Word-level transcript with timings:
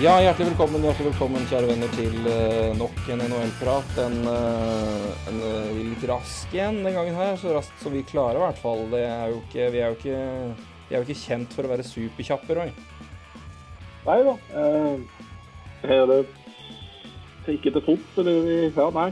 Ja, 0.00 0.14
hjertelig 0.16 0.54
velkommen, 0.54 0.80
hjertelig 0.80 1.10
velkommen, 1.10 1.42
kjære 1.50 1.66
venner, 1.68 1.90
til 1.92 2.28
eh, 2.30 2.70
nok 2.78 3.00
en 3.12 3.20
NHL-prat. 3.20 3.90
En, 4.00 4.14
eh, 4.30 5.26
en 5.28 5.42
eh, 5.44 5.66
litt 5.76 6.06
rask 6.08 6.54
en 6.56 6.78
den 6.86 6.96
gangen 6.96 7.18
her, 7.18 7.34
så 7.36 7.52
raskt 7.52 7.82
som 7.82 7.92
vi 7.92 8.00
klarer 8.08 8.38
i 8.38 8.42
hvert 8.46 8.62
fall. 8.62 8.80
Det 8.94 9.02
er 9.04 9.34
ikke, 9.36 9.66
vi 9.74 9.82
er 9.84 9.98
ikke, 9.98 10.22
vi 10.88 10.96
er 10.96 11.02
jo 11.02 11.04
ikke 11.04 11.18
kjent 11.20 11.52
for 11.52 11.68
å 11.68 11.72
være 11.74 11.84
superkjappe, 11.84 12.56
Roy. 12.56 12.72
Nei 14.06 14.18
da. 14.24 14.36
Eh, 14.62 15.22
er 15.84 16.08
det 16.08 16.20
ikke 17.58 17.76
til 17.76 17.88
fots, 17.90 18.18
eller 18.24 18.52
ja, 18.72 18.90
nei, 18.96 19.08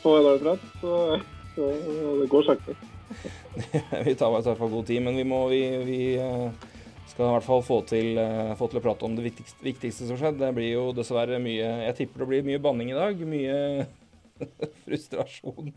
på 0.00 0.18
NHL-prat. 0.22 0.68
Så, 0.80 0.98
så 1.52 1.72
det 2.22 2.30
går 2.32 2.48
sakte. 2.48 2.78
vi 4.08 4.16
tar 4.16 4.32
oss 4.32 4.48
i 4.48 4.54
hvert 4.54 4.64
fall 4.64 4.72
god 4.78 4.88
tid, 4.88 5.04
men 5.04 5.20
vi 5.20 5.28
må 5.28 5.44
vi, 5.52 5.66
vi 5.84 6.04
skal 7.14 7.28
i 7.28 7.34
hvert 7.36 7.46
fall 7.46 7.62
få 7.62 7.76
til, 7.86 8.18
eh, 8.18 8.54
få 8.58 8.66
til 8.70 8.80
å 8.80 8.82
prate 8.82 9.06
om 9.06 9.14
det 9.14 9.22
viktigste, 9.28 9.62
viktigste 9.62 10.08
som 10.08 10.18
skjedde. 10.18 10.40
Det 10.42 10.54
blir 10.56 10.72
jo 10.72 10.88
dessverre 10.92 11.38
mye 11.38 11.86
Jeg 11.86 11.94
tipper 12.00 12.24
det 12.24 12.28
blir 12.28 12.42
mye 12.42 12.58
banning 12.58 12.90
i 12.90 12.96
dag. 12.98 13.14
Mye 13.22 13.86
frustrasjon 14.84 15.70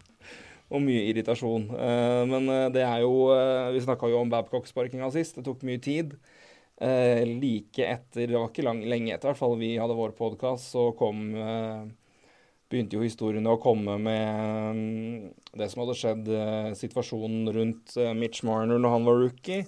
og 0.67 0.81
mye 0.81 1.05
irritasjon. 1.11 1.69
Eh, 1.77 2.23
Men 2.25 2.49
eh, 2.49 2.69
det 2.73 2.81
er 2.81 3.05
jo 3.05 3.29
Vi 3.75 3.85
snakka 3.85 4.09
jo 4.09 4.23
om 4.23 4.33
Babcock-sparkinga 4.33 5.11
sist. 5.13 5.37
Det 5.37 5.45
tok 5.45 5.61
mye 5.61 5.77
tid. 5.77 6.17
Like 6.79 7.81
etter 7.81 8.27
Det 8.27 8.37
var 8.37 8.49
ikke 8.49 8.65
lang, 8.65 8.83
lenge 8.85 9.13
etter 9.13 9.31
hvert 9.31 9.39
fall 9.39 9.55
vi 9.57 9.77
hadde 9.77 9.95
vår 9.97 10.11
podkast, 10.13 10.73
så 10.73 10.91
kom 10.93 11.33
begynte 12.69 12.97
jo 12.97 13.01
historiene 13.01 13.49
å 13.49 13.57
komme 13.57 13.95
med 13.97 14.77
mm, 14.77 15.33
det 15.57 15.69
som 15.71 15.81
hadde 15.81 15.95
skjedd, 15.97 16.29
situasjonen 16.77 17.49
rundt 17.55 17.95
Mitch 18.13 18.43
Marner 18.45 18.77
når 18.77 18.93
han 18.93 19.09
var 19.09 19.17
rookie. 19.23 19.65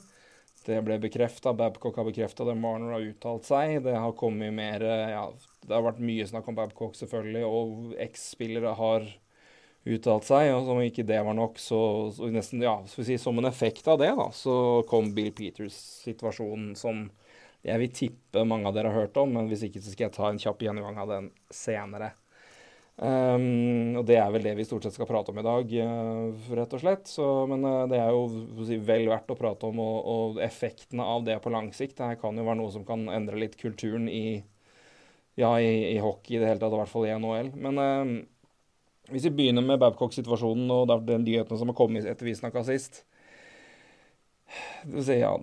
Det 0.70 0.80
ble 0.86 1.00
bekrefta. 1.02 1.54
Babcock 1.58 1.98
har 1.98 2.06
bekrefta 2.06 2.46
det. 2.46 2.56
Marner 2.60 2.94
har 2.94 3.08
uttalt 3.08 3.48
seg. 3.48 3.80
Det 3.86 3.96
har 3.98 4.18
kommet 4.20 4.54
mer 4.54 4.86
eh, 4.86 5.16
Ja, 5.16 5.26
det 5.66 5.74
har 5.74 5.86
vært 5.88 6.04
mye 6.04 6.28
snakk 6.30 6.50
om 6.52 6.58
Babcock, 6.58 6.94
selvfølgelig, 7.00 7.42
og 7.48 7.96
eks-spillere 8.06 8.76
har 8.78 9.08
uttalt 9.90 10.28
seg. 10.28 10.52
Og 10.54 10.68
som 10.68 10.82
ikke 10.84 11.08
det 11.10 11.20
var 11.26 11.38
nok, 11.38 11.58
så, 11.62 11.82
så 12.16 12.30
nesten, 12.34 12.62
ja, 12.66 12.78
skal 12.86 13.04
vi 13.04 13.08
si, 13.12 13.20
som 13.22 13.42
en 13.42 13.50
effekt 13.50 13.90
av 13.90 14.00
det, 14.02 14.12
da, 14.20 14.30
så 14.36 14.56
kom 14.90 15.14
Bill 15.18 15.32
Peters-situasjonen 15.36 16.76
som 16.80 17.08
jeg 17.66 17.82
vil 17.82 17.92
tippe 17.92 18.46
mange 18.48 18.70
av 18.70 18.76
dere 18.76 18.92
har 18.94 19.08
hørt 19.08 19.18
om, 19.20 19.34
men 19.36 19.50
hvis 19.50 19.66
ikke 19.68 19.82
så 19.84 19.92
skal 19.92 20.08
jeg 20.08 20.16
ta 20.16 20.30
en 20.30 20.40
kjapp 20.40 20.62
gjennomgang 20.64 21.02
av 21.02 21.12
den 21.12 21.32
senere. 21.52 22.14
Um, 23.00 23.96
og 23.96 24.04
det 24.10 24.18
er 24.20 24.32
vel 24.34 24.44
det 24.44 24.58
vi 24.58 24.66
stort 24.68 24.84
sett 24.84 24.98
skal 24.98 25.08
prate 25.08 25.32
om 25.32 25.38
i 25.40 25.46
dag, 25.46 25.70
uh, 25.72 26.50
rett 26.58 26.74
og 26.76 26.82
slett. 26.82 27.08
Så, 27.08 27.26
men 27.48 27.64
uh, 27.64 27.86
det 27.88 28.00
er 28.02 28.12
jo 28.12 28.26
si, 28.68 28.80
vel 28.84 29.08
verdt 29.12 29.32
å 29.32 29.38
prate 29.40 29.70
om, 29.70 29.80
og, 29.84 30.00
og 30.14 30.42
effektene 30.44 31.06
av 31.06 31.24
det 31.28 31.38
på 31.44 31.54
lang 31.54 31.72
sikt. 31.76 31.96
Det 32.00 32.10
her 32.12 32.20
kan 32.20 32.36
jo 32.36 32.48
være 32.48 32.60
noe 32.60 32.74
som 32.74 32.84
kan 32.88 33.08
endre 33.14 33.40
litt 33.40 33.56
kulturen 33.60 34.10
i, 34.12 34.42
ja, 35.40 35.54
i, 35.64 35.94
i 35.94 36.02
hockey 36.04 36.36
i 36.36 36.42
det 36.42 36.52
hele 36.52 36.60
tatt, 36.60 36.76
i 36.76 36.82
hvert 36.82 36.92
fall 36.92 37.08
i 37.08 37.16
NHL. 37.16 37.54
Men 37.68 37.80
uh, 37.80 38.16
hvis 39.14 39.30
vi 39.30 39.36
begynner 39.38 39.64
med 39.66 39.80
Babcock-situasjonen 39.82 40.76
og 40.76 40.92
de 41.08 41.22
nyhetene 41.24 41.62
som 41.62 41.72
har 41.72 41.80
kommet 41.80 42.10
etter 42.10 42.28
vi 42.28 42.36
snakka 42.38 42.68
sist 42.68 43.06
ja, 45.20 45.34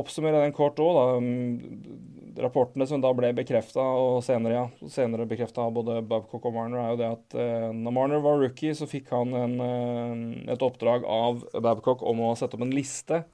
Oppsummere 0.00 0.42
den 0.44 0.54
kort 0.56 0.80
òg, 0.82 0.96
da. 0.96 1.18
Mm, 1.22 2.06
Rapportene 2.40 2.86
som 2.86 3.02
da 3.02 3.10
ble 3.12 3.32
bekrefta, 3.36 3.82
og 3.82 4.22
senere, 4.24 4.54
ja, 4.54 4.88
senere 4.88 5.26
bekrefta 5.28 5.64
av 5.66 5.74
både 5.76 5.98
Babcock 6.08 6.46
og 6.48 6.54
Marner, 6.54 6.78
er 6.80 6.92
jo 6.92 7.00
det 7.00 7.08
at 7.10 7.36
eh, 7.42 7.66
når 7.74 7.96
Marner 7.96 8.22
var 8.24 8.38
rookie, 8.40 8.72
så 8.76 8.88
fikk 8.88 9.10
han 9.12 9.34
en, 9.36 9.56
eh, 9.64 10.54
et 10.54 10.64
oppdrag 10.64 11.04
av 11.10 11.42
Babcock 11.60 12.04
om 12.06 12.22
å 12.28 12.32
sette 12.38 12.56
opp 12.56 12.64
en 12.64 12.74
liste 12.74 13.24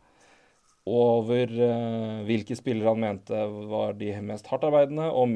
over 0.87 1.50
eh, 1.50 2.25
hvilke 2.28 2.56
spillere 2.58 2.93
han 2.93 3.03
mente 3.03 3.47
var 3.70 3.97
de 3.98 4.12
mest 4.22 4.47
hardtarbeidende, 4.50 5.08
og, 5.10 5.34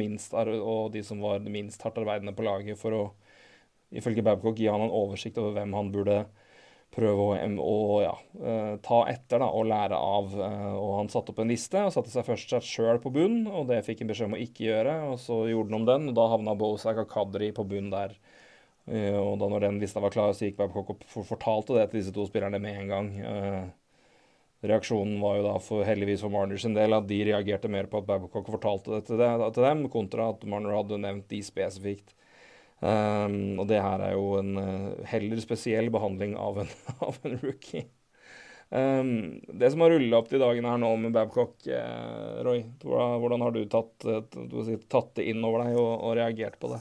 og 0.62 0.92
de 0.94 1.02
som 1.06 1.22
var 1.22 1.42
minst 1.46 1.82
hardtarbeidende 1.82 2.34
på 2.36 2.46
laget, 2.46 2.78
for 2.78 2.96
å 2.96 3.04
ifølge 3.90 4.24
Babcock 4.26 4.58
gi 4.58 4.70
han 4.70 4.84
en 4.84 4.94
oversikt 4.94 5.38
over 5.42 5.56
hvem 5.58 5.74
han 5.74 5.90
burde 5.94 6.20
prøve 6.94 7.22
å, 7.22 7.34
å 7.62 8.00
ja, 8.02 8.12
eh, 8.42 8.72
ta 8.82 9.00
etter 9.12 9.42
da, 9.42 9.48
og 9.54 9.68
lære 9.70 9.96
av. 9.96 10.34
eh, 10.34 10.72
og 10.74 10.96
han 10.98 11.10
satte 11.12 11.32
opp 11.32 11.42
en 11.42 11.52
liste 11.52 11.84
og 11.86 11.94
satte 11.94 12.12
seg 12.12 12.26
først 12.26 12.54
seg 12.54 12.66
sjøl 12.66 13.00
på 13.02 13.12
bunn, 13.14 13.44
og 13.46 13.68
det 13.70 13.82
fikk 13.86 14.02
han 14.02 14.10
beskjed 14.10 14.30
om 14.30 14.38
å 14.38 14.42
ikke 14.42 14.66
gjøre. 14.66 14.96
og 15.12 15.18
Så 15.22 15.42
gjorde 15.50 15.70
han 15.70 15.80
om 15.80 15.88
den, 15.88 16.08
og 16.10 16.18
da 16.18 16.28
havna 16.34 16.56
Bozak 16.58 16.98
og 17.04 17.10
Kadri 17.12 17.52
på 17.56 17.66
bunn 17.70 17.92
der. 17.94 18.16
Eh, 18.90 19.14
og 19.14 19.38
da 19.38 19.50
når 19.52 19.68
den 19.68 19.82
lista 19.82 20.02
var 20.02 20.14
klar, 20.14 20.34
så 20.34 20.48
gikk 20.48 20.58
Babcock 20.58 20.94
og 20.96 21.04
fortalte 21.28 21.78
det 21.78 21.90
til 21.90 22.00
disse 22.00 22.16
to 22.16 22.26
spillerne 22.26 22.58
med 22.62 22.82
en 22.82 22.90
gang. 22.90 23.12
Reaksjonen 24.60 25.20
var 25.22 25.38
jo 25.38 25.44
da 25.46 25.54
for, 25.62 25.86
heldigvis 25.88 26.20
for 26.20 26.32
Marner 26.32 26.58
sin 26.60 26.74
del 26.76 26.92
at 26.92 27.06
de 27.08 27.22
reagerte 27.30 27.68
mer 27.72 27.86
på 27.88 28.02
at 28.02 28.08
Babcock 28.08 28.50
fortalte 28.52 28.92
det 28.92 29.06
til, 29.08 29.16
det, 29.20 29.28
til 29.56 29.64
dem, 29.64 29.86
kontra 29.92 30.32
at 30.34 30.42
Marner 30.44 30.74
hadde 30.76 30.98
nevnt 31.00 31.30
de 31.30 31.40
spesifikt. 31.44 32.12
Um, 32.80 33.58
og 33.60 33.66
det 33.68 33.82
her 33.84 34.00
er 34.00 34.14
jo 34.16 34.38
en 34.38 34.54
eh, 34.56 35.08
heller 35.10 35.40
spesiell 35.42 35.90
behandling 35.92 36.32
av 36.40 36.62
en, 36.62 36.70
av 37.06 37.18
en 37.28 37.36
rookie. 37.42 37.84
Um, 38.70 39.40
det 39.52 39.72
som 39.72 39.82
har 39.84 39.90
rulla 39.90 40.20
opp 40.20 40.30
de 40.30 40.38
dagene 40.40 40.70
her 40.70 40.78
nå 40.80 40.92
med 41.02 41.12
Babcock, 41.12 41.58
eh, 41.66 42.38
Roy, 42.46 42.62
hvordan, 42.84 43.42
har 43.42 43.52
du 43.52 43.64
tatt, 43.68 44.06
eh, 44.06 44.78
tatt 44.88 45.10
det 45.18 45.26
inn 45.32 45.42
over 45.44 45.66
deg 45.66 45.76
og, 45.76 45.90
og 45.98 46.14
reagert 46.16 46.56
på 46.62 46.70
det? 46.72 46.78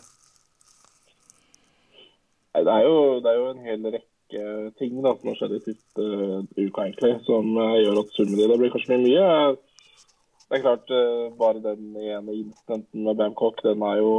Det, 2.59 2.69
er 2.69 2.85
jo, 2.85 3.01
det 3.23 3.31
er 3.31 3.39
jo 3.39 3.49
en 3.49 3.65
hel 3.65 3.89
rekke 3.89 4.45
ting 4.77 5.01
da, 5.01 5.15
som 5.17 5.31
har 5.31 5.39
skjedd 5.39 5.57
i 5.57 5.63
siste 5.65 6.05
uh, 6.05 6.45
uka, 6.53 6.85
egentlig, 6.85 7.15
som 7.25 7.49
uh, 7.57 7.79
gjør 7.81 8.03
at 8.03 8.13
summen 8.13 8.37
i 8.37 8.47
det 8.51 8.57
blir 8.61 8.71
kanskje 8.75 8.93
mye 8.93 9.03
mye. 9.07 9.27
Det 10.45 10.57
er 10.57 10.63
klart, 10.63 10.93
uh, 10.93 11.27
bare 11.39 11.63
den 11.63 11.97
ene 11.97 12.35
incidenten 12.37 13.07
med 13.07 13.17
Babcock, 13.17 13.63
den 13.65 13.81
er 13.89 14.01
jo 14.03 14.13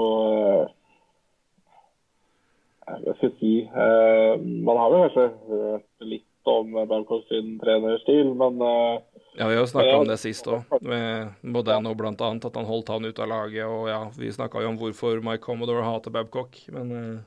Hva 2.90 3.14
skal 3.16 3.30
jeg 3.30 3.36
si 3.38 3.52
uh, 3.70 4.34
Man 4.40 4.80
har 4.80 4.92
vel 4.92 5.06
kanskje 5.06 5.26
hørt 5.48 6.10
litt 6.12 6.26
om 6.50 6.72
Babcock 6.88 7.26
sin 7.28 7.58
trenerstil, 7.60 8.32
men 8.40 8.62
uh, 8.64 8.98
Ja, 9.36 9.46
vi 9.46 9.54
har 9.54 9.60
jo 9.60 9.70
snakka 9.70 9.98
om 10.00 10.08
det 10.08 10.16
sist 10.22 10.48
òg, 10.50 10.64
med 10.82 11.36
blant 11.44 12.00
bl.a. 12.00 12.30
At 12.48 12.56
han 12.56 12.66
holdt 12.66 12.90
han 12.90 13.06
ut 13.06 13.20
av 13.20 13.28
laget. 13.30 13.66
Og 13.68 13.90
ja, 13.90 14.00
vi 14.16 14.32
snakka 14.34 14.64
jo 14.64 14.72
om 14.72 14.80
hvorfor 14.80 15.20
Mike 15.22 15.44
Commodore 15.44 15.84
hater 15.86 16.14
Babcock, 16.14 16.58
men 16.74 16.90
uh... 16.90 17.20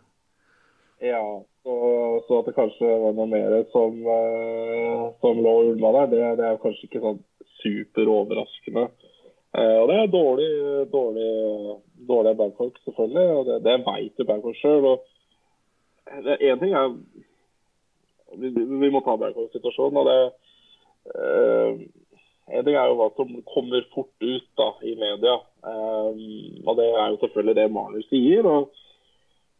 Ja, 1.03 1.23
så, 1.63 1.75
så 2.27 2.39
at 2.39 2.49
det 2.49 2.55
kanskje 2.55 2.87
var 2.87 3.15
noe 3.15 3.27
mer 3.27 3.55
som, 3.73 3.95
eh, 4.07 5.01
som 5.23 5.39
lå 5.43 5.55
unna 5.71 5.89
der, 5.97 6.11
det, 6.13 6.21
det 6.39 6.45
er 6.47 6.61
kanskje 6.63 6.87
ikke 6.87 7.01
sånn 7.03 7.17
superoverraskende. 7.63 8.85
Eh, 9.53 9.77
og 9.81 9.89
det 9.91 9.97
er 9.99 10.13
dårlig, 10.13 10.51
dårlig, 10.93 11.31
dårlig 12.07 12.35
Bangkok, 12.39 12.79
selvfølgelig, 12.85 13.25
og 13.37 13.49
det, 13.49 13.57
det 13.67 13.75
vet 13.85 14.21
jo 14.21 14.27
Bangkok 14.29 14.59
sjøl. 14.59 14.87
Én 16.11 16.59
ting 16.59 16.73
er 16.75 16.95
vi, 18.33 18.49
vi 18.49 18.89
må 18.91 19.03
ta 19.05 19.15
Bangkok-situasjonen, 19.19 19.99
og 20.01 20.07
det 20.09 20.19
eh, 21.13 21.83
En 22.53 22.65
ting 22.65 22.75
er 22.75 22.89
jo 22.91 22.97
hva 22.99 23.07
som 23.15 23.29
kommer 23.47 23.85
fort 23.93 24.25
ut 24.25 24.47
da, 24.59 24.65
i 24.83 24.97
media. 24.99 25.37
Eh, 25.63 26.23
og 26.67 26.75
det 26.75 26.89
er 26.91 27.13
jo 27.13 27.19
selvfølgelig 27.21 27.55
det 27.55 27.71
Marner 27.71 28.03
sier. 28.09 28.43
og 28.43 28.73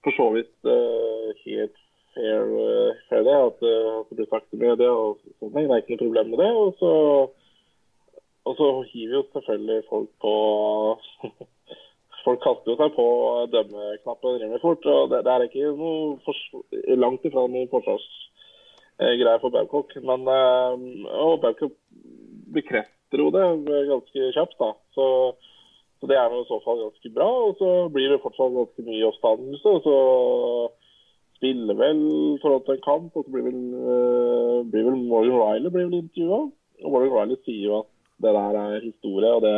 for 0.04 0.12
så 0.18 0.26
vidt 0.36 0.68
eh, 0.68 1.30
helt 1.46 1.78
fair, 2.14 2.42
eh, 2.64 3.00
fair 3.10 3.24
det, 3.24 3.38
at, 3.48 3.64
eh, 3.64 3.94
at 4.00 4.10
det 4.10 4.18
blir 4.20 4.30
sagt 4.32 4.52
i 4.52 4.60
media 4.60 4.92
og 4.92 5.22
sånne 5.40 5.54
ting. 5.56 5.70
Det 5.70 5.78
er 5.78 5.84
ikke 5.84 5.96
noe 5.96 6.04
problem 6.04 6.34
med 6.34 6.44
det. 6.44 6.52
Og 6.64 6.74
så, 6.82 6.92
og 8.44 8.58
så 8.60 8.70
hiver 8.92 9.16
jo 9.20 9.24
selvfølgelig 9.32 9.88
folk 9.90 10.12
på 10.24 10.34
Folk 12.24 12.40
kaster 12.44 12.72
jo 12.72 12.78
seg 12.80 12.94
på 12.96 13.06
dømmeknappen 13.52 14.38
rimelig 14.40 14.62
fort. 14.64 14.86
og 14.88 15.10
Det, 15.12 15.24
det 15.26 15.32
er 15.34 15.48
ikke 15.48 15.74
noe 15.80 16.98
langt 17.00 17.26
ifra 17.28 17.46
noen 17.48 17.72
forsvarsgreier 17.72 19.42
for 19.44 19.56
Babcock. 19.56 19.96
Men 20.08 20.28
eh, 20.32 20.86
og 21.20 21.42
Babcock 21.44 21.76
bekrefter 22.54 23.24
jo 23.26 23.32
det 23.34 23.48
ganske 23.90 24.30
kjapt. 24.38 24.60
da. 24.62 24.72
Så 24.96 25.08
så 26.04 26.08
det 26.12 26.18
er 26.20 26.34
i 26.36 26.48
så 26.50 26.58
fall 26.66 26.82
ganske 26.84 27.10
bra. 27.16 27.30
Og 27.48 27.54
så 27.56 27.68
blir 27.96 28.10
det 28.12 28.20
fortsatt 28.20 28.52
ganske 28.52 28.84
mye 28.84 29.06
oppstandelse. 29.08 29.72
Og 29.76 29.86
så 29.86 29.98
spiller 31.38 31.78
vel 31.80 32.02
forhold 32.42 32.66
til 32.66 32.76
en 32.76 32.84
kamp, 32.84 33.16
og 33.16 33.24
så 33.24 33.32
blir 33.32 33.46
vel, 33.48 33.62
eh, 33.92 34.58
blir 34.72 34.84
vel 34.90 34.98
Morgan 35.00 35.40
Riley 35.40 35.72
blir 35.72 35.88
vel 35.88 36.02
intervjua. 36.02 36.42
Og 36.84 36.92
Morgan 36.92 37.16
Riley 37.16 37.40
sier 37.46 37.70
jo 37.70 37.78
at 37.80 37.90
det 38.20 38.34
der 38.36 38.60
er 38.66 38.84
historie, 38.84 39.32
og 39.32 39.42
det, 39.48 39.56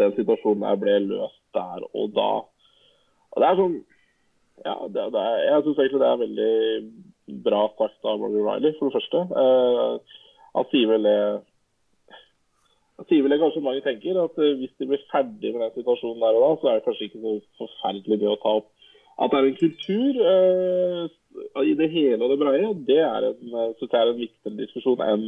den 0.00 0.16
situasjonen 0.18 0.66
der 0.66 0.82
ble 0.82 0.98
løst 1.06 1.43
der 1.54 1.86
og 1.86 2.12
da. 2.16 2.30
Og 3.34 3.42
det 3.42 3.50
er 3.50 3.60
sånn 3.60 3.80
Ja, 4.64 4.74
det, 4.86 5.08
det 5.10 5.20
er, 5.20 5.40
jeg 5.48 5.62
syns 5.64 5.80
egentlig 5.82 6.00
det 6.00 6.08
er 6.08 6.20
veldig 6.20 7.40
bra 7.42 7.64
sagt 7.74 8.06
av 8.06 8.20
Roger 8.22 8.44
Riley, 8.46 8.76
for 8.78 8.86
det 8.86 9.00
første. 9.00 9.22
Uh, 9.34 10.20
han 10.54 10.68
sier 10.70 10.92
vel 10.92 11.08
det 11.08 11.16
han 12.94 13.08
sier 13.10 13.24
vel 13.24 13.34
det 13.34 13.40
kanskje 13.42 13.64
mange 13.64 13.82
tenker, 13.82 14.20
at 14.22 14.38
uh, 14.38 14.52
hvis 14.60 14.76
de 14.78 14.86
blir 14.86 15.02
ferdig 15.10 15.50
med 15.50 15.64
den 15.64 15.74
situasjonen 15.80 16.22
der 16.22 16.38
og 16.38 16.44
da, 16.44 16.52
så 16.60 16.70
er 16.70 16.78
det 16.78 16.86
kanskje 16.86 17.08
ikke 17.08 17.24
så 17.24 17.34
forferdelig 17.64 18.20
mye 18.20 18.36
å 18.36 18.40
ta 18.44 18.54
opp. 18.60 18.70
At 19.18 19.30
det 19.30 19.40
er 19.40 19.48
en 19.48 19.58
kultur 19.58 20.16
eh, 20.26 21.02
i 21.62 21.74
det 21.78 21.86
hele 21.92 22.18
og 22.18 22.32
det 22.32 22.38
breie, 22.40 22.70
det 22.88 22.98
er 22.98 23.28
en, 23.28 23.42
synes 23.78 23.92
jeg 23.92 24.00
er 24.00 24.10
en 24.10 24.18
viktigere 24.18 24.58
diskusjon 24.58 25.04
enn 25.06 25.26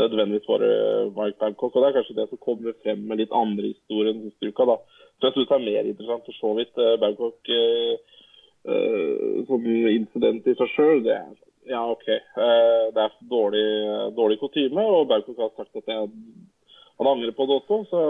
nødvendigvis 0.00 0.48
bare 0.48 0.70
Mike 1.16 1.36
Babcock. 1.40 1.74
Og 1.74 1.82
det 1.82 1.90
er 1.90 1.96
kanskje 1.98 2.16
det 2.16 2.28
som 2.30 2.40
kommer 2.40 2.76
frem 2.82 3.02
med 3.08 3.20
litt 3.20 3.34
andre 3.36 3.74
historier 3.74 4.16
siste 4.22 4.52
uka. 4.52 4.68
da. 4.72 4.78
Så 5.20 5.28
jeg 5.28 5.36
synes 5.36 5.48
det 5.50 5.56
er 5.56 5.68
mer 5.68 5.88
interessant 5.90 6.26
for 6.26 6.36
så 6.38 6.50
vidt 6.56 6.82
Bangkok 7.02 7.52
som 9.48 9.66
incident 9.68 10.48
i 10.48 10.54
seg 10.56 10.70
sjøl. 10.72 11.02
Det 11.04 11.12
er 11.12 11.28
ja, 11.68 11.80
OK. 11.92 12.06
det 12.06 13.02
er 13.04 13.18
dårlig, 13.30 13.66
dårlig 14.16 14.38
kutyme, 14.40 14.80
og 14.80 15.08
Bangkok 15.12 15.38
har 15.44 15.52
sagt 15.56 15.76
at 15.76 15.92
er 15.92 16.06
han 17.00 17.08
angrer 17.08 17.32
på 17.32 17.46
det 17.48 17.56
også. 17.56 17.78
Så, 17.90 18.00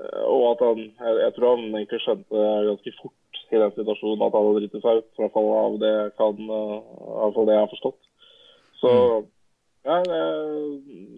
eh, 0.00 0.24
og 0.24 0.44
at 0.52 0.64
han 0.64 0.78
jeg, 0.80 1.16
jeg, 1.24 1.32
tror 1.36 1.56
han 1.56 1.74
egentlig 1.74 2.00
skjønte 2.04 2.44
ganske 2.70 2.92
fort 3.02 3.42
i 3.52 3.60
den 3.62 3.74
situasjonen 3.76 4.24
at 4.26 4.36
han 4.36 4.46
hadde 4.48 4.62
dritt 4.62 4.84
seg 4.84 5.00
ut. 5.02 5.10
I 5.12 5.22
hvert 5.22 5.34
fall 5.36 5.50
av 5.60 5.76
det, 5.82 5.94
kan, 6.20 6.40
uh, 6.50 7.42
det 7.46 7.56
jeg 7.56 7.64
har 7.64 7.74
forstått. 7.74 8.00
Så 8.80 8.92
mm. 8.94 9.28
ja, 9.86 9.98
det, 10.08 10.22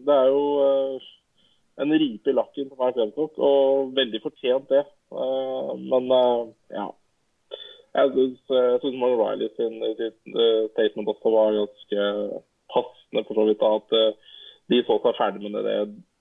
det, 0.09 0.17
er 0.17 0.29
jo 0.35 0.43
en 1.79 1.95
ripe 2.03 2.31
i 2.31 2.37
lakken 2.37 2.71
på 2.71 2.79
meg 2.81 2.97
Webcock, 2.99 3.39
og 3.39 3.93
veldig 3.97 4.21
fortjent 4.25 4.71
det. 4.73 4.85
Uh, 5.15 5.75
men 5.79 6.11
ja. 6.75 6.89
Jeg 7.97 8.13
syns 8.13 8.99
Mark 9.01 9.17
Riley 9.19 9.49
sin, 9.57 9.79
sitt 9.99 10.35
statement 10.75 11.09
også 11.09 11.31
var 11.33 11.57
ganske 11.57 12.03
passende 12.71 13.25
for 13.27 13.39
så 13.39 13.47
vidt. 13.49 13.65
at 13.65 13.97
de 14.69 14.83
så 14.85 14.99
seg 15.03 15.17
ferdig 15.17 15.51
med 15.51 15.65
det 15.65 15.79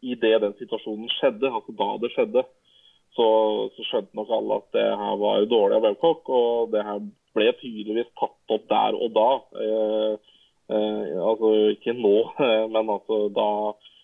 i 0.07 0.15
det 0.15 0.38
den 0.42 0.56
situasjonen 0.59 1.09
skjedde, 1.18 1.51
altså 1.51 1.75
da 1.77 1.89
det 2.01 2.13
skjedde, 2.13 2.44
så, 3.18 3.27
så 3.75 3.86
skjønte 3.89 4.18
nok 4.18 4.31
alle 4.38 4.59
at 4.62 4.68
det 4.77 4.88
her 5.01 5.19
var 5.21 5.39
jo 5.42 5.51
dårlig 5.54 5.77
av 5.77 5.86
Babcock. 5.88 6.30
Og 6.30 6.71
det 6.74 6.86
her 6.86 7.04
ble 7.38 7.51
tydeligvis 7.62 8.09
tatt 8.19 8.56
opp 8.56 8.65
der 8.69 8.98
og 8.98 9.13
da. 9.15 9.30
Eh, 9.65 10.33
eh, 10.75 11.15
altså 11.18 11.54
ikke 11.74 11.95
nå, 11.98 12.15
men 12.74 12.94
altså 12.94 13.24
da 13.33 13.50
eh, 13.74 13.95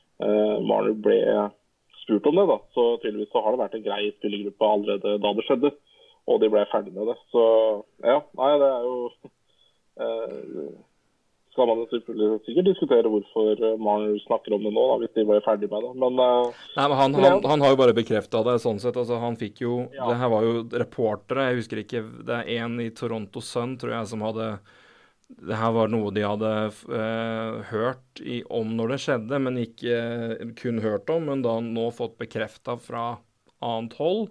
Marner 0.63 0.95
ble 1.03 1.19
spurt 2.03 2.25
om 2.29 2.39
det. 2.39 2.45
da, 2.51 2.59
Så 2.75 2.97
tydeligvis 3.01 3.31
så 3.31 3.43
har 3.43 3.53
det 3.53 3.63
vært 3.63 3.77
en 3.79 3.85
grei 3.85 4.01
spillergruppe 4.17 4.69
allerede 4.69 5.17
da 5.23 5.33
det 5.33 5.45
skjedde. 5.47 5.73
Og 6.31 6.39
de 6.39 6.49
ble 6.51 6.63
ferdig 6.71 6.93
med 6.95 7.09
det. 7.11 7.17
Så 7.33 7.43
ja, 8.05 8.21
nei, 8.39 8.51
det 8.61 8.69
er 8.69 8.85
jo 8.87 8.97
eh, 9.99 10.67
skal 11.53 11.67
man 11.69 11.83
sikkert 11.91 12.65
diskutere 12.65 13.09
hvorfor 13.11 13.59
eh, 13.59 13.75
Marner 13.81 14.15
snakker 14.23 14.55
om 14.55 14.63
det 14.63 14.71
nå, 14.73 14.85
da, 14.89 14.95
hvis 15.01 15.11
de 15.17 15.25
ble 15.27 15.41
ferdig 15.45 15.69
med 15.71 15.83
det. 15.85 15.91
Men, 16.01 16.21
uh, 16.21 16.63
Nei, 16.77 16.85
men 16.87 16.97
han, 16.97 17.17
han, 17.19 17.43
han, 17.51 17.65
har 17.65 17.73
jo 17.73 17.81
bare 17.83 17.97
bekrefta 17.97 18.41
det 18.47 18.55
sånn 18.63 18.79
sett. 18.81 18.97
altså 18.97 19.19
Han 19.21 19.37
fikk 19.39 19.61
jo 19.65 19.81
ja. 19.93 20.07
Det 20.09 20.17
her 20.21 20.31
var 20.33 20.47
jo 20.47 20.63
reportere, 20.71 21.49
jeg 21.51 21.61
husker 21.61 21.83
ikke 21.83 22.01
Det 22.25 22.39
er 22.39 22.63
en 22.63 22.79
i 22.81 22.89
Toronto 22.95 23.43
Sun, 23.43 23.77
tror 23.81 23.97
jeg, 23.97 24.09
som 24.13 24.25
hadde 24.25 24.49
det 25.27 25.57
her 25.57 25.71
var 25.75 25.89
noe 25.91 26.11
de 26.13 26.23
hadde 26.25 26.51
eh, 26.69 27.59
hørt 27.71 28.21
i, 28.21 28.41
om 28.53 28.75
når 28.77 28.93
det 28.93 28.99
skjedde, 29.05 29.39
men 29.45 29.59
ikke 29.61 29.97
eh, 29.97 30.53
kun 30.59 30.81
hørt 30.83 31.09
om, 31.13 31.27
men 31.29 31.43
da 31.45 31.57
nå 31.63 31.87
fått 31.95 32.17
bekrefta 32.21 32.75
fra 32.81 33.05
annet 33.63 33.95
hold, 33.99 34.27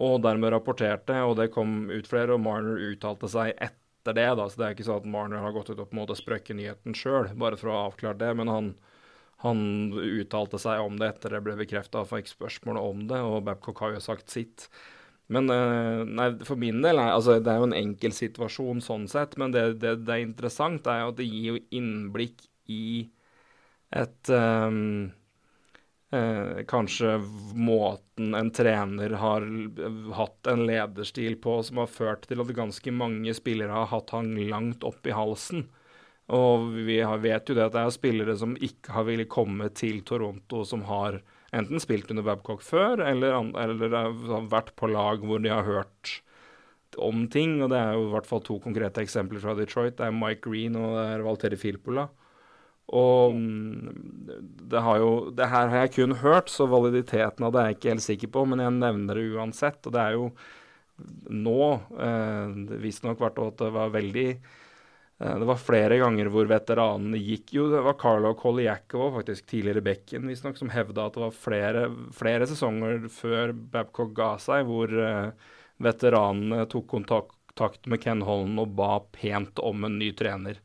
og 0.00 0.22
dermed 0.24 0.52
rapporterte, 0.54 1.16
og 1.28 1.36
det 1.40 1.50
kom 1.54 1.90
ut 1.92 2.08
flere, 2.08 2.34
og 2.34 2.44
Marner 2.44 2.80
uttalte 2.90 3.28
seg 3.30 3.52
etter 3.56 4.16
det. 4.16 4.28
da, 4.38 4.46
så 4.48 4.60
Det 4.60 4.66
er 4.66 4.76
ikke 4.76 4.88
sånn 4.88 5.02
at 5.02 5.10
Marner 5.12 5.44
har 5.44 5.52
gått 5.56 5.72
ut 5.72 5.78
og 5.78 5.90
på 5.90 5.96
en 5.96 6.02
måte 6.02 6.16
sprøkket 6.18 6.56
nyheten 6.56 6.96
sjøl, 6.96 7.28
bare 7.36 7.58
for 7.60 7.70
å 7.70 7.76
ha 7.76 7.82
avklart 7.90 8.20
det. 8.22 8.30
Men 8.38 8.48
han, 8.48 8.70
han 9.44 9.60
uttalte 9.92 10.60
seg 10.62 10.80
om 10.80 10.96
det 11.00 11.12
etter 11.12 11.36
det 11.36 11.42
ble 11.44 11.58
bekrefta 11.60 12.06
fikk 12.08 12.32
spørsmål 12.32 12.80
om 12.80 13.04
det, 13.12 13.20
og 13.20 13.44
Babcock 13.48 13.84
har 13.84 13.98
jo 13.98 14.00
sagt 14.08 14.32
sitt. 14.32 14.70
Men 15.30 15.50
eh, 15.54 16.02
nei, 16.10 16.28
for 16.46 16.58
min 16.58 16.82
del 16.82 16.98
altså, 16.98 17.38
det 17.38 17.52
er 17.52 17.62
jo 17.62 17.68
en 17.68 17.78
enkel 17.78 18.14
situasjon 18.16 18.82
sånn 18.82 19.06
sett, 19.10 19.36
men 19.38 19.54
det, 19.54 19.62
det, 19.82 20.00
det 20.02 20.16
er 20.16 20.24
interessant 20.24 20.88
er 20.90 21.04
jo 21.04 21.12
at 21.12 21.20
det 21.20 21.28
gir 21.28 21.52
jo 21.52 21.62
innblikk 21.78 22.48
i 22.70 22.84
et 23.94 24.30
um, 24.30 25.10
eh, 26.14 26.62
kanskje 26.70 27.16
måten 27.54 28.34
en 28.34 28.50
trener 28.54 29.14
har 29.22 29.46
hatt 30.18 30.50
en 30.50 30.64
lederstil 30.66 31.38
på 31.42 31.60
som 31.66 31.82
har 31.82 31.90
ført 31.90 32.26
til 32.30 32.42
at 32.42 32.54
ganske 32.54 32.94
mange 32.94 33.34
spillere 33.34 33.74
har 33.74 33.90
hatt 33.90 34.14
han 34.14 34.34
langt 34.50 34.86
opp 34.86 35.06
i 35.06 35.14
halsen. 35.14 35.68
Og 36.30 36.70
vi 36.86 37.00
vet 37.22 37.50
jo 37.50 37.56
det 37.58 37.66
at 37.66 37.74
det 37.74 37.82
er 37.82 37.94
spillere 37.94 38.36
som 38.38 38.54
ikke 38.54 38.94
har 38.94 39.06
villet 39.08 39.30
komme 39.30 39.66
til 39.74 40.02
Toronto, 40.06 40.62
som 40.66 40.86
har 40.86 41.18
enten 41.56 41.82
spilt 41.82 42.10
under 42.12 42.26
Babcock 42.26 42.62
før, 42.62 43.02
eller, 43.04 43.38
eller 43.58 43.96
har 43.96 44.50
vært 44.50 44.74
på 44.78 44.90
lag 44.90 45.24
hvor 45.26 45.42
de 45.42 45.52
har 45.52 45.66
hørt 45.66 46.20
om 46.98 47.26
ting. 47.30 47.58
Og 47.62 47.70
det 47.72 47.80
er 47.80 47.96
jo 47.96 48.06
i 48.08 48.14
hvert 48.14 48.28
fall 48.28 48.42
to 48.46 48.60
konkrete 48.62 49.02
eksempler 49.04 49.42
fra 49.42 49.56
Detroit. 49.58 49.98
Det 49.98 50.06
er 50.06 50.16
Mike 50.16 50.44
Green 50.46 50.78
og 50.78 50.96
det 50.98 51.06
er 51.14 51.26
Valteri 51.26 51.60
Filpola. 51.60 52.08
Og 52.90 53.36
mm, 53.36 53.90
det, 54.70 54.80
har 54.82 54.98
jo, 54.98 55.10
det 55.34 55.50
her 55.50 55.68
har 55.70 55.84
jeg 55.84 55.94
kun 56.00 56.16
hørt, 56.22 56.50
så 56.50 56.66
validiteten 56.70 57.46
av 57.46 57.54
det 57.54 57.60
er 57.60 57.68
jeg 57.70 57.78
ikke 57.78 57.92
helt 57.94 58.06
sikker 58.06 58.32
på, 58.34 58.46
men 58.50 58.62
jeg 58.64 58.78
nevner 58.80 59.20
det 59.20 59.28
uansett. 59.36 59.78
Og 59.86 59.94
det 59.94 60.02
er 60.02 60.16
jo 60.18 60.30
nå 61.30 61.60
eh, 62.02 62.56
visstnok 62.82 63.22
vært 63.22 63.38
at 63.40 63.62
det 63.62 63.70
var 63.76 63.94
veldig 63.94 64.26
Det 65.20 65.44
var 65.44 65.58
flere 65.60 65.98
ganger 66.00 66.30
hvor 66.32 66.46
veteranene 66.48 67.18
gikk 67.20 67.50
jo 67.52 67.66
Det 67.68 67.82
var 67.84 67.98
Carlo 68.00 68.30
Koliakov, 68.40 69.18
faktisk 69.18 69.50
tidligere 69.50 69.82
bekken, 69.84 70.24
visstnok, 70.30 70.56
som 70.56 70.72
hevda 70.72 71.10
at 71.10 71.18
det 71.18 71.24
var 71.26 71.34
flere, 71.36 71.82
flere, 72.16 72.46
sesonger 72.48 73.04
før 73.12 73.52
Babcock 73.52 74.14
ga 74.16 74.30
seg, 74.40 74.64
hvor 74.64 74.88
eh, 74.88 75.50
veteranene 75.84 76.64
tok 76.72 76.88
kontakt 76.94 77.90
med 77.90 78.00
Ken 78.00 78.24
Holland 78.24 78.62
og 78.64 78.72
ba 78.78 78.94
pent 79.12 79.60
om 79.60 79.84
en 79.84 79.98
ny 80.00 80.08
trener. 80.16 80.56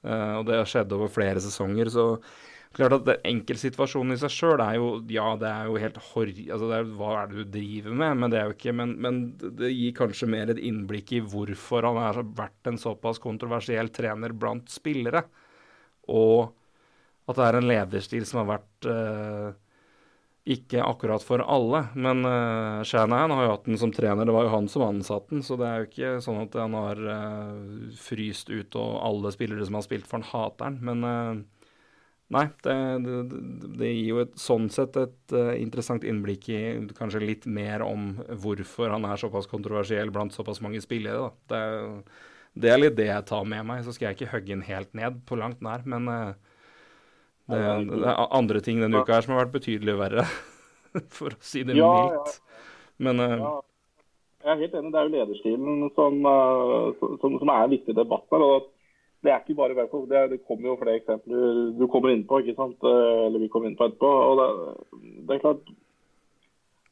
Uh, 0.00 0.40
og 0.40 0.46
det 0.48 0.56
har 0.56 0.68
skjedd 0.68 0.92
over 0.96 1.12
flere 1.12 1.40
sesonger. 1.44 1.90
Så 1.92 2.06
klart 2.76 2.94
at 2.96 3.24
enkeltsituasjonen 3.26 4.14
i 4.14 4.20
seg 4.20 4.32
sjøl 4.34 4.62
er 4.62 4.76
jo 4.78 4.90
Ja, 5.10 5.32
det 5.40 5.48
er 5.50 5.70
jo 5.70 5.80
helt 5.82 5.98
hor... 6.10 6.30
Altså, 6.30 6.70
er, 6.76 6.92
hva 6.98 7.14
er 7.20 7.30
det 7.30 7.40
du 7.40 7.56
driver 7.58 7.96
med? 8.02 8.20
Men 8.22 8.34
det 8.34 8.44
ikke 8.54 8.74
men, 8.76 8.94
men, 9.02 9.20
det 9.40 9.72
gir 9.72 9.96
kanskje 9.98 10.30
mer 10.30 10.52
et 10.52 10.62
innblikk 10.62 11.14
i 11.16 11.22
hvorfor 11.24 11.88
han 11.88 11.98
har 12.00 12.22
vært 12.38 12.70
en 12.70 12.78
såpass 12.80 13.22
kontroversiell 13.22 13.90
trener 13.94 14.36
blant 14.36 14.70
spillere. 14.70 15.24
Og 16.10 16.52
at 17.30 17.38
det 17.38 17.48
er 17.48 17.58
en 17.58 17.68
lederstil 17.70 18.24
som 18.26 18.42
har 18.42 18.56
vært 18.56 18.88
uh, 18.90 19.50
ikke 20.50 20.82
akkurat 20.82 21.22
for 21.22 21.42
alle, 21.44 21.84
men 21.94 22.24
uh, 22.24 22.80
Shanahan 22.86 23.30
har 23.36 23.44
jo 23.44 23.52
hatt 23.52 23.68
den 23.68 23.78
som 23.78 23.92
trener. 23.94 24.26
Det 24.26 24.34
var 24.34 24.48
jo 24.48 24.54
han 24.54 24.68
som 24.72 24.86
ansatte 24.86 25.34
den, 25.34 25.44
så 25.46 25.58
det 25.60 25.68
er 25.68 25.78
jo 25.78 25.88
ikke 25.90 26.12
sånn 26.24 26.40
at 26.42 26.56
han 26.58 26.74
har 26.78 27.02
uh, 27.04 27.94
fryst 28.00 28.50
ut 28.50 28.78
og 28.80 28.98
alle 29.04 29.34
spillere 29.34 29.66
som 29.68 29.78
har 29.78 29.86
spilt 29.86 30.08
for 30.10 30.18
han, 30.18 30.30
hater 30.32 30.70
han. 30.70 30.80
Men 30.88 31.06
uh, 31.06 31.59
nei, 32.34 32.46
det, 32.64 32.74
det, 33.04 33.20
det, 33.80 33.90
gir 33.90 34.10
jo 34.12 34.20
et, 34.24 34.34
sånn 34.38 34.68
sett 34.72 34.98
et 35.00 35.34
uh, 35.34 35.52
interessant 35.58 36.04
innblikk 36.06 36.48
i 36.52 36.60
kanskje 36.96 37.22
litt 37.24 37.46
mer 37.50 37.84
om 37.86 38.12
hvorfor 38.42 38.94
han 38.94 39.06
er 39.08 39.20
såpass 39.20 39.50
kontroversiell 39.50 40.12
blant 40.14 40.36
såpass 40.36 40.62
mange 40.64 40.82
spillere. 40.84 41.30
da. 41.30 41.32
Det, 41.50 42.20
det 42.60 42.70
er 42.70 42.80
litt 42.82 42.98
det 42.98 43.08
jeg 43.10 43.26
tar 43.30 43.48
med 43.48 43.66
meg. 43.66 43.82
Så 43.86 43.94
skal 43.96 44.10
jeg 44.10 44.20
ikke 44.20 44.32
hogge 44.34 44.54
den 44.54 44.66
helt 44.66 44.94
ned 44.98 45.20
på 45.26 45.38
langt 45.38 45.62
nær, 45.64 45.82
men 45.86 46.06
det, 47.50 47.58
det, 47.90 48.04
er 48.06 48.22
andre 48.30 48.62
ting 48.62 48.82
denne 48.82 49.02
uka 49.02 49.18
her 49.18 49.26
som 49.26 49.34
har 49.34 49.44
vært 49.44 49.56
betydelig 49.58 49.96
verre, 49.98 50.26
for 51.18 51.34
å 51.34 51.42
si 51.42 51.64
det 51.66 51.78
ja, 51.78 51.90
mildt. 51.90 52.38
Men 53.02 53.22
uh, 53.22 53.36
ja. 53.38 53.56
Jeg 54.40 54.54
er 54.54 54.60
helt 54.62 54.76
enig. 54.78 54.90
Det 54.92 55.00
er 55.00 55.08
jo 55.08 55.16
lederstilen 55.18 55.88
som, 55.96 56.14
uh, 56.24 57.08
som, 57.20 57.34
som 57.42 57.50
er 57.52 57.64
en 57.66 57.72
viktig 57.74 57.94
debatt 57.96 58.24
her. 58.32 58.44
og 58.44 58.68
Det 59.20 59.32
er 59.32 59.42
ikke 59.42 59.58
bare 59.58 59.76
Werkhoff. 59.76 60.08
Det, 60.08 60.24
det, 60.32 60.40
kommer 60.48 60.70
jo 60.70 60.78
flere 60.80 60.96
eksempler 61.00 61.76
du 61.76 61.86
kommer 61.92 62.14
inn 62.14 62.24
på, 62.28 62.40
ikke 62.40 62.56
sant? 62.56 62.80
Eh, 62.88 63.26
eller 63.26 63.42
vi 63.42 63.50
kommer 63.52 63.68
inn 63.68 63.76
på 63.76 63.90
etterpå. 63.90 64.10
og 64.10 64.40
Det, 64.40 64.50
det 65.28 65.36
er 65.36 65.42
klart 65.44 65.72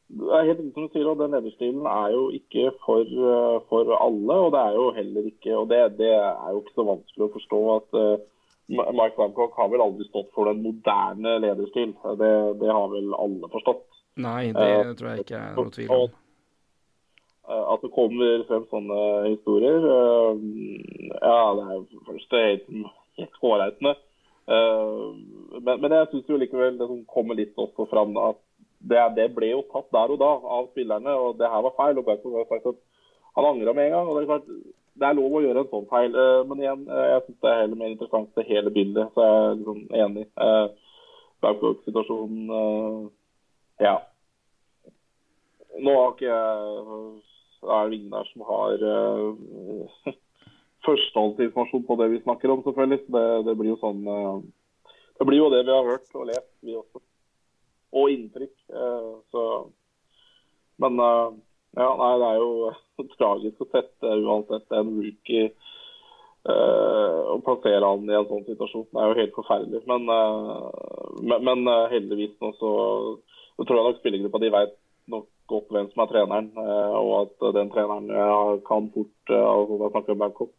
det 0.08 0.28
er 0.32 0.46
helt 0.48 0.60
riktig 0.62 0.72
som 0.72 0.86
du 0.86 0.94
sier, 0.94 1.08
og 1.10 1.18
Den 1.20 1.34
lederstilen 1.36 1.86
er 1.88 2.12
jo 2.14 2.22
ikke 2.32 2.70
for, 2.80 3.10
for, 3.68 3.90
alle. 3.96 4.36
og 4.44 4.54
Det 4.54 4.60
er 4.60 4.76
jo 4.78 4.86
heller 4.96 5.26
ikke, 5.28 5.56
og 5.56 5.66
det, 5.68 5.80
det 5.98 6.12
er 6.16 6.48
jo 6.52 6.62
ikke 6.62 6.76
så 6.78 6.86
vanskelig 6.88 7.26
å 7.26 7.34
forstå 7.34 7.60
at 7.74 7.98
uh, 8.00 8.22
Mike 8.68 9.16
Babcock 9.18 9.56
har 9.60 9.68
vel 9.72 9.84
aldri 9.84 10.06
stått 10.08 10.30
for 10.36 10.48
den 10.48 10.62
moderne 10.64 11.34
lederstil. 11.44 11.92
Det, 12.20 12.32
det 12.60 12.72
har 12.72 12.88
vel 12.92 13.12
alle 13.16 13.52
forstått. 13.52 13.84
Nei, 14.24 14.48
det 14.56 14.96
tror 14.98 15.12
jeg 15.12 15.26
ikke 15.26 15.42
er 15.42 15.54
noe 15.56 15.76
tvil 15.76 15.92
om. 15.94 16.16
Uh, 17.48 17.64
at 17.72 17.84
det 17.84 17.94
kommer 17.94 18.44
frem 18.48 18.66
sånne 18.68 18.98
historier, 19.30 19.84
uh, 19.88 20.36
ja, 21.14 21.38
det 21.56 21.64
er 21.64 22.04
først 22.10 22.36
helt, 22.36 22.68
helt 23.20 23.40
hårreisende. 23.44 23.94
Men, 24.48 25.74
men, 25.82 25.92
jeg 25.92 26.08
syns 26.08 26.30
likevel 26.40 26.78
det 26.78 26.86
som 26.88 27.02
kommer 27.08 27.36
litt 27.36 27.56
også 27.60 27.84
fram 27.90 28.14
at 28.16 28.38
det, 28.78 29.00
det, 29.18 29.26
ble 29.36 29.50
jo 29.50 29.64
tatt 29.68 29.90
der 29.92 30.14
og 30.14 30.20
da 30.22 30.30
av 30.40 30.70
spillerne, 30.70 31.12
og 31.20 31.36
det 31.36 31.50
her 31.52 31.64
var 31.66 31.74
feil. 31.76 31.98
og 32.00 32.06
Babcock 32.06 32.36
har 32.38 32.48
sagt 32.48 32.70
at 32.70 32.78
han 33.36 33.48
angra 33.50 33.74
med 33.76 33.90
en 33.90 33.96
gang. 33.96 34.08
og 34.08 34.16
det 34.16 34.22
er 34.22 34.30
klart 34.30 34.48
det 34.98 35.06
er 35.06 35.16
lov 35.18 35.38
å 35.38 35.42
gjøre 35.44 35.62
en 35.62 35.70
sånn 35.70 35.88
feil. 35.90 36.14
Eh, 36.18 36.42
men 36.48 36.62
igjen, 36.62 36.84
eh, 36.90 37.06
jeg 37.12 37.24
syns 37.24 37.40
det 37.44 37.50
er 37.50 37.60
heller 37.62 37.80
mer 37.80 37.94
interessant 37.94 38.38
det 38.38 38.46
hele 38.48 38.74
bildet. 38.74 39.14
Så 39.14 39.24
jeg 39.24 39.38
er 39.38 39.56
liksom 39.60 39.80
enig. 40.04 40.26
Eh, 40.46 40.66
Babcock-situasjonen 41.44 42.54
eh, 42.60 43.00
Ja. 43.86 43.96
Nå 45.78 45.92
har 45.94 46.14
ikke 46.16 46.26
jeg 46.26 47.18
Det 47.62 47.74
er 47.74 47.94
ingen 47.96 48.14
der 48.14 48.30
som 48.30 48.44
har 48.48 48.84
uh, 48.84 50.12
førstehåndsinformasjon 50.86 51.86
på 51.88 51.98
det 52.00 52.08
vi 52.14 52.22
snakker 52.22 52.54
om, 52.54 52.62
selvfølgelig. 52.66 53.04
Det, 53.16 53.26
det 53.48 53.56
blir 53.58 53.72
jo 53.72 53.80
sånn 53.82 54.02
uh, 54.06 54.38
Det 55.18 55.26
blir 55.28 55.42
jo 55.42 55.50
det 55.54 55.64
vi 55.66 55.74
har 55.74 55.88
hørt 55.88 56.14
og 56.14 56.28
lest, 56.30 56.50
vi 56.62 56.76
også. 56.78 57.02
Og 57.98 58.14
inntrykk. 58.14 58.54
Uh, 58.70 59.18
så 59.32 59.44
Men 60.78 61.00
ja, 61.74 61.88
nei, 61.98 62.12
det 62.20 62.28
er 62.28 62.38
jo 62.38 63.08
tragisk 63.18 63.64
å 63.64 63.70
sette 63.72 64.12
uansett 64.22 64.78
en 64.78 64.94
rookie 65.00 65.48
uh, 66.48 67.38
plassere 67.44 67.84
han 67.84 68.08
i 68.08 68.16
en 68.16 68.28
sånn 68.28 68.46
situasjon. 68.46 68.86
Det 68.92 69.02
er 69.02 69.10
jo 69.10 69.18
helt 69.22 69.34
forferdelig. 69.36 69.82
Men, 69.90 70.06
uh, 70.10 71.18
men, 71.22 71.44
men 71.44 71.66
uh, 71.70 71.88
heldigvis 71.92 72.36
nå 72.42 72.52
så, 72.60 72.72
tror 73.62 73.80
jeg 73.80 73.88
nok 73.88 74.00
spillergruppa 74.00 74.42
de 74.42 74.54
vet 74.54 74.78
nok 75.12 75.28
godt 75.48 75.72
hvem 75.72 75.90
som 75.92 76.04
er 76.04 76.10
treneren, 76.12 76.48
og 76.58 77.12
at 77.22 77.46
den 77.56 77.70
treneren 77.72 78.08
kan 78.68 78.90
fort 78.94 79.32
altså 79.32 79.78
da 79.80 79.90
snakker 79.92 80.12
vi 80.12 80.22
Babcock, 80.22 80.54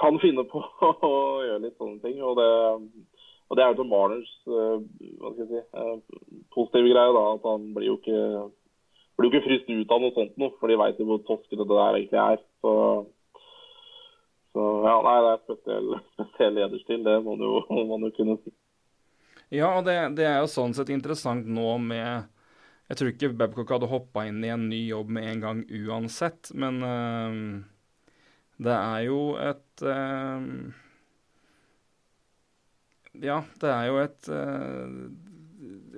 kan 0.00 0.16
finne 0.22 0.44
på 0.48 0.62
å 1.12 1.14
gjøre 1.44 1.64
litt 1.66 1.76
sånne 1.76 2.00
ting. 2.04 2.22
og 2.24 2.38
det 2.40 2.50
og 3.52 3.56
Det 3.58 3.64
er 3.64 3.74
jo 3.74 3.82
til 3.82 3.88
Marners 3.90 4.30
hva 4.48 5.30
skal 5.34 5.42
jeg 5.42 5.48
si, 5.50 5.62
positive 6.54 6.88
greie, 6.88 7.12
da, 7.12 7.24
at 7.34 7.42
han 7.44 7.66
blir 7.76 7.90
jo 7.90 7.98
ikke 7.98 8.20
blir 9.16 9.28
jo 9.28 9.32
ikke 9.32 9.46
fryst 9.46 9.68
ut 9.68 9.92
av 9.92 10.00
noe 10.00 10.14
sånt 10.16 10.38
noe, 10.40 10.54
for 10.58 10.72
de 10.72 10.78
veit 10.80 11.00
jo 11.00 11.08
hvor 11.08 11.20
toskete 11.28 11.60
det 11.60 11.68
der 11.76 11.98
egentlig 11.98 12.20
er. 12.22 12.40
Så, 12.64 12.72
så 14.56 14.68
ja, 14.86 14.96
nei, 15.04 15.16
det 15.26 15.32
er 15.32 15.42
spesiell, 15.42 15.90
spesiell 16.16 16.58
lederstil, 16.58 17.04
det 17.06 17.16
må 17.26 17.36
man 17.36 18.08
jo 18.08 18.12
kunne 18.16 18.38
si. 18.40 18.54
Ja, 19.52 19.74
og 19.76 19.84
det, 19.84 19.98
det, 20.16 20.24
er 20.24 20.40
jo 20.40 20.48
sånn 20.48 20.72
sett 20.72 20.88
interessant 20.94 21.44
nå 21.44 21.76
med 21.84 22.30
Jeg 22.90 22.98
tror 22.98 23.10
ikke 23.12 23.32
Babcock 23.40 23.70
hadde 23.72 23.90
hoppa 23.90 24.26
inn 24.28 24.42
i 24.44 24.52
en 24.52 24.68
ny 24.68 24.82
jobb 24.90 25.12
med 25.16 25.28
en 25.30 25.42
gang 25.42 25.60
uansett, 25.86 26.50
men 26.58 26.80
uh, 26.84 27.36
det 28.62 28.74
er 28.76 29.04
jo 29.06 29.20
et 29.40 29.84
uh, 29.86 30.46
Ja, 33.22 33.42
det 33.60 33.70
er 33.70 33.86
jo 33.90 34.00
et 34.02 34.32
uh, 34.32 34.96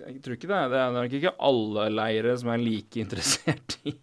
jeg 0.05 0.21
tror 0.21 0.37
ikke 0.37 0.51
det. 0.51 0.59
er 0.59 0.69
Det 0.73 0.81
er 0.81 0.93
nok 0.93 1.15
ikke 1.19 1.37
alle 1.49 1.87
leire 1.93 2.35
som 2.37 2.51
er 2.53 2.61
like 2.61 3.01
interessert 3.01 3.79
i, 3.91 3.95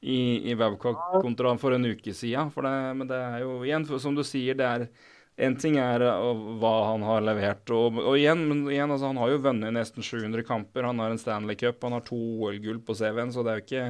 i, 0.00 0.18
i 0.50 0.56
Babcock 0.56 1.20
kontra 1.20 1.52
for 1.60 1.76
en 1.76 1.84
uke 1.90 2.14
siden. 2.16 2.50
For 2.54 2.64
men 2.66 3.10
det 3.10 3.18
er 3.20 3.44
jo 3.44 3.58
igjen, 3.66 3.84
som 4.00 4.16
du 4.16 4.24
sier, 4.26 4.56
det 4.56 4.66
er 4.66 4.86
en 5.36 5.56
ting 5.60 5.76
er 5.80 6.02
uh, 6.06 6.44
hva 6.60 6.74
han 6.92 7.04
har 7.04 7.24
levert. 7.24 7.68
Og, 7.74 8.00
og 8.00 8.16
igjen, 8.16 8.46
men 8.48 8.62
igjen 8.72 8.92
altså, 8.92 9.10
han 9.10 9.20
har 9.20 9.34
jo 9.34 9.42
vunnet 9.44 9.74
nesten 9.76 10.04
700 10.04 10.46
kamper. 10.48 10.88
Han 10.88 11.02
har 11.02 11.12
en 11.12 11.20
Stanley 11.20 11.58
Cup, 11.60 11.82
han 11.84 11.96
har 11.98 12.06
to 12.06 12.16
OL-gull 12.16 12.80
på 12.84 12.96
CV-en, 12.96 13.34
så 13.34 13.44
det 13.44 13.52
er 13.52 13.60
jo 13.60 13.66
ikke 13.66 13.88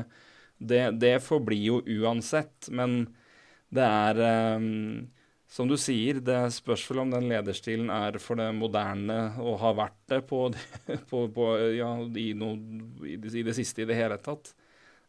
Det, 0.56 0.80
det 0.96 1.16
forblir 1.20 1.66
jo 1.68 1.82
uansett. 2.00 2.70
Men 2.72 3.02
det 3.74 3.84
er 3.84 4.20
um, 4.56 5.06
som 5.46 5.68
du 5.70 5.76
sier, 5.78 6.18
det 6.24 6.38
spørs 6.56 6.84
vel 6.90 7.04
om 7.04 7.12
den 7.12 7.28
lederstilen 7.30 7.90
er 7.92 8.18
for 8.22 8.40
det 8.40 8.48
moderne 8.56 9.36
og 9.38 9.60
har 9.62 9.76
vært 9.78 9.98
det 10.10 10.20
på, 10.26 10.48
på, 11.10 11.22
på 11.36 11.46
ja, 11.76 11.92
i, 12.02 12.30
no, 12.34 12.54
i, 13.06 13.14
det, 13.20 13.34
i, 13.36 13.44
det, 13.46 13.54
siste 13.56 13.84
i 13.84 13.88
det 13.88 13.98
hele 13.98 14.18
tatt. 14.22 14.54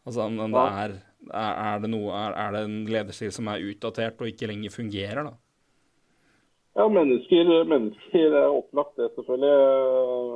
Altså 0.07 0.27
om 0.27 0.37
det 0.37 0.67
er, 0.83 0.93
er, 1.33 1.81
det 1.83 1.89
noe, 1.91 2.13
er, 2.15 2.37
er, 2.37 2.53
det 2.53 2.63
en 2.67 2.77
lederstil 2.87 3.33
som 3.33 3.49
er 3.51 3.65
utdatert 3.65 4.21
og 4.21 4.29
ikke 4.29 4.47
lenger 4.51 4.71
fungerer, 4.71 5.25
da? 5.27 5.33
Ja, 6.77 6.85
mennesker, 6.89 7.63
mennesker 7.65 8.33
er 8.37 8.51
opplagt 8.53 8.99
det, 9.01 9.07
selvfølgelig. 9.15 9.53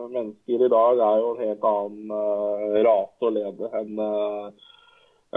Mennesker 0.09 0.63
i 0.65 0.69
dag 0.73 1.01
er 1.07 1.19
jo 1.21 1.27
en 1.35 1.43
helt 1.45 1.67
annen 1.69 2.13
uh, 2.17 2.79
rase 2.87 3.27
å 3.27 3.29
lede 3.35 3.69
enn 3.77 4.01
uh, 4.01 4.47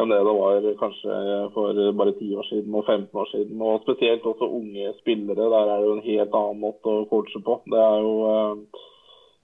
enn 0.01 0.15
det 0.15 0.23
det 0.25 0.35
var 0.39 0.69
kanskje 0.81 1.19
for 1.53 1.83
bare 2.01 2.15
10 2.23 2.41
år 2.41 2.49
siden 2.49 2.79
og 2.81 2.89
15 2.89 3.21
år 3.21 3.29
siden. 3.35 3.61
Og 3.61 3.85
spesielt 3.85 4.25
også 4.33 4.49
unge 4.49 4.95
spillere. 5.03 5.51
Der 5.53 5.75
er 5.75 5.75
det 5.75 5.91
jo 5.91 5.99
en 5.99 6.09
helt 6.09 6.41
annen 6.41 6.65
måte 6.65 6.97
å 6.97 7.05
coache 7.13 7.45
på. 7.51 7.61
Det 7.69 7.85
er 7.91 8.01
jo 8.09 8.17
uh, 8.25 8.83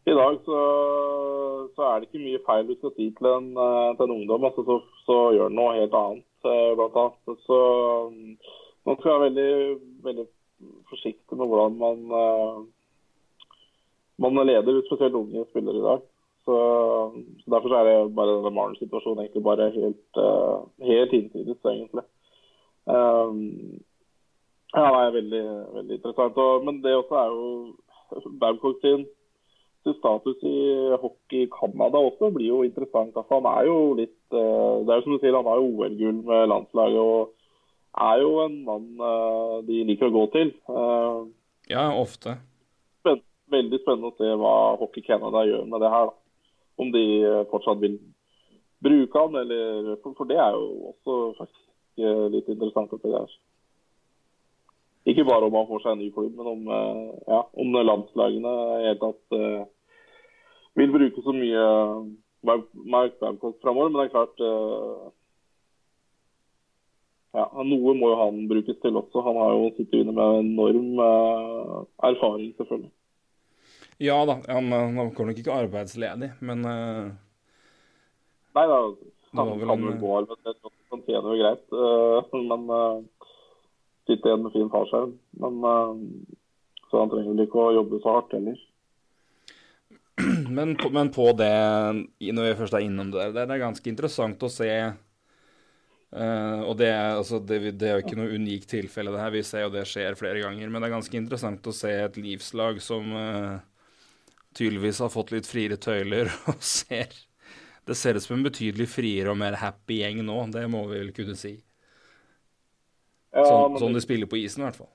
I 0.09 0.17
dag 0.23 0.41
så, 0.49 0.65
så, 1.77 1.87
er 1.91 1.95
det 2.01 2.09
ikke 2.09 2.25
mye 2.25 2.45
feil 2.49 2.67
du 2.73 2.77
skal 2.81 2.97
si 2.97 3.13
til 3.21 3.33
en, 3.35 3.53
til 4.01 4.09
en 4.09 4.17
ungdom. 4.17 4.49
Altså, 4.49 4.65
så, 4.65 4.81
så, 5.05 5.23
gjør 5.37 5.53
den 5.53 5.61
noe 5.61 5.77
helt 5.77 6.03
annet, 6.05 6.29
blant 6.81 7.01
annet. 7.05 7.41
Så 7.45 7.65
man 8.89 8.97
skal 8.97 9.13
være 9.13 9.27
veldig, 9.29 9.81
veldig 10.09 10.31
forsiktig 10.91 11.39
med 11.39 11.49
hvordan 11.51 11.77
man, 11.81 12.01
man 14.21 14.47
leder 14.47 14.83
spesielt 14.87 15.17
unge 15.17 15.45
spillere 15.51 15.81
i 15.81 15.87
dag. 15.89 16.09
Så, 16.45 16.57
så 17.41 17.51
Derfor 17.53 17.75
er 17.75 17.85
det 17.85 18.15
bare 18.15 18.37
denne 18.37 18.51
Maren-situasjonen 18.57 19.23
egentlig 19.25 19.43
bare 19.45 19.71
helt, 19.77 20.11
uh, 20.17 20.59
helt 20.91 21.13
innsides, 21.13 21.61
egentlig. 21.73 22.05
Um, 22.87 23.39
ja, 24.75 24.87
det 24.87 25.01
er 25.05 25.17
veldig, 25.19 25.45
veldig 25.77 25.97
interessant. 25.99 26.37
Og, 26.45 26.65
men 26.65 26.83
det 26.85 26.97
også 26.97 27.19
er 27.23 27.29
jo 27.35 28.31
Babcock 28.41 28.81
sin, 28.81 29.05
sin 29.85 29.97
status 29.99 30.39
i 30.43 30.59
hockey 31.03 31.45
i 31.45 31.51
Canada 31.59 31.99
også 31.99 32.31
blir 32.35 32.49
jo 32.49 32.63
interessant. 32.63 33.13
Altså, 33.17 33.39
han 33.39 33.51
er 33.53 33.69
jo 33.69 33.79
litt 34.01 34.19
uh, 34.33 34.81
Det 34.81 34.91
er 34.91 34.97
jo 34.97 35.07
som 35.07 35.15
du 35.15 35.21
sier, 35.21 35.37
han 35.37 35.51
har 35.51 35.61
jo 35.61 35.71
OL-gull 35.71 36.25
med 36.31 36.51
landslaget 36.55 37.05
og 37.05 37.37
er 37.99 38.21
jo 38.23 38.37
en 38.45 38.57
mann 38.67 38.87
uh, 39.03 39.59
de 39.67 39.83
liker 39.89 40.11
å 40.11 40.15
gå 40.15 40.25
til. 40.37 40.55
ja, 41.71 41.89
ofte. 41.95 42.37
Spenn, 43.01 43.23
veldig 43.51 43.81
spennende 43.83 44.13
å 44.13 44.17
se 44.19 44.31
hva 44.39 44.55
Hockey 44.81 45.03
Canada 45.07 45.43
gjør 45.49 45.67
med 45.67 45.83
det 45.83 45.91
her. 45.91 46.11
da 46.13 46.21
om 46.81 46.91
de 46.93 47.05
eh, 47.23 47.45
fortsatt 47.53 47.81
vil 47.83 47.99
bruke 48.81 49.23
han, 49.23 49.37
eller 49.43 49.97
For 50.03 50.29
det 50.29 50.39
er 50.41 50.57
jo 50.57 50.93
også 50.93 51.17
faktisk 51.39 51.67
eh, 52.01 52.27
litt 52.35 52.49
interessant. 52.49 52.93
at 52.93 53.05
det 53.05 53.13
er. 53.19 53.37
Ikke 55.11 55.27
bare 55.29 55.49
om 55.49 55.57
han 55.59 55.69
får 55.69 55.85
seg 55.85 55.93
en 55.93 56.03
ny 56.05 56.09
klubb, 56.15 56.33
men 56.39 56.51
om, 56.55 56.67
eh, 56.79 57.13
ja, 57.29 57.43
om 57.53 57.79
landslagene 57.91 58.57
i 58.81 58.89
hele 58.89 59.01
tatt 59.05 59.39
vil 60.79 60.93
bruke 60.95 61.23
så 61.25 61.33
mye 61.35 61.65
Mark 62.47 63.19
Babcock 63.21 63.59
framover. 63.63 63.91
Men 63.91 64.01
det 64.01 64.07
er 64.09 64.15
klart 64.15 64.45
ja, 67.37 67.45
Noe 67.63 67.95
må 67.95 68.11
jo 68.11 68.17
han 68.19 68.41
brukes 68.51 68.81
til 68.83 68.97
også. 68.99 69.23
Han 69.27 69.39
har 69.39 69.53
jo 69.55 69.69
sittet 69.77 70.01
inne 70.03 70.15
med 70.17 70.41
enorm 70.41 70.99
uh, 70.99 71.77
erfaring, 72.09 72.51
selvfølgelig. 72.59 72.91
Ja 74.01 74.17
da, 74.27 74.39
han, 74.49 74.73
han 74.73 74.97
var 74.97 75.11
nok 75.29 75.39
ikke 75.39 75.55
arbeidsledig, 75.55 76.31
men 76.41 76.65
uh, 76.65 77.11
Nei 78.57 78.67
da, 78.67 78.79
han 79.37 79.51
kan 79.63 79.87
vel 79.87 79.99
gå 80.01 80.13
arbeidsledig, 80.23 80.75
han 80.91 81.03
tjener 81.07 81.35
jo 81.37 81.43
greit. 81.45 81.77
Men 82.51 82.65
sitter 84.09 84.33
igjen 84.33 84.43
med 84.43 84.55
fin 84.57 84.73
fallskjerm. 84.73 85.13
Men 85.39 85.61
så 86.91 87.05
han 87.05 87.13
trenger 87.13 87.31
vel 87.31 87.45
ikke 87.45 87.63
å 87.63 87.75
jobbe 87.77 88.01
så 88.03 88.17
hardt 88.17 88.35
heller. 88.35 88.59
Men 90.57 90.75
men 90.93 91.13
på, 91.15 91.29
det, 91.39 91.53
når 92.35 92.49
vi 92.49 92.57
først 92.59 92.75
er 92.77 92.85
innom 92.85 93.13
det, 93.15 93.31
det 93.37 93.47
er 93.47 93.63
ganske 93.63 93.89
interessant 93.89 94.43
å 94.43 94.51
se 94.53 94.69
uh, 96.17 96.61
og 96.67 96.77
det 96.81 96.91
er, 96.91 97.17
altså, 97.19 97.41
det, 97.43 97.61
det 97.81 97.89
er, 97.89 97.99
jo 97.99 98.05
ikke 98.07 98.19
noe 98.19 98.37
unikt 98.37 98.71
tilfelle, 98.73 99.13
det 99.15 99.23
her. 99.23 99.35
Vi 99.35 99.43
ser 99.47 99.67
jo 99.67 99.73
det 99.75 99.87
skjer 99.89 100.19
flere 100.19 100.43
ganger. 100.45 100.69
Men 100.69 100.83
det 100.83 100.91
er 100.91 100.97
ganske 100.97 101.19
interessant 101.19 101.67
å 101.71 101.75
se 101.77 101.93
et 101.95 102.21
livslag 102.21 102.81
som 102.85 103.11
uh, 103.15 103.59
tydeligvis 104.59 105.03
har 105.05 105.13
fått 105.13 105.35
litt 105.35 105.49
friere 105.49 105.79
tøyler 105.81 106.31
og 106.51 106.63
ser 106.65 107.13
Det 107.87 107.97
ser 107.99 108.19
ut 108.19 108.25
som 108.25 108.39
en 108.39 108.47
betydelig 108.47 108.87
friere 108.93 109.33
og 109.33 109.39
mer 109.41 109.59
happy 109.59 110.01
gjeng 110.03 110.23
nå, 110.27 110.39
det 110.55 110.67
må 110.71 110.85
vi 110.91 111.01
vel 111.01 111.13
kunne 111.17 111.37
si. 111.39 111.57
Ja, 113.31 113.45
sånn, 113.47 113.79
sånn 113.79 113.95
de 113.95 114.03
spiller 114.03 114.27
på 114.31 114.39
isen, 114.41 114.63
i 114.63 114.67
hvert 114.67 114.79
fall. 114.79 114.91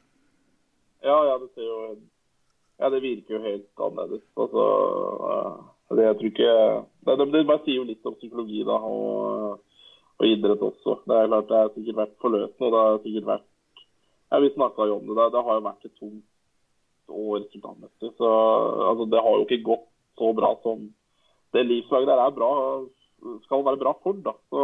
Ja, 1.06 1.16
ja, 1.30 1.38
det 1.40 1.50
ser 1.56 1.66
jo 1.68 1.80
Ja, 2.76 2.90
det 2.92 3.00
virker 3.00 3.38
jo 3.38 3.40
helt 3.40 3.84
annerledes. 3.86 4.26
Altså, 4.36 4.64
det 5.96 6.04
jeg 6.04 6.18
tror 6.20 6.32
ikke 6.32 6.56
det, 7.06 7.16
det, 7.16 7.28
det 7.32 7.44
bare 7.48 7.64
sier 7.64 7.78
jo 7.80 7.86
litt 7.88 8.10
om 8.10 8.18
psykologi, 8.18 8.64
da, 8.68 8.76
og, 8.76 9.62
og 10.16 10.28
idrett 10.30 10.64
også. 10.64 11.00
Det 11.06 11.18
er 11.18 11.28
klart 11.32 11.50
det 11.50 11.60
har 11.60 11.74
sikkert 11.74 12.00
vært 12.02 12.16
forløsende, 12.24 12.68
og 12.68 12.74
det 12.76 12.84
har 12.84 13.02
sikkert 13.04 13.30
vært 13.32 13.50
ja, 14.32 14.40
Vi 14.42 14.54
snakka 14.56 14.88
jo 14.90 14.96
om 15.00 15.10
det. 15.10 15.28
Det, 15.34 15.42
har 15.48 15.58
jo 15.58 15.66
vært 15.66 15.86
et 15.86 15.98
tungt 16.00 17.12
år 17.12 17.42
resultatmessig. 17.44 18.12
Så 18.18 18.30
altså, 18.90 19.06
det 19.12 19.22
har 19.26 19.36
jo 19.36 19.46
ikke 19.46 19.66
gått 19.68 19.90
så 20.20 20.32
bra 20.36 20.54
som 20.64 20.88
det 21.56 21.66
livslaget 21.68 22.10
der 22.10 22.20
er 22.20 22.34
bra, 22.36 22.50
skal 23.46 23.64
være 23.66 23.82
bra 23.84 23.94
for. 24.04 24.18
da. 24.26 24.34
Så 24.52 24.64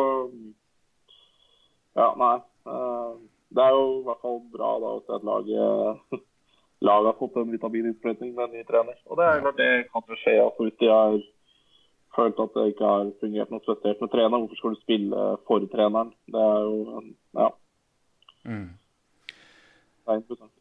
ja, 1.99 2.07
nei. 2.19 2.37
Eh, 2.71 3.13
det 3.51 3.63
er 3.63 3.75
jo 3.75 3.85
i 3.99 4.03
hvert 4.07 4.23
fall 4.23 4.41
bra 4.51 4.71
da 4.79 4.91
at 5.15 5.27
laget, 5.27 6.21
laget 6.87 7.09
har 7.11 7.19
fått 7.19 7.39
en 7.39 7.51
vitamininnsprøytning 7.51 8.33
med 8.35 8.47
en 8.47 8.57
ny 8.57 8.65
trener. 8.67 8.97
Og 9.05 9.19
det 9.19 9.27
er 9.27 9.43
klart 9.45 9.59
det 9.59 9.71
kan 9.91 10.07
jo 10.07 10.19
skje 10.23 10.35
at 10.45 10.59
hvis 10.59 10.77
de 10.79 10.91
har 10.91 11.17
følt 12.15 12.39
at 12.43 12.55
det 12.57 12.71
ikke 12.71 12.87
har 12.87 13.11
fungert 13.21 13.51
noe 13.53 13.63
spesielt 13.65 14.01
med 14.03 14.11
treneren, 14.13 14.45
hvorfor 14.45 14.59
skal 14.59 14.75
du 14.75 14.81
spille 14.81 15.27
for 15.47 15.67
treneren? 15.71 16.15
Det 16.31 16.47
er 16.47 16.65
jo 16.65 17.03
ja. 17.37 17.51
Mm. 18.47 18.67
er 20.07 20.17
interessant. 20.17 20.57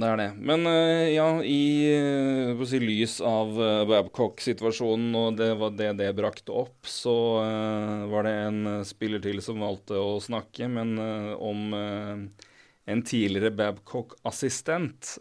Det 0.00 0.08
er 0.08 0.16
det. 0.16 0.28
Men 0.48 0.64
eh, 0.70 1.10
ja, 1.12 1.26
i 1.44 1.62
eh, 1.92 2.62
si, 2.64 2.78
lys 2.80 3.18
av 3.20 3.52
uh, 3.58 3.82
Babcock-situasjonen 3.90 5.16
og 5.18 5.36
det 5.36 5.50
var 5.60 5.74
det 5.76 5.90
det 5.98 6.08
brakte 6.16 6.54
opp, 6.56 6.88
så 6.88 7.16
uh, 7.44 8.06
var 8.08 8.24
det 8.24 8.36
en 8.46 8.60
eh, 8.70 8.86
spiller 8.88 9.20
til 9.20 9.42
som 9.44 9.60
valgte 9.60 10.00
å 10.00 10.14
snakke, 10.24 10.70
men 10.72 10.94
uh, 10.96 11.34
om 11.36 11.74
uh, 11.76 12.46
en 12.88 13.02
tidligere 13.04 13.52
Babcock-assistent. 13.58 15.18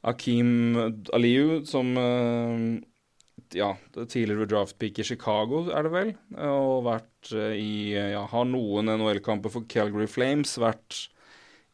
Akim 0.00 0.76
Aliyu, 1.12 1.64
som 1.68 1.96
eh, 1.96 2.80
ja, 3.56 3.70
tidligere 3.94 4.46
draftpick 4.48 4.98
i 4.98 5.06
Chicago, 5.06 5.64
er 5.74 5.86
det 5.86 5.92
vel, 5.94 6.12
og 6.38 6.84
vært 6.86 7.32
eh, 7.36 7.56
i 7.58 7.72
ja, 7.94 8.22
Har 8.30 8.46
noen 8.48 8.92
NHL-kamper 8.94 9.52
for 9.52 9.66
Calgary 9.70 10.06
Flames, 10.10 10.56
vært 10.60 11.06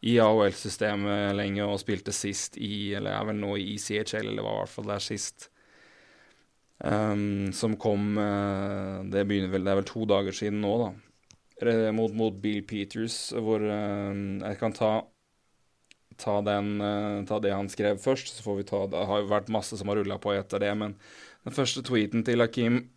i 0.06 0.16
AHL-systemet 0.22 1.34
lenge 1.36 1.64
og 1.64 1.80
spilte 1.80 2.12
sist 2.14 2.58
i 2.60 2.92
Eller 2.94 3.16
er 3.16 3.28
vel 3.30 3.38
nå 3.40 3.54
i 3.58 3.74
ECHL, 3.74 4.28
eller 4.28 4.44
var 4.44 4.58
i 4.58 4.62
hvert 4.62 4.74
fall 4.74 4.90
der 4.92 5.02
sist. 5.02 5.48
Um, 6.76 7.54
som 7.56 7.72
kom 7.80 8.18
uh, 8.20 9.00
Det 9.08 9.22
begynner 9.24 9.48
vel 9.48 9.64
Det 9.64 9.70
er 9.72 9.78
vel 9.78 9.86
to 9.88 10.02
dager 10.04 10.34
siden 10.36 10.60
nå, 10.60 10.74
da. 10.82 10.90
Mot, 11.96 12.12
mot 12.12 12.34
Bill 12.36 12.60
Peters, 12.68 13.30
hvor 13.32 13.64
uh, 13.64 14.12
jeg 14.12 14.58
kan 14.60 14.76
ta 14.76 14.94
Ta, 16.16 16.38
den, 16.40 16.78
ta 17.28 17.36
det 17.44 17.50
han 17.52 17.66
skrev 17.68 17.98
først, 18.00 18.30
så 18.32 18.40
får 18.40 18.54
vi 18.56 18.64
ta 18.64 18.78
Det 18.88 19.02
har 19.04 19.18
jo 19.20 19.26
vært 19.28 19.50
masse 19.52 19.76
som 19.76 19.90
har 19.92 19.98
rulla 20.00 20.16
på 20.16 20.32
etter 20.32 20.62
det, 20.62 20.70
men 20.80 20.94
den 21.46 21.54
første 21.54 21.82
tweeten 21.82 22.24
til 22.26 22.42
Hakim 22.42 22.88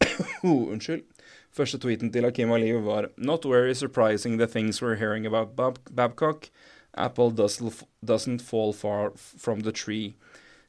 oh, 0.43 0.67
Unnskyld. 0.73 1.05
Første 1.53 1.77
tweeten 1.77 2.11
til 2.13 2.25
Hakim 2.25 2.51
Aliyu 2.51 2.81
var 2.85 3.09
Not 3.17 3.45
very 3.45 3.73
surprising 3.73 4.39
the 4.39 4.47
things 4.47 4.81
we're 4.81 4.97
hearing 4.97 5.25
about 5.25 5.55
Bab 5.55 5.77
Babcock. 5.95 6.49
Apple 6.93 7.31
doesn't, 7.31 8.41
fall 8.41 8.73
far 8.73 9.11
from 9.15 9.61
the 9.61 9.71
tree. 9.71 10.15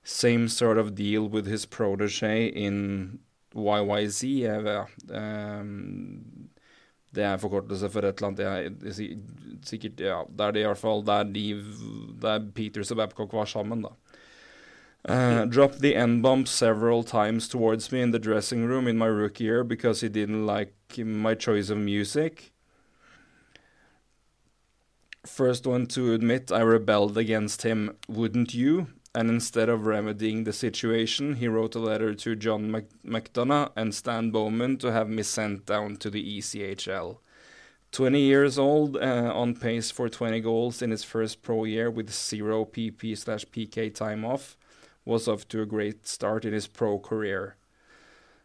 Same 0.05 0.49
sort 0.49 0.79
of 0.79 0.95
deal 0.95 1.29
with 1.29 1.47
his 1.47 1.67
protege 1.67 2.47
in 2.47 3.19
YYZ. 3.55 4.23
Ja. 4.25 4.87
ehm, 5.13 6.51
det 7.15 7.25
er 7.25 7.41
forkortelse 7.43 7.91
for 7.91 8.07
et 8.07 8.21
eller 8.21 8.29
annet 8.29 8.45
jeg, 8.45 8.73
jeg, 8.85 9.19
Sikkert, 9.67 10.01
ja. 10.01 10.23
Det 10.29 10.47
er 10.47 10.51
det 10.51 10.61
i 10.61 10.67
hvert 10.69 10.79
fall 10.79 11.03
der, 11.07 11.25
de, 11.25 11.65
der 12.23 12.47
Peters 12.55 12.91
og 12.91 12.97
Babcock 12.97 13.33
var 13.33 13.45
sammen, 13.45 13.83
da. 13.83 13.89
Uh, 15.04 15.47
dropped 15.47 15.80
the 15.80 15.97
N-bomb 15.97 16.45
several 16.45 17.02
times 17.02 17.49
towards 17.49 17.90
me 17.90 18.02
in 18.02 18.11
the 18.11 18.19
dressing 18.19 18.66
room 18.66 18.87
in 18.87 18.99
my 18.99 19.07
rookie 19.07 19.45
year 19.45 19.64
because 19.64 20.02
he 20.02 20.11
didn't 20.11 20.45
like 20.45 20.75
my 20.99 21.35
choice 21.35 21.71
of 21.71 21.78
music. 21.78 22.52
First 25.25 25.66
one 25.66 25.87
to 25.88 26.12
admit 26.12 26.52
I 26.52 26.61
rebelled 26.61 27.16
against 27.16 27.62
him, 27.62 27.97
wouldn't 28.09 28.52
you? 28.52 28.88
And 29.14 29.28
instead 29.28 29.69
of 29.69 29.87
remedying 29.87 30.45
the 30.45 30.52
situation, 30.52 31.37
he 31.37 31.49
wrote 31.49 31.75
a 31.75 31.80
letter 31.80 32.14
to 32.14 32.37
John 32.37 32.71
Mc- 32.71 33.02
McDonough 33.04 33.73
and 33.76 33.95
Stan 33.95 34.30
Bowman 34.30 34.76
to 34.78 34.92
have 34.92 35.09
me 35.09 35.23
sent 35.23 35.66
down 35.66 35.97
to 35.97 36.11
the 36.11 36.38
ECHL. 36.38 37.19
20 37.92 38.21
years 38.21 38.59
old, 38.59 38.97
uh, 38.97 39.33
on 39.35 39.54
pace 39.57 39.90
for 39.90 40.09
20 40.09 40.40
goals 40.40 40.80
in 40.80 40.90
his 40.90 41.02
first 41.02 41.42
pro 41.42 41.64
year 41.64 41.90
with 41.90 42.11
zero 42.11 42.64
PP 42.64 43.19
slash 43.19 43.45
PK 43.47 43.92
time 43.92 44.25
off, 44.25 44.57
was 45.11 45.29
off 45.29 45.47
to 45.49 45.62
a 45.62 45.67
great 45.67 46.07
start 46.09 46.47
in 46.47 46.55
his 46.55 46.69
pro 46.69 46.99
career. 46.99 47.57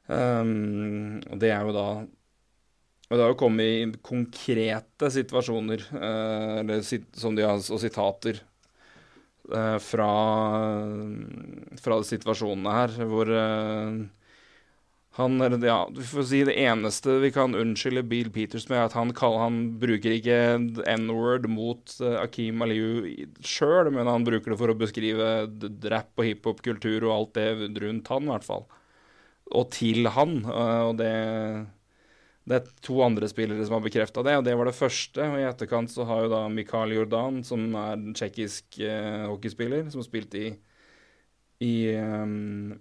Um, 0.08 1.22
og 1.32 1.40
det 1.42 1.50
er 1.50 1.66
jo 1.66 1.74
da 1.74 1.88
Og 3.06 3.14
det 3.14 3.22
har 3.22 3.32
jo 3.32 3.38
kommet 3.38 3.66
i 3.70 3.98
konkrete 4.06 5.12
situasjoner, 5.14 5.84
uh, 5.94 6.62
eller 6.64 6.82
som 6.82 7.36
de 7.38 7.44
har, 7.46 7.62
og 7.62 7.82
sitater, 7.82 8.40
uh, 9.54 9.78
fra, 9.78 10.10
fra 11.78 12.00
situasjonene 12.02 12.74
her, 12.74 12.96
hvor 13.06 13.30
eh, 13.30 14.00
han 15.16 15.40
Ja, 15.64 15.90
vi 15.96 16.04
får 16.04 16.26
si 16.30 16.42
det 16.48 16.58
eneste 16.60 17.20
vi 17.24 17.32
kan 17.32 17.56
unnskylde 17.56 18.04
Bill 18.04 18.32
Peters 18.36 18.68
med, 18.70 18.80
er 18.80 18.90
at 18.90 18.98
han, 18.98 19.14
kaller, 19.16 19.46
han 19.46 19.60
bruker 19.80 20.16
ikke 20.18 20.40
n-word 20.92 21.48
mot 21.52 21.96
uh, 22.04 22.18
Akeem 22.24 22.64
Aliyu 22.66 23.28
sjøl, 23.40 23.92
men 23.96 24.10
han 24.12 24.28
bruker 24.28 24.52
det 24.52 24.60
for 24.60 24.74
å 24.74 24.78
beskrive 24.80 25.30
rap 25.92 26.12
og 26.20 26.28
hiphop-kultur 26.28 27.08
og 27.08 27.16
alt 27.16 27.40
det 27.40 27.48
rundt 27.86 28.12
han, 28.12 28.28
i 28.28 28.34
hvert 28.34 28.48
fall. 28.48 28.68
Og 29.56 29.72
til 29.76 30.12
han. 30.18 30.42
Uh, 30.50 30.92
og 30.92 31.00
det 31.00 31.16
det 32.46 32.60
er 32.60 32.68
to 32.86 33.00
andre 33.02 33.26
spillere 33.26 33.64
som 33.66 33.80
har 33.80 33.82
bekrefta 33.82 34.22
det, 34.22 34.36
og 34.38 34.44
det 34.46 34.52
var 34.54 34.68
det 34.70 34.76
første. 34.78 35.18
Og 35.18 35.40
i 35.42 35.48
etterkant 35.48 35.90
så 35.90 36.06
har 36.06 36.26
jo 36.26 36.30
da 36.30 36.44
Mikael 36.54 36.92
Jordan, 36.94 37.40
som 37.48 37.64
er 37.74 37.96
en 37.96 38.14
tsjekkisk 38.14 38.78
uh, 38.84 39.32
hockeyspiller, 39.32 39.88
som 39.90 40.06
spilte 40.06 40.44
i 40.44 40.52
i 41.64 41.88
ehm, 41.96 42.76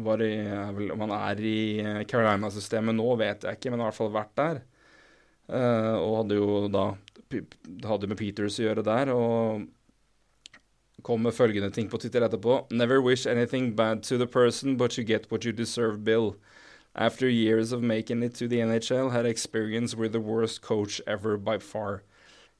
var 0.00 0.22
i, 0.24 0.34
vel, 0.76 0.90
Om 0.94 1.04
han 1.04 1.14
er 1.18 1.40
i 1.44 1.56
eh, 1.82 2.02
Carolina-systemet 2.08 2.96
nå, 2.96 3.08
vet 3.20 3.44
jeg 3.44 3.58
ikke, 3.58 3.72
men 3.72 3.82
har 3.82 3.90
i 3.90 3.90
hvert 3.90 4.00
fall 4.00 4.14
vært 4.14 4.36
der. 4.40 4.62
Uh, 5.52 5.98
og 5.98 6.12
hadde 6.22 6.36
jo 6.38 6.68
da 6.72 6.84
hadde 7.84 8.08
med 8.08 8.18
Peters 8.20 8.58
å 8.60 8.66
gjøre 8.66 8.84
der, 8.86 9.10
og 9.12 9.66
kom 11.02 11.24
med 11.24 11.34
følgende 11.34 11.72
ting 11.74 11.88
på 11.90 11.98
Twitter 11.98 12.24
etterpå. 12.24 12.66
Never 12.70 13.00
wish 13.02 13.26
anything 13.26 13.74
bad 13.74 14.02
to 14.04 14.18
the 14.18 14.26
person, 14.26 14.76
but 14.76 14.96
you 14.96 15.04
get 15.04 15.30
what 15.30 15.44
you 15.44 15.52
deserve, 15.52 16.04
Bill. 16.04 16.36
After 16.94 17.28
years 17.28 17.72
of 17.72 17.82
making 17.82 18.22
it 18.22 18.34
to 18.34 18.46
the 18.46 18.60
NHL, 18.60 19.12
had 19.12 19.26
experience 19.26 19.96
with 19.96 20.12
the 20.12 20.20
worst 20.20 20.60
coach 20.62 21.00
ever 21.06 21.36
by 21.36 21.58
far. 21.58 22.02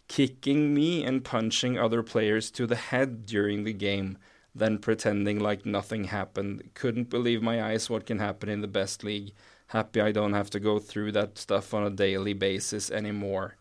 Kicking 0.08 0.74
me 0.74 1.04
and 1.04 1.24
punching 1.24 1.78
other 1.78 2.02
players 2.02 2.50
to 2.52 2.66
the 2.66 2.76
head 2.76 3.26
during 3.26 3.64
the 3.64 3.72
game, 3.72 4.18
then 4.54 4.78
pretending 4.78 5.38
like 5.40 5.64
nothing 5.64 6.04
happened. 6.04 6.62
Couldn't 6.74 7.10
believe 7.10 7.42
my 7.42 7.62
eyes 7.62 7.88
what 7.90 8.06
can 8.06 8.18
happen 8.18 8.48
in 8.48 8.60
the 8.60 8.68
best 8.68 9.04
league. 9.04 9.32
Happy 9.68 10.00
I 10.00 10.12
don't 10.12 10.34
have 10.34 10.50
to 10.50 10.60
go 10.60 10.78
through 10.78 11.12
that 11.12 11.38
stuff 11.38 11.72
on 11.72 11.84
a 11.84 11.90
daily 11.90 12.34
basis 12.34 12.90
anymore. 12.90 13.56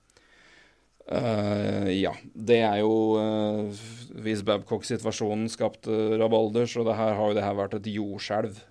Uh, 1.12 1.90
ja, 1.90 2.12
det 2.34 2.60
er 2.62 2.76
jo 2.80 2.92
uh, 3.18 3.80
Hvis 4.22 4.44
Babcock-situasjonen 4.48 5.50
skapte 5.50 5.90
rabalder, 6.22 6.70
så 6.70 6.86
det 6.88 6.96
her 6.96 7.16
har 7.18 7.32
jo 7.32 7.36
det 7.36 7.44
her 7.44 7.58
vært 7.58 7.74
et 7.80 7.90
jordskjelv, 7.92 8.62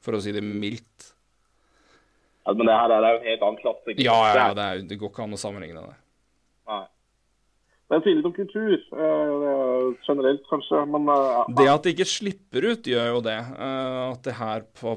for 0.00 0.16
å 0.16 0.20
si 0.22 0.32
det 0.32 0.44
mildt. 0.46 1.10
Ja, 2.46 2.54
men 2.54 2.68
det 2.70 2.76
her 2.78 2.94
er 2.94 3.08
jo 3.08 3.18
en 3.18 3.26
helt 3.26 3.44
annen 3.48 3.60
klasse. 3.60 3.96
Ja, 3.98 4.16
ja, 4.28 4.32
ja 4.38 4.46
det, 4.56 4.64
er, 4.64 4.86
det 4.88 4.98
går 5.00 5.12
ikke 5.12 5.26
an 5.26 5.36
å 5.36 5.40
sammenligne 5.40 5.82
det. 5.84 5.98
Nei. 6.70 6.84
Det 7.92 7.98
sier 8.00 8.16
litt 8.16 8.28
om 8.28 8.32
kultur, 8.32 8.72
eh, 8.72 9.32
er 9.52 9.90
generelt 10.06 10.46
kanskje, 10.48 10.78
men 10.88 11.10
eh. 11.12 11.42
Det 11.58 11.66
at 11.68 11.84
det 11.84 11.92
ikke 11.92 12.08
slipper 12.08 12.68
ut, 12.70 12.88
gjør 12.88 13.10
jo 13.10 13.20
det. 13.26 13.36
eh, 13.36 13.98
at 14.06 14.22
det 14.24 14.38
her 14.38 14.64
på, 14.80 14.96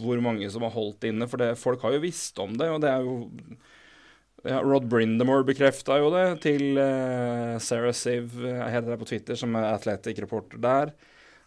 Hvor 0.00 0.22
mange 0.24 0.48
som 0.50 0.64
har 0.64 0.72
holdt 0.72 1.04
inne. 1.04 1.28
For 1.28 1.36
det, 1.42 1.52
folk 1.60 1.84
har 1.84 1.98
jo 1.98 2.06
visst 2.06 2.40
om 2.40 2.56
det, 2.56 2.70
og 2.72 2.80
det 2.80 2.94
er 2.94 3.04
jo 3.04 3.18
ja, 4.40 4.62
Rod 4.64 4.88
Brindamore 4.88 5.44
bekrefta 5.44 5.98
jo 6.00 6.08
det 6.14 6.40
til 6.40 6.78
uh, 6.80 7.58
Sarah 7.60 7.92
Siv, 7.92 8.38
jeg 8.40 8.72
heter 8.72 8.94
det 8.94 8.96
på 9.02 9.08
Twitter, 9.10 9.36
som 9.36 9.52
er 9.52 9.74
Athletic-reporter 9.74 10.62
der. 10.64 10.94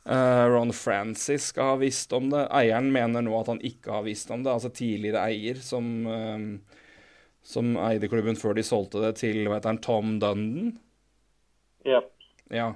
Eh, 0.06 0.46
Ron 0.50 0.74
Francis 0.74 1.44
skal 1.44 1.64
ha 1.64 1.76
visst 1.76 2.14
om 2.14 2.30
det. 2.30 2.48
Eieren 2.52 2.92
mener 2.92 3.24
nå 3.24 3.36
at 3.40 3.52
han 3.54 3.62
ikke 3.64 3.94
har 3.96 4.08
visst 4.08 4.32
om 4.36 4.44
det. 4.44 4.52
Altså 4.52 4.72
tidligere 4.76 5.24
eier 5.30 5.62
som, 5.64 5.86
eh, 6.08 6.80
som 7.44 7.78
eide 7.88 8.10
klubben 8.12 8.40
før 8.40 8.58
de 8.58 8.66
solgte 8.68 9.04
det 9.06 9.16
til 9.22 9.46
hva 9.48 9.60
heter 9.60 9.74
han, 9.74 9.84
Tom 9.84 10.18
Dundon. 10.20 10.74
Ja. 11.84 12.02
Ja. 12.54 12.72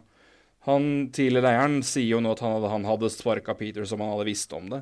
Han 0.68 1.10
tidligere 1.16 1.54
eieren 1.54 1.80
sier 1.86 2.18
jo 2.18 2.22
nå 2.24 2.34
at 2.36 2.44
han 2.44 2.58
hadde, 2.58 2.72
han 2.74 2.88
hadde 2.90 3.12
sparka 3.14 3.56
Peter 3.56 3.86
som 3.88 4.02
han 4.04 4.12
hadde 4.12 4.28
visst 4.28 4.54
om 4.56 4.68
det. 4.74 4.82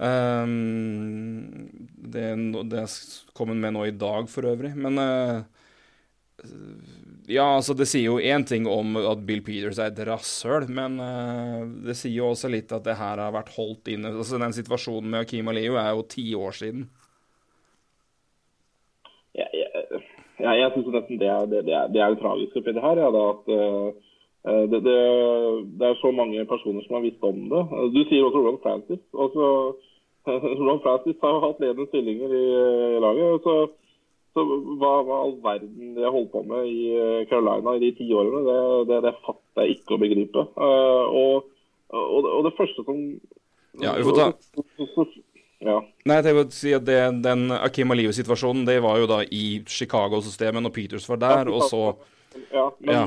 Um, 0.00 1.68
det, 1.92 2.24
det 2.72 2.84
kom 3.36 3.52
han 3.52 3.60
med 3.60 3.74
nå 3.76 3.82
i 3.90 3.96
dag, 4.00 4.30
for 4.32 4.48
øvrig. 4.48 4.72
Men 4.80 4.96
uh, 4.96 5.42
Ja, 7.28 7.44
altså, 7.58 7.76
det 7.76 7.84
sier 7.90 8.06
jo 8.06 8.16
én 8.16 8.46
ting 8.48 8.64
om 8.66 8.96
at 8.96 9.26
Bill 9.28 9.42
Peters 9.44 9.78
er 9.78 9.92
et 9.92 10.00
rasshøl, 10.08 10.70
men 10.72 10.96
uh, 11.04 11.68
det 11.84 11.98
sier 12.00 12.16
jo 12.16 12.30
også 12.32 12.48
litt 12.48 12.72
at 12.72 12.86
det 12.88 12.96
her 12.96 13.20
har 13.20 13.36
vært 13.36 13.52
holdt 13.58 13.92
inne. 13.92 14.14
Altså, 14.16 14.40
Den 14.40 14.56
situasjonen 14.56 15.12
med 15.12 15.26
Akeem 15.26 15.52
Aliyu 15.52 15.76
er 15.76 15.92
jo 15.92 16.08
ti 16.16 16.30
år 16.38 16.56
siden. 16.62 16.88
Ja, 19.36 19.46
jeg, 20.40 20.46
ja, 20.46 20.52
jeg 20.64 20.72
syns 20.74 20.94
nesten 20.94 21.20
det 21.20 21.28
er 21.28 21.50
det, 21.50 21.64
det, 21.66 21.74
er, 21.76 21.90
det 21.92 22.00
er 22.00 22.14
oppi 22.16 22.72
det 22.72 22.84
her. 22.84 23.00
Ja, 23.02 23.10
det, 23.14 23.24
at 23.32 23.52
eh, 23.56 24.64
det, 24.72 24.80
det, 24.84 25.86
er 25.86 26.00
så 26.00 26.10
mange 26.16 26.44
personer 26.48 26.84
som 26.84 26.96
har 26.96 27.04
visst 27.04 27.24
om 27.26 27.42
det. 27.52 27.62
Du 27.94 28.00
sier 28.08 28.24
også 28.24 28.40
Ron 28.46 28.62
Francis. 28.62 29.02
Også, 29.12 29.50
Ron 30.66 30.82
Francis 30.84 31.20
har 31.22 31.36
jo 31.36 31.44
hatt 31.44 31.60
ledende 31.60 31.88
stillinger 31.90 32.32
i, 32.32 32.44
i 32.96 33.02
laget. 33.04 33.44
Så, 33.44 33.56
så 34.34 34.46
hva, 34.80 34.94
hva 35.04 35.22
all 35.26 35.36
verden 35.44 35.94
de 35.96 36.06
har 36.06 36.14
holdt 36.14 36.32
på 36.32 36.44
med 36.48 36.68
i 36.70 36.90
eh, 36.96 37.24
Carolina 37.30 37.76
i 37.76 37.84
de 37.84 37.92
ti 37.98 38.08
årene, 38.16 38.44
det, 38.48 38.60
det, 38.92 39.02
det 39.08 39.16
fatter 39.26 39.66
jeg 39.66 39.78
ikke 39.80 39.96
å 39.96 40.02
begripe. 40.04 40.46
Eh, 40.56 41.20
og, 41.24 41.50
og, 41.92 42.30
og 42.38 42.46
det 42.48 42.56
første 42.58 42.86
som 42.86 43.02
Ja, 43.80 43.92
vi 43.96 44.06
får 44.08 44.16
ta- 44.18 45.10
Ja. 45.60 45.76
Nei, 46.08 46.16
jeg 46.24 46.36
vil 46.38 46.52
si 46.56 46.70
at 46.72 46.84
det, 46.88 46.98
Den 47.22 47.50
Akim 47.52 47.90
Aliyu-situasjonen 47.92 48.64
det 48.64 48.78
var 48.80 48.96
jo 49.02 49.08
da 49.10 49.18
i 49.28 49.60
Chicago-systemet 49.68 50.64
når 50.64 50.72
Peters 50.72 51.08
var 51.10 51.20
der, 51.20 51.50
og 51.52 51.66
så 51.68 51.82
Ja, 52.52 52.70
men, 52.80 52.94
Ja. 52.94 53.02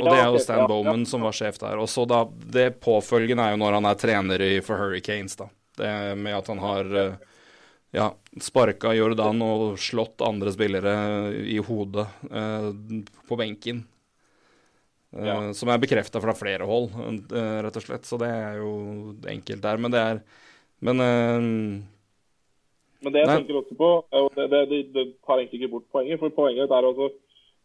Og 0.00 0.06
det 0.08 0.16
er 0.16 0.30
jo 0.32 0.38
Stan 0.40 0.62
Bowman 0.70 1.02
som 1.04 1.20
var 1.26 1.34
sjef 1.36 1.58
der. 1.60 1.76
Og 1.76 1.88
så 1.92 2.06
da, 2.08 2.22
Det 2.24 2.80
påfølgende 2.80 3.44
er 3.44 3.50
jo 3.52 3.60
når 3.60 3.74
han 3.76 3.84
er 3.90 3.98
trener 4.00 4.40
i, 4.40 4.60
for 4.64 4.80
Hurricanes, 4.80 5.36
da. 5.36 5.50
Det 5.76 5.90
med 6.16 6.32
at 6.38 6.46
han 6.48 6.58
har 6.62 6.88
eh, 6.96 7.14
ja, 7.92 8.06
sparka 8.40 8.94
Jordan 8.96 9.42
og 9.44 9.76
slått 9.78 10.22
andre 10.24 10.52
spillere 10.54 10.94
i 11.44 11.58
hodet 11.58 12.06
eh, 12.30 12.70
på 13.28 13.36
benken. 13.36 13.84
Eh, 15.12 15.26
Ja. 15.26 15.52
Som 15.52 15.68
er 15.68 15.78
bekrefta 15.82 16.20
fra 16.22 16.32
flere 16.38 16.64
hold, 16.64 16.92
eh, 16.96 17.60
rett 17.66 17.76
og 17.76 17.82
slett. 17.84 18.06
Så 18.08 18.16
det 18.22 18.30
er 18.30 18.56
jo 18.62 19.16
enkelt 19.28 19.60
der. 19.60 19.76
Men 19.76 19.90
det 19.90 20.00
er 20.00 20.22
Men 20.80 21.04
eh, 21.04 21.40
Men 23.00 23.12
det 23.14 23.22
jeg 23.22 23.28
Nei. 23.30 23.36
tenker 23.40 23.60
også 23.62 23.76
på, 23.80 23.90
er 24.12 24.28
det, 24.36 24.46
det, 24.52 24.62
det, 24.70 24.80
det 24.94 25.04
tar 25.26 25.40
egentlig 25.40 25.62
ikke 25.62 25.74
bort 25.76 25.88
poenget. 25.92 26.20
For 26.20 26.32
poenget 26.36 26.70
er 26.70 26.88
altså 26.92 27.10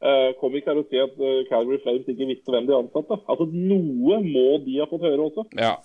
Uh, 0.04 0.36
Kom 0.40 0.56
ikke 0.56 0.74
her 0.74 0.82
og 0.82 0.90
si 0.92 1.00
at 1.00 1.14
uh, 1.24 1.46
Calgary 1.48 1.78
Flames 1.82 2.08
ikke 2.12 2.28
visste 2.28 2.52
hvem 2.52 2.66
de 2.68 2.76
ansatte. 2.76 3.16
Altså 3.32 3.46
Noe 3.48 4.18
må 4.26 4.58
de 4.66 4.80
ha 4.82 4.88
fått 4.92 5.06
høre 5.08 5.28
også. 5.30 5.46
ja. 5.56 5.78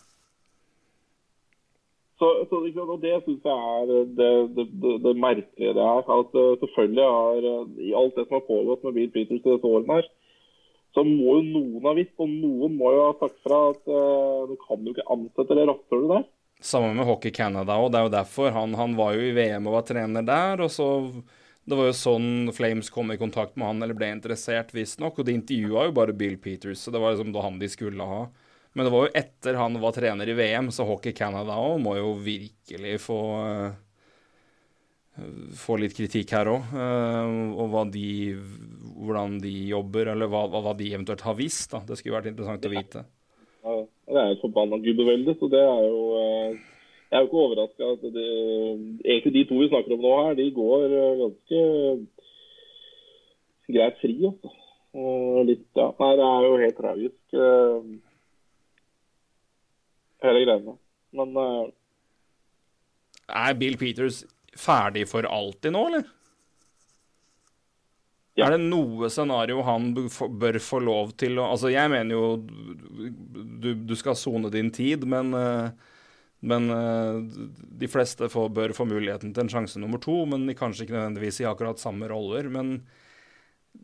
Så, 2.20 2.28
så 2.50 2.58
og 2.60 2.98
Det 3.00 3.14
syns 3.24 3.46
jeg 3.48 3.60
er 3.80 3.86
det, 3.88 4.00
det, 4.18 4.64
det, 4.82 4.96
det 5.06 5.12
merkelige 5.16 5.76
det 5.78 5.84
er. 5.86 6.02
At 6.04 6.34
eh, 6.36 6.58
selvfølgelig 6.60 7.06
eh, 7.06 7.86
I 7.86 7.94
alt 7.96 8.18
det 8.18 8.26
som 8.26 8.36
har 8.36 8.44
pågått 8.44 8.82
med 8.84 8.92
Bill 8.98 9.14
Peters 9.14 9.38
i 9.38 9.46
disse 9.46 9.70
årene 9.70 9.96
her, 9.96 10.10
så 10.92 11.06
må 11.06 11.38
jo 11.38 11.46
noen 11.46 11.86
ha 11.88 11.94
visst, 11.96 12.12
og 12.20 12.28
noen 12.28 12.76
må 12.76 12.92
jo 12.92 13.06
ha 13.06 13.14
sagt 13.22 13.38
fra 13.46 13.62
at 13.70 13.88
du 14.50 14.52
kan 14.66 14.84
jo 14.84 14.92
ikke 14.92 15.08
ansette 15.14 15.56
det 15.56 15.64
rasshølet 15.70 16.12
der. 16.12 16.28
Samme 16.60 16.92
med 16.94 17.06
Hockey 17.08 17.32
Canada 17.32 17.78
òg. 17.80 17.90
Det 17.92 18.00
er 18.00 18.06
jo 18.06 18.12
derfor 18.14 18.52
han, 18.52 18.74
han 18.76 18.96
var 18.98 19.14
jo 19.16 19.24
i 19.24 19.34
VM 19.36 19.68
og 19.68 19.78
var 19.78 19.86
trener 19.88 20.26
der. 20.26 20.60
og 20.60 20.70
så 20.72 20.88
Det 21.64 21.76
var 21.78 21.88
jo 21.88 21.96
sånn 21.96 22.52
Flames 22.56 22.90
kom 22.92 23.12
i 23.12 23.18
kontakt 23.20 23.56
med 23.56 23.68
han, 23.68 23.82
eller 23.82 23.96
ble 23.96 24.10
interessert, 24.12 24.74
visstnok. 24.76 25.18
Og 25.18 25.26
de 25.28 25.36
intervjua 25.38 25.88
jo 25.88 25.96
bare 25.96 26.16
Bill 26.16 26.36
Peters, 26.38 26.84
så 26.84 26.92
det 26.92 27.00
var 27.00 27.16
liksom 27.16 27.32
da 27.32 27.44
han 27.46 27.60
de 27.60 27.68
skulle 27.72 28.06
ha. 28.12 28.24
Men 28.72 28.86
det 28.86 28.92
var 28.94 29.06
jo 29.06 29.14
etter 29.18 29.58
han 29.58 29.78
var 29.82 29.94
trener 29.96 30.28
i 30.30 30.34
VM, 30.38 30.70
så 30.70 30.86
Hockey 30.86 31.16
Canada 31.16 31.56
òg 31.58 31.80
må 31.82 31.96
jo 31.98 32.12
virkelig 32.22 33.00
få 33.02 33.20
eh, 33.42 33.78
få 35.58 35.76
litt 35.80 35.96
kritikk 35.96 36.32
her 36.36 36.50
òg. 36.52 36.74
og 36.74 37.72
hva 37.72 37.84
de, 37.92 38.36
hvordan 39.00 39.38
de 39.42 39.54
jobber, 39.72 40.12
eller 40.12 40.30
hva, 40.30 40.44
hva 40.52 40.74
de 40.76 40.92
eventuelt 40.92 41.24
har 41.26 41.36
visst. 41.38 41.70
da. 41.72 41.82
Det 41.86 41.98
skulle 41.98 42.18
vært 42.18 42.30
interessant 42.32 42.66
å 42.66 42.72
vite. 42.72 43.04
Ja, 43.64 43.74
det 44.10 44.20
er 44.22 44.34
et 44.34 44.42
forbanna 44.42 44.78
gubbevelde, 44.82 45.34
så 45.38 45.48
det 45.52 45.62
er 45.62 45.82
jo 45.86 46.02
eh, 46.18 46.58
Jeg 47.10 47.16
er 47.18 47.22
jo 47.24 47.28
ikke 47.28 47.42
overraska 47.44 47.88
at 47.94 48.02
det, 48.14 48.26
egentlig 49.04 49.32
de 49.34 49.44
to 49.48 49.56
vi 49.58 49.68
snakker 49.70 49.94
om 49.96 50.02
nå 50.04 50.12
her, 50.20 50.36
de 50.38 50.46
går 50.54 50.84
eh, 50.88 51.20
ganske 51.24 51.62
greit 53.74 53.98
fri, 54.02 54.14
Også. 54.28 54.52
Og 54.90 55.44
litt, 55.46 55.66
ja. 55.78 55.88
Nei, 56.00 56.12
det 56.18 56.26
er 56.26 56.46
jo 56.46 56.54
helt 56.58 56.78
tragisk, 56.78 57.18
eh, 57.34 57.90
hele 60.26 60.44
greiene. 60.46 60.78
Men 61.14 61.36
eh, 61.42 61.66
Er 63.30 63.58
Bill 63.58 63.78
Peters 63.78 64.24
ferdig 64.58 65.06
for 65.10 65.26
alltid 65.26 65.74
nå, 65.74 65.84
eller? 65.90 66.08
Ja. 68.40 68.48
Er 68.48 68.56
det 68.56 68.64
noe 68.64 69.10
scenario 69.12 69.62
han 69.66 69.92
bør 69.94 70.58
få 70.64 70.80
lov 70.82 71.14
til 71.20 71.38
å 71.38 71.50
Altså, 71.52 71.70
jeg 71.72 71.92
mener 71.92 72.16
jo 72.16 72.24
du, 73.60 73.72
du 73.74 73.94
skal 73.98 74.16
sone 74.18 74.50
din 74.52 74.72
tid, 74.74 75.04
men 75.08 75.34
eh, 75.36 75.88
men 76.40 76.70
eh, 76.72 77.18
de 77.80 77.88
fleste 77.88 78.30
får, 78.32 78.48
bør 78.56 78.72
få 78.72 78.86
muligheten 78.88 79.34
til 79.36 79.44
en 79.44 79.52
sjanse 79.52 79.80
nummer 79.80 80.00
to, 80.00 80.22
men 80.28 80.48
kanskje 80.56 80.86
ikke 80.86 80.96
nødvendigvis 80.96 81.42
i 81.42 81.48
akkurat 81.50 81.82
samme 81.82 82.08
roller. 82.08 82.48
Men 82.48 82.78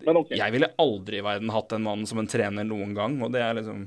Men 0.03 0.16
okay. 0.23 0.38
jeg 0.40 0.55
ville 0.55 0.73
aldri 0.81 1.21
i 1.21 1.25
verden 1.25 1.53
hatt 1.53 1.69
den 1.71 1.85
mannen 1.85 2.09
som 2.09 2.19
en 2.19 2.31
trener 2.31 2.64
noen 2.64 2.97
gang, 2.97 3.21
og 3.23 3.33
det 3.37 3.45
er 3.45 3.59
liksom 3.61 3.87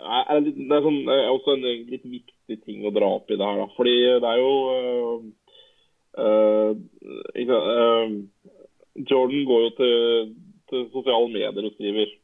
det, 0.00 0.76
er 0.76 0.84
sånn, 0.84 1.00
også 1.08 1.56
en 1.56 1.64
eh, 1.66 1.80
litt 1.90 2.04
viktig 2.06 2.60
ting 2.64 2.84
å 2.86 2.92
dra 2.94 3.08
opp 3.16 3.30
i 3.30 3.36
det 3.36 3.46
her. 3.46 3.58
Da. 3.62 3.66
Fordi 3.74 3.96
det 4.22 4.28
er 4.28 4.38
jo 4.40 4.52
øh, 4.76 5.24
øh, 6.24 6.70
ikke, 7.42 7.58
øh, 7.74 8.14
Jordan 9.10 9.44
går 9.46 9.60
jo 9.66 9.70
til, 9.78 10.34
til 10.70 10.86
sosiale 10.92 11.28
medier 11.32 11.64
og 11.68 11.72
skriver. 11.76 12.16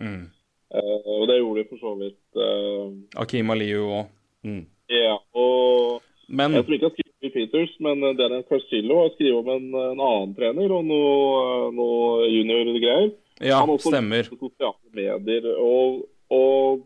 mm. 0.00 0.24
Uh, 0.66 1.02
og 1.06 1.28
det 1.30 1.36
gjorde 1.38 1.60
de 1.62 1.68
for 1.70 1.78
så 1.78 1.92
vidt 2.00 2.22
Uh, 2.36 2.90
Akim 3.22 3.50
Aliu 3.54 3.84
òg. 4.00 4.08
Mm. 4.44 4.64
Ja. 4.90 5.14
Og 5.32 6.02
Men 6.28 6.52
jeg 6.56 6.64
tror 6.64 6.74
ikke 6.74 6.88
han 6.90 6.96
skriver 6.96 7.32
Peters, 7.36 7.76
men 7.80 8.02
eh, 8.02 8.16
Daniel 8.18 8.42
Carcillo 8.48 8.96
har 9.02 9.12
skrevet 9.14 9.38
om 9.38 9.48
en, 9.54 9.68
en 9.74 10.00
annen 10.02 10.34
trener 10.36 10.74
og 10.74 10.84
noe, 10.84 11.70
noe 11.74 12.26
junior-greier. 12.28 13.12
ja, 13.40 13.60
Han 13.60 13.70
også 13.76 13.92
stemmer. 13.94 14.26
sosiale 14.26 14.90
medier 14.92 15.46
og, 15.54 16.02
og 16.30 16.82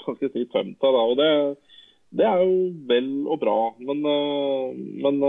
skal 0.00 0.16
jeg 0.22 0.32
si, 0.36 0.44
tømta, 0.54 0.86
da. 0.94 1.02
Og 1.10 1.16
det, 1.18 1.30
det 2.14 2.26
er 2.30 2.44
jo 2.46 2.56
vel 2.88 3.10
og 3.26 3.40
bra, 3.42 3.58
men, 3.82 4.02
men 5.02 5.20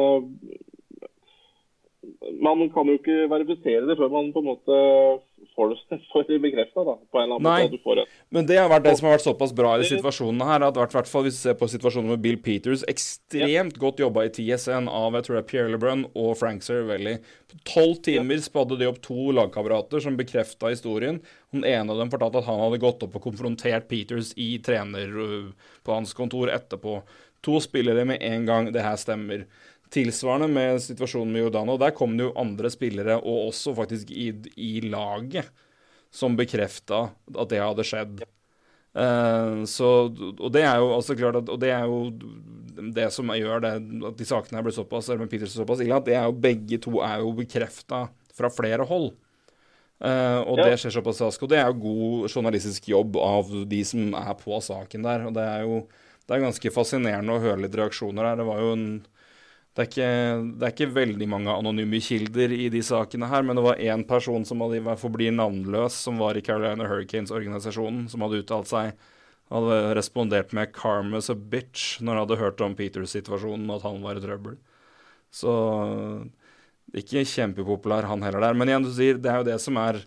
man 2.42 2.70
kan 2.70 2.90
jo 2.90 3.00
ikke 3.00 3.26
verifisere 3.32 3.88
det 3.90 3.98
før 3.98 4.12
man 4.14 4.30
på 4.34 4.44
en 4.44 4.50
måte 4.52 4.80
får 5.56 5.72
det 5.74 5.98
får 6.12 6.28
bekrefta. 6.44 6.84
Nei. 6.84 7.38
måte. 7.40 7.72
du 7.72 7.78
får 7.84 7.96
det. 8.02 8.06
Men 8.30 8.48
det 8.48 8.60
har 8.60 8.70
vært 8.72 8.86
det 8.86 8.94
som 9.00 9.08
har 9.08 9.16
vært 9.18 9.26
såpass 9.26 9.54
bra 9.58 9.74
i 9.80 9.88
situasjonene 9.90 10.48
her, 10.48 10.66
at 10.68 10.78
hvert 10.78 11.10
fall 11.10 11.26
hvis 11.26 11.40
du 11.40 11.42
ser 11.48 11.58
på 11.60 11.70
situasjonen 11.72 12.14
med 12.14 12.22
Bill 12.24 12.38
Peters, 12.42 12.86
ekstremt 12.92 13.80
godt 13.82 14.04
jobba 14.04 14.28
i 14.28 14.34
TSN 14.38 14.90
av 14.92 15.18
jeg 15.18 15.28
tror 15.28 15.38
det 15.38 15.42
er 15.42 15.50
Pierre 15.50 15.74
LeBrun 15.74 16.06
og 16.12 16.36
Frank 16.40 16.66
Cervelli. 16.66 17.18
På 17.52 17.60
tolv 17.74 17.98
timer 18.06 18.44
spadde 18.44 18.78
de 18.80 18.90
opp 18.90 19.02
to 19.04 19.34
lagkamerater 19.36 20.04
som 20.06 20.20
bekrefta 20.20 20.72
historien. 20.72 21.20
Den 21.52 21.66
ene 21.68 21.90
av 21.92 22.00
dem 22.00 22.14
fortalte 22.14 22.44
at 22.44 22.48
han 22.48 22.62
hadde 22.62 22.84
gått 22.84 23.04
opp 23.08 23.18
og 23.18 23.26
konfrontert 23.26 23.90
Peters 23.92 24.32
i 24.40 24.54
trener 24.64 25.10
øh, 25.26 25.52
på 25.84 25.98
hans 25.98 26.14
kontor 26.16 26.54
etterpå. 26.54 27.02
To 27.42 27.58
spillere 27.60 28.06
med 28.06 28.22
en 28.22 28.46
gang. 28.46 28.70
Det 28.72 28.86
her 28.86 28.96
stemmer. 29.02 29.48
Tilsvarende 29.92 30.48
med 30.52 30.80
situasjonen 30.84 31.34
med 31.34 31.46
Jordano. 31.46 31.78
Der 31.82 31.92
kom 31.96 32.14
det 32.18 32.30
jo 32.30 32.36
andre 32.40 32.70
spillere, 32.72 33.18
og 33.20 33.50
også 33.50 33.74
faktisk 33.76 34.12
i, 34.16 34.30
i 34.56 34.80
laget, 34.88 35.50
som 36.12 36.38
bekrefta 36.40 37.10
at 37.36 37.52
det 37.52 37.60
hadde 37.60 37.86
skjedd. 37.88 38.24
Uh, 38.92 39.64
så, 39.72 39.90
og 40.12 40.50
det 40.52 40.66
er 40.68 40.80
jo 40.84 40.90
altså 40.98 41.16
klart 41.16 41.38
at, 41.40 41.52
og 41.52 41.60
det 41.64 41.70
er 41.72 41.86
jo 41.88 42.10
det 42.92 43.08
som 43.16 43.30
gjør 43.36 43.64
det, 43.64 43.74
at 44.10 44.18
de 44.20 44.28
sakene 44.28 44.60
her 44.60 44.66
blir 44.66 44.76
såpass, 44.76 45.08
eller 45.08 45.24
med 45.24 45.32
Peterson 45.32 45.62
såpass 45.62 45.84
ille, 45.84 45.96
at 45.96 46.08
det 46.08 46.18
er 46.20 46.26
jo 46.28 46.40
begge 46.44 46.80
to 46.84 47.00
er 47.04 47.22
jo 47.24 47.32
bekrefta 47.38 48.06
fra 48.36 48.52
flere 48.52 48.88
hold. 48.88 49.12
Uh, 50.02 50.42
og 50.50 50.58
Ja. 50.58 50.66
det 50.72 50.80
skjer 50.82 50.96
såpass 50.98 51.20
raskt. 51.22 51.44
Og 51.46 51.52
det 51.52 51.60
er 51.62 51.68
jo 51.70 51.84
god 51.84 52.32
journalistisk 52.32 52.88
jobb 52.90 53.20
av 53.22 53.52
de 53.70 53.84
som 53.86 54.16
er 54.18 54.34
på 54.40 54.58
saken 54.66 55.04
der. 55.06 55.28
Og 55.28 55.36
det 55.36 55.44
er 55.46 55.68
jo 55.68 55.84
det 56.28 56.38
er 56.38 56.46
ganske 56.46 56.72
fascinerende 56.72 57.34
å 57.36 57.42
høre 57.44 57.66
litt 57.66 57.76
reaksjoner 57.76 58.24
her. 58.24 58.40
Det 58.40 58.46
var 58.48 58.60
jo 58.64 58.72
en 58.74 58.86
det 59.72 59.86
er, 59.86 59.88
ikke, 59.88 60.08
det 60.60 60.66
er 60.68 60.74
ikke 60.74 60.94
veldig 60.98 61.28
mange 61.32 61.54
anonyme 61.54 62.00
kilder 62.04 62.52
i 62.52 62.66
de 62.74 62.82
sakene 62.84 63.30
her, 63.32 63.46
men 63.48 63.56
det 63.56 63.64
var 63.64 63.80
én 63.80 64.02
person 64.08 64.44
som 64.44 64.60
hadde, 64.66 64.82
i 64.82 64.84
hvert 64.84 65.00
fall 65.00 65.14
blir 65.16 65.32
navnløs, 65.32 65.96
som 65.96 66.20
var 66.20 66.36
i 66.36 66.44
Carolina 66.44 66.90
Hurricanes-organisasjonen, 66.90 68.10
som 68.12 68.26
hadde 68.26 68.42
uttalt 68.44 68.68
seg. 68.68 68.92
Hadde 69.52 69.78
respondert 69.96 70.52
med 70.56 70.74
'Karma's 70.76 71.32
a 71.32 71.36
bitch' 71.36 72.02
når 72.04 72.12
han 72.12 72.22
hadde 72.26 72.40
hørt 72.44 72.62
om 72.68 72.76
Peters 72.76 73.16
situasjonen 73.16 73.70
og 73.70 73.80
at 73.80 73.88
han 73.88 74.04
var 74.04 74.20
i 74.20 74.24
trøbbel. 74.24 74.60
Så 75.32 75.56
ikke 76.96 77.24
kjempepopulær 77.24 78.10
han 78.10 78.24
heller 78.24 78.44
der. 78.44 78.58
Men 78.58 78.68
igjen, 78.68 78.84
du 78.84 78.92
sier, 78.92 79.20
det 79.20 79.32
er 79.32 79.40
jo 79.40 79.50
det 79.54 79.62
som 79.64 79.80
er 79.80 80.04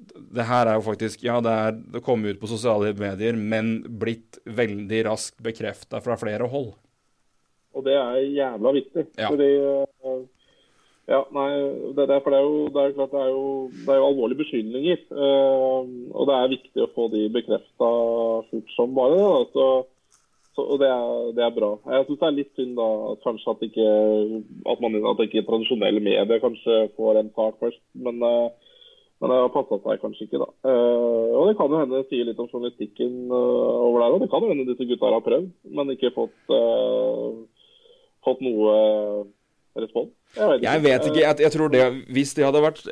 Det 0.00 0.44
her 0.48 0.66
er 0.66 0.78
jo 0.78 0.84
faktisk 0.84 1.22
Ja, 1.22 1.40
det 1.44 1.52
er 1.52 1.72
det 1.72 2.00
kom 2.04 2.24
ut 2.24 2.40
på 2.40 2.48
sosiale 2.48 2.92
medier, 2.96 3.36
men 3.36 3.82
blitt 3.84 4.38
veldig 4.44 5.04
raskt 5.08 5.40
bekrefta 5.44 6.00
fra 6.00 6.16
flere 6.16 6.48
hold. 6.48 6.72
Og 7.74 7.84
det 7.86 7.94
er 7.94 8.20
jævla 8.34 8.72
viktig. 8.76 9.06
Ja. 9.18 9.28
Fordi 9.30 9.50
øh, 9.62 10.20
Ja, 11.10 11.24
nei, 11.34 11.48
det, 11.96 12.04
er- 12.06 12.20
for 12.22 12.30
det 12.30 12.38
er 12.38 12.44
jo, 12.46 12.58
det 12.70 12.82
er 12.84 12.92
klart 12.94 13.10
det 13.10 13.20
er 13.20 13.30
jo, 13.34 13.46
det 13.72 13.88
er 13.90 13.96
jo 13.98 14.08
alvorlige 14.12 14.38
beskyldninger. 14.44 15.00
øh, 15.10 15.88
og 16.14 16.26
det 16.28 16.34
er 16.36 16.52
viktig 16.52 16.82
å 16.84 16.90
få 16.94 17.08
de 17.10 17.24
bekrefta 17.34 17.88
fort 18.50 18.68
som 18.76 18.94
bare 18.94 19.16
det. 19.16 19.24
Da. 19.26 19.40
Så, 19.56 19.64
så, 20.54 20.62
og 20.70 20.78
det 20.78 20.86
er, 20.92 21.32
det 21.34 21.42
er 21.48 21.56
bra. 21.56 21.72
Jeg 21.96 22.06
syns 22.06 22.20
det 22.20 22.28
er 22.28 22.36
litt 22.38 22.52
synd 22.54 22.78
da, 22.78 22.86
kanskje 23.26 23.50
at 23.56 23.66
ikke, 23.66 23.88
at 24.70 24.80
man, 24.86 24.98
at 25.10 25.24
ikke 25.26 25.42
tradisjonelle 25.50 25.98
medier 26.04 26.42
kanskje 26.46 26.78
får 26.96 27.18
en 27.24 27.32
sak 27.34 27.58
først. 27.64 27.82
Men, 28.06 28.22
øh, 28.22 28.48
men 29.20 29.30
det 29.34 29.36
har 29.42 29.50
passa 29.52 29.80
seg 29.82 30.00
kanskje 30.06 30.28
ikke, 30.28 30.38
da. 30.46 30.46
Eh, 30.70 31.30
og 31.36 31.48
det 31.50 31.56
kan 31.58 31.74
jo 31.74 31.80
hende 31.82 32.04
sier 32.08 32.24
litt 32.30 32.38
om 32.40 32.46
journalistikken 32.54 33.18
over 33.34 33.98
der 34.00 34.14
òg. 34.14 34.22
Det 34.22 34.30
kan 34.32 34.46
jo 34.46 34.54
hende 34.54 34.70
disse 34.70 34.86
gutta 34.88 35.10
har 35.10 35.26
prøvd, 35.26 35.50
men 35.74 35.90
ikke 35.96 36.14
fått, 36.14 36.38
fått 38.26 38.42
noe 38.44 38.76
øh, 38.76 39.20
respons. 39.80 40.12
Jeg 40.36 40.46
vet 40.46 40.60
ikke. 40.60 40.70
Jeg 40.70 40.82
vet 40.84 41.08
ikke. 41.08 41.22
Jeg, 41.24 41.40
jeg 41.42 41.52
tror 41.56 41.72
det 41.74 41.82
Hvis 42.14 42.36
det 42.38 42.44
hadde 42.46 42.60
vært 42.62 42.84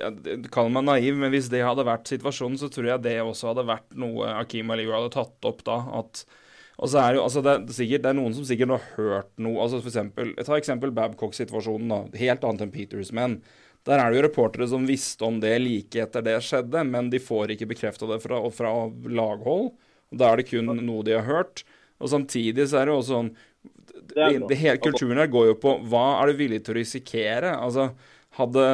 Kall 0.51 0.73
meg 0.75 0.88
naiv, 0.88 1.14
men 1.21 1.31
hvis 1.31 1.47
det 1.53 1.62
hadde 1.62 1.87
vært 1.87 2.11
situasjonen, 2.11 2.59
så 2.59 2.71
tror 2.73 2.91
jeg 2.91 3.05
det 3.05 3.14
også 3.23 3.53
hadde 3.53 3.67
vært 3.69 3.95
noe 3.99 4.33
Akim 4.41 4.75
Aliyu 4.75 4.91
hadde 4.97 5.12
tatt 5.14 5.49
opp 5.49 5.62
da. 5.67 5.79
At 6.01 6.25
og 6.79 6.91
så 6.93 7.01
er 7.03 7.11
det 7.11 7.19
jo, 7.19 7.25
altså 7.27 7.41
det 7.43 7.53
er, 7.53 7.62
sikkert, 7.75 8.03
det 8.05 8.11
er 8.12 8.17
noen 8.21 8.35
som 8.37 8.45
sikkert 8.47 8.75
har 8.77 8.85
hørt 8.95 9.31
noe 9.43 9.64
altså 9.64 9.81
for 9.81 9.91
eksempel, 9.91 10.29
Ta 10.47 10.59
eksempel 10.59 10.93
Babcock-situasjonen. 10.95 11.91
da, 11.91 12.21
Helt 12.21 12.47
annet 12.47 12.69
enn 12.69 12.75
Peters. 12.75 13.11
Men 13.14 13.41
Der 13.87 13.99
er 13.99 14.11
det 14.11 14.19
jo 14.19 14.27
reportere 14.27 14.69
som 14.69 14.87
visste 14.87 15.25
om 15.25 15.41
det 15.41 15.57
like 15.62 16.03
etter 16.03 16.23
det 16.23 16.37
skjedde, 16.45 16.83
men 16.85 17.11
de 17.11 17.19
får 17.23 17.55
ikke 17.55 17.71
bekrefta 17.71 18.07
det 18.11 18.19
fra, 18.23 18.41
fra 18.53 18.73
laghold. 19.07 19.73
Da 20.12 20.31
er 20.31 20.41
det 20.41 20.49
kun 20.51 20.71
noe 20.71 21.07
de 21.07 21.14
har 21.17 21.27
hørt. 21.27 21.64
Og 21.99 22.11
samtidig 22.12 22.69
så 22.69 22.79
er 22.79 22.87
det 22.87 22.95
jo 22.95 22.99
også 23.01 23.14
sånn 23.14 23.31
Det 24.14 24.29
det, 24.49 24.57
Hele 24.61 24.81
kulturen 24.83 25.21
her 25.21 25.31
går 25.31 25.51
jo 25.53 25.59
på 25.61 25.75
hva 25.90 26.07
er 26.21 26.31
du 26.31 26.40
villig 26.40 26.62
til 26.64 26.75
å 26.75 26.79
risikere? 26.79 27.53
Altså, 27.57 27.90
hadde 28.38 28.64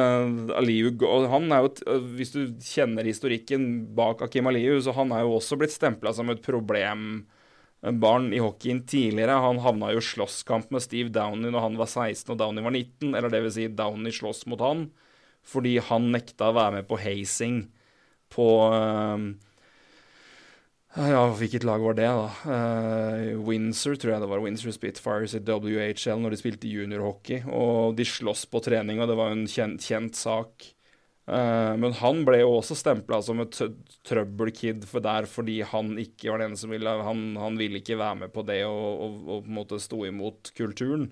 Aliu 0.59 0.91
han 1.31 1.47
er 1.53 1.65
jo, 1.65 1.71
Hvis 2.17 2.33
du 2.35 2.41
kjenner 2.63 3.07
historikken 3.07 3.85
bak 3.97 4.21
Akim 4.25 4.47
Aliu, 4.51 4.77
så 4.81 4.93
han 4.97 5.13
er 5.15 5.25
jo 5.25 5.37
også 5.39 5.57
blitt 5.59 5.73
stempla 5.73 6.13
som 6.15 6.29
et 6.29 6.43
problembarn 6.45 8.29
i 8.33 8.41
hockeyen 8.43 8.83
tidligere. 8.87 9.39
Han 9.41 9.63
havna 9.63 9.93
jo 9.95 10.03
i 10.03 10.09
slåsskamp 10.11 10.71
med 10.73 10.85
Steve 10.85 11.13
Downey 11.13 11.51
når 11.53 11.67
han 11.69 11.79
var 11.81 11.89
16 11.89 12.35
og 12.35 12.39
Downey 12.41 12.65
var 12.65 12.75
19, 12.75 13.15
eller 13.15 13.31
det 13.33 13.41
vil 13.45 13.55
si 13.57 13.67
Downey 13.71 14.13
slåss 14.15 14.45
mot 14.51 14.61
han, 14.63 14.87
fordi 15.45 15.77
han 15.89 16.11
nekta 16.13 16.51
å 16.51 16.57
være 16.57 16.79
med 16.79 16.89
på 16.89 16.99
hazing 17.01 17.65
på 18.33 18.47
eh, 18.73 19.27
ja, 20.95 21.21
hvilket 21.35 21.65
lag 21.67 21.83
var 21.83 21.97
det, 21.97 22.07
da? 22.07 22.29
Uh, 22.47 23.41
Windsor, 23.43 23.97
tror 23.99 24.13
jeg 24.13 24.23
det 24.23 24.29
var. 24.31 24.43
Windsor 24.43 24.71
Spitfires 24.75 25.35
i 25.35 25.41
WHL 25.43 26.21
når 26.23 26.35
de 26.35 26.39
spilte 26.39 26.71
juniorhockey. 26.71 27.41
Og 27.51 27.97
de 27.97 28.05
sloss 28.07 28.45
på 28.47 28.61
trening, 28.63 29.01
og 29.03 29.11
det 29.11 29.17
var 29.19 29.33
en 29.33 29.43
kjent, 29.49 29.83
kjent 29.83 30.15
sak. 30.15 30.69
Uh, 31.25 31.73
men 31.81 31.95
han 31.99 32.21
ble 32.27 32.39
jo 32.43 32.53
også 32.59 32.77
stempla 32.77 33.19
som 33.25 33.41
et 33.41 33.59
trøbbelkid 34.05 34.83
for 34.85 35.01
der 35.01 35.25
fordi 35.25 35.57
han 35.65 35.95
ikke 35.97 36.29
var 36.29 36.43
den 36.43 36.53
som 36.59 36.69
ville 36.69 36.91
Han, 37.07 37.31
han 37.41 37.57
ville 37.57 37.81
ikke 37.81 37.97
være 37.97 38.19
med 38.19 38.33
på 38.35 38.43
det 38.45 38.59
og, 38.67 38.83
og, 39.01 39.15
og 39.23 39.39
på 39.47 39.49
en 39.49 39.57
måte 39.57 39.81
stå 39.81 40.03
imot 40.11 40.53
kulturen. 40.55 41.09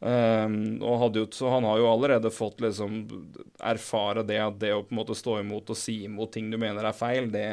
Eh, 0.00 0.48
og 0.84 1.16
jo, 1.16 1.26
han 1.48 1.64
har 1.64 1.78
jo 1.80 1.88
allerede 1.88 2.30
fått 2.30 2.60
liksom 2.60 2.98
erfare 3.64 4.24
det 4.28 4.40
at 4.44 4.58
det 4.60 4.74
å 4.76 4.82
på 4.84 4.92
en 4.92 5.00
måte 5.00 5.16
stå 5.16 5.38
imot 5.40 5.72
og 5.72 5.78
si 5.78 6.02
imot 6.04 6.34
ting 6.34 6.50
du 6.52 6.58
mener 6.60 6.84
er 6.84 6.96
feil, 6.96 7.30
det, 7.32 7.46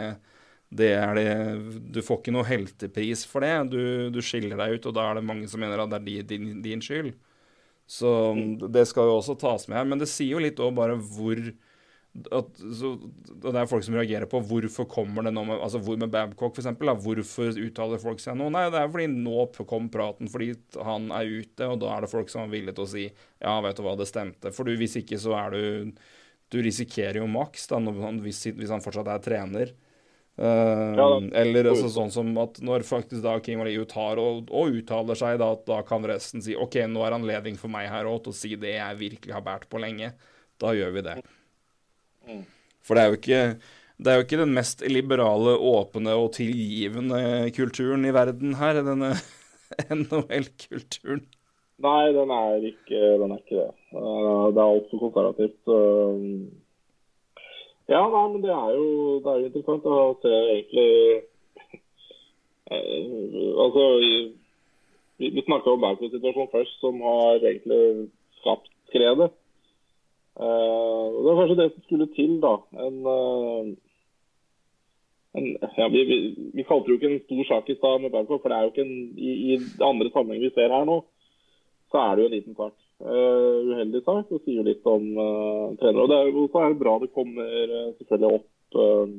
det 0.79 0.89
er 0.97 1.17
det 1.17 1.27
Du 1.95 2.01
får 2.05 2.21
ikke 2.21 2.33
noe 2.35 2.47
heltepris 2.47 3.25
for 3.29 3.45
det. 3.45 3.53
Du, 3.73 4.09
du 4.13 4.21
skiller 4.25 4.59
deg 4.59 4.77
ut, 4.79 4.87
og 4.89 4.97
da 4.97 5.09
er 5.09 5.19
det 5.19 5.27
mange 5.27 5.49
som 5.51 5.61
mener 5.63 5.83
at 5.83 5.93
det 5.93 6.17
er 6.21 6.27
din, 6.33 6.49
din 6.65 6.83
skyld. 6.83 7.13
Så 7.89 8.09
det 8.71 8.87
skal 8.89 9.09
jo 9.09 9.19
også 9.19 9.35
tas 9.39 9.67
med 9.67 9.79
her. 9.81 9.87
Men 9.89 10.01
det 10.01 10.09
sier 10.11 10.35
jo 10.37 10.43
litt 10.43 10.61
òg 10.63 10.75
bare 10.77 10.97
hvor 10.97 11.39
at, 12.13 12.59
så, 12.77 12.91
Det 13.41 13.53
er 13.57 13.69
folk 13.69 13.85
som 13.85 13.95
reagerer 13.97 14.27
på 14.29 14.37
hvorfor 14.45 14.85
kommer 14.89 15.25
det 15.25 15.31
nå 15.33 15.43
med 15.47 15.63
altså 15.65 15.79
hvor 15.81 15.97
med 15.97 16.11
Babcock, 16.13 16.59
eksempel, 16.61 16.91
Hvorfor 17.01 17.57
uttaler 17.57 18.01
folk 18.01 18.21
seg 18.21 18.37
nå? 18.37 18.51
Nei, 18.53 18.67
det 18.69 18.81
er 18.81 18.91
fordi 18.93 19.07
nå 19.09 19.47
kom 19.69 19.89
praten 19.93 20.29
fordi 20.29 20.51
han 20.85 21.09
er 21.15 21.31
ute, 21.41 21.65
og 21.65 21.79
da 21.81 21.95
er 21.95 22.05
det 22.05 22.11
folk 22.13 22.29
som 22.29 22.45
er 22.45 22.53
villige 22.53 22.77
til 22.77 22.85
å 22.85 22.91
si 22.91 23.05
ja, 23.07 23.55
vet 23.65 23.79
du 23.79 23.85
hva, 23.85 23.95
det 23.97 24.09
stemte. 24.11 24.53
For 24.53 24.69
du, 24.69 24.75
hvis 24.77 24.99
ikke 25.01 25.17
så 25.21 25.33
er 25.39 25.57
du 25.57 26.03
Du 26.53 26.59
risikerer 26.61 27.17
jo 27.17 27.25
maks 27.25 27.65
hvis, 28.21 28.45
hvis 28.53 28.69
han 28.69 28.83
fortsatt 28.83 29.09
er 29.09 29.23
trener. 29.23 29.73
Eh, 30.37 30.93
Ja, 30.97 31.07
eller 31.43 31.69
altså, 31.69 31.89
sånn 31.93 32.09
som 32.13 32.31
at 32.41 32.57
når 32.65 32.85
faktisk 32.87 33.21
da 33.25 33.35
Kim 33.43 33.61
Aliu 33.61 33.85
tar 33.89 34.17
og, 34.21 34.49
og 34.49 34.73
uttaler 34.79 35.17
seg, 35.19 35.37
da, 35.41 35.51
da 35.67 35.81
kan 35.85 36.05
resten 36.09 36.41
si 36.41 36.55
OK, 36.57 36.79
nå 36.89 37.03
er 37.05 37.17
anledning 37.19 37.59
for 37.59 37.69
meg 37.73 37.89
her 37.91 38.09
òg 38.09 38.23
til 38.25 38.33
å 38.33 38.39
si 38.39 38.55
det 38.57 38.75
jeg 38.79 38.99
virkelig 39.01 39.35
har 39.37 39.45
båret 39.45 39.69
på 39.69 39.81
lenge. 39.83 40.13
Da 40.61 40.73
gjør 40.73 40.91
vi 40.97 41.05
det. 41.05 41.17
Mm. 42.27 42.43
For 42.83 42.97
det 42.97 43.03
er 43.03 43.11
jo 43.13 43.19
ikke 43.21 43.41
det 44.03 44.09
er 44.11 44.17
jo 44.17 44.23
ikke 44.25 44.39
den 44.41 44.55
mest 44.55 44.81
liberale, 44.89 45.53
åpne 45.55 46.15
og 46.17 46.31
tilgivende 46.35 47.19
kulturen 47.55 48.03
i 48.09 48.11
verden 48.15 48.55
her, 48.59 48.81
denne 48.83 49.13
NHL-kulturen. 49.93 51.21
Nei, 51.83 52.11
den 52.15 52.31
er 52.33 52.65
ikke, 52.69 52.99
den 53.21 53.31
er 53.35 53.39
ikke 53.41 53.59
det. 53.61 53.69
Eh, 53.93 54.43
Det 54.55 54.61
er 54.61 54.65
altfor 54.65 55.01
konservativt. 55.05 55.71
Ja, 57.91 57.99
nei, 58.07 58.27
men 58.31 58.43
det 58.43 58.51
er 58.55 58.69
jo, 58.77 58.89
det 59.23 59.31
er 59.31 59.45
interessant 59.49 59.87
å 59.91 60.15
se 60.23 60.31
egentlig 60.31 60.91
eh, 62.71 63.07
Altså, 63.59 63.83
vi, 65.19 65.31
vi 65.35 65.43
snakka 65.43 65.73
om 65.73 65.81
Babcock-situasjonen 65.83 66.51
først, 66.53 66.77
som 66.79 67.01
har 67.03 67.43
egentlig 67.43 68.07
skapt 68.39 68.71
skredet. 68.89 69.29
Uh, 70.33 71.05
det 71.13 71.25
var 71.27 71.39
kanskje 71.41 71.59
det 71.59 71.67
som 71.73 71.83
skulle 71.85 72.07
til, 72.15 72.37
da. 72.41 72.53
En, 72.87 72.95
uh, 73.05 73.67
en 75.37 75.51
ja, 75.77 75.89
vi, 75.93 76.05
vi, 76.09 76.17
vi 76.55 76.65
kalte 76.65 76.87
det 76.87 76.95
jo 76.95 76.99
ikke 77.01 77.11
en 77.11 77.25
stor 77.27 77.43
sak 77.51 77.69
i 77.69 77.77
stad 77.77 78.01
med 78.01 78.15
Babcock, 78.15 78.41
for 78.41 78.49
det 78.49 78.57
er 78.57 78.65
jo 78.65 78.73
ikke 78.73 78.87
en, 78.87 78.95
i, 79.17 79.35
i 79.53 79.59
andre 79.83 80.09
sammenheng 80.15 80.41
vi 80.47 80.53
ser 80.55 80.73
her 80.73 80.87
nå, 80.89 81.01
så 81.91 82.01
er 82.01 82.15
det 82.15 82.25
jo 82.25 82.31
en 82.31 82.37
liten 82.39 82.57
sak. 82.57 82.73
Eh, 83.03 83.55
uheldig 83.67 83.99
sak, 84.05 84.29
og 84.31 84.43
sier 84.45 84.63
litt 84.63 84.85
om 84.87 85.03
uh, 85.17 85.75
trenere. 85.79 86.05
Og 86.05 86.11
det 86.11 86.17
er 86.21 86.29
jo 86.31 86.43
så 86.53 86.61
er 86.61 86.71
det 86.71 86.79
bra 86.79 86.93
det 87.01 87.09
kommer 87.11 87.49
uh, 87.67 87.89
selvfølgelig 87.99 88.37
opp 88.37 88.77
uh, 88.79 89.15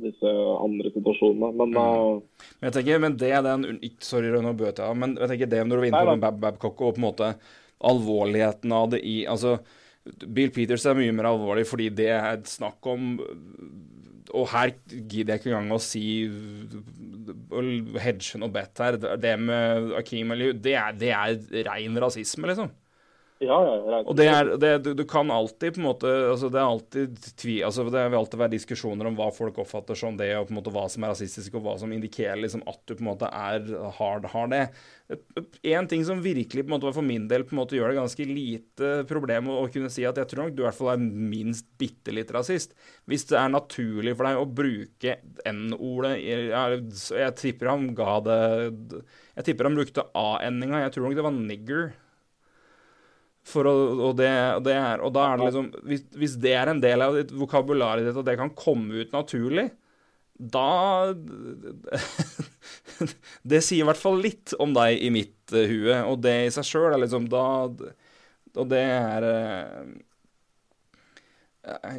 disse 0.00 0.32
andre 0.56 0.92
situasjonene. 0.94 1.50
Men 1.60 1.76
eh, 1.76 2.46
Men 2.60 2.70
jeg 2.70 2.76
tenker, 2.78 3.02
men 3.04 3.18
det 3.20 3.30
er 3.36 3.44
den 3.44 3.66
Sorry, 4.00 4.32
nå 4.32 4.54
bøt 4.56 4.80
jeg 4.80 4.86
av, 4.88 4.96
men 4.98 5.18
jeg 5.20 5.34
tenker 5.34 5.52
det 5.52 5.62
når 5.66 5.78
du 5.82 5.84
vinner 5.86 6.08
på 6.08 6.16
med 6.16 6.24
Bab 6.24 6.40
Babcock 6.42 6.80
og 6.80 6.96
på 6.96 7.02
en 7.02 7.06
måte 7.10 7.30
alvorligheten 7.92 8.72
av 8.72 8.90
det 8.94 9.02
i 9.04 9.22
Altså, 9.28 9.58
Bill 10.26 10.52
Peters 10.54 10.86
er 10.86 10.98
mye 10.98 11.14
mer 11.14 11.30
alvorlig 11.30 11.66
fordi 11.68 11.90
det 11.94 12.08
er 12.14 12.38
et 12.38 12.48
snakk 12.50 12.88
om 12.88 13.18
Og 14.32 14.46
her 14.48 14.72
gidder 14.88 15.34
jeg 15.34 15.42
ikke 15.42 15.50
engang 15.52 15.74
å 15.76 15.80
si 15.82 16.02
hedge 18.00 18.40
noe 18.40 18.52
bet 18.52 18.80
her. 18.80 18.96
Det 19.20 19.32
med 19.40 19.92
Akeem 19.98 20.32
Aliyu, 20.32 20.54
det 20.56 20.76
det 21.00 21.10
er 21.12 21.66
rein 21.68 21.98
rasisme, 22.00 22.48
liksom. 22.48 22.72
Ja, 23.42 23.58
ja, 23.66 23.98
Og 24.06 24.16
det 24.16 24.26
er, 24.30 24.50
det, 24.60 24.70
du, 24.84 24.90
du 24.96 25.02
kan 25.08 25.30
alltid 25.32 25.74
på 25.74 25.80
en 25.80 25.86
måte 25.88 26.10
altså 26.30 26.50
Det 26.52 26.60
er 26.60 26.68
alltid 26.68 27.20
tvi, 27.40 27.56
altså 27.66 27.84
det 27.90 28.04
vil 28.06 28.18
alltid 28.20 28.40
være 28.40 28.54
diskusjoner 28.54 29.08
om 29.08 29.18
hva 29.18 29.28
folk 29.34 29.58
oppfatter 29.62 29.98
som 29.98 30.16
det, 30.18 30.30
og 30.38 30.48
på 30.48 30.54
en 30.54 30.60
måte 30.60 30.72
hva 30.74 30.84
som 30.92 31.04
er 31.04 31.12
rasistisk, 31.14 31.56
og 31.58 31.66
hva 31.66 31.76
som 31.80 31.92
indikerer 31.94 32.40
liksom 32.40 32.64
at 32.70 32.80
du 32.86 32.94
på 32.94 33.02
en 33.02 33.10
måte 33.10 33.30
er 33.30 33.66
hard, 33.98 34.28
har 34.32 34.52
det. 34.52 34.62
En 35.74 35.88
ting 35.90 36.04
som 36.06 36.22
virkelig 36.24 36.64
på 36.64 36.70
en 36.70 36.76
måte 36.76 36.92
for 36.94 37.06
min 37.06 37.26
del 37.28 37.44
på 37.44 37.56
en 37.56 37.60
måte 37.62 37.76
gjør 37.76 37.92
det 37.92 37.98
ganske 37.98 38.26
lite 38.28 38.92
problem 39.10 39.50
å, 39.52 39.66
kunne 39.72 39.90
si 39.92 40.06
at 40.08 40.20
jeg 40.20 40.30
tror 40.30 40.46
nok 40.46 40.56
du 40.56 40.62
i 40.62 40.66
hvert 40.68 40.78
fall 40.78 40.92
er 40.94 41.02
minst 41.02 41.66
bitte 41.80 42.14
litt 42.14 42.30
rasist. 42.34 42.76
Hvis 43.10 43.26
det 43.30 43.40
er 43.40 43.52
naturlig 43.52 44.14
for 44.16 44.28
deg 44.28 44.40
å 44.40 44.48
bruke 44.48 45.18
N-ordet 45.48 46.14
jeg, 46.22 46.80
jeg 47.18 47.36
tipper 47.40 47.72
han 47.72 47.90
ga 47.98 48.14
det 48.24 48.40
Jeg 49.34 49.46
tipper 49.48 49.68
han 49.68 49.78
brukte 49.78 50.06
A-endinga. 50.18 50.84
Jeg 50.84 50.94
tror 50.94 51.08
nok 51.08 51.18
det 51.18 51.26
var 51.26 51.36
nigger. 51.36 51.92
For 53.42 53.66
å, 53.66 53.74
og, 54.08 54.12
det, 54.20 54.30
og, 54.54 54.62
det 54.68 54.74
er, 54.78 55.00
og 55.02 55.10
da 55.16 55.22
er 55.26 55.38
det 55.38 55.46
liksom 55.48 55.70
hvis, 55.90 56.02
hvis 56.14 56.34
det 56.42 56.52
er 56.54 56.70
en 56.70 56.82
del 56.82 57.02
av 57.02 57.16
ditt 57.18 57.32
vokabular 57.34 57.98
ditt, 57.98 58.14
og 58.14 58.26
det 58.28 58.36
kan 58.38 58.52
komme 58.54 59.02
ut 59.02 59.14
naturlig, 59.14 59.72
da 60.42 61.12
Det 63.52 63.60
sier 63.62 63.82
i 63.82 63.86
hvert 63.86 64.00
fall 64.00 64.20
litt 64.22 64.54
om 64.62 64.72
deg 64.74 65.02
i 65.02 65.10
mitt 65.14 65.52
uh, 65.54 65.66
hue, 65.68 65.96
og 66.08 66.22
det 66.24 66.46
i 66.46 66.50
seg 66.54 66.64
sjøl 66.66 66.92
er 66.92 67.00
liksom 67.02 67.28
da 67.30 67.44
Og 67.68 68.66
det 68.70 68.82
er 68.82 69.22
uh, 69.28 69.82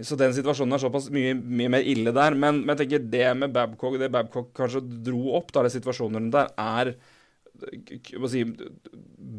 Så 0.03 0.15
den 0.19 0.33
situasjonen 0.35 0.73
er 0.75 0.83
såpass 0.83 1.09
mye, 1.13 1.33
mye 1.35 1.69
mer 1.71 1.83
ille 1.87 2.11
der. 2.15 2.33
Men, 2.35 2.53
men 2.63 2.71
jeg 2.73 2.79
tenker 2.83 3.09
det 3.13 3.29
med 3.39 3.53
Babcock, 3.55 3.99
det 4.01 4.11
Babcock 4.11 4.49
kanskje 4.57 4.81
dro 5.07 5.23
opp, 5.37 5.49
da, 5.55 5.59
det 5.63 5.75
situasjonen 5.75 6.17
rundt 6.19 6.35
der, 6.35 6.47
er 6.59 6.85
si, 8.31 8.43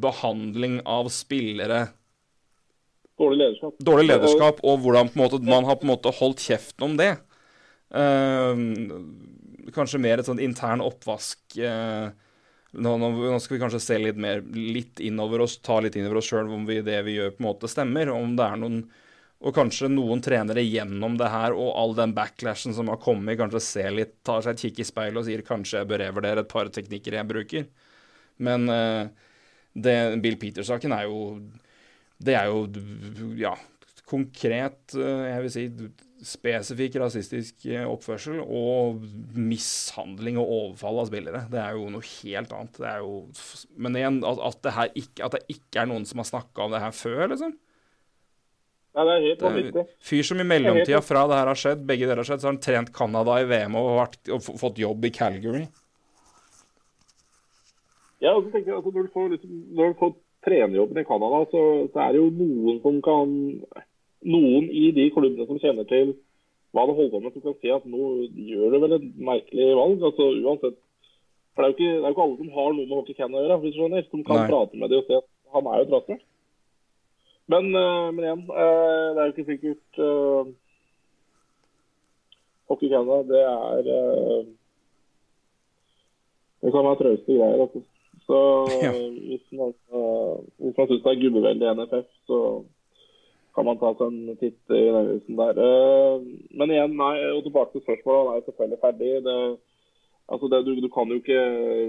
behandling 0.04 0.80
av 0.86 1.10
spillere 1.12 1.86
Dårlig 3.14 3.38
lederskap. 3.38 3.76
Dårlig 3.78 4.08
lederskap, 4.08 4.58
og 4.66 4.80
hvordan 4.82 5.12
måte, 5.14 5.38
man 5.46 5.66
har 5.68 5.76
på 5.78 5.86
en 5.86 5.92
måte 5.92 6.10
holdt 6.16 6.42
kjeften 6.42 6.88
om 6.88 6.96
det. 6.98 7.12
Uh, 7.94 9.70
kanskje 9.74 10.00
mer 10.02 10.18
et 10.18 10.26
sånn 10.26 10.42
intern 10.42 10.82
oppvask 10.82 11.38
uh, 11.62 12.10
nå, 12.74 12.94
nå 12.98 13.38
skal 13.38 13.54
vi 13.54 13.60
kanskje 13.62 13.82
se 13.82 13.98
litt 14.00 14.18
mer 14.18 14.42
litt 14.54 15.00
innover 15.04 15.44
oss, 15.44 15.60
ta 15.62 15.78
litt 15.82 15.96
innover 15.98 16.18
oss 16.18 16.30
sjøl 16.32 16.50
om 16.50 16.66
vi, 16.66 16.80
det 16.82 17.00
vi 17.06 17.18
gjør, 17.18 17.34
på 17.36 17.42
en 17.42 17.48
måte 17.48 17.70
stemmer. 17.70 18.10
Om 18.10 18.36
det 18.38 18.46
er 18.50 18.62
noen 18.62 18.84
Og 19.44 19.52
kanskje 19.52 19.90
noen 19.92 20.22
trenere 20.24 20.62
gjennom 20.62 21.18
det 21.20 21.28
her 21.28 21.52
og 21.52 21.74
all 21.76 21.90
den 21.98 22.14
backlashen 22.16 22.72
som 22.72 22.88
har 22.88 22.96
kommet, 23.02 23.36
kanskje 23.36 23.60
ser 23.60 23.90
litt, 23.92 24.14
tar 24.24 24.40
seg 24.40 24.54
et 24.54 24.62
kikk 24.62 24.78
i 24.80 24.86
speilet 24.88 25.20
og 25.20 25.26
sier 25.26 25.42
kanskje 25.44 25.82
jeg 25.82 25.88
bør 25.90 26.00
revurdere 26.00 26.40
et 26.40 26.48
par 26.48 26.70
teknikker 26.72 27.18
jeg 27.18 27.28
bruker. 27.28 27.66
Men 28.42 28.66
eh, 28.72 29.04
det, 29.74 29.98
Bill 30.22 30.38
Peters-saken 30.40 30.94
er 30.94 31.06
jo 31.08 31.20
Det 32.24 32.34
er 32.38 32.50
jo 32.50 32.64
ja, 33.38 33.54
konkret, 34.08 34.94
eh, 34.96 35.28
jeg 35.30 35.44
vil 35.44 35.54
si 35.54 35.64
spesifikk 36.24 36.96
rasistisk 37.02 37.66
eh, 37.68 37.84
oppførsel 37.84 38.38
og 38.42 39.02
mishandling 39.36 40.38
og 40.40 40.48
overfall 40.58 41.02
av 41.02 41.10
spillere. 41.10 41.42
Det 41.52 41.60
er 41.60 41.76
jo 41.76 41.90
noe 41.92 42.06
helt 42.22 42.54
annet. 42.56 42.80
Det 42.80 42.88
er 42.88 43.04
jo, 43.04 43.18
men 43.76 43.98
igjen, 44.00 44.22
at, 44.24 44.40
at, 44.48 44.60
det 44.64 44.74
her 44.78 44.96
ikke, 45.02 45.26
at 45.26 45.36
det 45.36 45.42
ikke 45.56 45.82
er 45.82 45.90
noen 45.90 46.08
som 46.08 46.22
har 46.22 46.30
snakka 46.30 46.66
om 46.66 46.74
det 46.74 46.82
her 46.84 46.96
før, 46.96 47.26
liksom. 47.34 47.54
Nei, 48.94 49.04
det 49.04 49.14
er 49.14 49.24
helt 49.24 49.40
vanvittig. 49.42 49.82
fyr 50.06 50.26
som 50.28 50.38
i 50.38 50.46
mellomtida 50.46 51.00
fra 51.02 51.24
det 51.26 51.38
her 51.40 51.48
har 51.50 51.58
skjedd, 51.58 51.80
begge 51.88 52.06
deler 52.06 52.22
har 52.22 52.28
skjedd, 52.28 52.44
så 52.44 52.48
har 52.48 52.54
han 52.54 52.62
trent 52.62 52.92
Canada 52.94 53.40
i 53.42 53.48
VM 53.50 53.78
og, 53.80 53.88
vært, 53.98 54.20
og 54.30 54.60
fått 54.60 54.78
jobb 54.78 55.08
i 55.08 55.10
Calgary. 55.14 55.64
Ja, 58.24 58.32
og 58.34 58.44
så 58.44 58.52
tenker 58.52 58.72
jeg 58.72 58.78
altså, 58.78 58.92
Når 58.94 59.06
du 59.06 59.14
får, 59.14 59.32
liksom, 59.34 59.56
når 59.76 59.90
du 59.90 59.98
får 60.00 60.14
trenerjobben 60.46 61.00
i 61.00 61.08
Canada, 61.08 61.42
så, 61.52 61.64
så 61.92 62.04
er 62.04 62.14
det 62.14 62.22
jo 62.22 62.30
noen 62.38 62.80
som 62.84 63.00
kan 63.04 63.34
noen 64.24 64.70
i 64.72 64.86
de 64.96 65.10
klubbene 65.12 65.46
som 65.48 65.60
kjenner 65.60 65.86
til 65.88 66.14
hva 66.74 66.86
det 66.88 66.96
holder 66.96 67.12
på 67.12 67.20
med, 67.22 67.34
som 67.34 67.44
kan 67.44 67.56
si 67.60 67.70
at 67.70 67.84
nå 67.86 68.06
gjør 68.48 68.72
du 68.74 68.80
vel 68.82 68.96
et 68.96 69.06
merkelig 69.28 69.68
valg. 69.78 70.02
altså 70.08 70.30
uansett. 70.42 70.80
For 71.54 71.62
det 71.62 71.66
er 71.66 71.70
jo 71.70 71.76
ikke, 71.76 71.90
det 71.92 72.00
er 72.00 72.08
jo 72.08 72.14
ikke 72.14 72.24
alle 72.24 72.38
som 72.40 72.54
har 72.56 72.72
noe 72.72 72.86
med 72.88 72.96
hockey 72.98 73.14
can 73.14 73.36
å 73.36 73.42
gjøre, 73.44 73.58
hvis 73.62 73.74
du 73.74 73.78
skjønner. 73.78 74.06
Som 74.10 74.24
kan 74.26 74.40
Nei. 74.40 74.48
prate 74.50 74.80
med 74.80 74.90
dem 74.90 75.02
og 75.04 75.06
se 75.06 75.20
at 75.20 75.28
han 75.54 75.68
er 75.70 75.82
jo 75.82 75.88
trasig. 75.92 76.18
Men, 77.52 77.70
eh, 77.78 78.08
men 78.16 78.24
igjen, 78.24 78.44
eh, 78.48 79.06
det 79.14 79.22
er 79.22 79.28
jo 79.28 79.34
ikke 79.34 79.50
sikkert 79.52 80.00
uh, 80.00 80.52
Hockey 82.72 82.88
Canada, 82.88 83.20
det 83.28 83.42
er 83.44 83.90
uh, 83.92 84.46
Det 86.64 86.72
kan 86.72 86.86
være 86.88 87.00
trauste 87.02 87.36
greier. 87.36 87.60
Altså. 87.60 87.84
Så 88.24 88.38
Ja. 88.82 88.92
hvis 88.92 89.44
man, 89.52 89.74
hvis 90.58 90.76
man 90.78 90.88
syns 90.88 91.02
det 91.04 91.12
er 91.12 91.22
gubbeveldig 91.22 91.66
i 91.66 91.74
NFF, 91.76 92.08
så 92.26 92.38
kan 93.54 93.68
man 93.68 93.78
ta 93.78 93.92
seg 93.94 94.10
en 94.10 94.38
titt 94.40 94.74
i 94.74 94.80
den 94.82 94.98
avisen 94.98 95.38
der. 95.38 95.60
Eh, 95.62 96.24
men 96.58 96.74
igjen, 96.74 96.96
nei, 96.98 97.14
og 97.30 97.44
tilbake 97.46 97.74
til 97.74 97.84
spørsmålet. 97.84 98.26
Han 98.26 98.40
er 98.40 98.46
selvfølgelig 98.48 98.80
ferdig. 98.82 99.12
Det, 99.26 99.36
altså 100.34 100.50
det, 100.50 100.60
du, 100.66 100.72
du, 100.82 100.88
kan 100.96 101.12
jo 101.12 101.20
ikke, 101.20 101.40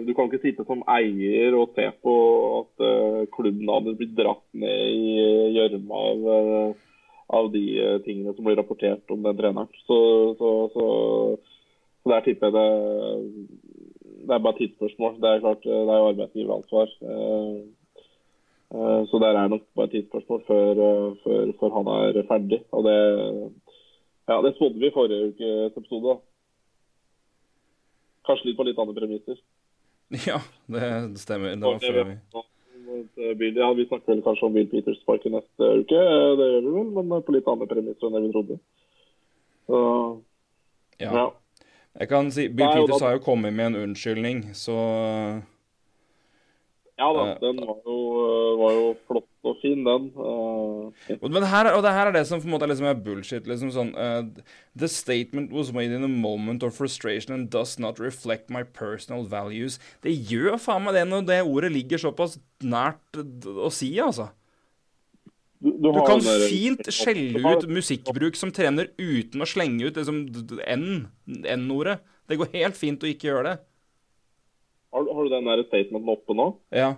du 0.06 0.14
kan 0.14 0.30
ikke 0.30 0.44
sitte 0.44 0.66
som 0.68 0.86
eier 0.98 1.58
og 1.58 1.74
se 1.78 1.88
på 2.06 2.16
at 2.60 2.86
uh, 2.86 3.72
hadde 3.72 3.96
blitt 3.98 4.16
dratt 4.18 4.46
ned 4.54 4.94
i 4.94 5.16
gjørma 5.58 6.04
av, 6.12 6.30
eh, 6.36 7.02
av 7.40 7.52
de 7.54 7.66
eh, 7.82 8.00
tingene 8.06 8.36
som 8.36 8.46
blir 8.46 8.60
rapportert 8.60 9.16
om 9.16 9.26
den 9.26 9.40
treneren. 9.40 9.72
Så, 9.88 10.00
så, 10.38 10.52
så, 10.76 10.86
så 12.04 12.14
der 12.14 12.28
tipper 12.28 12.54
jeg 12.54 12.60
det 12.60 13.65
det 14.28 14.34
er 14.36 14.44
bare 14.46 14.58
tidsspørsmål. 14.60 15.18
Det 15.22 15.30
er 15.30 15.44
klart, 15.46 15.66
eh, 15.66 15.82
det 15.88 15.94
er 15.94 16.00
jo 16.02 16.12
arbeidsgiveransvar. 16.12 16.88
Eh, 17.10 17.58
eh, 18.76 19.02
Så 19.10 19.20
der 19.24 19.34
er 19.40 19.48
nok 19.48 19.62
bare 19.76 19.88
tidsspørsmål 19.88 20.44
før, 20.48 20.74
før, 21.24 21.52
før 21.60 21.70
han 21.78 21.88
er 21.96 22.24
ferdig. 22.32 22.64
Og 22.72 22.84
det, 22.88 22.98
ja, 24.30 24.42
det 24.42 24.56
spådde 24.56 24.80
vi 24.80 24.88
i 24.88 24.96
forrige 24.98 25.28
ukes 25.30 25.78
episode. 25.78 26.18
Kanskje 28.26 28.46
litt 28.50 28.58
på 28.58 28.64
litt 28.64 28.80
andre 28.80 29.00
premisser. 29.02 29.38
Ja, 30.30 30.40
det 30.70 31.20
stemmer. 31.20 31.56
Det 31.56 31.62
var 31.62 31.80
før 31.80 32.04
vi 32.04 33.52
ja, 33.56 33.74
vi 33.74 33.86
snakker 33.88 34.14
vel 34.14 34.22
kanskje 34.24 34.46
om 34.46 34.54
Bill 34.54 34.68
Peters 34.70 35.00
spark 35.02 35.26
i 35.26 35.32
neste 35.34 35.70
uke, 35.82 35.98
det 36.38 36.46
gjør 36.50 36.62
vi 36.62 36.74
vel, 36.76 36.92
men 36.96 37.24
på 37.26 37.34
litt 37.34 37.48
andre 37.48 37.68
premisser 37.68 38.08
enn 38.08 38.16
det 38.16 38.22
vi 38.24 38.32
trodde. 38.32 38.58
Så, 39.68 39.80
Ja. 41.00 41.12
ja. 41.12 41.26
Jeg 42.00 42.10
kan 42.12 42.32
si 42.32 42.48
Bill 42.50 42.68
Nei, 42.68 42.82
Peters 42.82 43.00
da- 43.00 43.06
har 43.08 43.14
jo 43.20 43.24
kommet 43.24 43.54
med 43.56 43.68
en 43.74 43.76
unnskyldning, 43.90 44.50
så 44.54 45.42
Ja 46.98 47.12
da, 47.12 47.24
Eh, 47.34 47.40
den 47.42 47.58
var 47.68 47.76
jo, 47.86 47.96
var 48.58 48.72
jo 48.72 48.96
flott 49.08 49.28
og 49.44 49.58
fin, 49.62 49.84
den. 49.84 50.06
Eh, 50.16 51.18
Men 51.30 51.44
her, 51.44 51.68
og 51.76 51.84
det 51.84 51.92
her 51.92 52.08
er 52.08 52.12
det 52.14 52.26
som 52.28 52.40
på 52.40 52.46
en 52.48 52.52
måte 52.56 52.68
liksom 52.70 52.88
er 52.90 52.96
bullshit. 52.96 53.44
liksom 53.46 53.70
sånn 53.72 53.92
eh, 53.98 54.42
The 54.78 54.88
statement 54.88 55.52
was 55.52 55.74
made 55.74 55.92
in 55.92 56.04
a 56.06 56.08
moment 56.08 56.64
of 56.64 56.74
frustration 56.74 57.34
and 57.34 57.50
does 57.50 57.78
not 57.78 58.00
reflect 58.00 58.50
my 58.50 58.64
personal 58.64 59.24
values. 59.26 59.78
Det 60.02 60.16
gjør 60.30 60.56
faen 60.58 60.84
meg 60.84 60.94
det 60.94 61.08
når 61.08 61.26
det 61.28 61.42
ordet 61.46 61.72
ligger 61.74 61.98
såpass 61.98 62.40
nært 62.64 63.12
å 63.46 63.70
si, 63.72 63.92
altså. 64.00 64.30
Du, 65.64 65.72
Du 65.72 65.92
du 65.92 66.02
kan 66.06 66.20
der- 66.20 66.48
fint 66.50 66.84
skjelle 66.94 67.40
ut 67.40 67.68
musikkbruk 67.72 68.36
som 68.36 68.52
trener 68.52 68.90
uten 69.00 69.42
å 69.42 69.48
slenge 69.48 69.88
ut 69.88 69.96
liksom 69.96 70.26
N-ordet. 70.66 72.00
Det 72.28 72.38
går 72.38 72.52
helt 72.54 72.78
fint 72.78 73.02
å 73.04 73.08
ikke 73.10 73.30
gjøre 73.30 73.44
det. 73.50 73.56
Har, 74.94 75.08
har 75.14 75.24
du 75.24 75.30
den 75.30 75.48
der 75.50 75.64
statementen 75.68 76.12
oppe 76.12 76.36
nå? 76.38 76.48
Ja. 76.72 76.96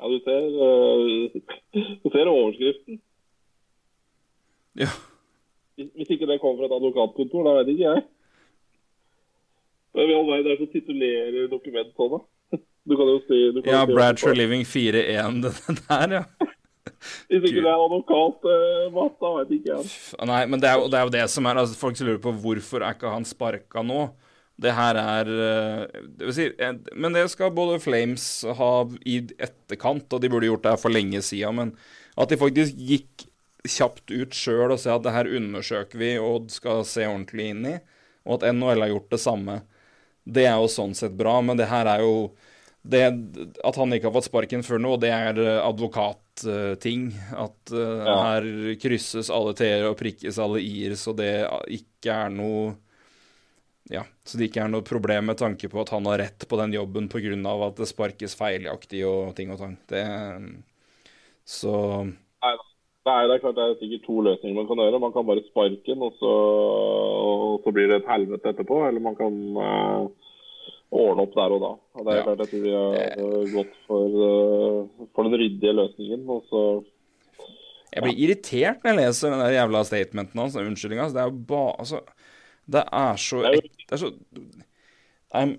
Ja, 0.00 0.08
du 0.10 0.18
ser, 0.26 0.46
uh, 0.58 1.28
du 2.02 2.08
ser 2.12 2.30
overskriften. 2.30 3.00
Ja. 4.74 4.90
Hvis 5.78 5.90
hvis 5.94 6.10
ikke 6.14 6.26
det 6.30 6.40
kommer 6.42 6.62
fra 6.62 6.66
et 6.70 6.76
advokatkontor, 6.78 7.46
da 7.46 7.52
vet 7.60 7.70
ikke 7.74 7.86
jeg. 7.94 8.04
Hvem 9.94 10.10
i 10.10 10.14
all 10.18 10.26
verden 10.26 10.46
er 10.50 10.54
det 10.54 10.58
som 10.62 10.70
titulerer 10.74 11.48
dokument 11.50 11.92
sånn, 11.98 12.16
da? 12.16 12.58
Du 12.84 12.96
kan 12.98 13.08
jo 13.08 13.20
si 13.24 13.38
du 13.54 13.62
kan 13.62 13.72
ja, 13.72 13.84
Bradshaw 13.88 14.34
Living 14.36 14.66
4-1, 14.68 15.38
det 15.44 15.54
der, 15.88 16.18
ja. 16.18 16.50
Hvis 17.28 17.48
ikke 17.48 17.62
det 17.62 17.70
er 17.70 17.84
advokat, 17.86 18.46
uh, 18.48 18.92
Matt, 18.94 19.16
da 19.20 19.32
vet 19.38 19.56
ikke 19.58 19.72
jeg. 19.74 19.94
Nei, 20.30 20.42
men 20.50 20.62
det 20.62 20.70
er, 20.70 20.80
jo, 20.80 20.90
det 20.92 21.00
er 21.00 21.08
jo 21.08 21.14
det 21.16 21.24
som 21.32 21.48
er 21.50 21.60
altså, 21.62 21.78
Folk 21.78 22.00
lurer 22.00 22.22
på 22.22 22.34
hvorfor 22.44 22.84
er 22.84 22.96
ikke 22.96 23.12
han 23.12 23.26
sparka 23.28 23.84
nå. 23.86 24.06
Det 24.60 24.70
her 24.70 24.98
er 25.00 25.30
eh, 25.34 26.02
det 26.18 26.34
si, 26.36 26.44
eh, 26.46 26.76
Men 26.94 27.16
det 27.16 27.26
skal 27.32 27.54
både 27.54 27.80
Flames 27.82 28.26
ha 28.58 28.72
i 29.02 29.18
etterkant, 29.42 30.06
og 30.14 30.22
de 30.22 30.30
burde 30.30 30.46
gjort 30.46 30.62
det 30.62 30.74
her 30.76 30.82
for 30.82 30.94
lenge 30.94 31.22
siden. 31.26 31.58
Men 31.58 31.72
at 32.14 32.30
de 32.30 32.38
faktisk 32.38 32.78
gikk 32.78 33.26
kjapt 33.64 34.12
ut 34.12 34.36
sjøl 34.36 34.74
og 34.74 34.78
sa 34.80 34.98
at 34.98 35.06
det 35.06 35.14
her 35.14 35.30
undersøker 35.40 35.98
vi 35.98 36.12
og 36.20 36.50
skal 36.52 36.84
se 36.86 37.06
ordentlig 37.08 37.48
inn 37.50 37.68
i, 37.72 37.78
og 38.28 38.38
at 38.38 38.52
NHL 38.54 38.84
har 38.84 38.92
gjort 38.92 39.14
det 39.14 39.22
samme, 39.24 39.56
det 40.24 40.44
er 40.48 40.58
jo 40.60 40.68
sånn 40.70 40.94
sett 40.96 41.16
bra. 41.18 41.38
Men 41.44 41.58
det 41.58 41.70
her 41.72 41.88
er 41.90 42.04
jo 42.04 42.14
det, 42.84 43.00
At 43.64 43.78
han 43.80 43.96
ikke 43.96 44.10
har 44.10 44.14
fått 44.18 44.28
sparken 44.28 44.62
før 44.64 44.82
nå, 44.84 44.96
det 45.00 45.10
er 45.10 45.40
eh, 45.40 45.60
advokatting. 46.42 47.12
At 47.36 47.72
uh, 47.72 48.04
Ja. 48.04 48.16
her 48.34 48.74
krysses 48.80 49.30
alle 49.30 49.54
t-er 49.54 49.86
og 49.88 49.96
prikkes 49.98 50.38
alle 50.38 50.60
i-er, 50.60 50.94
så 50.96 51.14
det 51.16 51.46
ikke 51.68 52.10
er 52.12 52.30
noe 52.30 52.76
Ja, 53.90 54.00
så 54.24 54.38
det 54.38 54.46
ikke 54.48 54.62
er 54.64 54.68
noe 54.72 54.80
problem 54.82 55.26
med 55.26 55.36
tanke 55.36 55.68
på 55.68 55.80
at 55.82 55.90
han 55.90 56.06
har 56.06 56.16
rett 56.18 56.48
på 56.48 56.56
den 56.56 56.72
jobben 56.72 57.08
pga. 57.08 57.66
at 57.66 57.76
det 57.76 57.86
sparkes 57.88 58.34
feilaktig 58.34 59.04
og 59.06 59.34
ting 59.36 59.50
og 59.52 59.58
tang. 59.58 59.76
Det 59.88 60.04
Så 61.44 62.14
Nei. 62.42 62.56
Nei, 63.04 63.26
det 63.28 63.34
er 63.34 63.40
klart 63.42 63.56
det 63.58 63.64
er 63.68 63.74
sikkert 63.76 64.06
to 64.06 64.14
løsninger 64.24 64.56
man 64.56 64.66
kan 64.66 64.80
gjøre. 64.80 64.98
Man 64.98 65.12
kan 65.12 65.26
bare 65.28 65.42
sparke 65.44 65.84
den, 65.84 66.00
og 66.00 66.14
så, 66.16 66.30
og 67.20 67.60
så 67.60 67.72
blir 67.76 67.90
det 67.90 67.98
et 68.00 68.08
helvete 68.08 68.48
etterpå. 68.48 68.78
Eller 68.88 69.00
man 69.04 69.16
kan 69.18 69.34
eh, 69.60 70.06
ordne 70.94 71.24
opp 71.26 71.34
der 71.34 71.54
og 71.56 71.60
da. 71.64 71.70
Det 72.02 72.06
er 72.12 72.16
Ja. 72.16 72.22
klart 72.26 72.38
jeg 72.44 72.48
tror 72.50 72.62
vi 72.64 72.74
har 72.74 73.52
gått 73.54 73.74
for, 73.86 74.04
eh, 74.06 75.06
for 75.14 75.22
den 75.28 75.34
ryddige 75.40 75.74
løsningen. 75.74 76.28
Og 76.28 76.42
så 76.50 76.62
Jeg 77.94 78.02
blir 78.02 78.18
irritert 78.18 78.82
når 78.82 78.90
jeg 78.90 78.96
leser 79.06 79.30
den 79.30 79.54
jævla 79.54 79.84
statementen 79.84 80.40
hans, 80.40 80.54
den 80.54 80.66
unnskyldninga. 80.66 81.02
Altså, 81.04 81.14
det 81.14 81.22
er 81.22 81.30
jo 81.30 81.44
bare 81.46 81.74
Altså, 81.78 82.00
det 82.70 82.84
er 82.92 83.16
så 83.16 83.42
Det 83.52 83.92
er 83.92 83.96
så 83.96 84.12
I'm. 85.34 85.58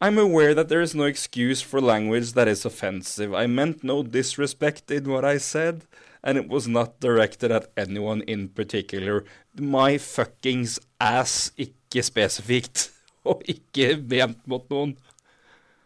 I'm 0.00 0.18
aware 0.18 0.54
that 0.54 0.68
there 0.68 0.82
is 0.82 0.94
no 0.94 1.04
excuse 1.04 1.60
for 1.62 1.80
language 1.80 2.32
that 2.34 2.46
is 2.48 2.64
offensive. 2.64 3.34
I 3.34 3.46
meant 3.46 3.82
no 3.82 4.02
disrespect 4.02 4.90
in 4.90 5.10
what 5.10 5.24
I 5.24 5.38
said, 5.38 5.82
and 6.22 6.38
it 6.38 6.48
was 6.48 6.68
not 6.68 7.00
directed 7.00 7.50
at 7.50 7.66
anyone 7.76 8.22
in 8.28 8.48
particular. 8.48 9.24
My 9.58 9.98
fuckings 9.98 10.78
ass, 11.00 11.52
ikke 11.58 12.02
spesifikt, 12.02 12.90
og 13.30 13.42
ikke 13.50 13.96
ment 13.98 14.40
mot 14.50 14.68
noen. 14.72 14.94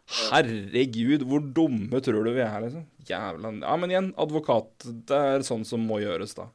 Herregud, 0.06 1.24
hvor 1.26 1.42
dumme 1.42 2.00
tror 2.04 2.26
du 2.26 2.30
vi 2.36 2.44
er, 2.44 2.60
liksom? 2.62 2.84
Jævla 3.06 3.50
Ja, 3.58 3.74
men 3.78 3.90
igjen, 3.90 4.12
advokat. 4.18 4.86
Det 5.08 5.18
er 5.32 5.46
sånn 5.46 5.66
som 5.66 5.82
må 5.86 5.98
gjøres, 6.02 6.36
da. 6.38 6.48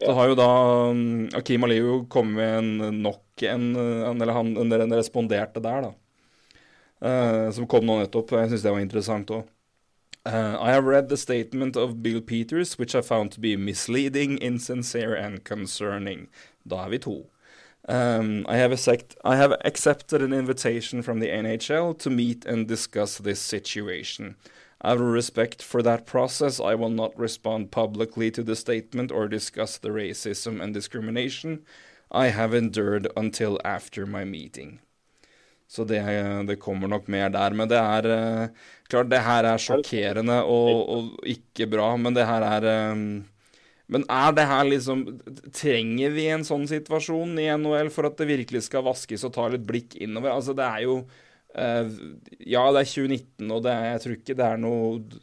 Så 0.00 0.14
har 0.16 0.30
jo 0.30 0.36
da 0.38 0.50
um, 0.88 1.26
Akim 1.36 1.66
Aliyu 1.66 2.06
kommet 2.08 2.38
med 2.38 2.86
en 2.88 3.02
nok 3.04 3.42
en, 3.44 3.66
Eller 3.76 4.32
han 4.32 4.54
en, 4.56 4.94
responderte 4.96 5.60
der, 5.60 5.90
da. 5.90 5.92
Uh, 7.00 7.48
som 7.52 7.68
kom 7.68 7.84
nå 7.84 7.98
nettopp. 8.00 8.32
Jeg 8.32 8.52
syns 8.52 8.64
det 8.64 8.72
var 8.72 8.84
interessant 8.84 9.32
òg. 9.36 9.44
I 10.24 10.70
have 10.70 10.84
read 10.84 11.08
the 11.08 11.16
statement 11.16 11.76
of 11.76 12.02
Bill 12.02 12.20
Peters, 12.20 12.78
which 12.78 12.94
I 12.94 13.00
found 13.00 13.32
to 13.32 13.40
be 13.40 13.56
misleading, 13.56 14.36
insincere 14.38 15.16
and 15.16 15.44
concerning. 15.44 16.28
Da 16.68 16.84
er 16.84 16.90
vi 16.90 16.98
to. 16.98 17.16
Um, 17.90 18.46
I, 18.48 18.56
have 18.56 18.70
accept, 18.70 19.16
I 19.24 19.34
have 19.34 19.52
accepted 19.64 20.22
an 20.22 20.32
invitation 20.32 21.02
from 21.02 21.18
the 21.18 21.26
NHL 21.26 21.98
to 21.98 22.10
meet 22.10 22.44
and 22.44 22.68
discuss 22.68 23.18
this 23.18 23.40
situation. 23.40 24.36
Out 24.84 24.98
of 24.98 25.08
respect 25.08 25.60
for 25.60 25.82
that 25.82 26.06
process, 26.06 26.60
I 26.60 26.76
will 26.76 26.90
not 26.90 27.18
respond 27.18 27.72
publicly 27.72 28.30
to 28.30 28.44
the 28.44 28.54
statement 28.54 29.10
or 29.10 29.26
discuss 29.26 29.76
the 29.76 29.88
racism 29.88 30.62
and 30.62 30.72
discrimination 30.72 31.64
I 32.12 32.28
have 32.28 32.54
endured 32.54 33.08
until 33.16 33.58
after 33.64 34.06
my 34.06 34.24
meeting. 34.24 34.80
Så 35.68 35.84
det, 35.84 36.00
det 36.46 36.56
kommer 36.56 36.88
nok 36.88 37.08
mer 37.08 37.28
der. 37.30 37.50
Men 37.50 37.68
det 37.68 37.78
er 37.78 38.06
eh, 38.06 38.48
klart, 38.88 39.10
det 39.10 39.20
her 39.22 39.44
er 39.44 39.58
sjokkerende 39.58 40.40
og, 40.42 40.88
og 40.90 41.26
ikke 41.26 41.66
bra, 41.70 41.92
men 41.96 42.14
det 42.14 42.26
her 42.26 42.42
er 42.42 42.66
eh, 42.70 43.04
Men 43.90 44.04
er 44.12 44.34
det 44.36 44.46
her 44.46 44.68
liksom 44.68 45.02
Trenger 45.56 46.14
vi 46.14 46.28
en 46.30 46.46
sånn 46.46 46.68
situasjon 46.70 47.34
i 47.42 47.48
NHL 47.58 47.90
for 47.94 48.08
at 48.08 48.20
det 48.20 48.30
virkelig 48.30 48.64
skal 48.68 48.86
vaskes 48.86 49.26
og 49.26 49.34
ta 49.34 49.48
litt 49.50 49.66
blikk 49.66 49.98
innover? 49.98 50.36
Altså, 50.36 50.54
det 50.56 50.66
er 50.66 50.86
jo 50.86 50.96
uh, 51.02 51.92
Ja, 52.38 52.64
det 52.70 52.84
er 52.84 52.92
2019, 52.94 53.50
og 53.50 53.64
det 53.66 53.74
er, 53.74 53.92
jeg 53.94 54.04
tror 54.04 54.18
ikke 54.18 54.38
det 54.38 54.48
er 54.48 54.62
noe 54.62 55.20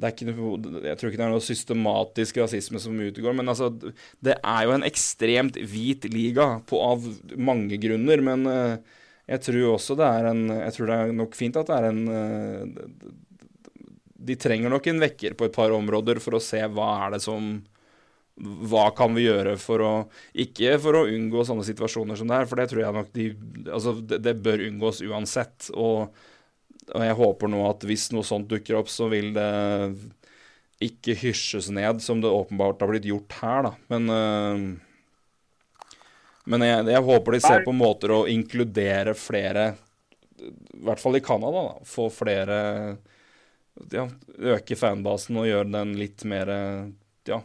ikke 0.00 0.32
jeg 0.32 0.96
tror 0.96 1.10
ikke 1.10 1.18
det 1.20 1.24
er 1.26 1.32
noe 1.34 1.44
systematisk 1.44 2.38
rasisme 2.40 2.80
som 2.80 2.96
utgår, 3.04 3.34
men 3.36 3.50
altså 3.52 3.68
Det 3.68 4.32
er 4.32 4.62
jo 4.64 4.72
en 4.72 4.86
ekstremt 4.86 5.58
hvit 5.60 6.06
liga 6.12 6.62
på, 6.64 6.80
av 6.80 7.04
mange 7.36 7.76
grunner, 7.76 8.22
men 8.24 8.46
eh, 8.48 8.78
jeg 9.30 9.44
tror 9.44 9.74
også 9.74 9.98
det 10.00 10.06
er 10.08 10.30
en 10.30 10.46
Jeg 10.48 10.76
tror 10.76 10.88
det 10.88 10.96
er 10.96 11.12
nok 11.20 11.36
fint 11.36 11.58
at 11.60 11.68
det 11.68 11.76
er 11.76 11.90
en 11.90 12.00
eh, 12.08 13.04
De 14.30 14.38
trenger 14.40 14.72
nok 14.72 14.88
en 14.88 15.04
vekker 15.04 15.36
på 15.36 15.50
et 15.50 15.58
par 15.58 15.74
områder 15.76 16.22
for 16.24 16.38
å 16.38 16.44
se 16.44 16.62
hva 16.64 16.88
er 17.04 17.18
det 17.18 17.22
som 17.26 17.58
hva 18.40 18.86
kan 18.96 19.12
vi 19.16 19.26
gjøre 19.26 19.56
for 19.60 19.84
å 19.84 19.92
Ikke 20.32 20.76
for 20.80 20.96
å 20.96 21.06
unngå 21.10 21.44
sånne 21.44 21.66
situasjoner 21.66 22.16
som 22.16 22.30
det 22.30 22.38
her, 22.40 22.48
for 22.48 22.60
det 22.60 22.70
tror 22.70 22.82
jeg 22.84 22.96
nok 22.96 23.10
de 23.16 23.26
Altså, 23.66 23.94
det, 24.00 24.20
det 24.24 24.36
bør 24.44 24.64
unngås 24.68 25.02
uansett. 25.04 25.68
Og, 25.74 26.14
og, 26.88 27.02
jeg 27.04 27.18
håper 27.18 27.52
nå 27.52 27.64
at 27.68 27.84
hvis 27.88 28.08
noe 28.14 28.26
sånt 28.26 28.48
dukker 28.50 28.80
opp, 28.80 28.88
så 28.92 29.10
vil 29.12 29.34
det 29.36 29.50
ikke 30.80 31.18
hysjes 31.20 31.68
ned, 31.76 32.00
som 32.00 32.22
det 32.22 32.32
åpenbart 32.32 32.80
har 32.80 32.88
blitt 32.88 33.08
gjort 33.10 33.36
her, 33.42 33.68
da. 33.68 33.74
Men 33.92 34.08
uh, 34.08 34.70
men 36.50 36.64
jeg, 36.64 36.86
jeg, 36.88 37.04
håper 37.04 37.36
de 37.36 37.40
ser 37.44 37.62
på 37.66 37.72
måter 37.76 38.14
å 38.14 38.24
inkludere 38.30 39.12
flere, 39.18 39.66
i 40.40 40.82
hvert 40.86 41.02
fall 41.02 41.18
i 41.18 41.22
Canada, 41.22 41.66
da. 41.68 41.86
Få 41.86 42.08
flere 42.12 42.56
Ja, 43.92 44.08
øke 44.56 44.76
fanbasen 44.76 45.38
og 45.40 45.46
gjøre 45.46 45.70
den 45.76 45.92
litt 46.00 46.24
mer 46.28 46.50
ja, 47.28 47.38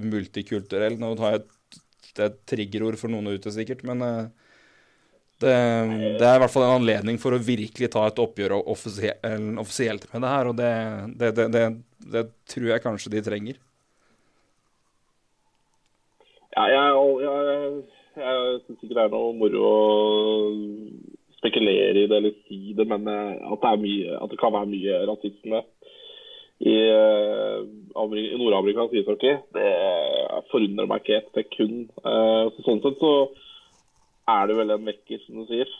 multikulturell. 0.00 0.98
Nå 1.00 1.12
har 1.22 1.36
jeg 1.36 1.46
et 2.26 2.40
triggerord 2.48 2.96
for 3.00 3.12
noen 3.12 3.34
ute, 3.36 3.52
sikkert, 3.52 3.82
men 3.86 4.04
uh, 4.04 4.28
det, 5.42 5.52
det, 6.16 6.24
er 6.24 6.38
i 6.38 6.40
hvert 6.40 6.52
fall 6.52 6.64
en 6.64 6.78
anledning 6.78 7.18
for 7.20 7.36
å 7.36 7.42
virkelig 7.42 7.90
ta 7.92 8.06
et 8.08 8.22
oppgjør 8.22 8.54
offisielt 8.56 10.06
med 10.12 10.24
det 10.24 10.32
her, 10.32 10.48
og 10.48 10.56
det, 10.56 10.70
det, 11.20 11.66
det, 12.14 12.24
tror 12.48 12.70
jeg 12.70 12.84
kanskje 12.84 13.12
de 13.12 13.22
trenger. 13.26 13.60
Ja, 16.56 16.64
jeg, 16.72 17.04
jeg, 17.20 17.84
jeg 18.16 18.56
syns 18.64 18.80
ikke 18.80 18.94
det 18.96 19.04
er 19.04 19.12
noe 19.12 19.36
moro 19.36 19.66
å 19.68 19.76
spekulere 21.36 22.00
i 22.00 22.08
det 22.08 22.16
eller 22.16 22.36
si 22.46 22.72
det, 22.76 22.86
men 22.88 23.04
eh, 23.12 23.34
at 23.44 23.60
det, 23.60 23.74
mye, 23.82 24.16
at 24.16 24.32
det 24.32 24.38
kan 24.40 24.54
være 24.54 24.70
mye 24.72 25.02
rasisme 25.10 25.60
i, 26.60 26.76
eh, 26.88 27.58
i 27.62 28.38
nordamerikansk 28.40 28.94
ishockey, 28.96 29.36
det 29.56 29.72
forundrer 30.52 30.88
meg 30.88 31.02
ikke 31.02 31.18
et 31.20 31.30
sekund. 31.36 31.90
Eh, 32.00 32.44
så 32.54 32.64
sånn 32.64 32.82
sett 32.84 32.98
så 33.02 33.12
er 34.32 34.48
det 34.48 34.56
vel 34.58 34.74
en 34.74 34.88
vekker, 34.88 35.22
som 35.24 35.42
du 35.42 35.46
sier. 35.50 35.70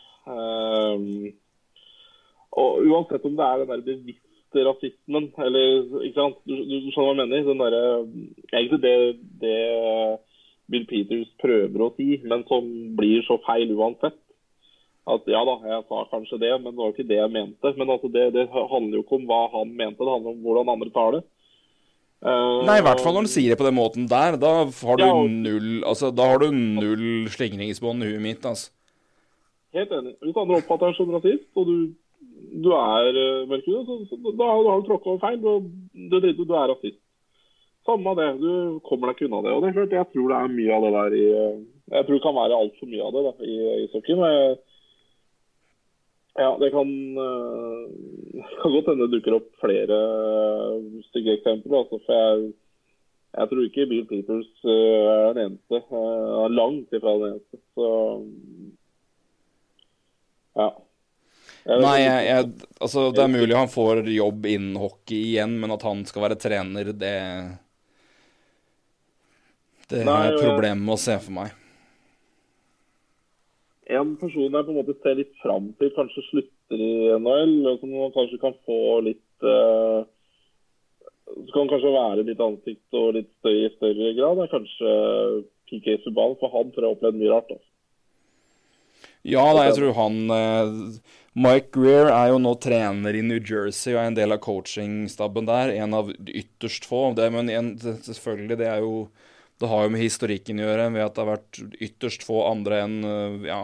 Og 2.56 2.86
uansett 2.86 3.24
om 3.26 3.34
det 3.36 3.46
er 3.46 3.62
den 3.62 3.72
der 3.72 3.84
bevisste 3.88 4.64
rasismen, 4.66 5.30
eller 5.42 6.04
ikke 6.06 6.20
sant, 6.20 6.38
du, 6.46 6.54
du, 6.56 6.76
du 6.86 6.92
skjønner 6.92 7.10
hva 7.10 7.16
jeg 7.16 7.20
mener? 7.22 7.48
Den 7.50 7.64
der, 7.64 7.76
egentlig 8.52 8.80
det, 8.84 8.94
det 9.42 9.56
Bill 10.70 10.86
Peters 10.90 11.32
prøver 11.42 11.84
å 11.84 11.92
si, 11.98 12.16
men 12.26 12.44
som 12.50 12.68
blir 12.98 13.24
så 13.26 13.38
feil 13.46 13.74
uansett. 13.76 14.18
At 15.06 15.28
ja 15.30 15.38
da, 15.46 15.54
jeg 15.70 15.84
sa 15.86 16.02
kanskje 16.10 16.40
det, 16.42 16.50
men 16.58 16.72
det 16.72 16.80
var 16.80 16.92
ikke 16.92 17.06
det 17.06 17.18
jeg 17.20 17.30
mente. 17.30 17.72
Men 17.78 17.90
altså 17.94 18.10
det, 18.10 18.24
det 18.34 18.48
handler 18.50 18.98
jo 18.98 19.04
ikke 19.04 19.18
om 19.20 19.26
hva 19.28 19.42
han 19.52 19.68
mente, 19.70 20.02
det 20.02 20.14
handler 20.14 20.32
om 20.32 20.40
hvordan 20.42 20.72
andre 20.72 20.94
tar 20.94 21.18
det. 21.18 21.22
Uh, 22.24 22.64
Nei, 22.64 22.78
i 22.80 22.84
hvert 22.84 23.02
fall 23.04 23.12
når 23.12 23.26
han 23.26 23.30
sier 23.30 23.52
det 23.52 23.58
på 23.60 23.66
den 23.66 23.76
måten 23.76 24.08
der. 24.10 24.38
Da 24.40 24.52
har 24.66 24.98
du 24.98 25.04
ja, 25.04 25.12
null 25.28 25.84
altså, 25.86 26.10
da 26.10 26.30
har 26.32 26.42
du 26.42 26.48
null 26.50 27.28
slingringsbånd 27.30 28.02
i 28.02 28.10
huet 28.10 28.24
mitt. 28.24 28.48
altså. 28.48 28.72
Helt 29.76 29.92
enig. 29.92 30.16
Hvis 30.24 30.40
andre 30.40 30.58
oppfatter 30.58 30.90
deg 30.90 30.98
som 30.98 31.12
rasist, 31.12 31.48
og 31.54 31.68
du, 31.68 31.76
du 32.64 32.70
er 32.74 33.10
uh, 33.12 33.22
eh, 33.22 33.48
mørkhud, 33.50 33.82
så, 33.84 33.98
så, 34.08 34.18
da, 34.24 34.32
da, 34.40 34.70
har 34.72 34.80
du 34.80 34.88
tråkka 34.88 35.12
over 35.12 35.22
feil. 35.22 35.38
Du, 35.44 36.16
du, 36.16 36.30
du, 36.40 36.54
er 36.56 36.72
rasist. 36.72 36.98
Samme 37.86 38.16
det, 38.18 38.30
du 38.42 38.80
kommer 38.88 39.12
deg 39.12 39.20
ikke 39.20 39.28
unna 39.28 39.44
det. 39.44 39.54
Og 39.54 39.62
det 39.62 39.70
er 39.70 39.76
klart, 39.76 39.98
Jeg 40.00 40.10
tror 40.14 40.32
det 40.32 40.38
er 40.40 40.56
mye 40.56 40.74
av 40.74 40.86
det 40.86 40.94
der 40.96 41.18
i 41.20 41.26
Jeg 41.28 42.06
tror 42.06 42.16
det 42.16 42.24
kan 42.24 42.40
være 42.40 42.62
altfor 42.64 42.90
mye 42.90 43.04
av 43.06 43.14
det 43.14 43.26
da, 43.28 43.34
i 43.46 43.84
ishockeyen. 43.84 44.56
Ja, 46.36 46.52
det 46.60 46.70
kan, 46.74 46.88
uh, 47.26 48.46
kan 48.62 48.74
godt 48.76 48.92
hende 48.92 49.06
det 49.06 49.16
dukker 49.16 49.38
opp 49.38 49.50
flere 49.62 50.00
stygge 51.08 51.36
eksempler. 51.38 51.82
Altså, 51.82 52.00
for 52.06 52.16
jeg, 52.16 52.48
jeg, 53.36 53.50
tror 53.52 53.68
ikke 53.68 53.86
Bill 53.92 54.08
Peters 54.10 54.50
uh, 54.64 55.28
er 55.28 55.36
den 55.38 55.44
eneste. 55.50 55.82
Uh, 55.92 56.48
langt 56.52 56.96
ifra 56.96 57.16
den 57.22 57.36
eneste. 57.36 57.62
Så 57.76 57.92
ja. 60.56 60.70
Nei, 61.66 61.96
jeg, 61.98 62.26
jeg, 62.28 62.66
altså 62.78 63.08
det 63.10 63.22
er 63.24 63.30
mulig 63.32 63.56
han 63.58 63.70
får 63.70 64.06
jobb 64.14 64.44
innen 64.48 64.76
hockey 64.78 65.18
igjen, 65.32 65.56
men 65.58 65.74
at 65.74 65.82
han 65.82 66.04
skal 66.06 66.28
være 66.28 66.38
trener, 66.38 66.92
det 66.94 67.14
det 69.90 70.02
er 70.02 70.30
jeg 70.30 70.38
problemer 70.40 70.82
med 70.82 70.96
å 70.96 70.98
se 70.98 71.14
for 71.22 71.34
meg. 71.36 71.65
En 73.86 74.16
person 74.18 74.50
jeg 74.50 74.66
på 74.66 74.72
en 74.72 74.78
måte 74.80 74.96
ser 75.04 75.18
litt 75.20 75.34
fram 75.42 75.70
til 75.78 75.92
kanskje 75.94 76.24
slutter 76.26 76.80
i 76.82 76.94
NHL, 77.22 77.54
som 77.78 77.92
man 77.92 78.14
kanskje 78.14 78.40
kan 78.42 78.56
få 78.66 78.78
litt 79.06 79.46
uh, 79.46 80.02
Så 81.28 81.52
kan 81.54 81.70
kanskje 81.70 81.94
være 81.94 82.24
litt 82.26 82.42
ansikt 82.42 82.98
og 82.98 83.14
litt 83.18 83.30
støy 83.38 83.60
i 83.62 83.70
større 83.76 84.10
grad, 84.18 84.42
er 84.42 84.50
kanskje 84.50 84.96
PK 85.70 86.00
Subhaan. 86.02 86.34
For 86.40 86.50
han 86.54 86.72
tror 86.72 86.82
jeg 86.82 86.90
har 86.90 86.98
opplevd 86.98 87.20
mye 87.20 87.30
rart. 87.34 87.54
Også. 87.54 87.70
Ja, 89.26 89.44
da, 89.54 89.68
jeg 89.68 89.78
tror 89.78 89.94
han 90.00 90.18
uh, 90.30 90.98
Mike 91.46 91.70
Greer 91.74 92.10
er 92.10 92.32
jo 92.32 92.42
nå 92.42 92.56
trener 92.62 93.14
i 93.14 93.22
New 93.26 93.38
Jersey 93.38 93.94
og 93.94 94.00
er 94.00 94.10
en 94.10 94.18
del 94.18 94.34
av 94.34 94.42
coachingstaben 94.42 95.46
der. 95.46 95.74
En 95.78 95.94
av 95.98 96.10
ytterst 96.10 96.86
få. 96.90 97.08
Det, 97.18 97.30
men 97.34 97.50
en, 97.54 97.72
selvfølgelig, 97.78 98.58
det 98.62 98.70
er 98.72 98.82
jo 98.82 99.06
det 99.60 99.70
har 99.70 99.86
jo 99.86 99.92
med 99.94 100.02
historikken 100.02 100.60
å 100.60 100.66
gjøre, 100.66 100.90
ved 100.92 101.04
at 101.06 101.16
det 101.16 101.22
har 101.22 101.30
vært 101.30 101.60
ytterst 101.86 102.26
få 102.28 102.42
andre 102.50 102.80
enn 102.84 102.96
eh, 103.08 103.46
ja, 103.48 103.62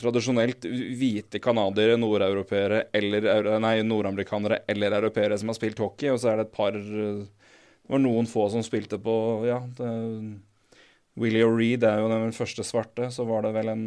tradisjonelt 0.00 0.64
hvite 0.64 1.38
canadiere, 1.42 1.98
nordamerikanere 2.00 4.62
eller 4.68 4.98
europeere 4.98 5.38
som 5.38 5.48
har 5.52 5.58
spilt 5.58 5.82
hockey, 5.82 6.08
og 6.12 6.20
så 6.20 6.32
er 6.32 6.40
det 6.40 6.46
et 6.48 6.56
par 6.56 6.72
Det 6.72 7.90
var 7.90 8.02
noen 8.02 8.26
få 8.30 8.42
som 8.52 8.62
spilte 8.64 8.98
på 9.02 9.14
Ja, 9.48 9.58
det, 9.78 9.90
Willie 11.20 11.44
O'Reed 11.44 11.84
er 11.84 12.00
jo 12.00 12.10
den 12.10 12.32
første 12.32 12.64
svarte. 12.64 13.10
Så 13.12 13.26
var 13.28 13.44
det 13.44 13.52
vel 13.56 13.72
en 13.72 13.84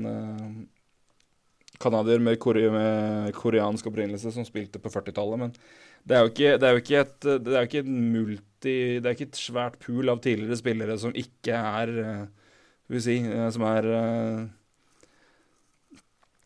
canadier 1.81 2.19
uh, 2.19 2.25
med, 2.27 2.39
kore, 2.39 2.67
med, 2.71 3.33
koreansk 3.37 3.87
opprinnelse 3.89 4.31
som 4.35 4.45
spilte 4.45 4.79
på 4.79 4.91
40-tallet, 4.93 5.39
men 5.39 5.55
det 6.03 6.17
er 6.17 6.27
ikke, 6.27 6.57
det 6.59 6.67
er 6.67 6.75
jo 6.75 6.81
ikke 6.81 6.99
et, 6.99 7.17
det 7.23 7.53
er 7.53 7.61
jo 7.61 7.69
ikke 7.69 7.83
et 7.83 7.91
multi 7.91 8.75
Det 8.99 9.07
er 9.07 9.15
ikke 9.15 9.29
et 9.29 9.39
svært 9.39 9.77
pool 9.79 10.11
av 10.11 10.19
tidligere 10.23 10.57
spillere 10.59 10.97
som 10.99 11.15
ikke 11.15 11.55
er 11.55 11.93
eh, 12.01 12.25
Skal 12.83 12.97
vi 12.97 13.03
si 13.05 13.15
eh, 13.23 13.45
Som 13.55 13.63
er 13.69 13.87
eh, 13.87 14.41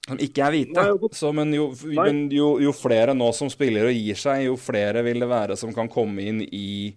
som 0.08 0.22
ikke 0.24 0.45
er 0.45 0.55
hvite. 0.55 0.86
Så, 1.16 1.32
men, 1.36 1.51
jo, 1.55 1.68
men 1.84 2.28
jo, 2.32 2.53
jo, 2.64 2.74
flere 2.76 3.16
nå 3.18 3.28
som 3.36 3.51
spiller 3.51 3.89
og 3.89 3.97
gir 3.97 4.20
seg, 4.20 4.45
jo 4.47 4.55
flere 4.60 5.03
vil 5.05 5.20
det 5.24 5.30
være 5.32 5.58
som 5.60 5.74
kan 5.76 5.89
komme 5.91 6.24
inn 6.24 6.41
i 6.47 6.95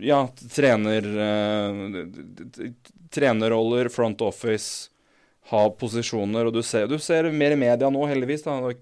ja, 0.00 0.22
trener, 0.54 1.06
uh, 1.10 2.70
trenerroller, 3.10 3.90
front 3.90 4.22
office, 4.22 4.90
ha 5.50 5.64
posisjoner. 5.74 6.46
Og 6.46 6.54
du 6.54 6.62
ser, 6.62 6.86
du 6.86 6.98
ser 7.02 7.30
mer 7.34 7.56
i 7.56 7.58
media 7.58 7.90
nå, 7.90 8.06
heldigvis. 8.06 8.46
da, 8.46 8.72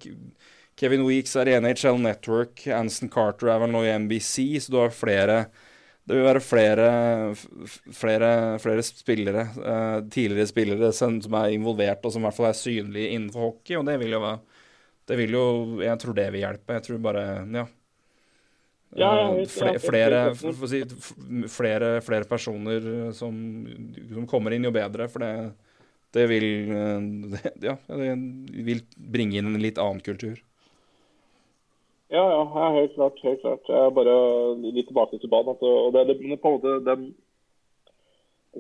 Kevin 0.79 1.07
Weeks 1.09 1.35
er 1.41 1.51
i 1.51 1.57
NHL 1.59 1.99
Network, 2.05 2.67
Anson 2.71 3.11
Carter 3.11 3.51
er 3.51 3.65
vel 3.65 3.73
nå 3.73 3.83
i 3.87 3.95
NBC, 4.05 4.61
så 4.63 4.75
du 4.75 4.79
har 4.83 4.95
flere 4.95 5.41
Det 6.09 6.17
vil 6.17 6.25
være 6.25 6.41
flere, 6.41 6.85
flere, 7.93 8.31
flere 8.63 8.85
spillere, 8.87 9.43
uh, 9.61 9.99
tidligere 10.09 10.49
spillere, 10.49 10.93
som, 10.97 11.19
som, 11.21 11.35
er 11.37 11.53
involvert, 11.53 12.01
og 12.01 12.15
som 12.15 12.23
i 12.23 12.29
hvert 12.29 12.39
fall 12.39 12.49
er 12.49 12.57
synlige 12.57 13.11
innenfor 13.13 13.45
hockey, 13.45 13.77
og 13.77 13.85
det 13.89 13.99
vil 14.01 14.17
jo 14.17 14.23
være 14.25 14.39
det 15.09 15.17
vil 15.17 15.37
jo, 15.39 15.45
Jeg 15.81 16.01
tror 16.03 16.17
det 16.17 16.27
vil 16.35 16.43
hjelpe. 16.45 16.79
Jeg 16.79 16.85
tror 16.87 17.05
bare 17.05 17.27
Ja. 17.57 17.67
Ja, 18.97 19.37
eh, 19.37 19.45
flere, 19.53 19.79
flere, 19.85 20.21
si, 20.69 20.79
flere, 21.53 22.01
flere, 22.01 22.25
personer 22.25 23.13
som, 23.13 23.35
som, 24.15 24.27
kommer 24.27 24.55
inn, 24.57 24.65
jo 24.65 24.73
bedre. 24.73 25.11
For 25.13 25.21
det, 25.21 25.33
det 26.17 26.25
vil 26.31 26.47
det, 27.35 27.53
Ja, 27.69 27.77
det 27.89 28.15
vil 28.65 28.81
bringe 28.97 29.37
inn 29.37 29.53
en 29.53 29.61
litt 29.61 29.81
annen 29.81 30.01
kultur. 30.01 30.41
Ja, 32.11 32.25
ja, 32.33 32.71
helt 32.73 32.95
klart. 32.95 33.21
helt 33.23 33.41
klart. 33.41 33.69
Jeg 33.69 33.87
er 33.87 33.91
bare 33.91 34.19
litt 34.65 34.87
tilbake 34.89 35.19
til 35.19 35.29
banen. 35.29 35.53
Altså, 35.53 35.73
og 35.87 35.93
det, 35.93 36.07
det, 36.09 36.17
på 36.41 36.49
en 36.49 36.55
måte, 36.57 36.77
den, 36.91 37.09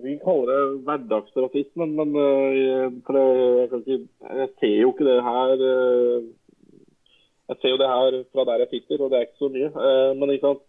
Vi 0.02 0.18
kaller 0.20 0.50
det 0.52 0.82
hverdagsrasismen, 0.86 1.94
men 1.96 2.10
uh, 2.14 2.86
for 3.06 3.16
det, 3.16 3.24
jeg, 3.58 3.78
ikke, 3.80 4.08
jeg, 4.40 4.48
ser 4.60 4.74
jo 4.82 4.90
ikke 4.92 5.06
det 5.08 5.16
her 5.24 5.54
uh, 5.70 6.26
Jeg 7.48 7.56
ser 7.60 7.72
jo 7.72 7.80
det 7.80 7.88
her 7.94 8.18
fra 8.32 8.44
der 8.44 8.64
jeg 8.64 8.68
sitter, 8.74 9.04
og 9.04 9.10
det 9.10 9.16
er 9.18 9.26
ikke 9.26 9.42
så 9.44 9.48
mye. 9.54 9.70
Uh, 9.72 10.10
men 10.18 10.34
ikke 10.34 10.46
sant? 10.46 10.64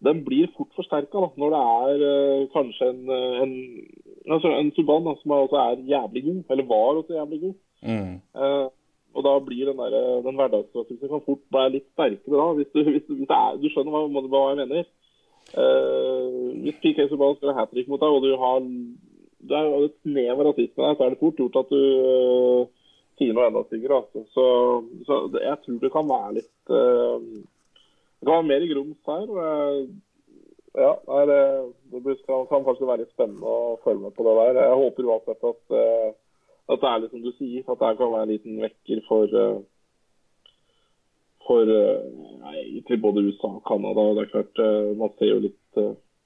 den 0.00 0.22
blir 0.24 0.48
fort 0.56 0.70
forsterka 0.72 1.26
når 1.36 1.50
det 1.52 1.58
er 1.60 2.44
kanskje 2.54 2.86
en, 2.88 3.00
en, 3.44 3.50
altså 4.32 4.48
en 4.56 4.70
Suban 4.72 5.04
da, 5.04 5.12
som 5.20 5.34
også 5.36 5.58
er 5.60 5.82
jævlig 5.90 6.22
god, 6.24 6.38
eller 6.50 6.68
var 6.70 7.00
også 7.00 7.18
jævlig 7.18 7.40
god. 7.40 7.56
Mm. 7.82 8.14
Og 9.10 9.24
da 9.26 9.34
blir 9.42 9.66
den, 9.66 9.78
der, 9.80 10.22
den 10.24 10.38
hverdagsrasismen 10.38 11.10
kan 11.10 11.22
fort 11.26 11.42
bare 11.50 11.72
litt 11.74 11.86
sterkere 11.90 12.38
da, 12.38 12.48
hvis 12.58 12.72
du, 12.74 12.82
hvis 12.86 13.06
hvis 13.08 13.32
er, 13.36 13.56
du 13.58 13.68
skjønner 13.72 13.94
hva, 13.94 14.24
hva, 14.30 14.42
jeg 14.52 14.60
mener. 14.62 14.90
Uh, 15.50 16.50
hvis 16.62 16.78
PK 16.82 17.08
Subhaan 17.10 17.34
skal 17.38 17.50
ha 17.50 17.64
hat 17.64 17.72
trick 17.74 17.88
mot 17.90 18.02
deg, 18.02 18.12
og 18.12 18.22
du 18.22 18.36
har 18.38 18.60
du 19.40 19.54
er 19.56 19.86
et 19.86 19.96
snev 20.04 20.34
av 20.34 20.44
rasisme 20.50 20.84
der, 20.84 20.94
så 20.98 21.06
er 21.06 21.14
det 21.14 21.22
fort 21.22 21.40
gjort 21.40 21.58
at 21.62 21.72
du 21.72 21.80
uh, 21.80 22.92
sier 23.18 23.34
noe 23.34 23.48
enda 23.48 23.64
styggere. 23.66 24.02
Altså. 24.04 24.22
Så, 24.36 24.44
så 25.08 25.18
jeg 25.40 25.56
tror 25.64 25.80
det 25.82 25.92
kan 25.94 26.08
være 26.10 26.36
litt 26.38 26.72
uh, 26.74 27.18
Det 28.20 28.28
kan 28.28 28.36
være 28.36 28.48
mer 28.52 28.68
grums 28.74 29.10
her. 29.10 29.26
og 29.26 29.42
jeg, 29.42 29.90
Ja, 30.78 30.92
nei, 31.08 31.22
det, 31.26 31.38
det 31.90 32.16
kan, 32.28 32.46
faktisk 32.46 32.86
være 32.86 33.02
litt 33.02 33.14
spennende 33.14 33.42
å 33.42 33.78
følge 33.82 34.04
med 34.04 34.14
på 34.14 34.26
det 34.26 34.34
der. 34.38 34.60
Jeg 34.68 34.76
håper 34.78 35.08
uansett 35.08 35.48
at, 35.48 35.62
eh, 35.74 36.12
at 36.70 36.82
det 36.82 36.90
er 36.90 37.02
litt 37.02 37.14
som 37.14 37.22
du 37.24 37.30
sier, 37.38 37.64
at 37.64 37.82
det 37.82 37.98
kan 37.98 38.12
være 38.12 38.26
en 38.26 38.32
liten 38.32 38.58
vekker 38.62 39.02
for 39.08 39.36
eh, 39.42 39.60
for 41.46 41.72
eh, 41.74 42.60
egentlig 42.60 43.00
både 43.02 43.24
USA 43.26 43.50
og 43.56 43.64
Canada. 43.66 44.04
Det 44.14 44.26
er 44.26 44.30
klart, 44.34 44.62
eh, 44.62 44.92
man 45.00 45.16
ser 45.18 45.32
jo 45.32 45.40
litt 45.48 45.58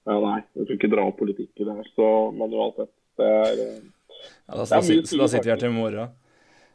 Ja, 0.05 0.19
nei, 0.21 0.43
du 0.53 0.67
skal 0.67 0.77
ikke 0.77 0.91
dra 0.93 1.07
opp 1.09 1.17
politikk 1.17 1.63
i 1.63 1.65
det 1.65 1.75
her, 1.79 1.87
så, 1.97 2.09
men 2.37 2.53
uansett. 2.53 2.93
Det 3.17 3.25
er 3.25 3.55
Ja, 3.57 4.59
da, 4.59 4.65
er 4.65 4.85
sitter, 4.85 5.17
da 5.23 5.29
sitter 5.33 5.47
vi 5.47 5.53
her 5.55 5.63
til 5.63 5.73
i 5.73 5.77
morgen. 5.79 6.13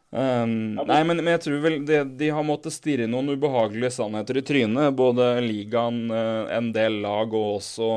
Um, 0.09 0.53
nei, 0.79 1.03
men, 1.05 1.19
men 1.21 1.35
jeg 1.35 1.43
tror 1.43 1.59
vel 1.61 1.75
de, 1.85 1.99
de 2.17 2.29
har 2.33 2.45
måttet 2.47 2.73
stirre 2.73 3.05
noen 3.05 3.29
ubehagelige 3.35 3.91
sannheter 3.99 4.39
i 4.41 4.43
trynet. 4.45 4.95
Både 4.97 5.27
ligaen, 5.45 6.07
en 6.09 6.71
del 6.73 7.03
lag 7.03 7.35
og 7.37 7.59
også 7.59 7.91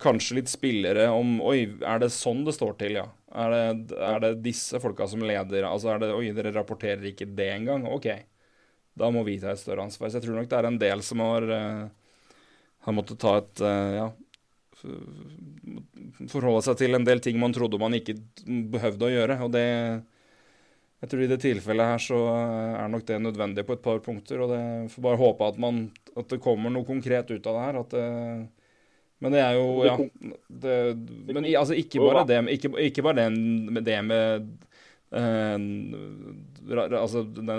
kanskje 0.00 0.38
litt 0.40 0.48
spillere 0.48 1.10
om 1.12 1.36
Oi, 1.44 1.66
er 1.84 2.00
det 2.00 2.08
sånn 2.14 2.46
det 2.46 2.56
står 2.56 2.78
til, 2.80 2.96
ja? 3.02 3.10
Er 3.32 3.54
det, 3.54 3.96
er 3.96 4.18
det 4.20 4.32
disse 4.44 4.80
folka 4.82 5.06
som 5.08 5.24
leder? 5.24 5.64
Altså 5.64 5.92
er 5.94 6.02
det 6.02 6.10
Oi, 6.12 6.26
dere 6.36 6.52
rapporterer 6.52 7.06
ikke 7.12 7.30
det 7.32 7.48
engang? 7.54 7.86
OK. 7.88 8.10
Da 8.98 9.08
må 9.12 9.22
vi 9.24 9.38
ta 9.40 9.54
et 9.54 9.62
større 9.62 9.86
ansvar. 9.86 10.10
Så 10.10 10.20
jeg 10.20 10.26
tror 10.26 10.36
nok 10.40 10.50
det 10.50 10.58
er 10.58 10.68
en 10.68 10.80
del 10.82 11.04
som 11.06 11.22
har, 11.24 11.48
eh, 11.56 11.86
har 12.86 12.96
måttet 12.96 13.22
ta 13.22 13.38
et 13.40 13.64
eh, 13.64 13.96
Ja 14.00 14.10
forholde 16.30 16.62
seg 16.66 16.78
til 16.80 16.96
en 16.96 17.06
del 17.06 17.20
ting 17.22 17.38
man 17.40 17.54
trodde 17.54 17.80
man 17.80 17.94
ikke 17.96 18.16
behøvde 18.72 19.08
å 19.08 19.12
gjøre. 19.12 19.38
Og 19.44 19.52
det 19.54 19.66
Jeg 21.02 21.10
tror 21.10 21.22
i 21.24 21.26
det 21.26 21.40
tilfellet 21.42 21.88
her 21.90 21.98
så 21.98 22.18
er 22.30 22.88
nok 22.88 23.04
det 23.06 23.18
nødvendig 23.18 23.64
på 23.66 23.74
et 23.74 23.82
par 23.82 23.98
punkter. 23.98 24.42
Og 24.42 24.52
det 24.52 24.90
får 24.92 25.02
bare 25.02 25.20
håpe 25.20 25.48
at 25.48 25.58
man 25.58 25.90
At 26.16 26.28
det 26.28 26.42
kommer 26.44 26.70
noe 26.70 26.84
konkret 26.84 27.30
ut 27.30 27.46
av 27.46 27.54
det 27.56 27.64
her. 27.66 27.80
At 27.80 27.90
det 27.90 28.08
men 29.22 29.34
det 29.34 29.40
er 29.44 29.56
jo 29.56 29.66
Ja. 29.86 29.96
Det, 30.62 30.76
men 31.30 31.46
altså, 31.46 31.76
ikke 31.78 32.02
bare 32.02 32.26
det, 32.28 32.42
ikke, 32.58 32.72
ikke 32.90 33.04
bare 33.06 33.22
det 33.22 33.28
med 33.32 33.86
det 33.86 33.98
med 34.04 34.50
uh, 35.14 36.76
ra, 36.76 36.86
altså 37.00 37.24
den 37.24 37.50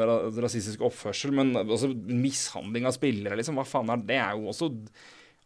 rasistiske 0.43 0.83
oppførsel, 0.85 1.33
men 1.35 1.55
også 1.63 1.91
mishandling 1.93 2.87
av 2.87 2.95
spillere, 2.95 3.37
liksom. 3.39 3.59
Hva 3.59 3.67
faen 3.67 3.91
er 3.91 4.01
det? 4.01 4.09
Det 4.13 4.21
er 4.21 4.37
jo 4.37 4.53
også 4.53 4.71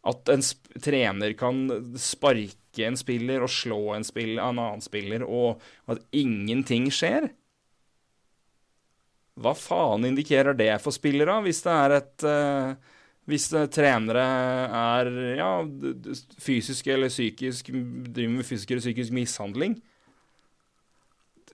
at 0.08 0.30
en 0.32 0.44
trener 0.80 1.34
kan 1.38 1.66
sparke 1.98 2.86
en 2.86 2.96
spiller 2.98 3.42
og 3.42 3.50
slå 3.50 3.80
en, 3.96 4.06
spill, 4.06 4.36
en 4.38 4.60
annen 4.60 4.84
spiller, 4.84 5.24
og 5.26 5.62
at 5.90 6.00
ingenting 6.14 6.86
skjer. 6.94 7.32
Hva 9.38 9.54
faen 9.58 10.06
indikerer 10.08 10.56
det 10.58 10.70
for 10.82 10.94
spillere, 10.94 11.40
hvis 11.44 11.62
det 11.66 11.74
er 11.74 11.96
et 11.98 12.26
eh, 12.26 12.94
Hvis 13.28 13.50
trenere 13.74 14.24
er 14.72 15.10
ja, 15.36 15.52
fysisk 16.40 16.86
eller 16.88 17.12
psykisk 17.12 17.68
driver 17.68 18.38
med 18.38 18.46
fysisk 18.48 18.72
eller 18.72 18.84
psykisk 18.84 19.12
mishandling 19.12 19.76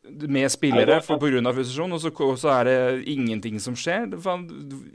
med 0.05 0.51
spillere 0.53 1.01
pga. 1.01 1.53
fusisjon, 1.57 1.93
og 1.93 2.01
så, 2.01 2.13
så 2.37 2.53
er 2.59 2.69
det 2.69 3.09
ingenting 3.09 3.59
som 3.61 3.77
skjer. 3.77 4.13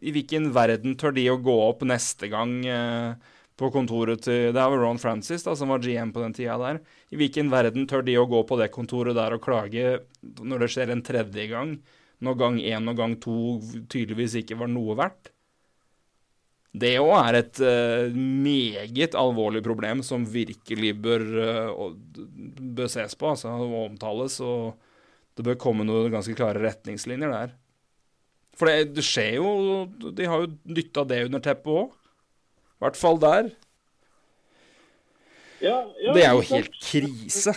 I 0.02 0.14
hvilken 0.14 0.52
verden 0.54 0.96
tør 1.00 1.16
de 1.16 1.26
å 1.32 1.40
gå 1.42 1.56
opp 1.66 1.82
neste 1.88 2.30
gang 2.30 2.60
eh, 2.66 3.16
på 3.60 3.72
kontoret 3.74 4.22
til 4.24 4.54
Det 4.54 4.62
er 4.62 4.78
Ron 4.78 5.02
Francis 5.02 5.44
da, 5.44 5.56
som 5.58 5.74
var 5.74 5.82
GM 5.84 6.14
på 6.14 6.24
den 6.24 6.36
tida 6.38 6.58
der. 6.62 6.82
I 7.10 7.20
hvilken 7.20 7.50
verden 7.52 7.88
tør 7.90 8.06
de 8.06 8.20
å 8.20 8.28
gå 8.30 8.44
på 8.48 8.60
det 8.62 8.70
kontoret 8.76 9.18
der 9.18 9.36
og 9.36 9.44
klage 9.44 10.00
når 10.22 10.66
det 10.66 10.72
skjer 10.76 10.94
en 10.94 11.04
tredje 11.06 11.50
gang? 11.52 11.80
Når 12.20 12.40
gang 12.40 12.62
én 12.62 12.92
og 12.92 12.98
gang 13.00 13.18
to 13.24 13.36
tydeligvis 13.90 14.42
ikke 14.42 14.60
var 14.60 14.72
noe 14.72 14.98
verdt? 15.00 15.34
Det 16.70 16.92
òg 17.02 17.16
er 17.18 17.38
et 17.40 17.60
uh, 17.66 18.14
meget 18.14 19.16
alvorlig 19.18 19.64
problem 19.66 20.04
som 20.06 20.28
virkelig 20.30 20.92
bør, 21.02 21.24
uh, 21.80 21.96
bør 22.78 22.92
ses 22.92 23.18
på 23.18 23.32
altså, 23.32 23.56
og 23.58 23.88
omtales. 23.88 24.38
Og 24.46 24.78
det 25.38 25.48
bør 25.48 25.58
komme 25.62 25.88
noen 25.88 26.14
ganske 26.14 26.36
klare 26.38 26.62
retningslinjer 26.62 27.34
der. 27.34 27.56
For 28.60 28.70
det, 28.70 28.92
det 28.98 29.06
skjer 29.08 29.38
jo 29.40 29.86
De 30.12 30.26
har 30.28 30.44
jo 30.44 30.50
dytta 30.68 31.06
det 31.08 31.24
under 31.30 31.42
teppet 31.44 31.74
òg. 31.74 31.96
I 32.80 32.86
hvert 32.86 33.00
fall 33.00 33.18
der. 33.20 33.50
ja, 35.60 35.82
ja, 36.00 36.14
Det 36.16 36.24
er 36.24 36.32
jo 36.38 36.46
helt 36.54 36.78
krise. 36.80 37.56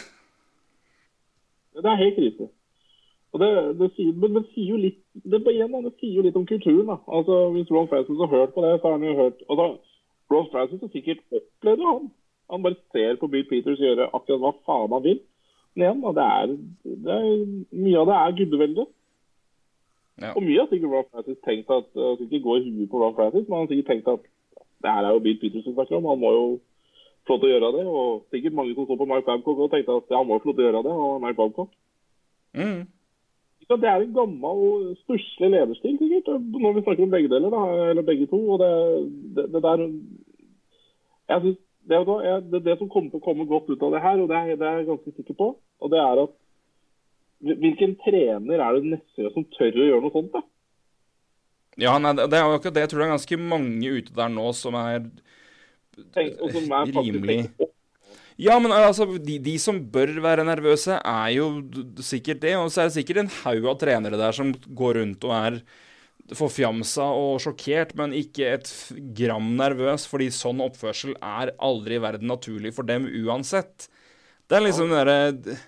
Det 1.77 1.85
er 1.87 2.01
helt 2.01 2.17
krise. 2.17 2.49
Og 3.33 3.41
det, 3.41 3.51
det, 3.81 3.89
sier, 3.97 4.13
men 4.13 4.35
det 4.37 4.43
sier 4.53 4.75
jo 4.75 4.79
litt 4.81 4.99
det, 5.25 5.41
igjen, 5.49 5.73
det 5.87 5.95
sier 6.01 6.19
jo 6.19 6.25
litt 6.27 6.37
om 6.37 6.47
kulturen. 6.49 6.89
da. 6.91 6.99
Altså, 7.09 7.39
Hvis 7.55 7.71
Ron 7.73 7.89
Francis 7.89 8.21
har 8.21 8.33
hørt 8.33 8.55
på 8.55 8.65
det, 8.65 8.73
så 8.81 8.91
har 8.91 8.99
han 8.99 9.07
jo 9.09 9.15
hørt 9.17 9.39
altså, 9.49 9.69
Ron 10.33 10.51
Francis 10.53 10.81
har 10.85 10.91
sikkert 10.93 11.23
opplevd 11.39 11.85
han. 11.89 12.11
Han 12.53 12.65
bare 12.67 12.81
ser 12.93 13.17
på 13.21 13.31
Bill 13.33 13.47
Peters 13.49 13.81
gjøre 13.81 14.11
akkurat 14.13 14.43
hva 14.43 14.53
faen 14.67 14.93
han 14.93 15.07
vil. 15.07 15.23
Men 15.73 15.87
igjen, 15.87 16.03
da, 16.05 16.13
det 16.19 16.27
er, 16.27 16.53
det 17.07 17.17
er, 17.17 17.31
mye 17.87 18.03
av 18.03 18.11
det 18.11 18.19
er 18.19 18.37
guddevelde. 18.41 18.87
Ja. 20.21 20.35
Og 20.37 20.45
mye 20.45 20.61
har 20.61 20.69
sikkert 20.69 20.93
Ron 20.93 21.09
Francis 21.09 21.41
tenkt 21.47 21.73
at 21.73 21.89
skal 21.95 22.27
ikke 22.27 22.45
gå 22.45 22.59
i 22.59 22.67
huet 22.69 22.91
på 22.93 23.01
Ron 23.01 23.17
Francis, 23.17 23.49
men 23.49 23.57
han 23.57 23.65
har 23.65 23.73
sikkert 23.73 23.93
tenkt 23.95 24.13
at 24.13 24.29
det 24.83 24.93
her 24.93 25.09
er 25.09 25.17
jo 25.17 25.25
Bill 25.25 25.41
Peters 25.41 25.65
vi 25.65 25.73
snakker 25.73 25.97
om. 25.97 26.11
Han 26.13 26.21
må 26.21 26.35
jo 26.37 26.45
få 27.25 27.39
lov 27.39 27.41
til 27.41 27.49
å 27.49 27.55
gjøre 27.55 27.73
det. 27.79 27.85
Og 27.89 28.27
sikkert 28.35 28.59
mange 28.61 28.77
som 28.77 28.89
så 28.91 28.99
på 28.99 29.09
Mark 29.09 29.25
Babcock 29.25 29.65
og 29.65 29.73
tenkte 29.73 29.97
at 30.03 30.13
ja, 30.13 30.21
han 30.21 30.29
må 30.29 30.37
jo 30.37 30.45
få 30.45 30.51
lov 30.51 30.59
til 30.59 30.67
å 30.67 30.69
gjøre 30.69 30.85
det. 30.89 30.99
Og 31.07 31.23
Mark 31.25 31.39
Babcock 31.41 31.73
Mm. 32.53 32.85
Så 33.73 33.79
det 33.81 33.89
er 33.89 34.03
en 34.05 34.17
gammel, 34.17 34.91
stusslig 35.01 35.49
lederstil, 35.49 35.97
sikkert, 35.97 36.29
når 36.61 36.75
vi 36.77 36.85
snakker 36.85 37.07
om 37.07 37.13
begge 37.15 37.31
deler, 37.33 37.55
da, 37.55 37.63
eller 37.89 38.05
begge 38.05 38.27
to. 38.29 38.41
og 38.53 38.61
Det, 38.61 38.73
det, 39.37 39.47
det 39.55 39.63
der 39.65 39.85
jeg 41.33 41.41
synes, 41.41 41.59
det, 41.89 41.97
er 41.97 42.41
det, 42.53 42.61
det 42.67 42.79
som 42.79 42.91
kommer 42.93 43.11
til 43.11 43.19
å 43.23 43.25
komme 43.25 43.49
godt 43.49 43.71
ut 43.73 43.83
av 43.83 43.95
det 43.97 44.03
her, 44.05 44.21
og 44.21 44.29
det 44.29 44.37
er, 44.37 44.59
det 44.61 44.69
er 44.69 44.81
jeg 44.83 44.89
ganske 44.91 45.15
sikker 45.17 45.39
på, 45.39 45.49
og 45.57 45.93
det 45.93 46.01
er 46.05 46.25
at 46.27 46.39
Hvilken 47.43 47.97
trener 47.99 48.61
er 48.63 48.77
det 48.77 48.91
neste 48.93 49.31
som 49.35 49.43
tør 49.57 49.75
å 49.75 49.87
gjøre 49.89 50.03
noe 50.05 50.15
sånt? 50.15 50.29
da? 50.31 50.45
Ja, 51.83 51.97
nei, 51.99 52.13
det 52.15 52.39
er 52.39 52.45
jo 52.45 52.53
akkurat 52.55 52.77
det. 52.77 52.85
Jeg 52.85 52.91
tror 52.93 53.01
det 53.01 53.07
er 53.09 53.15
ganske 53.17 53.39
mange 53.41 53.95
ute 53.97 54.15
der 54.15 54.31
nå 54.31 54.45
som 54.55 54.77
er 54.79 55.01
Tenk, 56.15 56.39
som 56.55 56.71
er 56.79 56.93
rimelig 56.95 57.39
tenker, 57.49 57.73
Ja, 58.41 58.59
men 58.63 58.73
altså, 58.73 59.07
de, 59.21 59.39
de 59.43 59.55
som 59.61 59.81
bør 59.93 60.15
være 60.25 60.47
nervøse, 60.49 60.99
er 60.99 61.31
jo 61.37 61.49
sikkert 62.01 62.43
det. 62.45 62.57
Og 62.59 62.73
så 62.73 62.83
er 62.83 62.91
det 62.91 62.97
sikkert 62.99 63.25
en 63.25 63.33
haug 63.43 63.71
av 63.73 63.81
trenere 63.83 64.21
der 64.21 64.37
som 64.37 64.53
går 64.53 65.01
rundt 65.01 65.27
og 65.29 65.35
er 65.37 65.63
forfjamsa 66.39 67.05
og 67.19 67.41
sjokkert, 67.45 67.97
men 67.99 68.15
ikke 68.17 68.55
et 68.55 68.71
gram 69.19 69.51
nervøs, 69.59 70.07
fordi 70.09 70.31
sånn 70.33 70.63
oppførsel 70.65 71.17
er 71.19 71.53
aldri 71.61 71.99
i 71.99 72.03
verden 72.03 72.31
naturlig 72.31 72.73
for 72.77 72.89
dem 72.89 73.09
uansett. 73.25 73.89
Det 74.49 74.57
er 74.59 74.65
liksom 74.65 74.93
den 74.93 75.01
derre 75.01 75.59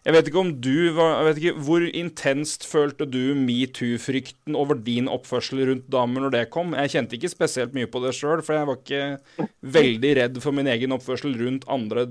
Jeg 0.00 0.16
vet 0.16 0.28
ikke 0.30 0.40
om 0.40 0.50
du 0.64 0.76
var 0.96 1.18
Jeg 1.18 1.26
vet 1.26 1.38
ikke 1.40 1.62
Hvor 1.66 1.84
intenst 1.84 2.64
følte 2.64 3.04
du 3.04 3.34
metoo-frykten 3.36 4.56
over 4.56 4.78
din 4.80 5.10
oppførsel 5.12 5.60
rundt 5.68 5.90
damer 5.92 6.24
når 6.24 6.34
det 6.36 6.44
kom? 6.54 6.72
Jeg 6.78 6.94
kjente 6.94 7.18
ikke 7.18 7.32
spesielt 7.32 7.76
mye 7.76 7.90
på 7.90 8.00
det 8.04 8.14
sjøl, 8.16 8.40
for 8.46 8.56
jeg 8.56 8.68
var 8.70 8.80
ikke 8.80 9.48
veldig 9.76 10.12
redd 10.22 10.40
for 10.40 10.56
min 10.56 10.70
egen 10.72 10.96
oppførsel 10.96 11.36
rundt 11.40 11.68
andre 11.68 12.06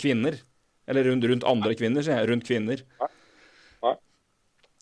kvinner. 0.00 0.40
Eller 0.90 1.06
rundt, 1.06 1.28
rundt 1.30 1.46
andre 1.46 1.76
kvinner, 1.78 2.02
sier 2.02 2.18
jeg. 2.18 2.30
Rundt 2.32 2.48
kvinner. 2.48 2.82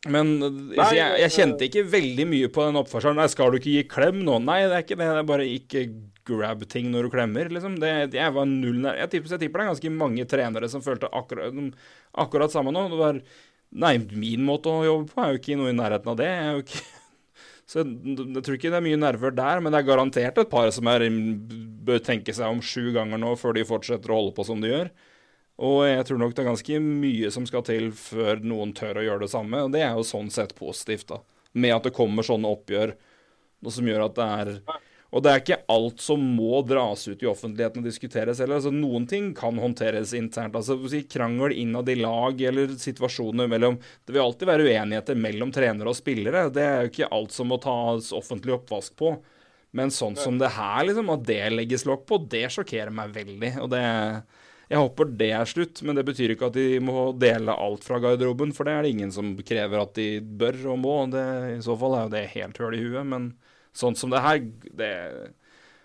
Men 0.08 0.30
Nei, 0.40 0.86
jeg, 0.96 1.16
jeg 1.20 1.32
kjente 1.34 1.66
ikke 1.66 1.82
veldig 1.92 2.24
mye 2.30 2.48
på 2.52 2.64
den 2.64 2.78
oppførselen. 2.80 3.18
Nei, 3.20 3.26
skal 3.28 3.52
du 3.52 3.58
ikke 3.58 3.74
gi 3.74 3.88
klem 3.90 4.22
nå? 4.24 4.38
Nei, 4.40 4.62
det 4.64 4.78
er 4.78 4.84
ikke 4.86 4.96
det. 4.96 5.08
Det 5.10 5.20
er 5.20 5.28
bare 5.28 5.48
ikke 5.48 5.82
grab 6.30 6.64
ting 6.72 6.88
når 6.92 7.06
du 7.06 7.12
klemmer, 7.12 7.50
liksom. 7.52 7.76
Det, 7.82 7.90
jeg 8.16 8.36
var 8.36 8.48
null 8.48 8.78
nær... 8.80 8.96
Jeg 9.02 9.12
tipper, 9.12 9.34
jeg 9.34 9.42
tipper 9.44 9.60
det 9.60 9.66
er 9.66 9.72
ganske 9.74 9.92
mange 9.92 10.26
trenere 10.30 10.70
som 10.72 10.84
følte 10.84 11.10
akkurat, 11.20 11.58
akkurat 12.24 12.54
samme 12.54 12.72
nå. 12.72 12.86
Det 12.92 13.00
var 13.00 13.20
Nei, 13.70 13.92
min 14.02 14.42
måte 14.42 14.72
å 14.72 14.82
jobbe 14.82 15.12
på 15.12 15.20
er 15.22 15.28
jo 15.34 15.38
ikke 15.38 15.56
noe 15.60 15.70
i 15.70 15.76
nærheten 15.76 16.10
av 16.10 16.16
det. 16.18 16.30
Jeg 16.30 16.46
er 16.46 16.56
jo 16.56 16.64
ikke 16.64 16.80
Så 17.70 17.84
jeg, 17.84 18.16
jeg 18.18 18.42
tror 18.42 18.56
ikke 18.56 18.72
det 18.72 18.78
er 18.80 18.82
mye 18.88 18.98
nerver 18.98 19.34
der, 19.36 19.60
men 19.62 19.70
det 19.70 19.78
er 19.78 19.86
garantert 19.86 20.40
et 20.42 20.50
par 20.50 20.72
som 20.74 20.88
er, 20.90 21.04
bør 21.86 22.00
tenke 22.02 22.34
seg 22.34 22.50
om 22.50 22.58
sju 22.64 22.88
ganger 22.96 23.20
nå 23.22 23.36
før 23.38 23.54
de 23.54 23.62
fortsetter 23.68 24.10
å 24.10 24.16
holde 24.18 24.34
på 24.34 24.46
som 24.48 24.64
de 24.64 24.72
gjør. 24.72 24.90
Og 25.60 25.82
jeg 25.84 26.06
tror 26.08 26.20
nok 26.22 26.32
det 26.32 26.42
er 26.42 26.48
ganske 26.48 26.78
mye 26.82 27.30
som 27.34 27.46
skal 27.48 27.64
til 27.66 27.90
før 27.96 28.40
noen 28.40 28.72
tør 28.76 29.00
å 29.00 29.04
gjøre 29.04 29.26
det 29.26 29.32
samme, 29.34 29.66
og 29.66 29.74
det 29.74 29.82
er 29.84 29.92
jo 29.92 30.06
sånn 30.08 30.30
sett 30.32 30.54
positivt, 30.56 31.10
da. 31.10 31.20
Med 31.52 31.74
at 31.74 31.88
det 31.88 31.96
kommer 31.96 32.24
sånne 32.24 32.48
oppgjør, 32.48 32.94
noe 33.60 33.74
som 33.74 33.88
gjør 33.90 34.06
at 34.06 34.16
det 34.16 34.28
er 34.40 34.54
Og 35.10 35.24
det 35.24 35.30
er 35.30 35.40
ikke 35.40 35.56
alt 35.74 35.98
som 35.98 36.22
må 36.36 36.60
dras 36.62 37.02
ut 37.08 37.22
i 37.24 37.26
offentligheten 37.26 37.82
og 37.82 37.86
diskuteres 37.88 38.38
heller. 38.38 38.60
Altså, 38.60 38.70
noen 38.70 39.08
ting 39.10 39.32
kan 39.34 39.56
håndteres 39.58 40.12
internt. 40.14 40.54
altså 40.54 40.78
Krangel 41.10 41.50
innad 41.58 41.88
i 41.90 41.96
lag 41.98 42.38
eller 42.40 42.76
situasjoner 42.78 43.50
mellom 43.50 43.80
Det 44.06 44.14
vil 44.14 44.22
alltid 44.22 44.46
være 44.46 44.68
uenigheter 44.70 45.18
mellom 45.18 45.50
trenere 45.50 45.90
og 45.90 45.98
spillere. 45.98 46.44
Det 46.54 46.62
er 46.62 46.78
jo 46.84 46.92
ikke 46.92 47.10
alt 47.10 47.34
som 47.34 47.50
må 47.50 47.58
tas 47.58 48.12
offentlig 48.14 48.54
oppvask 48.54 48.94
på. 48.94 49.16
Men 49.72 49.90
sånn 49.90 50.14
som 50.14 50.38
det 50.38 50.54
her, 50.54 50.84
liksom, 50.86 51.10
at 51.10 51.26
det 51.26 51.42
legges 51.56 51.84
lokk 51.90 52.06
på, 52.06 52.22
det 52.30 52.46
sjokkerer 52.54 52.94
meg 52.94 53.10
veldig. 53.10 53.56
Og 53.64 53.74
det 53.74 53.82
Jeg 54.70 54.78
håper 54.78 55.08
det 55.18 55.32
er 55.34 55.48
slutt, 55.50 55.80
men 55.82 55.96
det 55.98 56.04
betyr 56.06 56.30
ikke 56.36 56.46
at 56.46 56.54
de 56.54 56.78
må 56.84 57.08
dele 57.18 57.50
alt 57.58 57.82
fra 57.82 57.98
garderoben, 58.02 58.52
for 58.54 58.68
det 58.68 58.74
er 58.76 58.86
det 58.86 58.92
ingen 58.94 59.10
som 59.10 59.32
krever 59.42 59.82
at 59.82 59.96
de 59.98 60.20
bør 60.22 60.60
og 60.76 60.78
må. 60.78 60.94
Det, 61.10 61.24
I 61.56 61.62
så 61.66 61.74
fall 61.80 61.96
er 61.98 62.04
jo 62.06 62.12
det 62.14 62.24
helt 62.36 62.60
høl 62.62 62.76
i 62.78 62.82
huet, 62.84 63.02
men 63.10 63.32
sånn 63.74 63.98
som 63.98 64.14
det 64.14 64.22
her, 64.22 64.38
det 64.78 64.92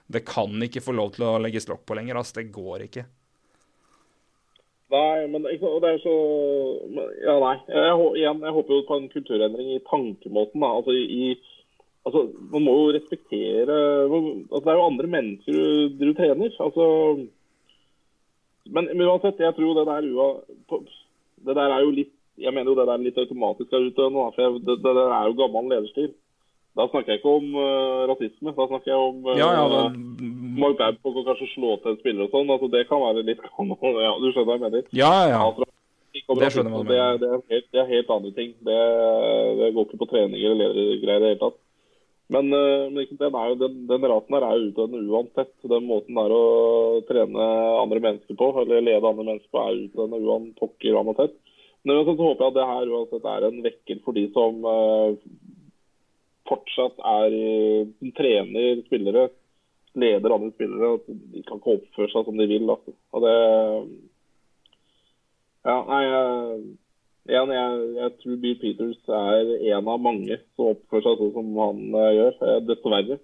Det 0.06 0.22
kan 0.22 0.54
ikke 0.62 0.84
få 0.86 0.94
lov 0.94 1.16
til 1.16 1.26
å 1.26 1.40
legges 1.42 1.66
lokk 1.68 1.82
på 1.90 1.96
lenger. 1.98 2.20
ass. 2.22 2.32
Det 2.32 2.52
går 2.54 2.84
ikke. 2.86 3.08
Nei, 4.94 5.26
men 5.34 5.48
og 5.50 5.82
det 5.82 5.90
er 5.96 6.02
så 6.04 6.14
Ja, 7.26 7.40
nei. 7.42 7.56
Jeg, 7.66 7.96
igjen, 8.22 8.44
jeg 8.46 8.54
håper 8.54 8.76
jo 8.76 8.86
på 8.86 8.98
en 9.00 9.10
kulturendring 9.10 9.72
i 9.74 9.82
tankemåten. 9.90 10.62
da, 10.62 10.70
altså 10.78 10.94
i 10.94 11.36
Altså, 12.06 12.22
Man 12.54 12.62
må 12.62 12.74
jo 12.78 12.94
respektere 12.94 13.74
altså 14.06 14.60
Det 14.62 14.70
er 14.70 14.78
jo 14.78 14.86
andre 14.86 15.08
mennesker 15.10 15.54
du, 15.58 15.90
du 15.98 16.14
trener. 16.14 16.54
altså 16.62 16.86
Men, 18.66 18.90
men 18.92 19.08
uansett, 19.08 19.40
jeg 19.40 19.56
tror 19.56 19.78
det 19.78 19.86
der 19.88 20.06
Det 21.46 21.56
der 21.56 21.70
er 21.70 21.82
jo 21.86 21.92
litt 21.94 22.14
Jeg 22.38 22.54
mener 22.54 22.72
jo 22.72 22.78
det 22.80 22.88
der 22.88 22.98
er 22.98 23.04
litt 23.06 23.18
automatisk 23.18 23.70
der 23.72 23.86
ute 23.88 24.10
nå. 24.12 24.24
For 24.36 24.42
jeg, 24.42 24.62
det, 24.68 24.78
det 24.84 24.94
der 24.98 25.12
er 25.16 25.28
jo 25.30 25.38
gammel 25.40 25.70
lederstil. 25.72 26.10
Da 26.76 26.90
snakker 26.90 27.14
jeg 27.14 27.22
ikke 27.22 27.36
om 27.40 27.54
uh, 27.56 28.02
rasisme. 28.12 28.52
Da 28.58 28.66
snakker 28.68 28.92
jeg 28.92 29.00
om 29.00 29.22
uh, 29.24 29.38
Ja, 29.40 29.48
ja, 29.56 29.64
da, 29.72 29.84
Mark 30.60 30.76
Babcock 30.82 31.22
og 31.22 31.30
kanskje 31.30 31.48
slå 31.54 31.78
til 31.80 31.94
en 31.94 32.02
spiller 32.02 32.26
og 32.26 32.36
sånn. 32.36 32.52
altså 32.52 32.68
Det 32.74 32.84
kan 32.90 33.04
være 33.06 33.24
litt 33.30 33.46
gammel. 33.56 34.02
Ja, 34.04 34.12
du 34.20 34.28
skjønner 34.32 34.50
hva 34.50 34.58
jeg 34.58 34.66
mener? 34.66 34.90
ja, 34.92 35.14
ja. 35.32 35.40
Altså, 35.46 35.70
Det 36.42 36.52
skjønner 36.52 36.76
du 36.76 36.92
det 36.92 37.00
er, 37.00 37.22
det, 37.22 37.30
er 37.32 37.42
helt, 37.54 37.70
det 37.72 37.80
er 37.80 37.94
helt 37.94 38.12
andre 38.18 38.34
ting. 38.36 38.52
Det, 38.68 38.82
det 39.62 39.72
går 39.78 39.88
ikke 39.88 40.02
på 40.04 40.10
trening 40.12 40.44
eller 40.44 40.60
ledergreier 40.76 41.22
i 41.22 41.24
det 41.24 41.32
hele 41.32 41.44
tatt. 41.46 41.58
Men, 42.28 42.54
eh, 42.54 42.90
men 42.90 43.06
den, 43.20 43.36
jo, 43.50 43.56
den, 43.56 43.82
den 43.88 44.06
raten 44.10 44.36
her 44.36 44.46
er 44.48 44.58
jo 44.58 44.70
utdødende 44.70 45.14
uansett. 45.14 45.54
Den 45.62 45.86
måten 45.90 46.18
der 46.18 46.34
å 46.34 46.46
trene 47.10 47.50
andre 47.84 48.02
mennesker 48.02 48.38
på, 48.40 48.50
eller 48.64 48.82
lede 48.82 49.12
andre 49.12 49.28
mennesker 49.28 49.52
på, 49.54 49.62
er 49.62 49.84
utøvende 49.86 50.22
uansett 50.26 50.62
pokker 50.62 50.98
uansett. 50.98 51.36
Men 51.86 52.02
så 52.02 52.16
håper 52.18 52.48
jeg 52.48 52.50
at 52.50 52.58
det 52.58 52.70
her 52.72 52.94
uansett 52.96 53.28
er 53.30 53.46
en 53.46 53.60
vekker 53.66 54.00
for 54.06 54.18
de 54.18 54.26
som 54.34 54.66
eh, 54.72 55.20
fortsatt 56.50 57.04
er 57.12 57.36
som 58.00 58.16
trener 58.18 58.82
spillere, 58.88 59.28
leder 59.94 60.34
andre 60.34 60.50
spillere. 60.56 60.96
At 60.98 61.06
de 61.36 61.46
kan 61.46 61.62
ikke 61.62 61.78
oppføre 61.78 62.10
seg 62.14 62.26
som 62.26 62.42
de 62.42 62.50
vil. 62.50 62.66
Altså. 62.74 62.98
Og 63.14 63.28
det 63.28 63.38
Ja, 65.66 65.78
nei, 65.82 66.02
igjen, 67.30 67.52
jeg, 67.56 67.86
jeg 68.00 68.12
tror 68.22 68.42
Bill 68.42 68.58
Peters 68.62 69.14
er 69.20 69.52
en 69.76 69.92
av 69.92 70.02
mange 70.02 70.38
som 70.56 70.72
oppfører 70.74 71.06
seg 71.06 71.22
sånn 71.22 71.36
som 71.36 71.62
han 71.62 71.80
uh, 71.96 72.10
gjør. 72.16 72.36
Eh, 72.42 72.60
dessverre. 72.70 73.20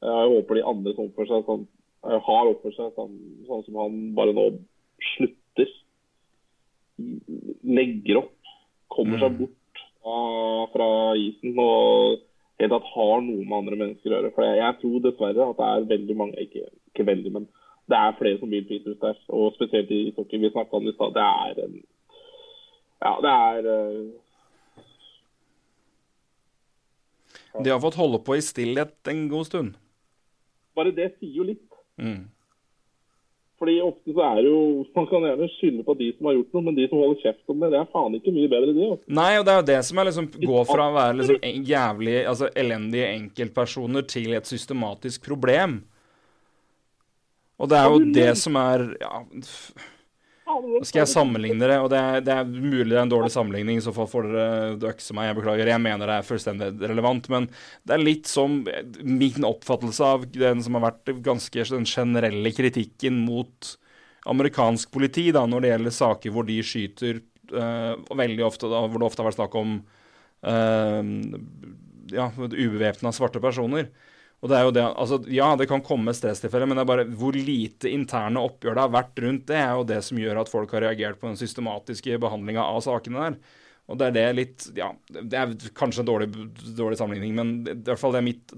Jeg 0.00 0.32
håper 0.34 0.58
de 0.58 0.64
andre 0.72 0.94
som 0.96 1.08
oppfører 1.08 1.30
seg 1.32 1.46
sånn, 1.48 1.66
eh, 2.08 2.18
har 2.26 2.50
oppført 2.50 2.76
seg 2.78 2.96
sånn, 2.96 3.14
sånn 3.48 3.64
som 3.66 3.78
han 3.82 4.00
bare 4.16 4.34
nå 4.36 4.46
slutter. 5.12 5.72
Legger 7.78 8.22
opp. 8.24 8.34
Kommer 8.90 9.22
seg 9.22 9.36
Mm. 9.36 9.38
bort 9.38 9.84
fra, 10.02 10.18
fra 10.72 10.88
isen 11.16 11.58
og 11.62 12.18
helt 12.60 12.72
tatt 12.74 12.88
har 12.92 13.20
noe 13.22 13.44
med 13.44 13.56
andre 13.60 13.76
mennesker 13.76 14.10
å 14.10 14.16
gjøre. 14.16 14.32
For 14.34 14.44
jeg, 14.44 14.58
jeg 14.60 14.78
tror 14.80 15.04
dessverre 15.04 15.46
at 15.52 15.60
det 15.60 15.68
er 15.68 15.90
veldig 15.94 16.16
mange 16.18 16.44
ikke, 16.44 16.66
ikke 16.90 17.06
veldig, 17.08 17.32
men 17.36 17.46
det 17.90 17.98
er 17.98 18.18
flere 18.18 18.38
som 18.40 18.50
Bill 18.50 18.66
Peters 18.68 18.98
der. 19.00 19.16
Og 19.28 19.54
spesielt 19.56 19.90
i 19.90 20.08
ishockey. 20.10 20.38
Vi 20.42 20.50
snakka 20.52 20.76
om 20.76 20.84
det 20.84 20.92
i 20.94 20.98
stad. 20.98 21.14
Det 21.16 21.24
er 21.24 21.64
en 21.64 21.80
Ja, 23.00 23.12
det 23.24 23.30
er 23.32 23.70
eh, 23.74 24.02
De 27.64 27.70
har 27.72 27.80
fått 27.82 27.98
holde 27.98 28.20
på 28.24 28.36
i 28.36 28.42
stillhet 28.44 29.08
en 29.10 29.24
god 29.30 29.46
stund. 29.48 29.78
Bare 30.76 30.92
det 30.94 31.08
sier 31.18 31.40
jo 31.40 31.46
litt. 31.48 31.64
Mm. 32.00 32.28
Fordi 33.60 33.74
ofte 33.84 34.14
så 34.16 34.22
er 34.24 34.38
det 34.40 34.48
jo 34.48 34.60
Man 34.96 35.06
kan 35.10 35.24
gjerne 35.26 35.48
skylde 35.58 35.82
på 35.84 35.92
de 35.98 36.06
som 36.16 36.28
har 36.30 36.36
gjort 36.38 36.54
noe, 36.56 36.62
men 36.64 36.76
de 36.78 36.86
som 36.88 37.00
holder 37.02 37.18
kjeft 37.20 37.52
om 37.52 37.60
det, 37.60 37.68
det 37.74 37.80
er 37.82 37.90
faen 37.92 38.16
ikke 38.16 38.32
mye 38.32 38.48
bedre, 38.52 38.72
de. 38.76 38.86
Også. 38.94 39.04
Nei, 39.20 39.30
og 39.36 39.44
det 39.44 39.52
er 39.52 39.58
jo 39.60 39.66
det 39.70 39.80
som 39.90 40.00
er 40.00 40.08
liksom 40.08 40.28
Gå 40.40 40.60
fra 40.70 40.86
å 40.88 40.94
være 40.96 41.16
liksom 41.18 41.38
en- 41.50 41.64
jævlig 41.68 42.16
altså 42.30 42.48
elendige 42.62 43.10
enkeltpersoner 43.18 44.06
til 44.08 44.32
et 44.38 44.48
systematisk 44.48 45.26
problem. 45.28 45.80
Og 47.60 47.68
det 47.68 47.76
er 47.76 47.90
jo 47.92 47.98
det 48.16 48.30
som 48.40 48.56
er 48.56 48.86
Ja, 49.02 49.24
nå 50.60 50.80
skal 50.86 51.02
jeg 51.02 51.10
sammenligne 51.12 51.68
det, 51.70 51.76
og 51.82 51.88
det 51.92 51.98
er, 52.00 52.22
det 52.24 52.34
er 52.34 52.48
mulig 52.48 52.90
det 52.90 52.98
er 52.98 53.04
en 53.04 53.12
dårlig 53.12 53.30
sammenligning. 53.34 53.78
I 53.80 53.84
så 53.84 53.92
fall 53.96 54.08
får 54.10 54.28
dere 54.28 54.90
økse 54.92 55.16
meg. 55.16 55.28
Jeg 55.30 55.38
beklager. 55.38 55.70
Jeg 55.72 55.82
mener 55.84 56.10
det 56.10 56.16
er 56.18 56.26
fullstendig 56.26 56.70
relevant. 56.90 57.28
Men 57.32 57.48
det 57.86 57.96
er 57.96 58.02
litt 58.02 58.30
som 58.30 58.60
min 59.00 59.46
oppfattelse 59.46 60.10
av 60.16 60.26
den 60.34 60.64
som 60.64 60.78
har 60.78 60.88
vært 60.88 61.12
ganske 61.26 61.66
den 61.70 61.88
generelle 61.88 62.54
kritikken 62.56 63.22
mot 63.26 63.74
amerikansk 64.30 64.90
politi 64.92 65.30
da, 65.34 65.46
når 65.48 65.64
det 65.64 65.72
gjelder 65.72 65.96
saker 65.96 66.34
hvor 66.34 66.46
de 66.48 66.58
skyter 66.66 67.22
uh, 67.54 67.94
veldig 68.16 68.44
ofte 68.44 68.68
da, 68.70 68.82
hvor 68.84 69.00
det 69.00 69.08
ofte 69.08 69.22
har 69.22 69.30
vært 69.30 69.38
snakk 69.38 69.56
om 69.60 69.78
uh, 70.44 71.00
ja, 72.12 72.28
ubevæpna 72.36 73.14
svarte 73.16 73.42
personer. 73.42 73.88
Og 74.40 74.48
det 74.48 74.56
er 74.56 74.64
jo 74.64 74.72
det, 74.72 74.84
altså 74.88 75.18
Ja, 75.28 75.50
det 75.58 75.68
kan 75.68 75.82
komme 75.84 76.14
stresstilfeller, 76.16 76.68
men 76.68 76.78
det 76.78 76.84
er 76.84 76.90
bare 76.90 77.08
hvor 77.20 77.36
lite 77.36 77.90
interne 77.92 78.40
oppgjør 78.40 78.78
det 78.78 78.84
har 78.86 78.94
vært 78.94 79.20
rundt 79.24 79.46
det, 79.50 79.58
er 79.60 79.74
jo 79.76 79.88
det 79.90 80.00
som 80.06 80.20
gjør 80.20 80.40
at 80.40 80.52
folk 80.52 80.72
har 80.76 80.86
reagert 80.86 81.20
på 81.20 81.28
den 81.28 81.40
systematiske 81.40 82.16
behandlinga 82.22 82.64
av 82.64 82.80
sakene 82.86 83.26
der. 83.26 83.38
Og 83.90 83.98
det 84.00 84.08
er 84.08 84.16
det 84.16 84.26
litt 84.38 84.68
Ja, 84.78 84.90
det 85.10 85.36
er 85.36 85.54
kanskje 85.76 86.04
en 86.04 86.08
dårlig, 86.08 86.30
dårlig 86.78 87.00
sammenligning, 87.00 87.36
men 87.36 87.54
det, 87.66 87.80
i 87.82 87.88
hvert 87.90 88.00
fall 88.00 88.16
det 88.16 88.22
er 88.22 88.28
mitt 88.30 88.56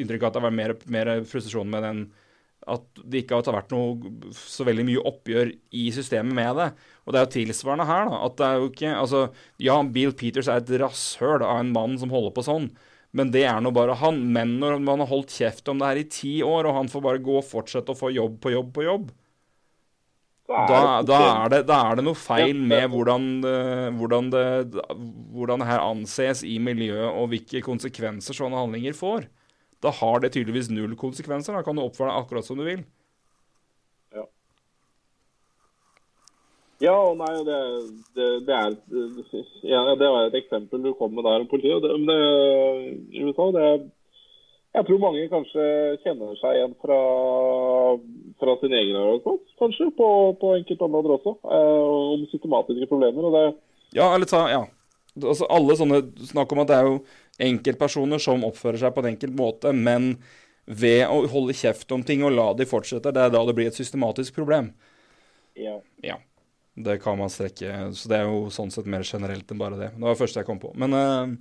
inntrykk 0.00 0.28
at 0.28 0.36
det 0.36 0.42
har 0.42 0.48
vært 0.48 0.60
mer, 0.60 0.76
mer 0.94 1.14
frustrasjon 1.28 1.70
med 1.70 1.86
den 1.86 2.04
at 2.68 2.84
det 3.08 3.22
ikke 3.22 3.38
har 3.40 3.56
vært 3.56 3.72
noe 3.72 4.32
så 4.36 4.66
veldig 4.68 4.84
mye 4.84 5.02
oppgjør 5.08 5.52
i 5.80 5.86
systemet 5.96 6.36
med 6.36 6.58
det. 6.60 6.66
Og 7.06 7.14
det 7.14 7.20
er 7.20 7.24
jo 7.24 7.32
tilsvarende 7.38 7.86
her, 7.88 8.10
da. 8.10 8.18
At 8.26 8.36
det 8.36 8.46
er 8.46 8.58
jo 8.60 8.68
ikke 8.68 8.90
Altså, 8.98 9.22
ja, 9.64 9.78
Bill 9.96 10.12
Peters 10.14 10.50
er 10.52 10.60
et 10.60 10.72
rasshøl 10.82 11.40
av 11.40 11.62
en 11.62 11.72
mann 11.74 11.96
som 12.00 12.12
holder 12.12 12.34
på 12.36 12.44
sånn. 12.46 12.68
Men 13.12 13.30
det 13.34 13.42
er 13.50 13.58
nå 13.64 13.72
bare 13.74 13.96
han. 13.98 14.20
Men 14.32 14.58
når 14.62 14.78
man 14.86 15.00
har 15.02 15.08
holdt 15.10 15.32
kjeft 15.34 15.66
om 15.72 15.80
det 15.80 15.88
her 15.90 16.00
i 16.02 16.08
ti 16.14 16.34
år, 16.46 16.68
og 16.70 16.76
han 16.76 16.90
får 16.92 17.02
bare 17.02 17.22
gå 17.26 17.38
og 17.40 17.46
fortsette 17.48 17.90
å 17.90 17.98
få 17.98 18.12
jobb 18.14 18.36
på 18.44 18.52
jobb 18.54 18.70
på 18.76 18.84
jobb, 18.86 19.10
da, 20.66 21.02
da, 21.06 21.18
er 21.44 21.50
det, 21.52 21.58
da 21.68 21.76
er 21.92 21.98
det 22.00 22.04
noe 22.08 22.18
feil 22.18 22.56
med 22.58 22.88
hvordan, 22.90 23.26
det- 23.44 23.92
hvordan, 24.00 24.30
det, 24.34 24.44
hvordan 25.30 25.62
det 25.62 25.68
her 25.68 25.82
anses 25.84 26.42
i 26.42 26.56
miljøet, 26.58 27.06
og 27.14 27.28
hvilke 27.30 27.62
konsekvenser 27.62 28.34
sånne 28.34 28.58
handlinger 28.58 28.96
får. 28.98 29.28
Da 29.80 29.92
har 29.94 30.18
det 30.20 30.32
tydeligvis 30.34 30.68
null 30.74 30.96
konsekvenser. 30.98 31.54
Da 31.54 31.62
kan 31.62 31.78
du 31.78 31.82
oppføre 31.84 32.10
deg 32.10 32.18
akkurat 32.24 32.44
som 32.44 32.58
du 32.58 32.64
vil. 32.66 32.82
Ja 36.80 36.94
og 36.96 37.18
nei, 37.20 37.32
det, 37.44 37.56
det, 38.16 38.26
det 38.48 38.56
er 38.56 38.76
ja, 39.68 39.80
Det 40.00 40.08
var 40.08 40.26
et 40.26 40.36
eksempel 40.40 40.80
du 40.80 40.94
kom 40.96 41.12
med 41.12 41.26
der 41.28 41.42
om 41.44 41.48
politiet. 41.50 41.76
og 41.76 41.82
Det, 41.84 41.96
det, 42.08 43.24
USA, 43.26 43.48
det 43.52 43.66
Jeg 44.78 44.86
tror 44.86 45.02
mange 45.02 45.26
kanskje 45.28 45.64
kjenner 46.06 46.36
seg 46.40 46.56
igjen 46.56 46.76
fra, 46.80 46.98
fra 48.40 48.54
sin 48.62 48.76
egen 48.78 48.96
arbeidsplass, 48.96 49.56
kanskje, 49.60 49.88
på, 49.98 50.08
på 50.40 50.52
enkelte 50.56 50.86
områder 50.86 51.16
også, 51.16 51.32
eh, 51.42 51.80
om 52.14 52.22
systematiske 52.30 52.88
problemer. 52.88 53.28
og 53.28 53.36
det 53.36 53.46
Ja, 53.98 54.14
eller 54.14 54.30
ta 54.30 54.46
Ja. 54.48 54.64
Altså, 55.20 55.44
alle 55.50 55.74
sånne 55.74 56.04
Snakk 56.22 56.52
om 56.54 56.62
at 56.62 56.68
det 56.70 56.76
er 56.78 56.86
jo 56.86 57.00
enkeltpersoner 57.42 58.22
som 58.22 58.46
oppfører 58.46 58.78
seg 58.78 58.94
på 58.94 59.02
en 59.02 59.10
enkelt 59.10 59.36
måte, 59.36 59.72
men 59.74 60.14
ved 60.70 61.02
å 61.10 61.26
holde 61.28 61.56
kjeft 61.56 61.90
om 61.92 62.04
ting 62.06 62.22
og 62.22 62.36
la 62.36 62.52
de 62.54 62.68
fortsette, 62.68 63.10
det 63.12 63.20
er 63.20 63.32
da 63.34 63.44
det 63.44 63.56
blir 63.58 63.68
et 63.68 63.76
systematisk 63.76 64.38
problem. 64.38 64.72
ja. 65.56 65.80
Ja. 66.04 66.16
Det 66.76 66.98
kan 67.02 67.18
man 67.18 67.28
strekke 67.28 67.90
Så 67.98 68.08
det 68.08 68.20
er 68.20 68.28
jo 68.30 68.44
sånn 68.54 68.70
sett 68.72 68.86
mer 68.88 69.02
generelt 69.04 69.50
enn 69.50 69.58
bare 69.58 69.76
det. 69.78 69.88
Det 69.96 70.04
var 70.04 70.14
det 70.14 70.20
første 70.20 70.40
jeg 70.40 70.46
kom 70.48 70.60
på. 70.62 70.70
Men 70.78 70.94
eh, 70.96 71.32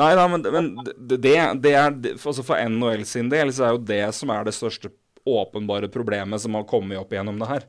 Nei 0.00 0.10
da, 0.14 0.26
men, 0.28 0.44
men 0.54 0.68
det, 0.84 1.20
det, 1.24 1.72
er 1.72 1.88
altså 2.14 2.44
For 2.44 2.60
NHL 2.60 3.06
sin 3.08 3.30
del 3.32 3.52
så 3.54 3.68
er 3.68 3.78
jo 3.78 3.86
det 3.88 4.02
som 4.14 4.30
er 4.34 4.44
det 4.46 4.54
største 4.54 4.92
åpenbare 5.24 5.88
problemet 5.88 6.42
som 6.42 6.54
har 6.58 6.66
kommet 6.68 7.00
opp 7.00 7.14
gjennom 7.16 7.38
det 7.40 7.48
her. 7.48 7.64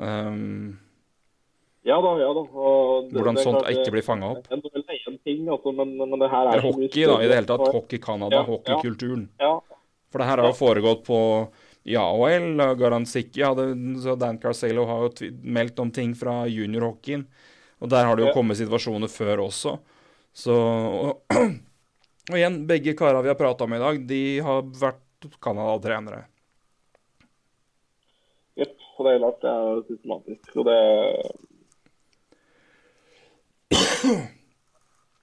Um, 0.00 0.78
Ja 1.84 1.98
da, 2.00 2.12
ja 2.20 2.30
da. 2.32 2.42
Det- 2.46 3.18
Hvordan 3.18 3.36
det 3.36 3.42
er 3.42 3.44
sånt 3.44 3.68
ikke 3.68 3.92
blir 3.92 4.06
fanget 4.06 4.38
opp. 4.38 4.46
Er 4.48 4.56
én 5.10 5.18
ting, 5.24 5.48
altså, 5.50 5.72
men, 5.74 5.96
men 5.98 6.18
det 6.18 6.30
her 6.30 6.46
er 6.48 6.60
så 6.62 6.70
hockey, 6.70 7.04
da, 7.10 7.18
i 7.20 7.28
det 7.28 7.36
hele 7.36 7.50
tatt. 7.50 7.66
Hockey 7.74 7.98
Canada, 7.98 8.36
Ja, 8.40 8.42
hockeykulturen. 8.46 9.28
Ja, 9.40 9.60
For 10.12 10.22
det 10.22 10.28
her 10.28 10.38
har 10.38 10.48
jo 10.48 10.56
foregått 10.56 11.04
på 11.04 11.18
ja 11.82 12.04
OL. 12.12 12.62
Garansiki 12.78 13.42
hadde 13.42 13.74
så 14.02 14.16
Dan 14.16 14.38
Carcello 14.42 14.84
har 14.88 15.06
jo 15.06 15.30
meldt 15.42 15.78
om 15.82 15.90
ting 15.90 16.14
fra 16.18 16.42
juniorhockeyen. 16.46 17.26
Og 17.82 17.90
der 17.90 18.06
har 18.06 18.16
det 18.16 18.28
jo 18.28 18.34
kommet 18.36 18.60
situasjoner 18.60 19.10
før 19.10 19.46
også. 19.48 19.76
Så 20.32 20.54
Og, 20.54 21.22
og 22.30 22.36
igjen, 22.38 22.66
begge 22.68 22.94
karene 22.98 23.24
vi 23.24 23.32
har 23.32 23.38
prata 23.38 23.66
om 23.66 23.74
i 23.74 23.82
dag, 23.82 23.98
de 24.08 24.22
har 24.46 24.62
vært 24.78 25.26
Canada-trenere. 25.42 26.22
Jepp. 28.58 28.78
Og 28.98 29.06
det 29.06 29.12
er 29.14 29.22
klart, 29.22 29.40
det 29.42 29.50
er 29.50 29.82
systematisk. 29.88 30.56
Og 30.60 30.64
det 30.68 30.78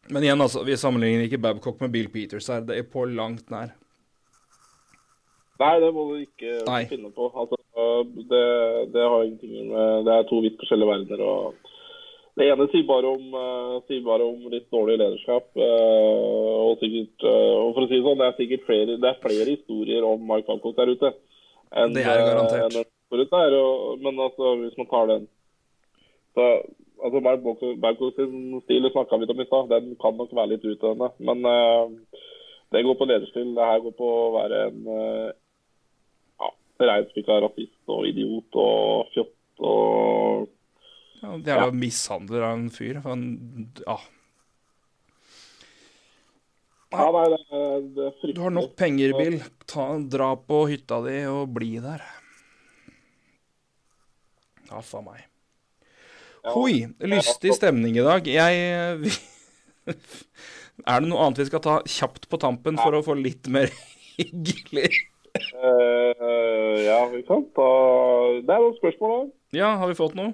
Men 0.10 0.24
igjen, 0.26 0.41
altså, 0.41 0.64
vi 0.66 0.78
sammenligner 0.78 1.28
ikke 1.28 1.41
Babcock 1.41 1.80
med 1.84 1.93
Bill 1.93 2.10
Peters 2.10 2.49
her. 2.49 2.62
Det 2.66 2.76
er 2.80 2.88
på 2.89 3.05
langt 3.05 3.51
nær. 3.53 3.76
Nei, 5.60 5.80
det 5.84 5.89
må 5.91 6.05
du 6.07 6.20
ikke 6.24 6.62
Nei. 6.68 6.84
finne 6.88 7.10
på. 7.12 7.28
Altså, 7.36 7.57
det, 8.32 8.45
det 8.93 9.03
har 9.03 9.24
ingenting 9.26 9.72
med 9.72 10.05
Det 10.07 10.14
er 10.14 10.30
to 10.30 10.39
vidt 10.43 10.60
forskjellige 10.62 10.89
verdener. 10.89 11.24
og 11.24 11.55
Det 12.39 12.47
ene 12.47 12.68
sier 12.72 12.86
bare 12.88 13.12
om, 13.12 13.26
uh, 13.36 13.80
sier 13.88 14.05
bare 14.05 14.28
om 14.28 14.45
litt 14.53 14.70
dårlig 14.72 14.95
lederskap. 15.01 15.49
Uh, 15.60 16.70
og 16.70 16.84
sikkert, 16.84 17.26
uh, 17.26 17.55
og 17.66 17.74
for 17.76 17.84
å 17.84 17.89
si 17.89 17.97
det 17.97 18.05
sånn, 18.05 18.22
det 18.22 18.30
er 18.30 18.38
sikkert 18.38 18.70
flere, 18.70 18.99
det 19.01 19.10
er 19.10 19.24
flere 19.26 19.49
historier 19.57 20.07
om 20.07 20.24
Mark 20.30 20.47
Alcott 20.51 20.80
der 20.80 20.93
ute. 20.93 21.12
Enn, 21.76 21.91
det 21.97 22.05
er 22.07 22.24
garantert. 22.24 22.70
enn 22.80 23.28
der, 23.34 23.57
og, 23.60 23.99
men 24.05 24.24
altså, 24.24 24.55
hvis 24.62 24.80
man 24.80 24.89
tar 24.89 25.12
den 25.12 25.28
så, 26.38 26.45
altså 27.03 27.20
Mark 27.26 27.41
Babcock 27.82 28.16
sin 28.16 28.62
stil 28.64 28.86
snakka 28.93 29.18
vi 29.18 29.28
om 29.34 29.41
i 29.41 29.47
stad. 29.49 29.72
Den 29.74 29.95
kan 29.99 30.16
nok 30.16 30.32
være 30.38 30.53
litt 30.53 30.64
utøvende. 30.64 31.10
Men 31.26 31.41
det 32.72 32.84
går 32.86 32.95
på 32.99 33.07
lederstil. 33.10 33.55
Det 33.57 33.66
her 33.66 33.82
går 33.84 33.95
på 33.97 34.10
å 34.14 34.28
være 34.38 34.60
en 34.70 34.78
av 36.88 37.41
rasist 37.43 37.91
og 37.91 38.07
idiot 38.07 38.55
og 38.59 39.09
fjott 39.13 39.65
og 39.65 40.47
ja, 41.19 41.34
Det 41.36 41.51
er 41.51 41.59
jo 41.65 41.73
ja. 41.73 41.75
mishandler 41.75 42.45
av 42.47 42.53
en 42.55 42.69
fyr. 42.71 43.01
Han, 43.03 43.23
ja. 43.84 43.97
ja 46.95 47.07
nei, 47.11 47.25
det, 47.34 47.39
det 47.97 48.05
er 48.05 48.13
fryktelig. 48.21 48.36
Du 48.38 48.45
har 48.45 48.55
nok 48.55 48.71
penger, 48.80 49.15
Bill. 49.17 49.36
Ta, 49.67 49.89
dra 49.99 50.30
på 50.39 50.61
hytta 50.71 51.01
di 51.03 51.17
og 51.27 51.51
bli 51.57 51.73
der. 51.84 52.05
Ja, 54.69 54.80
faen 54.80 55.09
meg. 55.09 55.25
Hoi, 56.55 56.88
lystig 57.03 57.51
stemning 57.57 57.99
i 57.99 58.05
dag. 58.05 58.23
Jeg 58.32 58.99
vi, 59.03 59.11
Er 60.88 61.03
det 61.03 61.09
noe 61.11 61.25
annet 61.25 61.41
vi 61.41 61.49
skal 61.49 61.63
ta 61.63 61.80
kjapt 61.84 62.30
på 62.32 62.39
tampen 62.39 62.80
for 62.80 62.95
å 62.95 63.03
få 63.03 63.17
litt 63.19 63.49
mer 63.51 63.67
hyggelig? 64.15 64.93
Uh, 65.55 66.75
ja, 66.85 66.99
vi 67.13 67.21
kan 67.27 67.45
ta 67.55 67.67
Det 68.45 68.53
er 68.53 68.63
noen 68.63 68.77
spørsmål 68.77 69.13
her. 69.15 69.27
Ja, 69.57 69.69
har 69.81 69.91
vi 69.91 69.97
fått 69.97 70.15
noe? 70.17 70.33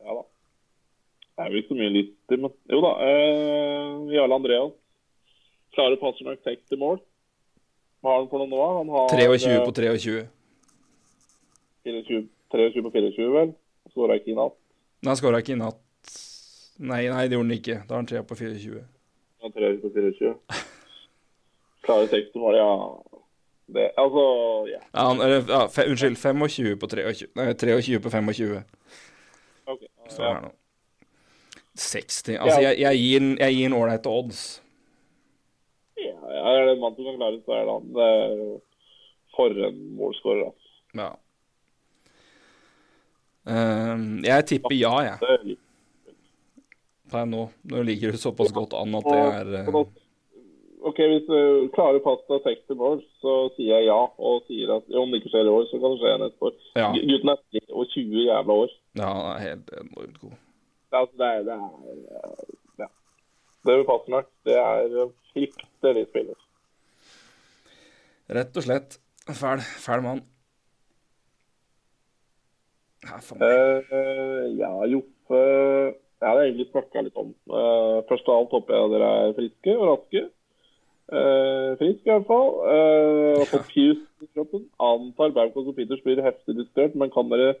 Ja 0.00 0.16
da. 0.16 0.24
Det 0.24 1.44
er 1.44 1.52
vel 1.52 1.62
ikke 1.62 1.72
så 1.72 1.78
mye 1.78 2.02
til, 2.02 2.42
men 2.42 2.54
jo 2.74 2.82
da. 2.84 2.92
Uh, 3.00 4.10
Jarle 4.14 4.38
Andreas. 4.40 4.74
Klarer 5.76 6.00
Pasternak 6.00 6.42
60 6.46 6.80
mål. 6.80 7.00
Hva 8.00 8.14
har 8.14 8.22
han 8.22 8.30
for 8.32 8.42
noe 8.42 8.50
nå? 8.50 8.60
Han 8.80 8.94
har 8.96 9.12
23 9.12 9.60
på 9.66 9.74
23. 9.76 10.24
24, 11.84 12.24
23 12.52 12.82
på 12.84 12.92
24, 12.96 13.28
vel. 13.36 13.54
Skåra 13.92 14.16
ikke 14.18 14.32
i 14.32 14.38
natt. 14.38 14.56
Nei, 15.06 15.14
skåra 15.18 15.40
ikke 15.42 15.54
i 15.54 15.60
natt. 15.60 15.80
Nei, 16.80 17.02
nei, 17.12 17.26
det 17.28 17.36
gjorde 17.36 17.46
han 17.46 17.56
ikke. 17.58 17.78
Da 17.84 17.94
har 17.94 18.02
han 18.02 18.08
3 18.08 18.22
på 18.24 18.36
24. 18.40 18.82
Ja, 19.40 19.50
3 19.52 19.70
på 19.82 19.90
24. 19.94 20.34
Klarer 21.86 22.10
60 22.12 22.40
mål, 22.40 22.56
ja. 22.56 22.70
Det, 23.74 23.90
altså, 23.98 24.22
ja. 24.70 24.80
Ja, 24.94 25.04
han, 25.06 25.20
ja, 25.48 25.60
fe, 25.70 25.84
unnskyld, 25.90 26.16
25 26.18 26.76
på 26.80 26.88
23. 26.90 27.28
Nei, 27.38 27.52
23 27.54 28.00
på 28.02 28.10
25. 28.10 28.64
Ok. 29.70 29.84
Står 30.10 30.24
Ja. 30.24 30.32
her 30.34 30.40
nå. 30.48 30.50
60 31.80 32.36
Altså, 32.36 32.60
jeg, 32.60 32.78
jeg 32.80 32.98
gir 32.98 33.20
en, 33.22 33.30
jeg 33.38 33.54
gir 33.54 33.68
den 33.68 33.76
ålreite 33.78 34.10
odds. 34.10 34.42
Ja, 36.00 36.16
er 36.50 36.66
det 36.66 36.74
en 36.74 36.82
mann 36.82 36.96
som 36.96 37.06
kan 37.06 37.16
klare 37.20 37.36
det, 37.36 37.42
så 37.46 37.54
er 37.56 37.64
det 37.68 37.76
han. 37.78 38.60
For 39.36 39.64
en 39.68 39.80
målskårer, 39.96 40.44
altså. 40.50 40.70
Ja. 40.98 41.10
Uh, 43.50 44.20
jeg 44.26 44.46
tipper 44.50 44.74
ja, 44.76 44.94
jeg. 45.06 45.16
Er 45.22 45.56
Per 47.10 47.26
nå. 47.26 47.46
Nå 47.66 47.82
ligger 47.86 48.12
det 48.14 48.20
såpass 48.22 48.52
godt 48.54 48.74
an 48.78 48.94
at 48.94 49.06
det 49.08 49.20
er 49.20 49.54
eh, 49.62 49.80
OK, 50.88 50.96
hvis 51.12 51.26
du 51.28 51.68
klarer 51.74 52.00
pasta 52.04 52.38
60 52.44 52.76
mål, 52.80 53.00
så 53.20 53.34
sier 53.56 53.74
jeg 53.80 53.88
ja. 53.90 53.98
Og 54.18 54.42
sier 54.48 54.70
at 54.78 54.86
om 54.96 55.10
det 55.12 55.20
ikke 55.20 55.32
skjer 55.34 55.48
i 55.48 55.52
år, 55.52 55.66
så 55.70 55.80
kan 55.82 55.92
det 55.94 56.00
skje 56.00 56.14
neste 56.22 56.48
år. 56.48 56.54
Ja. 56.78 56.86
Gu- 56.94 57.04
Gutten 57.10 57.32
er 57.34 57.42
10 57.58 57.62
og 57.70 57.86
20 57.94 58.24
jævla 58.28 58.56
år. 58.64 58.72
Ja, 59.00 59.10
han 59.16 59.28
er 59.34 59.44
helt 59.48 59.70
enormt 59.82 60.20
god. 60.22 60.36
Det 60.90 60.96
er, 60.96 61.00
altså, 61.00 61.16
det 61.20 61.26
er, 61.26 61.42
det 61.42 61.54
er 61.58 62.84
ja. 62.84 62.88
Det 63.66 63.76
vil 63.78 63.86
passe. 63.90 64.22
Det 64.48 64.56
er 64.56 65.12
fryktelig 65.34 66.06
spiller. 66.10 66.40
Rett 68.40 68.56
og 68.56 68.62
slett 68.66 68.98
fæl, 69.42 69.62
fæl 69.84 70.02
mann. 70.06 70.20
Ja. 73.04 73.16
Eh, 73.16 74.58
ja, 74.60 74.70
Joffe 74.92 75.38
Jeg 76.20 76.28
hadde 76.28 76.42
egentlig 76.44 76.66
snakka 76.68 77.00
litt 77.06 77.16
om. 77.16 77.30
Uh, 77.48 78.02
først 78.10 78.26
av 78.28 78.42
alt 78.42 78.52
håper 78.52 78.76
jeg 78.76 78.90
dere 78.92 79.06
er 79.22 79.30
friske 79.38 79.76
og 79.78 79.86
raske. 79.88 80.22
Uh, 81.10 81.74
frisk 81.80 82.06
i 82.06 82.12
hvert 82.12 82.28
fall. 82.28 82.52
Uh, 82.62 83.42
fått 83.50 83.72
fuse 83.72 84.06
i 84.22 84.28
kroppen. 84.30 84.64
Antar 84.78 85.34
Babcock 85.34 85.72
og 85.72 85.76
Peters 85.78 86.02
blir 86.04 86.22
heftig 86.22 86.54
diskutert, 86.60 86.94
men 86.98 87.10
kan 87.10 87.30
dere 87.32 87.56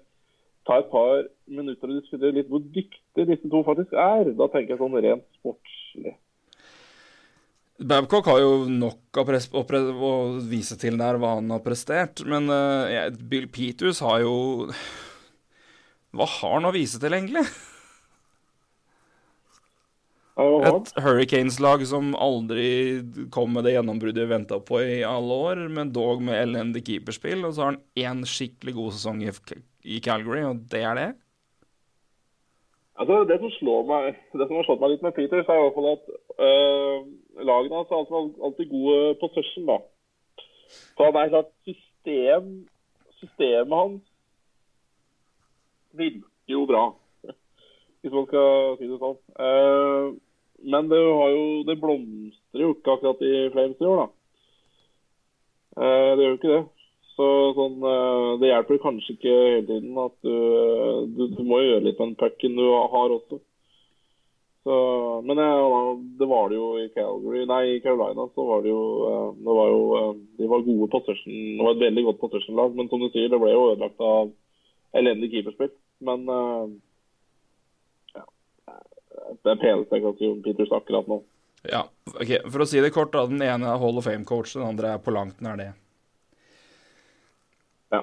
ta 0.68 0.78
et 0.78 0.90
par 0.92 1.24
minutter 1.50 1.90
og 1.90 1.98
diskutere 1.98 2.36
litt 2.36 2.50
hvor 2.50 2.62
dyktige 2.62 3.26
disse 3.32 3.50
to 3.50 3.62
faktisk 3.66 3.96
er? 3.96 4.30
Da 4.38 4.50
tenker 4.52 4.76
jeg 4.76 4.82
sånn 4.82 4.98
rent 5.00 5.26
sportslig. 5.40 6.14
Babcock 7.80 8.28
har 8.28 8.42
jo 8.42 8.52
nok 8.68 9.18
å, 9.18 9.24
å, 9.24 10.12
vise 10.44 10.76
til 10.78 11.00
der 11.00 11.16
hva 11.18 11.38
han 11.38 11.48
har 11.50 11.62
prestert, 11.64 12.20
men 12.28 12.52
uh, 12.52 13.08
Bill 13.10 13.48
Peters 13.48 14.02
har 14.04 14.20
jo 14.20 14.34
Hva 16.12 16.26
har 16.28 16.58
han 16.58 16.68
å 16.68 16.74
vise 16.76 17.00
til, 17.00 17.16
egentlig? 17.16 17.46
Et 20.40 20.92
Hurricanes-lag 21.04 21.82
som 21.88 22.12
aldri 22.16 22.68
kom 23.34 23.52
med 23.54 23.66
det 23.66 23.74
gjennombruddet 23.74 24.24
vi 24.24 24.30
venta 24.30 24.60
på 24.62 24.80
i 24.82 25.00
alle 25.06 25.40
år, 25.50 25.64
men 25.72 25.92
dog 25.92 26.22
med 26.24 26.38
elendig 26.38 26.84
keeperspill. 26.86 27.44
Og 27.46 27.54
så 27.54 27.64
har 27.64 27.74
han 27.74 27.82
én 27.98 28.22
skikkelig 28.28 28.76
god 28.76 28.94
sesong 28.96 29.24
i, 29.24 30.00
Calgary, 30.04 30.44
og 30.48 30.62
det 30.72 30.84
er 30.86 30.96
det. 30.98 31.10
Altså, 33.00 33.22
det 33.24 33.38
som 33.40 33.52
slår 33.56 33.86
meg, 33.88 34.18
det 34.36 34.46
som 34.46 34.58
har 34.58 34.66
slått 34.68 34.82
meg 34.82 34.94
litt 34.94 35.04
med 35.04 35.16
Peters, 35.16 35.48
er 35.48 35.60
i 35.60 35.64
hvert 35.64 35.76
fall 35.78 35.90
at 35.94 36.10
øh, 36.46 36.96
lagene 37.48 37.78
hans 37.78 37.92
er 37.92 38.00
alltid, 38.02 38.40
gode 38.44 38.68
gode 38.74 39.14
possession, 39.22 39.70
da. 39.70 39.78
Så 40.68 41.06
han 41.06 41.16
er 41.16 41.32
klart 41.32 41.52
system, 41.64 42.50
systemet 43.22 43.78
hans 43.78 44.02
virker 45.96 46.52
jo 46.52 46.66
bra, 46.68 46.82
hvis 48.00 48.12
man 48.12 48.28
skal 48.28 48.76
si 48.78 48.90
det 48.90 49.00
sånn. 49.00 49.16
Eh, 49.48 50.20
men 50.62 50.90
det, 50.90 51.00
det 51.68 51.78
blomstrer 51.80 52.64
jo 52.64 52.74
ikke 52.74 52.96
akkurat 52.96 53.22
i 53.24 53.34
Flames 53.54 53.80
i 53.80 53.88
år, 53.88 54.02
da. 54.02 54.08
Eh, 55.80 56.10
det 56.16 56.24
gjør 56.24 56.34
jo 56.34 56.40
ikke 56.40 56.54
det. 56.54 56.62
Så 57.14 57.28
sånn, 57.56 57.78
eh, 57.84 58.26
det 58.40 58.50
hjelper 58.50 58.82
kanskje 58.82 59.14
ikke 59.16 59.36
hele 59.36 59.66
tiden 59.68 60.00
at 60.00 60.16
du, 60.24 60.34
du, 61.16 61.22
du 61.36 61.42
må 61.46 61.60
gjøre 61.62 61.84
litt 61.86 62.00
med 62.00 62.12
den 62.12 62.18
pucken 62.20 62.58
du 62.58 62.66
har 62.68 63.16
også. 63.16 63.40
Så, 64.64 64.74
men 65.24 65.38
ja, 65.40 65.96
det 66.18 66.26
var 66.28 66.50
det 66.50 66.58
jo 66.58 66.66
i 66.76 66.88
Calgary, 66.92 67.46
nei, 67.48 67.62
i 67.76 67.80
Carolina 67.80 68.26
så 68.34 68.44
var 68.44 68.60
det 68.64 68.68
jo, 68.68 68.82
eh, 69.08 69.28
det 69.40 69.54
var 69.56 69.70
jo 69.72 69.80
eh, 69.96 70.10
De 70.36 70.48
var 70.50 70.66
gode 70.66 70.88
possession, 70.92 71.38
det 71.56 71.64
var 71.64 71.78
et 71.78 71.84
veldig 71.86 72.04
godt 72.10 72.20
possession-lag, 72.20 72.76
men 72.76 72.90
som 72.90 73.00
du 73.00 73.08
sier, 73.08 73.30
det 73.32 73.40
ble 73.40 73.54
jo 73.54 73.70
ødelagt 73.70 74.04
av 74.04 74.34
elendig 75.00 75.30
keeperspill. 75.32 75.72
Men 76.04 76.28
eh, 76.28 76.66
det 79.46 79.58
peneste 79.60 79.98
jeg 79.98 80.04
kan 80.06 80.16
si 80.18 80.30
om 80.30 80.40
Peters 80.44 80.72
akkurat 80.74 81.10
nå. 81.10 81.20
Ja, 81.68 81.84
ok, 82.14 82.32
For 82.48 82.64
å 82.64 82.68
si 82.68 82.80
det 82.80 82.92
kort, 82.94 83.12
da. 83.12 83.26
Den 83.28 83.42
ene 83.44 83.68
er 83.68 83.80
Hall 83.82 84.00
of 84.00 84.06
Fame-coach, 84.08 84.54
den 84.56 84.66
andre 84.66 84.94
er 84.94 85.02
på 85.04 85.12
langt 85.12 85.42
nær 85.44 85.58
det. 85.60 85.68
Ja. 87.92 88.00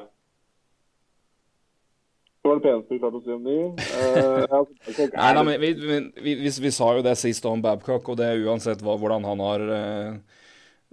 Det 2.38 2.52
var 2.52 2.60
det 2.60 2.66
peneste 2.68 2.94
vi 2.94 3.02
klarte 3.02 3.22
å 3.22 3.26
si 3.26 3.34
om 3.34 3.48
de. 3.48 3.58
Eh, 3.88 4.46
ja, 4.46 4.62
Nei, 5.34 5.44
men 5.50 5.54
vi, 5.64 5.74
vi, 5.74 6.00
vi, 6.22 6.38
vi, 6.68 6.74
sa 6.74 6.94
jo 6.98 7.06
det 7.06 7.18
sist 7.20 7.50
om 7.50 7.64
Babcock, 7.66 8.14
og 8.14 8.22
det 8.22 8.30
er 8.30 8.46
uansett 8.46 8.86
hva, 8.86 8.98
hvordan 9.02 9.26
han 9.28 9.46
har 9.48 9.70
eh, 9.82 10.42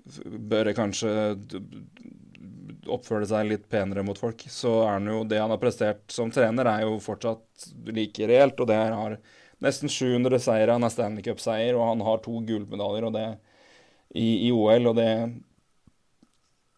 Bør 0.05 0.69
kanskje 0.77 1.09
oppføre 2.93 3.25
seg 3.29 3.47
litt 3.49 3.63
penere 3.73 4.03
mot 4.05 4.19
folk, 4.19 4.43
så 4.53 4.83
er 4.83 4.99
han 4.99 5.09
jo 5.09 5.23
Det 5.29 5.39
han 5.41 5.53
har 5.53 5.61
prestert 5.63 6.03
som 6.13 6.33
trener, 6.33 6.69
er 6.69 6.85
jo 6.85 6.99
fortsatt 7.01 7.71
like 7.89 8.29
reelt, 8.29 8.61
og 8.61 8.69
det 8.69 8.77
har 8.77 9.17
nesten 9.65 9.91
700 9.91 10.41
seire, 10.45 10.77
han 10.77 10.87
er 10.87 10.93
Stanley 10.93 11.25
Cup-seier, 11.25 11.77
og 11.79 11.89
han 11.89 12.05
har 12.07 12.23
to 12.25 12.39
gullmedaljer 12.47 13.09
i, 14.15 14.49
i 14.49 14.53
OL, 14.53 14.93
og 14.93 14.97
det 15.01 15.11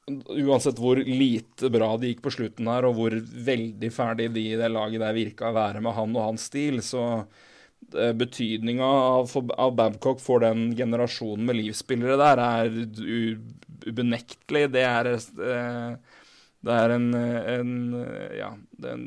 Uansett 0.07 0.78
hvor 0.78 1.01
lite 1.03 1.66
bra 1.74 1.89
det 1.99 2.12
gikk 2.12 2.20
på 2.22 2.30
slutten 2.30 2.68
her, 2.70 2.87
og 2.87 2.95
hvor 2.95 3.14
veldig 3.18 3.89
ferdig 3.91 4.28
de 4.37 4.45
i 4.53 4.59
det 4.59 4.68
laget 4.70 5.03
der 5.03 5.16
virka 5.16 5.49
å 5.49 5.57
være 5.57 5.80
med 5.82 5.97
han 5.97 6.14
og 6.14 6.28
hans 6.28 6.45
stil, 6.47 6.78
så 6.87 7.03
eh, 7.91 8.12
betydninga 8.14 8.87
av, 8.87 9.34
av 9.34 9.74
Babcock 9.74 10.22
for 10.22 10.45
den 10.47 10.68
generasjonen 10.78 11.49
med 11.49 11.59
livsspillere 11.59 12.20
der 12.22 12.45
er 12.45 12.70
ubenektelig. 13.91 14.68
Det 14.76 14.87
er 14.87 15.11
eh, 15.16 16.15
det 16.66 16.74
er 16.74 16.94
en, 16.96 17.08
en 17.14 17.72
Ja, 18.34 18.50
den, 18.82 19.06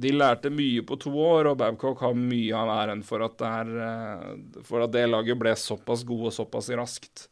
de 0.00 0.12
lærte 0.14 0.52
mye 0.52 0.84
på 0.86 0.98
to 1.00 1.12
år, 1.16 1.50
og 1.50 1.58
Babcock 1.60 2.02
har 2.04 2.16
mye 2.16 2.56
av 2.56 2.72
æren 2.76 3.02
for 3.06 3.24
at, 3.24 3.36
det 3.40 3.50
er, 3.50 3.74
eh, 3.86 4.62
for 4.66 4.84
at 4.84 4.94
det 4.94 5.06
laget 5.08 5.40
ble 5.40 5.54
såpass 5.58 6.04
gode 6.08 6.32
såpass 6.36 6.70
raskt. 6.76 7.26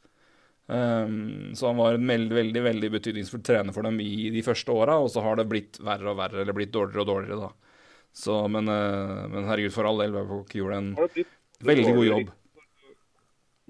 Um, 0.68 1.54
så 1.56 1.70
han 1.70 1.78
var 1.80 1.94
en 1.96 2.10
veldig, 2.10 2.34
veldig 2.36 2.62
veldig 2.66 2.90
betydningsfull 2.92 3.40
trener 3.40 3.72
for 3.72 3.88
dem 3.88 4.02
i 4.04 4.28
de 4.34 4.42
første 4.44 4.74
åra, 4.74 4.98
og 5.00 5.08
så 5.12 5.22
har 5.24 5.38
det 5.40 5.48
blitt 5.48 5.78
verre 5.80 6.12
og 6.12 6.18
verre, 6.18 6.42
eller 6.42 6.56
blitt 6.56 6.74
dårligere 6.74 7.04
og 7.04 7.08
dårligere, 7.08 7.46
da. 7.46 7.78
Så, 8.12 8.36
men, 8.52 8.68
eh, 8.72 9.22
men 9.32 9.48
herregud, 9.48 9.72
for 9.72 9.88
all 9.88 10.02
del, 10.02 10.12
Babcock 10.16 10.52
gjorde 10.58 10.82
en 10.82 10.90
veldig 11.64 11.94
god 11.94 12.08
jobb. 12.08 12.34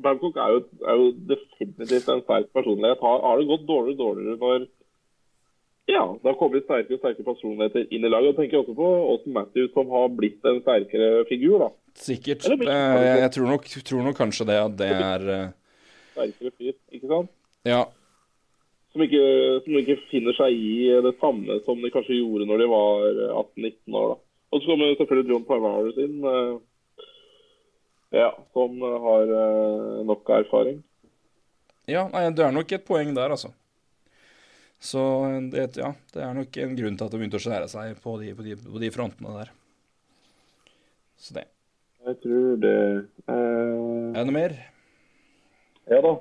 Babcock 0.02 0.42
er 0.42 0.56
jo, 0.56 0.64
er 0.86 0.98
jo 0.98 1.06
definitivt 1.34 2.10
en 2.10 2.24
sterk 2.24 2.50
personlighet. 2.54 3.00
Har, 3.02 3.22
har 3.26 3.40
det 3.40 3.48
gått 3.50 3.66
dårligere 3.66 3.96
og 3.96 4.02
dårligere 4.02 4.42
når 4.42 4.66
ja, 5.88 6.02
det 6.22 6.28
har 6.28 6.36
kommet 6.38 6.64
sterkere 6.66 6.98
og 6.98 7.00
sterkere 7.02 7.26
personligheter 7.26 7.86
inn 7.94 8.04
i 8.04 8.10
laget. 8.12 8.34
Jeg 8.34 8.36
tenker 8.42 8.60
også 8.62 8.74
på 8.76 8.88
Austin 9.12 9.32
Matthews, 9.36 9.70
som 9.74 9.88
har 9.94 10.08
blitt 10.18 10.44
en 10.48 10.60
sterkere 10.64 11.24
figur. 11.30 11.58
da. 11.64 11.68
Sikkert. 11.98 12.44
Eh, 12.46 12.66
Jeg, 12.68 13.20
jeg 13.24 13.30
tror, 13.36 13.46
nok, 13.54 13.64
tror 13.88 14.02
nok 14.06 14.16
kanskje 14.20 14.46
det 14.50 14.58
at 14.62 14.76
det 14.78 14.90
er 14.94 15.28
eh, 15.34 15.46
Sterkere 16.14 16.52
fyr, 16.58 16.74
ikke 16.92 17.08
sant? 17.10 17.30
Ja. 17.66 17.84
Som 18.92 19.02
ikke, 19.04 19.22
som 19.64 19.76
ikke 19.80 19.96
finner 20.10 20.34
seg 20.38 20.54
i 20.54 20.88
det 21.04 21.14
samme 21.20 21.58
som 21.66 21.80
de 21.84 21.90
kanskje 21.92 22.16
gjorde 22.20 22.46
når 22.48 22.62
de 22.62 22.68
var 22.72 23.06
18-19 23.44 23.98
år. 24.00 24.08
da. 24.14 24.16
Og 24.52 24.62
så 24.62 24.70
kommer 24.70 24.94
selvfølgelig 24.96 25.32
John 25.34 25.44
Tavares 25.48 25.98
inn, 26.00 26.18
eh, 26.24 26.54
ja, 28.16 28.30
som 28.56 28.78
har 28.80 29.32
eh, 29.40 30.04
nok 30.08 30.30
erfaring. 30.38 30.78
Ja, 31.88 32.06
nei, 32.12 32.26
det 32.36 32.44
er 32.44 32.52
nok 32.52 32.72
et 32.72 32.84
poeng 32.88 33.14
der, 33.16 33.32
altså. 33.36 33.50
Så 34.78 35.00
det, 35.50 35.64
ja, 35.76 35.92
det 36.14 36.22
er 36.22 36.34
nok 36.38 36.56
en 36.62 36.76
grunn 36.78 36.96
til 36.98 37.08
at 37.08 37.12
de 37.14 37.18
begynte 37.18 37.38
å 37.40 37.42
skjære 37.42 37.68
seg 37.70 37.98
på 38.02 38.14
de, 38.22 38.30
på 38.38 38.44
de, 38.46 38.54
på 38.62 38.82
de 38.82 38.90
frontene 38.94 39.34
der. 39.40 39.50
Så 41.18 41.34
det. 41.34 41.48
Jeg 42.06 42.20
tror 42.22 42.60
det 42.62 42.76
uh... 43.26 44.14
Er 44.14 44.20
det 44.20 44.28
noe 44.28 44.36
mer? 44.36 44.54
Ja 45.90 45.98
da. 46.04 46.12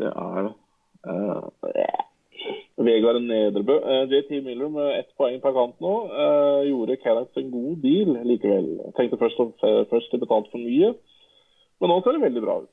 Det 0.00 0.08
er 0.12 0.46
det. 0.46 0.54
Eh, 1.06 2.00
Vegard 2.86 3.20
Nedrebø. 3.24 3.76
Uh, 3.84 4.04
JT 4.12 4.32
Miller 4.44 4.68
med 4.72 4.90
ett 4.98 5.12
poeng 5.20 5.36
per 5.44 5.54
kant 5.56 5.76
nå. 5.84 5.92
uh, 6.12 6.62
gjorde 6.68 6.98
Canucks 7.04 7.36
en 7.40 7.52
god 7.52 7.84
deal 7.84 8.16
likevel. 8.28 8.72
Tenkte 8.96 9.20
først, 9.20 9.40
om- 9.44 9.54
først 9.92 10.12
de 10.12 10.20
betalte 10.24 10.52
for 10.52 10.60
mye, 10.64 10.92
men 11.80 11.92
nå 11.92 12.00
ser 12.04 12.16
det 12.16 12.24
veldig 12.26 12.44
bra 12.44 12.58
ut. 12.64 12.72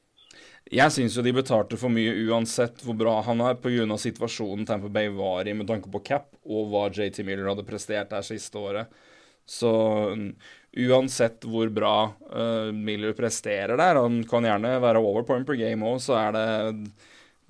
Jeg 0.72 0.94
syns 0.96 1.18
jo 1.18 1.24
de 1.26 1.34
betalte 1.36 1.78
for 1.78 1.92
mye 1.92 2.14
uansett 2.30 2.82
hvor 2.86 2.96
bra 2.98 3.18
han 3.28 3.44
er, 3.44 3.58
pga. 3.60 3.98
situasjonen 4.00 4.66
Tamper 4.66 4.90
Bay 4.94 5.10
var 5.14 5.48
i 5.48 5.54
med 5.54 5.68
tanke 5.68 5.92
på 5.92 6.02
cap, 6.06 6.30
og 6.46 6.72
hva 6.72 6.88
JT 6.90 7.24
Miller 7.28 7.50
hadde 7.52 7.68
prestert 7.68 8.14
der 8.14 8.24
siste 8.26 8.58
året. 8.58 8.94
Så 9.46 9.70
mm, 10.16 10.30
uansett 10.88 11.44
hvor 11.44 11.68
bra 11.74 11.96
uh, 12.32 12.72
Miller 12.72 13.12
presterer 13.18 13.76
der, 13.76 14.00
han 14.00 14.22
kan 14.30 14.48
gjerne 14.48 14.78
være 14.82 15.04
over 15.04 15.28
point 15.28 15.46
per 15.48 15.60
game 15.60 15.84
òg, 15.84 16.00
så 16.02 16.16
er 16.22 16.38
det 16.38 16.48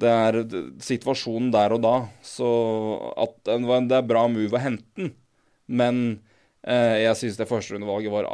det 0.01 0.09
er 0.09 0.39
situasjonen 0.83 1.51
der 1.53 1.75
og 1.75 1.83
da. 1.83 1.95
Så 2.25 2.47
at 3.19 3.35
det 3.45 3.97
er 3.97 4.07
bra 4.09 4.25
move 4.31 4.57
å 4.57 4.61
hente 4.61 4.87
den. 4.97 5.13
Men 5.67 5.99
eh, 6.65 7.03
jeg 7.05 7.19
syns 7.19 7.37
det 7.39 7.47
førsterundevalget 7.49 8.11
var 8.13 8.27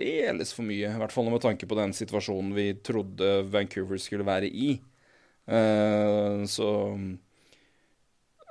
aldeles 0.00 0.52
for 0.56 0.66
mye. 0.66 0.90
I 0.90 1.00
hvert 1.00 1.14
fall 1.14 1.30
med 1.30 1.42
tanke 1.44 1.68
på 1.68 1.78
den 1.78 1.94
situasjonen 1.96 2.52
vi 2.56 2.70
trodde 2.84 3.42
Vancouver 3.52 4.00
skulle 4.02 4.26
være 4.26 4.50
i. 4.50 4.76
Uh, 5.48 6.44
så 6.46 6.68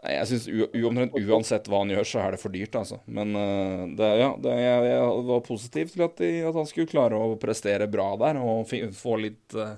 Jeg 0.08 0.28
syns 0.30 0.46
uomtrent 0.78 1.16
uansett 1.18 1.68
hva 1.68 1.82
han 1.82 1.92
gjør, 1.92 2.06
så 2.08 2.20
er 2.24 2.36
det 2.36 2.40
for 2.42 2.54
dyrt, 2.54 2.76
altså. 2.78 3.00
Men 3.12 3.34
eh, 3.36 3.82
det, 3.98 4.10
ja, 4.22 4.28
det, 4.40 4.54
jeg, 4.62 4.84
jeg 4.92 5.24
var 5.28 5.42
positiv 5.44 5.90
til 5.92 6.04
at, 6.06 6.22
de, 6.22 6.30
at 6.48 6.56
han 6.56 6.70
skulle 6.70 6.92
klare 6.92 7.18
å 7.18 7.34
prestere 7.42 7.90
bra 7.92 8.06
der 8.22 8.38
og 8.40 8.70
få 8.96 9.18
litt 9.20 9.58
eh, 9.58 9.74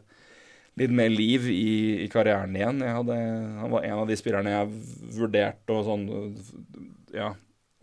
litt 0.80 0.92
mer 0.96 1.10
liv 1.12 1.48
i, 1.52 2.04
i 2.04 2.08
karrieren 2.12 2.56
igjen. 2.56 2.84
Hadde, 2.84 3.16
han 3.62 3.72
var 3.74 3.88
en 3.88 4.02
av 4.04 4.10
de 4.10 4.18
spillerne 4.20 4.54
jeg 4.54 4.74
vurderte 5.18 5.76
og 5.76 5.88
sånn 5.88 6.06
Ja, 7.16 7.34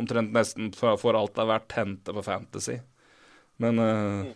omtrent 0.01 0.32
nesten 0.37 0.70
for 0.76 1.18
alt 1.18 1.34
det 1.37 1.45
er 1.45 1.51
verdt 1.51 1.76
hente 1.76 2.14
på 2.14 2.24
Fantasy. 2.24 2.78
Men 3.63 3.81
uh, 3.81 4.27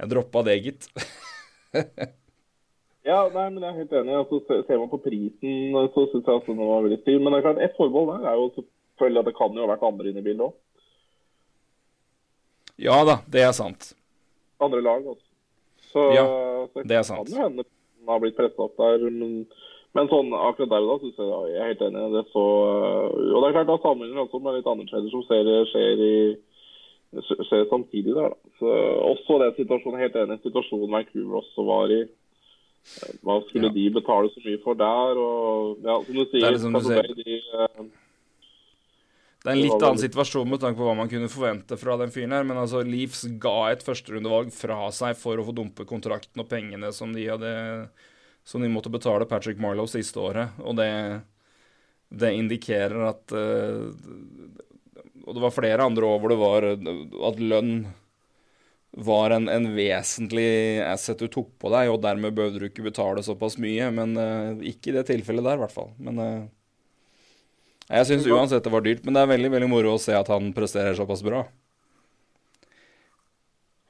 jeg 0.00 0.12
droppa 0.12 0.42
det, 0.48 0.58
gitt. 0.66 0.90
Ja, 3.02 3.24
nei, 3.34 3.48
men 3.50 3.64
jeg 3.64 3.66
er 3.66 3.78
helt 3.80 3.94
enig. 3.98 4.12
Altså, 4.14 4.38
ser 4.46 4.78
man 4.78 4.90
på 4.92 5.00
prisen, 5.02 5.72
så 5.90 6.04
syns 6.06 6.22
jeg 6.22 6.36
altså 6.36 6.52
den 6.54 6.60
var 6.62 6.84
veldig 6.84 7.00
stiv. 7.00 7.18
Men 7.18 7.34
det 7.34 7.40
er 7.40 7.46
klart, 7.48 7.62
et 7.64 7.74
forbehold 7.74 8.12
der 8.12 8.28
er 8.30 8.36
jo 8.38 8.44
selvfølgelig 8.54 9.22
at 9.22 9.28
det 9.28 9.34
kan 9.40 9.58
jo 9.58 9.64
ha 9.64 9.70
vært 9.72 9.88
andre 9.88 10.10
inne 10.10 10.22
i 10.22 10.26
bildet 10.28 10.46
òg. 10.46 10.54
Ja 12.82 13.00
da, 13.06 13.18
det 13.30 13.42
er 13.42 13.52
sant. 13.56 13.90
Andre 14.62 14.80
lag 14.86 15.02
også. 15.02 15.26
Så, 15.90 16.06
Ja, 16.14 16.24
så 16.72 16.84
det 16.86 16.96
er 16.96 17.02
sant. 17.02 17.26
kan 17.26 17.34
jo 17.34 17.42
hende 17.42 17.66
den 17.66 18.10
har 18.10 18.22
blitt 18.22 18.38
presset 18.38 18.62
opp 18.62 18.78
der. 18.78 19.02
Men, 19.02 19.44
men 19.98 20.10
sånn 20.10 20.30
akkurat 20.38 20.70
der 20.70 20.86
og 20.86 20.94
da 20.94 20.96
syns 21.02 21.18
jeg 21.18 21.28
ja, 21.32 21.40
jeg 21.50 21.58
er 21.58 21.70
helt 21.72 21.84
enig. 21.88 22.06
Det 22.14 22.24
så, 22.30 22.46
og 23.34 23.36
det 23.42 23.48
er 23.48 23.58
klart, 23.58 23.70
da 23.70 23.78
sammenligner 23.82 24.24
også 24.24 24.42
med 24.42 24.58
litt 24.58 24.70
andre 24.70 24.88
steder 24.90 25.10
som 25.12 25.26
ser, 25.26 25.52
skjer, 25.74 26.06
i, 26.06 26.16
skjer 27.12 27.66
samtidig 27.70 28.14
der. 28.16 28.34
Så, 28.58 28.68
også 29.12 29.38
den 29.42 29.54
situasjonen, 29.58 30.00
helt 30.00 30.16
enig, 30.16 30.40
situasjonen 30.42 30.90
Vancouver 30.94 31.40
også 31.42 31.64
var 31.66 31.92
i. 31.92 32.02
Hva 33.22 33.36
skulle 33.46 33.68
Ja. 33.68 33.74
de 33.76 33.90
betale 33.94 34.30
så 34.32 34.40
mye 34.44 34.62
for 34.62 34.74
der? 34.74 35.18
Og 35.18 35.82
ja, 35.84 35.98
som 36.02 36.14
du 36.14 36.24
sier, 36.24 36.40
Det 36.40 36.48
er 36.48 36.56
liksom 36.56 36.72
du 36.72 36.80
ser- 36.80 37.14
de, 37.14 37.36
eh, 37.36 37.84
Det 39.42 39.50
er 39.50 39.56
en 39.56 39.62
litt 39.62 39.82
annen 39.82 39.98
situasjon 39.98 40.48
med 40.48 40.60
tanke 40.60 40.78
på 40.78 40.86
hva 40.86 40.96
man 40.96 41.08
kunne 41.08 41.28
forvente 41.28 41.76
fra 41.78 41.96
den 41.96 42.10
fyren 42.10 42.30
her, 42.32 42.44
men 42.44 42.56
altså 42.56 42.82
Leafs 42.86 43.24
ga 43.40 43.70
et 43.72 43.82
førsterundevalg 43.82 44.52
fra 44.52 44.88
seg 44.90 45.16
for 45.16 45.36
å 45.36 45.44
få 45.44 45.54
dumpe 45.54 45.84
kontrakten 45.84 46.38
og 46.38 46.48
pengene 46.48 46.92
som 46.92 47.12
de 47.12 47.26
hadde 47.26 47.88
som 48.44 48.60
de 48.60 48.68
måtte 48.68 48.90
betale 48.90 49.26
Patrick 49.28 49.58
Marlowe 49.58 49.86
siste 49.86 50.16
året, 50.18 50.50
og 50.64 50.76
det 50.76 51.22
det 52.14 52.34
indikerer 52.36 53.08
at 53.08 53.32
eh, 53.32 53.90
Og 55.26 55.36
det 55.36 55.42
var 55.44 55.54
flere 55.54 55.84
andre 55.86 56.06
år 56.08 56.22
hvor 56.22 56.32
det 56.32 56.40
var 56.40 56.66
at 57.28 57.42
lønn 57.42 57.74
var 58.92 59.32
en, 59.32 59.48
en 59.48 59.68
vesentlig 59.72 60.82
asset 60.84 61.22
du 61.22 61.28
tok 61.32 61.54
på 61.62 61.70
deg, 61.72 61.88
og 61.88 62.02
dermed 62.04 62.34
behøvde 62.36 62.60
du 62.60 62.66
ikke 62.68 62.84
betale 62.84 63.22
såpass 63.24 63.56
mye, 63.62 63.88
men 63.94 64.18
uh, 64.18 64.58
ikke 64.68 64.90
i 64.90 64.96
det 64.98 65.06
tilfellet 65.08 65.46
der, 65.46 65.56
i 65.56 65.62
hvert 65.62 65.72
fall. 65.72 65.88
Men 66.02 66.20
uh, 66.20 66.42
jeg 67.88 68.08
syns 68.10 68.28
uansett 68.28 68.64
det 68.64 68.72
var 68.74 68.84
dyrt, 68.84 69.06
men 69.06 69.16
det 69.16 69.22
er 69.22 69.32
veldig 69.32 69.52
veldig 69.54 69.70
moro 69.72 69.94
å 69.96 70.02
se 70.02 70.12
at 70.16 70.28
han 70.32 70.52
presterer 70.56 70.98
såpass 70.98 71.24
bra. 71.24 71.46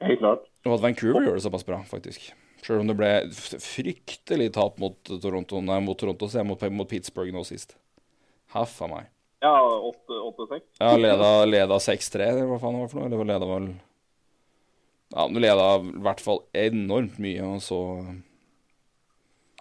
helt 0.03 0.23
klart. 0.23 0.47
Og 0.63 0.77
at 0.77 0.85
Vancouver 0.85 1.27
gjør 1.27 1.37
det 1.39 1.45
såpass 1.45 1.67
bra, 1.67 1.81
faktisk. 1.87 2.31
Selv 2.63 2.79
om 2.79 2.87
det 2.87 2.95
ble 2.95 3.11
fryktelig 3.59 4.53
tap 4.55 4.79
mot 4.79 4.95
Toronto, 5.19 5.59
nei, 5.59 5.81
mot 5.83 5.99
Toronto, 5.99 6.31
så 6.31 6.39
jeg 6.39 6.47
mot, 6.47 6.63
mot 6.71 6.87
Pittsburgh 6.87 7.35
nå 7.35 7.43
sist. 7.47 7.75
Haff 8.55 8.79
a 8.83 8.87
meg. 8.87 9.11
Ja, 9.43 9.55
8-6. 10.07 10.61
Ja, 10.79 10.97
leda, 10.97 11.31
leda 11.45 11.79
6-3, 11.83 12.27
eller 12.31 12.45
hva 12.47 12.59
faen 12.61 12.77
det 12.77 12.85
var 12.85 12.91
for 12.93 13.01
noe? 13.01 13.09
Eller 13.09 13.27
leda 13.33 13.49
vel 13.49 13.65
Ja, 15.13 15.25
du 15.27 15.39
leda 15.43 15.65
i 15.83 16.03
hvert 16.05 16.23
fall 16.23 16.39
enormt 16.55 17.17
mye, 17.19 17.49
og 17.49 17.59
så 17.65 17.79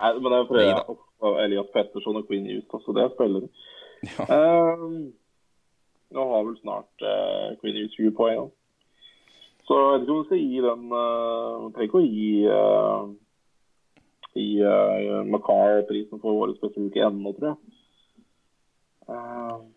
Nei, 0.03 0.13
men 0.19 0.29
det 0.31 0.39
er 0.39 0.47
fordi 0.51 0.69
Neida. 0.69 0.95
Elias 1.45 1.75
Petterson 1.75 2.19
og 2.19 2.31
Queen 2.31 2.47
Hughes, 2.47 2.71
altså 2.75 2.95
det 2.97 3.03
er 3.03 3.11
spillere. 3.13 3.51
Ja. 4.03 4.25
Um, 4.35 5.13
nå 6.11 6.25
har 6.31 6.47
vel 6.49 6.57
snart 6.59 7.05
uh, 7.07 7.53
Queen 7.61 7.77
Hughes 7.79 7.95
20 7.99 8.15
poeng. 8.19 8.41
da. 8.41 8.49
Så 9.67 9.79
jeg 9.79 9.93
vet 9.93 10.03
ikke 10.03 10.15
om 10.15 10.23
vi 10.23 10.29
skal 10.31 10.43
gi 10.43 10.65
den 10.65 10.89
uh, 10.91 11.69
Trenger 11.75 11.87
ikke 11.87 12.01
å 12.01 12.09
gi 12.09 12.33
uh, 12.51 13.05
i 14.43 14.49
uh, 14.65 15.23
Macar 15.31 15.85
prisen 15.91 16.23
for 16.23 16.43
årets 16.47 16.63
beste 16.63 16.83
uke 16.83 17.07
ennå, 17.07 17.35
tror 17.37 17.53
jeg. 17.53 17.79
Ehm. 19.13 19.71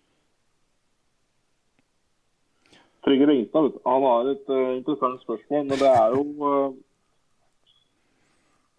Trygve 3.06 3.28
Ringstad, 3.30 3.72
han 3.86 4.04
har 4.10 4.32
et 4.32 4.48
uh, 4.50 4.78
interessant 4.78 5.22
spørsmål, 5.22 5.68
men 5.68 5.78
det 5.78 5.90
er 5.92 6.16
jo 6.16 6.24
uh, 6.42 6.72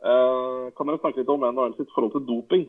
uh, 0.03 0.65
kan 0.75 0.89
dere 0.89 0.99
snakke 0.99 1.23
litt 1.23 1.31
om 1.31 1.47
NHL 1.47 1.77
sitt 1.77 1.93
forhold 1.95 2.17
til 2.17 2.27
doping? 2.27 2.67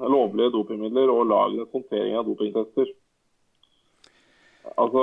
Lovlige 0.00 0.52
dopingmidler 0.54 1.10
og 1.10 1.26
lagenes 1.26 1.72
håndtering 1.74 2.14
av 2.14 2.28
dopingtester. 2.28 2.92
Altså 4.78 5.02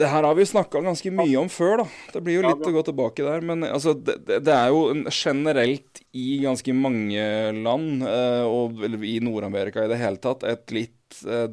Det 0.00 0.08
her 0.08 0.24
har 0.24 0.34
vi 0.34 0.46
snakka 0.48 0.80
ganske 0.80 1.10
mye 1.12 1.36
om 1.36 1.50
før, 1.52 1.82
da. 1.82 1.84
Det 2.14 2.22
blir 2.24 2.38
jo 2.38 2.46
litt 2.46 2.64
å 2.64 2.72
gå 2.72 2.82
tilbake 2.86 3.26
der. 3.26 3.42
Men 3.44 3.66
altså, 3.68 3.92
det, 3.92 4.16
det 4.24 4.54
er 4.54 4.72
jo 4.72 4.86
generelt 5.12 6.00
i 6.16 6.38
ganske 6.42 6.74
mange 6.76 7.26
land, 7.58 8.04
eh, 8.08 8.44
og 8.48 8.80
i 9.04 9.18
Nord-Amerika 9.24 9.84
i 9.84 9.92
det 9.92 10.00
hele 10.00 10.20
tatt, 10.22 10.46
et 10.48 10.72
litt 10.72 11.20
eh, 11.28 11.44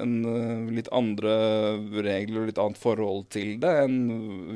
en 0.00 0.14
eh, 0.32 0.72
litt 0.78 0.88
andre 0.96 1.34
regler 2.06 2.42
og 2.42 2.50
litt 2.50 2.62
annet 2.62 2.80
forhold 2.80 3.28
til 3.36 3.58
det 3.60 3.74
enn 3.84 3.98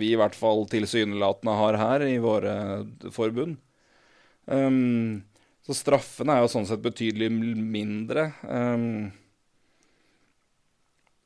vi 0.01 0.15
i 0.15 0.19
hvert 0.19 0.37
fall 0.39 0.65
tilsynelatende 0.73 1.59
har 1.59 1.81
her 1.81 2.07
i 2.09 2.17
våre 2.23 2.55
forbund. 3.13 3.61
Um, 4.47 5.23
så 5.63 5.77
straffene 5.79 6.35
er 6.35 6.47
jo 6.47 6.55
sånn 6.57 6.67
sett 6.67 6.83
betydelig 6.83 7.29
mindre. 7.31 8.33
Um, 8.43 9.13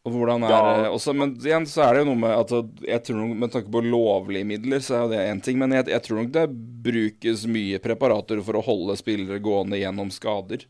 og 0.06 0.14
hvordan 0.14 0.44
er 0.46 0.52
Ja. 0.54 0.90
også, 0.94 1.12
Men 1.18 1.34
igjen 1.42 1.66
så 1.66 1.82
er 1.82 1.94
det 1.96 2.04
jo 2.04 2.10
noe 2.12 2.20
med 2.22 2.30
at 2.38 2.52
jeg 2.86 3.02
tror 3.08 3.16
nok, 3.20 3.36
Med 3.42 3.50
tanke 3.52 3.72
på 3.74 3.82
lovlige 3.82 4.46
midler, 4.46 4.78
så 4.78 4.94
er 4.94 5.00
jo 5.02 5.08
det 5.10 5.22
én 5.26 5.42
ting. 5.42 5.58
Men 5.58 5.74
jeg, 5.74 5.88
jeg 5.90 6.02
tror 6.06 6.22
nok 6.22 6.32
det 6.36 6.46
brukes 6.86 7.46
mye 7.50 7.80
preparater 7.82 8.40
for 8.46 8.54
å 8.60 8.62
holde 8.64 8.96
spillere 8.96 9.42
gående 9.42 9.80
gjennom 9.80 10.12
skader. 10.14 10.62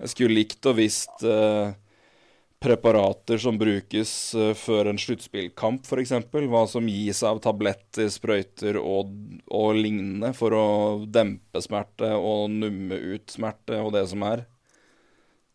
Jeg 0.00 0.08
skulle 0.14 0.34
likt 0.38 0.66
og 0.66 0.76
visst 0.78 1.22
eh, 1.26 1.74
preparater 2.64 3.38
som 3.38 3.58
brukes 3.60 4.34
eh, 4.34 4.54
før 4.56 4.88
en 4.90 4.98
sluttspillkamp, 4.98 5.84
f.eks. 5.84 6.14
Hva 6.32 6.62
som 6.70 6.86
gis 6.88 7.22
av 7.26 7.40
tabletter, 7.44 8.08
sprøyter 8.08 8.78
og, 8.80 9.12
og 9.50 9.74
lignende 9.76 10.32
for 10.36 10.54
å 10.56 10.66
dempe 11.06 11.60
smerte 11.62 12.14
og 12.16 12.48
numme 12.54 12.96
ut 13.14 13.34
smerte 13.34 13.82
og 13.82 13.92
det 13.98 14.06
som 14.10 14.22
er. 14.30 14.46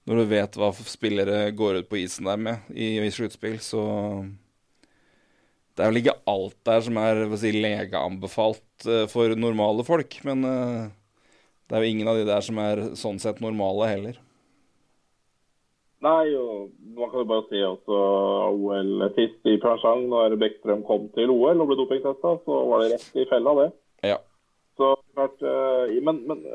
Når 0.10 0.24
du 0.24 0.30
vet 0.32 0.56
hva 0.58 0.72
spillere 0.74 1.52
går 1.54 1.84
ut 1.84 1.90
på 1.90 2.00
isen 2.02 2.26
der 2.26 2.40
med 2.42 2.72
i, 2.74 2.96
i 2.98 3.12
sluttspill, 3.14 3.60
så 3.62 3.84
Det 5.78 5.86
er 5.86 5.92
vel 5.92 6.02
ikke 6.02 6.16
alt 6.28 6.58
der 6.66 6.82
som 6.82 6.98
er 6.98 7.22
si, 7.38 7.52
legeanbefalt 7.54 8.88
uh, 8.90 9.06
for 9.12 9.36
normale 9.38 9.86
folk, 9.86 10.18
men 10.26 10.42
uh, 10.44 10.90
det 11.70 11.78
er 11.78 11.86
jo 11.86 11.92
ingen 11.94 12.10
av 12.10 12.18
de 12.18 12.26
der 12.26 12.42
som 12.42 12.58
er 12.58 12.82
sånn 12.98 13.22
sett 13.22 13.38
normale 13.40 13.92
heller. 13.92 14.18
Nei, 16.02 16.34
og 16.34 16.74
man 16.98 17.14
kan 17.14 17.22
jo 17.22 17.30
bare 17.30 17.46
si 17.52 17.62
også 17.62 18.02
OL-sist 18.50 19.50
i 19.52 19.58
Pyeongchang. 19.62 20.06
Når 20.10 20.38
Bekkstrøm 20.42 20.84
kom 20.88 21.10
til 21.14 21.30
OL 21.30 21.60
og 21.60 21.70
ble 21.70 21.78
dopingtesta, 21.84 22.34
så 22.48 22.60
var 22.72 22.82
det 22.82 22.94
rett 22.96 23.20
i 23.20 23.28
fella, 23.30 23.56
det. 23.60 23.70
Ja. 24.10 24.18
Så 24.80 24.94
klart 25.12 25.44
Men, 26.08 26.22
men 26.24 26.46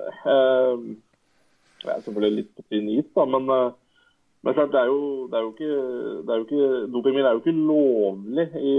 uh, 1.85 1.91
Jeg 1.91 1.97
er 1.97 2.05
selvfølgelig 2.07 2.39
litt 2.41 2.53
på 2.57 2.65
tynn 2.67 2.93
is, 2.97 3.11
da, 3.17 3.27
men, 3.29 3.53
uh, 3.53 4.09
men 4.45 4.57
klart, 4.57 4.73
det 4.75 4.81
er 4.81 4.91
jo, 4.91 5.05
det 5.31 5.39
er 5.39 5.45
jo 5.45 5.53
ikke, 5.55 5.77
det 6.25 6.35
er 6.35 6.41
jo 6.41 6.47
ikke 6.49 6.81
Dopingmiddel 6.97 7.29
er 7.31 7.37
jo 7.37 7.45
ikke 7.45 7.57
lovlig 7.71 8.49
i 8.61 8.75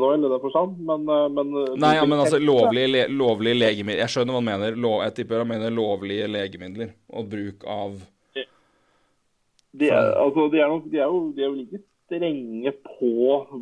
NHL 0.00 0.28
i 0.28 0.30
den 0.34 0.44
forstand, 0.44 0.78
men, 0.92 1.10
men 1.36 1.58
Nei, 1.80 1.96
ja, 1.98 2.06
men 2.08 2.22
altså 2.22 2.40
lovlige, 2.40 2.92
le, 2.94 3.02
lovlige 3.12 3.58
legemidler 3.58 4.04
Jeg 4.06 4.14
skjønner 4.14 4.36
hva 4.36 4.40
han 4.40 4.48
mener. 4.48 4.80
Lov, 4.86 5.02
jeg 5.04 5.18
tipper 5.18 5.44
han 5.44 5.52
mener 5.52 5.76
lovlige 5.76 6.30
legemidler 6.30 6.96
og 7.12 7.28
bruk 7.34 7.68
av 7.68 8.00
de 9.70 9.86
er, 9.86 10.08
altså, 10.18 10.48
de, 10.50 10.58
er 10.58 10.68
nok, 10.70 10.90
de, 10.90 10.98
er 10.98 11.06
jo, 11.06 11.20
de 11.34 11.44
er 11.44 11.46
jo 11.46 11.54
like 11.60 11.82
strenge 12.10 12.72
på 12.82 13.12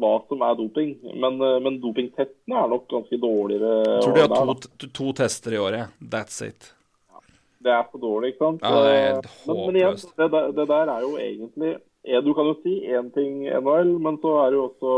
hva 0.01 0.15
som 0.31 0.43
er 0.47 0.57
doping, 0.57 0.95
men, 1.21 1.37
men 1.65 1.77
dopingtestene 1.83 2.57
er 2.63 2.73
nok 2.73 2.89
ganske 2.89 3.21
dårligere. 3.21 3.73
Jeg 3.85 4.05
tror 4.07 4.17
de 4.17 4.25
har 4.25 4.33
der, 4.33 4.53
to, 4.65 4.89
to, 4.89 5.09
tester 5.21 5.57
i 5.57 5.61
året. 5.61 5.93
That's 6.01 6.41
it. 6.47 6.73
Ja, 7.59 7.65
det 7.65 7.73
er 7.75 7.87
for 7.91 7.99
dårlig, 7.99 8.33
ikke 8.33 8.45
sant? 8.45 8.63
Ja, 8.63 8.83
det 8.83 8.91
er 8.95 9.07
helt 9.09 9.31
men, 9.47 9.61
men 9.67 9.77
igjen, 9.77 9.97
det, 10.19 10.31
der, 10.33 10.51
det 10.55 10.67
der 10.69 10.93
er 10.95 11.01
jo 11.03 11.17
egentlig 11.19 11.73
Du 12.25 12.33
kan 12.35 12.47
jo 12.47 12.55
si 12.63 12.75
én 12.87 13.11
ting 13.13 13.49
NHL, 13.49 13.99
men 14.01 14.19
så 14.23 14.35
er 14.45 14.51
det 14.51 14.59
jo 14.59 14.67
også 14.69 14.93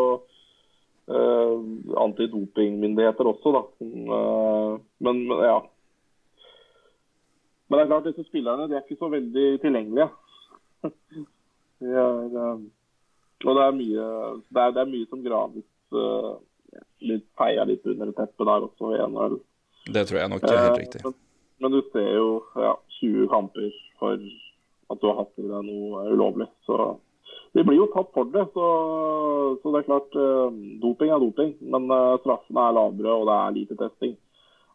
uh, 1.11 1.63
antidopingmyndigheter 2.05 3.31
også, 3.33 3.53
da. 3.57 3.63
Uh, 3.81 4.77
men, 5.01 5.25
men, 5.29 5.43
ja. 5.43 5.57
Men 7.67 7.79
det 7.79 7.85
er 7.85 7.91
klart, 7.91 8.07
disse 8.11 8.27
spillerne 8.29 8.69
de 8.69 8.77
er 8.77 8.85
ikke 8.85 9.01
så 9.01 9.09
veldig 9.09 9.47
tilgjengelige. 9.65 10.09
er, 11.81 12.53
um, 12.53 12.69
og 13.45 13.57
det 13.57 13.65
er 13.65 13.77
mye 13.77 14.07
det 14.53 14.63
er, 14.63 14.73
det 14.77 14.83
er 14.85 14.93
mye 14.93 15.09
som 15.09 15.25
graves 15.25 15.67
uh, 15.97 16.37
litt 17.09 17.27
feia 17.41 17.65
litt 17.69 17.87
under 17.89 18.13
teppet 18.13 18.47
der 18.47 18.69
også 18.69 18.95
i 18.95 19.03
NHL. 19.09 19.41
Det 19.91 20.07
tror 20.07 20.21
jeg 20.21 20.33
nok 20.35 20.47
er 20.47 20.65
helt 20.67 20.81
riktig. 20.85 21.03
Men, 21.09 21.17
men, 21.61 21.75
du 21.75 21.81
ser 21.93 22.09
jo 22.17 22.41
ja, 22.57 22.75
20 23.01 23.29
kamper 23.33 23.71
for 24.01 24.19
at 24.91 25.01
du 25.01 25.07
har 25.07 25.21
hatt 25.23 25.39
i 25.39 25.47
deg 25.47 25.67
noe 25.69 26.05
ulovlig. 26.11 26.49
Så 26.67 26.77
vi 27.55 27.65
blir 27.67 27.79
jo 27.79 27.89
tatt 27.95 28.11
for 28.15 28.31
det. 28.33 28.47
Så, 28.55 28.67
så 29.63 29.73
det 29.73 29.83
er 29.83 29.89
klart, 29.89 30.19
uh, 30.19 30.51
doping 30.83 31.13
er 31.15 31.23
doping. 31.23 31.55
Men 31.73 31.89
uh, 31.93 32.19
straffene 32.25 32.67
er 32.67 32.77
lavere, 32.79 33.17
og 33.17 33.29
det 33.31 33.37
er 33.39 33.57
lite 33.59 33.79
testing. 33.79 34.17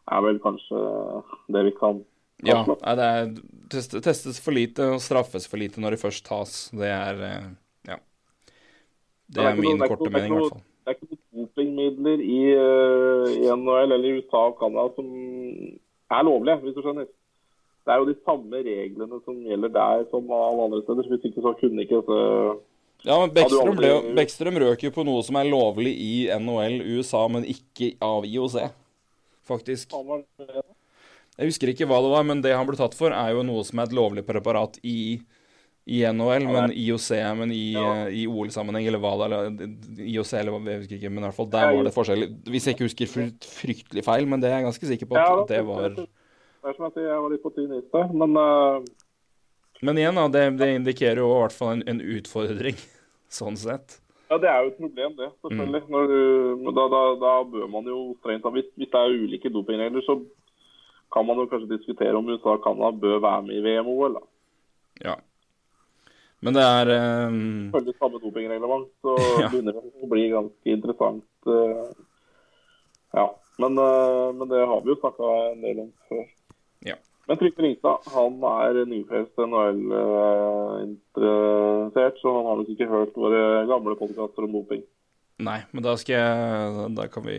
Det 0.06 0.16
er 0.16 0.24
vel 0.28 0.38
kanskje 0.42 0.84
det 1.52 1.64
vi 1.66 1.74
kan 1.80 2.04
ja, 2.44 2.60
det 2.68 3.04
er, 3.04 3.30
testes 4.04 4.42
for 4.44 4.52
lite 4.52 4.84
og 4.92 4.98
straffes 5.00 5.46
for 5.48 5.56
lite 5.56 5.80
når 5.80 5.94
det 5.94 6.02
først 6.02 6.26
tas. 6.26 6.56
Det 6.68 6.90
er 6.92 7.22
ja. 7.88 7.96
Det 9.32 9.40
er, 9.40 9.56
min 9.56 9.80
korte 9.80 10.10
mening, 10.12 10.34
i 10.34 10.36
hvert 10.36 10.52
fall. 10.52 10.60
Det 10.84 10.92
er 10.92 10.98
ikke 10.98 11.18
dopingmidler 11.32 12.20
i, 12.20 12.42
i 13.40 13.48
NHL 13.56 13.96
eller 13.96 14.04
i 14.04 14.12
USA 14.20 14.42
og 14.50 14.60
Canada 14.60 14.84
som 14.98 15.08
er 16.12 16.26
lovlige, 16.26 16.60
hvis 16.62 16.76
du 16.76 16.82
skjønner. 16.84 17.08
Det 17.86 17.94
er 17.94 18.00
jo 18.02 18.08
de 18.08 18.16
samme 18.26 18.62
reglene 18.66 19.20
som 19.22 19.42
gjelder 19.46 19.70
der 19.74 20.06
som 20.10 20.32
alle 20.34 20.64
andre 20.66 20.80
steder. 20.82 21.10
Hvis 21.10 21.28
ikke 21.28 21.44
så 21.44 21.52
kunne 21.60 21.84
ikke 21.84 22.00
dette 22.00 22.22
ja, 23.04 23.16
men 23.20 23.32
Beckstrøm, 23.34 23.76
ble, 23.76 23.90
Beckstrøm 24.16 24.58
røk 24.62 24.86
jo 24.86 24.90
på 24.94 25.04
noe 25.06 25.20
som 25.26 25.36
er 25.38 25.50
lovlig 25.50 25.92
i 26.00 26.12
NHL, 26.32 26.80
USA, 26.96 27.26
men 27.30 27.44
ikke 27.46 27.92
av 28.02 28.24
IOC, 28.26 28.56
faktisk. 29.46 29.92
Jeg 31.36 31.50
husker 31.50 31.70
ikke 31.70 31.86
hva 31.86 32.00
det 32.02 32.12
var, 32.14 32.24
men 32.26 32.40
det 32.42 32.54
han 32.56 32.66
ble 32.66 32.78
tatt 32.80 32.96
for, 32.96 33.12
er 33.12 33.34
jo 33.36 33.44
noe 33.46 33.62
som 33.68 33.78
er 33.78 33.90
et 33.90 33.96
lovlig 33.96 34.24
preparat 34.26 34.80
i, 34.82 35.20
i 35.86 36.00
NHL, 36.10 36.48
men 36.50 36.72
IOC, 36.74 37.08
men 37.38 37.52
i, 37.54 37.72
ja. 37.76 37.90
i 38.10 38.24
OL-sammenheng, 38.26 38.88
eller 38.90 38.98
hva 38.98 39.12
det 39.20 39.26
er. 39.38 39.74
IOC, 40.02 40.32
eller 40.40 40.54
hva, 40.56 40.60
jeg 40.66 40.80
husker 40.82 40.96
ikke, 40.96 41.10
men 41.12 41.22
i 41.22 41.26
hvert 41.28 41.36
fall 41.36 41.50
der 41.52 41.74
var 41.76 41.86
det 41.86 41.92
forskjell. 41.94 42.24
Hvis 42.50 42.66
jeg 42.66 42.74
ikke 42.74 42.88
husker 42.88 43.12
fryktelig 43.12 44.02
feil, 44.02 44.26
men 44.26 44.42
det 44.42 44.50
er 44.50 44.58
jeg 44.58 44.66
ganske 44.66 44.88
sikker 44.90 45.10
på 45.10 45.18
at 45.20 45.28
ja, 45.30 45.44
det 45.52 45.60
var 45.68 45.92
Det 45.94 46.06
er 46.66 46.74
som 46.74 46.88
at 46.88 46.98
jeg 46.98 47.20
var 47.22 47.30
litt 47.30 47.44
på 47.44 47.52
tynn 47.54 47.76
is 47.76 47.86
der, 47.92 48.10
men 48.22 48.34
uh... 48.34 48.80
Men 49.84 50.00
igjen, 50.00 50.18
da, 50.18 50.24
det, 50.32 50.42
det, 50.58 50.68
indikerer 50.80 51.20
jo 51.20 51.28
i 51.28 51.38
hvert 51.44 51.54
fall 51.54 51.76
en, 51.76 51.84
en, 51.92 52.02
utfordring, 52.16 52.82
sånn 53.38 53.60
sett. 53.60 54.00
Ja, 54.26 54.40
det 54.42 54.50
er 54.50 54.64
jo 54.64 54.72
et 54.72 54.80
problem, 54.80 55.14
det, 55.20 55.30
selvfølgelig. 55.44 55.82
Mm. 55.86 56.66
Du, 56.66 56.72
da, 56.80 56.88
da, 56.96 57.04
da, 57.22 57.36
bør 57.52 57.70
man 57.70 57.86
jo 57.92 58.00
strengt 58.24 58.42
tatt 58.42 58.56
hvis, 58.56 58.72
hvis 58.74 58.90
det 58.90 59.04
er 59.04 59.14
ulike 59.22 59.54
dopingregler, 59.54 60.02
så 60.02 60.18
kan 61.14 61.30
man 61.30 61.38
jo 61.38 61.46
kanskje 61.52 61.76
diskutere 61.76 62.18
om 62.18 62.26
USA 62.26 62.56
og 62.56 62.64
Canada 62.66 62.90
bør 63.06 63.22
være 63.22 63.46
med 63.46 63.60
i 63.60 63.62
VM-OL. 63.68 64.18
Ja. 65.04 65.14
Men 66.46 66.54
det 66.54 66.62
er 66.62 66.90
um... 67.26 67.38
Følger 67.74 67.96
samme 67.98 68.20
dopingreglement, 68.22 68.86
så 69.02 69.16
ja. 69.42 69.48
begynner 69.50 69.74
det 69.74 69.82
å 69.82 70.10
bli 70.12 70.28
ganske 70.30 70.76
interessant. 70.76 71.26
Uh... 71.48 71.90
Ja. 73.16 73.26
Men, 73.58 73.78
uh, 73.78 74.32
men, 74.36 74.48
det 74.48 74.66
har 74.68 74.82
vi 74.84 74.90
jo 74.92 74.96
snakka 75.00 75.24
en 75.52 75.62
del 75.64 75.78
om 75.86 75.92
før. 76.10 76.26
Ja. 76.86 76.96
Men 77.26 77.38
Trygve 77.40 77.62
Ringstad 77.64 77.98
han 78.14 78.34
er 78.52 78.72
nyfrelst 78.86 79.36
NHL-interessert, 79.42 82.14
eh, 82.14 82.20
så 82.20 82.26
han 82.36 82.46
har 82.46 82.56
nok 82.60 82.70
ikke 82.74 82.92
hørt 82.92 83.18
våre 83.18 83.40
gamle 83.66 83.94
podkaster 83.98 84.42
om 84.46 84.54
doping. 84.60 84.82
Nei, 85.36 85.60
men 85.74 85.84
da 85.84 85.92
skal 86.00 86.16
jeg 86.16 86.88
Da 86.96 87.04
kan 87.12 87.20
vi 87.26 87.36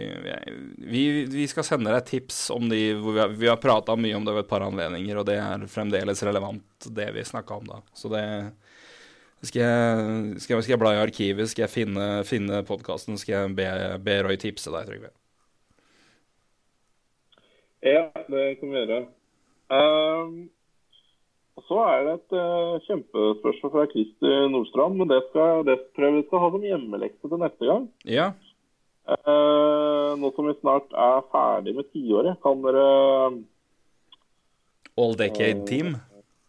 Vi, 0.77 1.25
vi 1.33 1.45
skal 1.49 1.65
sende 1.65 1.89
deg 1.89 2.05
tips 2.05 2.53
om 2.53 2.69
de 2.69 2.93
hvor 2.93 3.15
Vi 3.15 3.21
har, 3.23 3.31
vi 3.33 3.49
har 3.49 3.57
prata 3.57 3.95
mye 3.97 4.13
om 4.13 4.21
det 4.27 4.35
ved 4.35 4.45
et 4.45 4.51
par 4.51 4.61
anledninger, 4.61 5.17
og 5.17 5.25
det 5.25 5.39
er 5.41 5.65
fremdeles 5.71 6.21
relevant, 6.27 6.61
det 6.93 7.09
vi 7.15 7.23
snakka 7.25 7.57
om 7.57 7.65
da. 7.71 7.81
Så 7.97 8.05
det 8.13 8.21
skal 9.45 9.61
jeg, 9.61 10.41
skal, 10.41 10.63
skal 10.63 10.73
jeg 10.73 10.81
bla 10.81 10.95
i 10.95 11.01
arkivet, 11.03 11.49
skal 11.51 11.67
jeg 11.67 11.73
finne, 11.73 12.07
finne 12.25 12.63
podkasten, 12.65 13.19
skal 13.21 13.35
jeg 13.35 13.55
be, 13.57 13.67
be 14.01 14.19
Roy 14.25 14.37
tipse 14.41 14.73
deg, 14.73 14.89
Trygve. 14.89 15.11
Ja, 17.85 18.07
det 18.25 18.57
kan 18.57 18.71
vi 18.71 18.79
gjøre. 18.81 19.03
Um, 19.69 20.47
Så 21.67 21.77
er 21.83 22.03
det 22.05 22.13
et 22.15 22.35
uh, 22.37 22.77
kjempespørsmål 22.87 23.71
fra 23.73 23.85
Christer 23.91 24.49
Nordstrand, 24.53 24.97
men 24.97 25.09
det, 25.11 25.21
skal, 25.29 25.65
det 25.67 25.77
jeg 25.97 26.13
vi 26.15 26.25
skal 26.27 26.43
ha 26.43 26.49
som 26.53 26.65
hjemmelekse 26.65 27.29
til 27.29 27.41
neste 27.41 27.69
gang. 27.69 27.87
Ja. 28.07 28.31
Uh, 29.07 30.17
nå 30.19 30.33
som 30.35 30.49
vi 30.49 30.57
snart 30.57 30.89
er 30.91 31.21
ferdig 31.31 31.77
med 31.77 31.87
tiåret, 31.93 32.37
kan 32.43 32.65
dere 32.65 32.85
All 34.97 35.13
Decade 35.17 35.65
Team? 35.69 35.95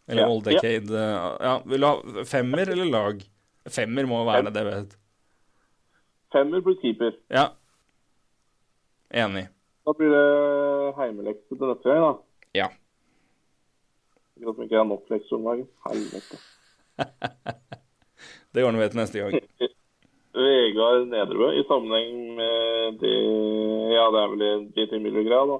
Eller 0.09 0.25
ja, 0.25 0.29
All 0.29 0.41
Decade 0.43 1.03
ja. 1.03 1.37
ja. 1.41 1.53
Vil 1.65 1.81
du 1.81 1.87
ha 1.87 2.25
femmer 2.25 2.71
eller 2.73 2.89
lag? 2.89 3.21
Femmer 3.69 4.09
må 4.09 4.23
være 4.25 4.47
Fem. 4.47 4.53
det, 4.55 4.65
vet 4.65 4.97
Femmer 6.33 6.61
blir 6.65 6.77
keeper. 6.81 7.15
Ja. 7.33 7.47
Enig. 9.09 9.47
Da 9.85 9.93
blir 9.97 10.11
det 10.13 10.93
heimelekse 10.99 11.55
til 11.55 11.65
dette 11.65 11.89
gang, 11.89 12.03
da. 12.05 12.11
Ja. 12.57 12.67
Sikkert 14.37 14.59
vi 14.59 14.67
ikke 14.67 14.77
har 14.77 14.85
nok 14.89 15.09
lekser 15.09 15.39
om 15.39 15.47
dagen. 15.49 15.65
Helvete. 15.87 16.37
det 18.53 18.65
ordner 18.65 18.83
vi 18.83 18.89
til 18.93 19.01
neste 19.01 19.23
gang. 19.23 19.49
Vegard 20.39 21.07
Nedrebø 21.09 21.49
i 21.57 21.65
sammenheng 21.65 22.35
med 22.37 22.99
det 23.01 23.15
Ja, 23.89 24.05
det 24.13 24.21
er 24.21 24.35
vel 24.35 24.67
GT 24.75 24.99
Miller-greia, 25.01 25.45
da. 25.49 25.57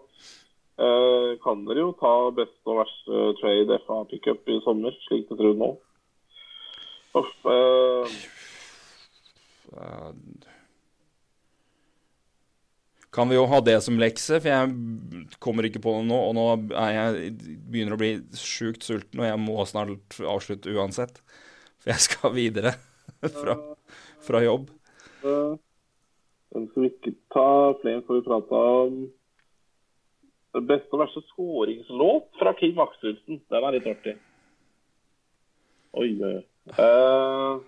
Eh, 0.80 1.32
kan 1.44 1.66
dere 1.68 1.82
jo 1.84 1.90
ta 2.00 2.14
beste 2.32 2.72
og 2.72 2.78
verste 2.80 3.24
trade 3.42 3.80
FA 3.84 3.98
pickup 4.08 4.48
i 4.48 4.62
sommer, 4.64 4.96
slik 5.10 5.26
det 5.28 5.36
ser 5.36 5.50
ut 5.52 5.60
nå? 5.60 5.74
Uff. 7.20 7.34
Eh, 7.50 8.06
kan 13.12 13.28
vi 13.28 13.36
jo 13.36 13.44
ha 13.52 13.60
det 13.66 13.76
som 13.84 14.00
lekse, 14.00 14.40
for 14.40 14.48
jeg 14.54 15.36
kommer 15.44 15.68
ikke 15.68 15.84
på 15.84 15.98
det 15.98 16.08
nå. 16.08 16.22
Og 16.30 16.34
nå 16.38 16.48
er 16.72 16.96
jeg, 16.96 17.36
begynner 17.68 17.98
å 17.98 18.00
bli 18.00 18.14
sjukt 18.40 18.88
sulten, 18.88 19.20
og 19.20 19.28
jeg 19.28 19.44
må 19.44 19.60
snart 19.68 20.22
avslutte 20.24 20.72
uansett. 20.78 21.20
For 21.82 21.92
jeg 21.92 22.08
skal 22.08 22.38
videre 22.38 22.78
fra, 23.42 23.60
fra 24.24 24.46
jobb. 24.48 24.70
Den 25.26 26.70
skal 26.72 26.86
vi 26.86 26.94
ikke 26.94 27.18
ta 27.36 27.50
flere, 27.82 28.06
får 28.08 28.22
vi 28.22 28.28
prate 28.30 28.68
om 28.80 29.00
beste 30.68 30.94
og 30.94 31.00
verste 31.04 31.22
skåringslåt 31.32 32.30
fra 32.40 32.54
Kim 32.60 32.80
Akselsen. 32.84 33.42
Den 33.50 33.64
er 33.64 33.72
litt 33.78 33.88
artig. 33.88 34.16
Oi, 35.94 36.10
oi, 36.22 36.34
oi. 36.38 36.44
Uh, 36.78 37.60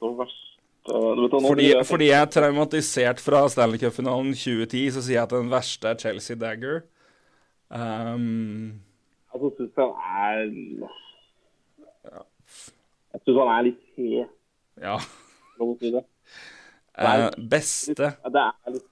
og 0.00 0.14
verste 0.18 0.36
du 0.90 1.22
vet, 1.22 1.34
Fordi, 1.44 1.66
jeg- 1.70 1.86
fordi 1.86 2.06
jeg 2.08 2.20
er 2.22 2.26
traumatisert 2.32 3.20
fra 3.20 3.48
Stanley 3.48 3.78
Cup-finalen 3.78 4.32
2010, 4.34 4.90
så 4.90 5.02
sier 5.02 5.14
jeg 5.18 5.22
at 5.22 5.30
den 5.30 5.50
verste 5.50 5.88
er 5.88 5.94
Chelsea 5.98 6.36
Dagger. 6.36 6.80
Um, 7.70 8.80
Altså, 9.32 9.50
syns 9.56 9.74
han 9.76 9.90
er 9.94 10.38
Jeg 13.12 13.20
syns 13.22 13.38
han 13.38 13.48
er 13.58 13.62
litt 13.62 13.80
he. 13.96 14.24
ja. 14.80 14.96
Si 14.98 15.90
det. 15.90 16.04
Det 16.96 17.06
er 17.06 17.26
Eh, 17.26 17.30
beste 17.50 17.94
Det 17.94 18.08
er 18.34 18.70
litt. 18.72 18.82
Eh, 18.82 18.89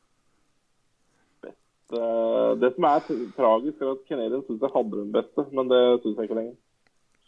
Det 1.88 2.68
som 2.74 2.84
er 2.84 3.04
tragisk, 3.36 3.80
er 3.80 3.90
at 3.94 4.02
Canadian 4.08 4.42
syns 4.44 4.60
jeg 4.60 4.72
hadde 4.74 4.98
den 4.98 5.12
beste, 5.14 5.44
men 5.56 5.70
det 5.70 5.80
syns 6.02 6.18
jeg 6.18 6.28
ikke 6.28 6.36
lenger. 6.38 6.56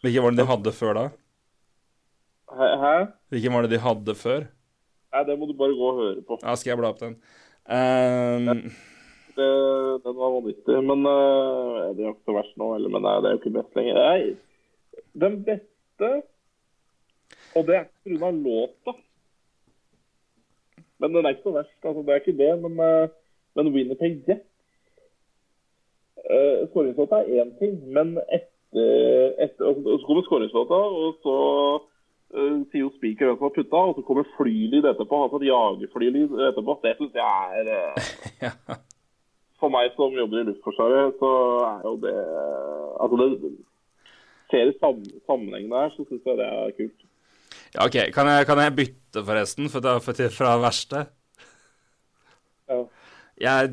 Hvilken 0.05 0.25
var 0.25 0.31
det 0.35 0.41
de 0.43 0.49
hadde 0.51 0.73
før 0.77 0.97
da? 0.99 1.05
Hæ? 2.61 2.95
Hvilken 3.33 3.55
var 3.57 3.63
det 3.67 3.71
de 3.75 3.81
hadde 3.85 4.15
før? 4.19 4.47
Nei, 5.11 5.23
det 5.27 5.37
må 5.41 5.47
du 5.49 5.55
bare 5.59 5.75
gå 5.79 5.89
og 5.91 5.99
høre 6.01 6.23
på. 6.27 6.39
Ja, 6.43 6.55
skal 6.59 6.71
jeg 6.75 6.81
bla 6.81 6.91
opp 6.93 7.01
den? 7.03 7.17
Um, 7.71 8.71
Det, 9.37 9.49
den 10.05 10.17
var 10.19 10.33
vanvittig. 10.37 10.77
Men 10.87 11.07
uh, 11.07 11.91
det 11.95 12.03
er 12.05 12.09
jo 12.11 12.15
ikke 12.15 12.29
så 12.29 12.37
verst 12.37 12.57
nå 12.61 12.69
heller, 12.75 12.93
men 12.95 13.05
nei, 13.07 13.15
det 13.23 13.31
er 13.31 13.37
jo 13.37 13.41
ikke 13.41 13.55
best 13.57 13.79
lenger. 13.79 14.01
Nei, 14.01 15.05
den 15.25 15.39
beste 15.47 16.11
Og 17.57 17.67
det 17.67 17.77
er 17.79 17.87
ikke 17.89 18.19
pga. 18.19 18.31
låta. 18.45 18.97
Men 21.01 21.15
den 21.17 21.25
er 21.27 21.35
ikke 21.35 21.49
så 21.49 21.57
verst. 21.57 21.77
altså 21.83 22.03
Det 22.07 22.15
er 22.15 22.23
ikke 22.23 22.39
det. 22.43 22.53
Men, 22.67 22.79
uh, 22.79 23.09
men 23.57 23.73
Winnerpeg 23.75 24.21
Jets 24.29 24.50
uh, 26.31 26.69
Skåringslåta 26.71 27.23
er 27.25 27.43
én 27.45 27.53
ting, 27.61 27.77
men 27.95 28.17
etter, 28.31 29.35
etter 29.43 29.67
og 29.67 29.81
Så 29.99 30.07
kommer 30.07 30.27
skåringslåta, 30.27 30.79
og 31.05 31.19
så 31.25 31.37
uh, 32.37 32.61
sier 32.71 32.85
jo 32.85 32.93
Speaker 32.97 33.27
hvem 33.31 33.41
som 33.41 33.49
har 33.49 33.57
putta, 33.59 33.83
og 33.91 33.99
så 33.99 34.07
kommer 34.07 34.31
flylyd 34.37 34.87
etterpå. 34.93 35.25
Altså 35.27 35.41
et 35.43 35.51
jagerflylyd 35.51 36.39
etterpå. 36.51 36.79
Det 36.85 36.95
syns 37.01 37.19
jeg 37.19 37.65
er 37.65 37.75
uh, 38.47 38.79
for 39.61 39.73
meg 39.73 39.93
som 39.97 40.15
jobber 40.17 40.41
i 40.41 40.47
Luftforsvaret, 40.49 41.19
så 41.21 41.33
er 41.69 41.85
jo 41.85 41.97
det 42.05 42.17
Altså, 43.01 43.17
det 43.17 43.53
ser 44.51 44.69
i 44.69 44.75
sam 44.81 44.99
sammenhengen 45.29 45.73
der, 45.73 45.93
så 45.95 46.05
syns 46.09 46.27
jeg 46.27 46.37
det 46.41 46.47
er 46.47 46.73
kult. 46.77 47.05
ja, 47.75 47.85
OK. 47.87 47.97
Kan 48.15 48.29
jeg, 48.29 48.47
kan 48.47 48.59
jeg 48.61 48.77
bytte, 48.77 49.23
forresten, 49.25 49.69
for, 49.73 49.81
da- 49.81 49.97
er 49.97 50.35
fra 50.35 50.57
verste? 50.61 51.05
Ja. 52.69 52.83
Jeg, 53.41 53.71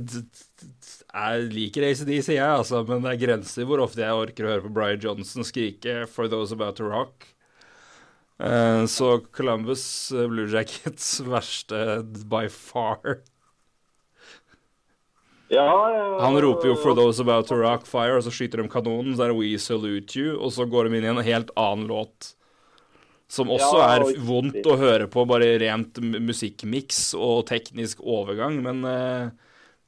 jeg 1.18 1.48
liker 1.54 1.86
ACDC, 1.88 2.30
jeg, 2.36 2.46
altså, 2.46 2.84
men 2.88 3.02
det 3.06 3.14
er 3.16 3.22
grenser 3.26 3.66
hvor 3.66 3.82
ofte 3.84 4.04
jeg 4.04 4.14
orker 4.26 4.46
å 4.46 4.52
høre 4.54 4.66
på 4.68 4.74
Brian 4.76 5.02
Johnson 5.02 5.46
skrike 5.48 6.06
'For 6.08 6.30
Those 6.32 6.54
About 6.54 6.78
to 6.78 6.84
Rock'. 6.90 7.32
Eh, 8.40 8.84
så 8.86 9.18
Columbus 9.34 10.12
eh, 10.12 10.28
Blue 10.30 10.46
Jackets 10.52 11.20
verste 11.36 12.04
by 12.30 12.46
far. 12.54 13.22
Ja, 15.50 15.64
ja, 15.96 16.20
Han 16.22 16.36
roper 16.44 16.68
jo 16.68 16.76
'For 16.76 16.94
those 16.96 17.22
about 17.22 17.48
to 17.48 17.56
rock 17.56 17.86
fire', 17.88 18.18
og 18.18 18.24
så 18.24 18.32
skyter 18.32 18.62
de 18.62 18.68
kanonen. 18.70 19.16
Så 19.16 19.24
er 19.24 19.32
det 19.32 19.38
'We 19.40 19.58
salute 19.58 20.20
you', 20.20 20.36
og 20.38 20.52
så 20.52 20.68
går 20.70 20.90
de 20.90 20.98
inn 20.98 21.06
i 21.08 21.14
en 21.14 21.24
helt 21.24 21.50
annen 21.56 21.88
låt. 21.88 22.34
Som 23.30 23.50
også 23.50 23.80
Ja, 23.80 23.96
er 23.96 24.20
vondt 24.24 24.64
å 24.64 24.78
høre 24.80 25.08
på, 25.08 25.26
bare 25.28 25.58
rent 25.60 25.98
musikkmiks 26.00 27.14
og 27.16 27.46
teknisk 27.48 28.00
overgang. 28.00 28.62
Men 28.64 28.86
eh, 28.86 29.30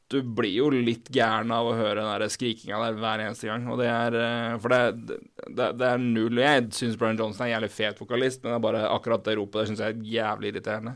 du 0.10 0.22
blir 0.26 0.56
jo 0.56 0.70
litt 0.74 1.12
gæren 1.14 1.52
av 1.54 1.68
å 1.70 1.76
høre 1.78 2.02
den 2.02 2.10
der 2.10 2.32
skrikinga 2.34 2.80
der 2.82 2.98
hver 2.98 3.22
eneste 3.22 3.50
gang. 3.50 3.68
Og 3.70 3.78
det 3.82 3.90
er 3.92 4.16
eh, 4.18 4.56
For 4.62 4.74
det, 4.74 5.20
det, 5.46 5.68
det 5.78 5.86
er 5.86 6.02
null 6.02 6.42
Jeg 6.42 6.66
syns 6.74 6.98
Brian 6.98 7.20
Johnson 7.20 7.46
er 7.46 7.52
en 7.52 7.56
jævlig 7.58 7.72
fet 7.76 8.02
vokalist, 8.02 8.42
men 8.42 8.52
det 8.52 8.58
er 8.58 8.66
bare 8.66 8.84
akkurat 8.90 9.26
det 9.28 9.38
ropet 9.38 9.62
der 9.62 9.70
syns 9.70 9.84
jeg 9.84 9.94
er 9.94 10.08
jævlig 10.16 10.54
irriterende. 10.54 10.96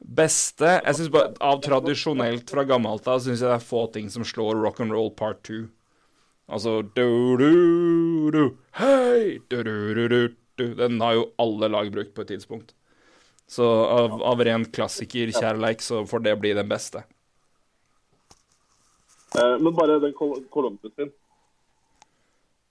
Beste 0.00 0.78
Jeg 0.78 0.96
synes 0.96 1.12
bare 1.12 1.32
Av 1.44 1.60
tradisjonelt 1.64 2.52
fra 2.52 2.64
gammelt 2.68 3.08
av 3.08 3.22
syns 3.24 3.40
jeg 3.40 3.48
det 3.48 3.56
er 3.56 3.70
få 3.70 3.86
ting 3.94 4.10
som 4.12 4.24
slår 4.26 4.60
rock 4.60 4.82
and 4.84 4.92
roll 4.96 5.12
part 5.16 5.40
two. 5.46 5.68
Altså 6.50 6.80
du, 6.82 7.38
du, 7.40 8.30
du, 8.34 8.42
Hei! 8.76 9.38
Du, 9.48 9.62
du, 9.64 9.94
du, 9.96 10.34
du. 10.60 10.66
Den 10.76 11.00
har 11.00 11.16
jo 11.16 11.30
alle 11.40 11.70
lag 11.72 11.88
brukt 11.94 12.12
på 12.16 12.26
et 12.26 12.34
tidspunkt. 12.34 12.74
Så 13.50 13.64
av, 13.64 14.20
av 14.22 14.44
ren 14.44 14.66
klassikerkjærleik 14.68 15.80
så 15.82 16.04
får 16.06 16.26
det 16.26 16.36
bli 16.42 16.52
den 16.58 16.68
beste. 16.70 17.06
Eh, 19.38 19.56
men 19.62 19.74
bare 19.76 20.00
den 20.02 20.14
Col 20.18 20.40
Columbus 20.50 20.92
sin. 20.96 21.10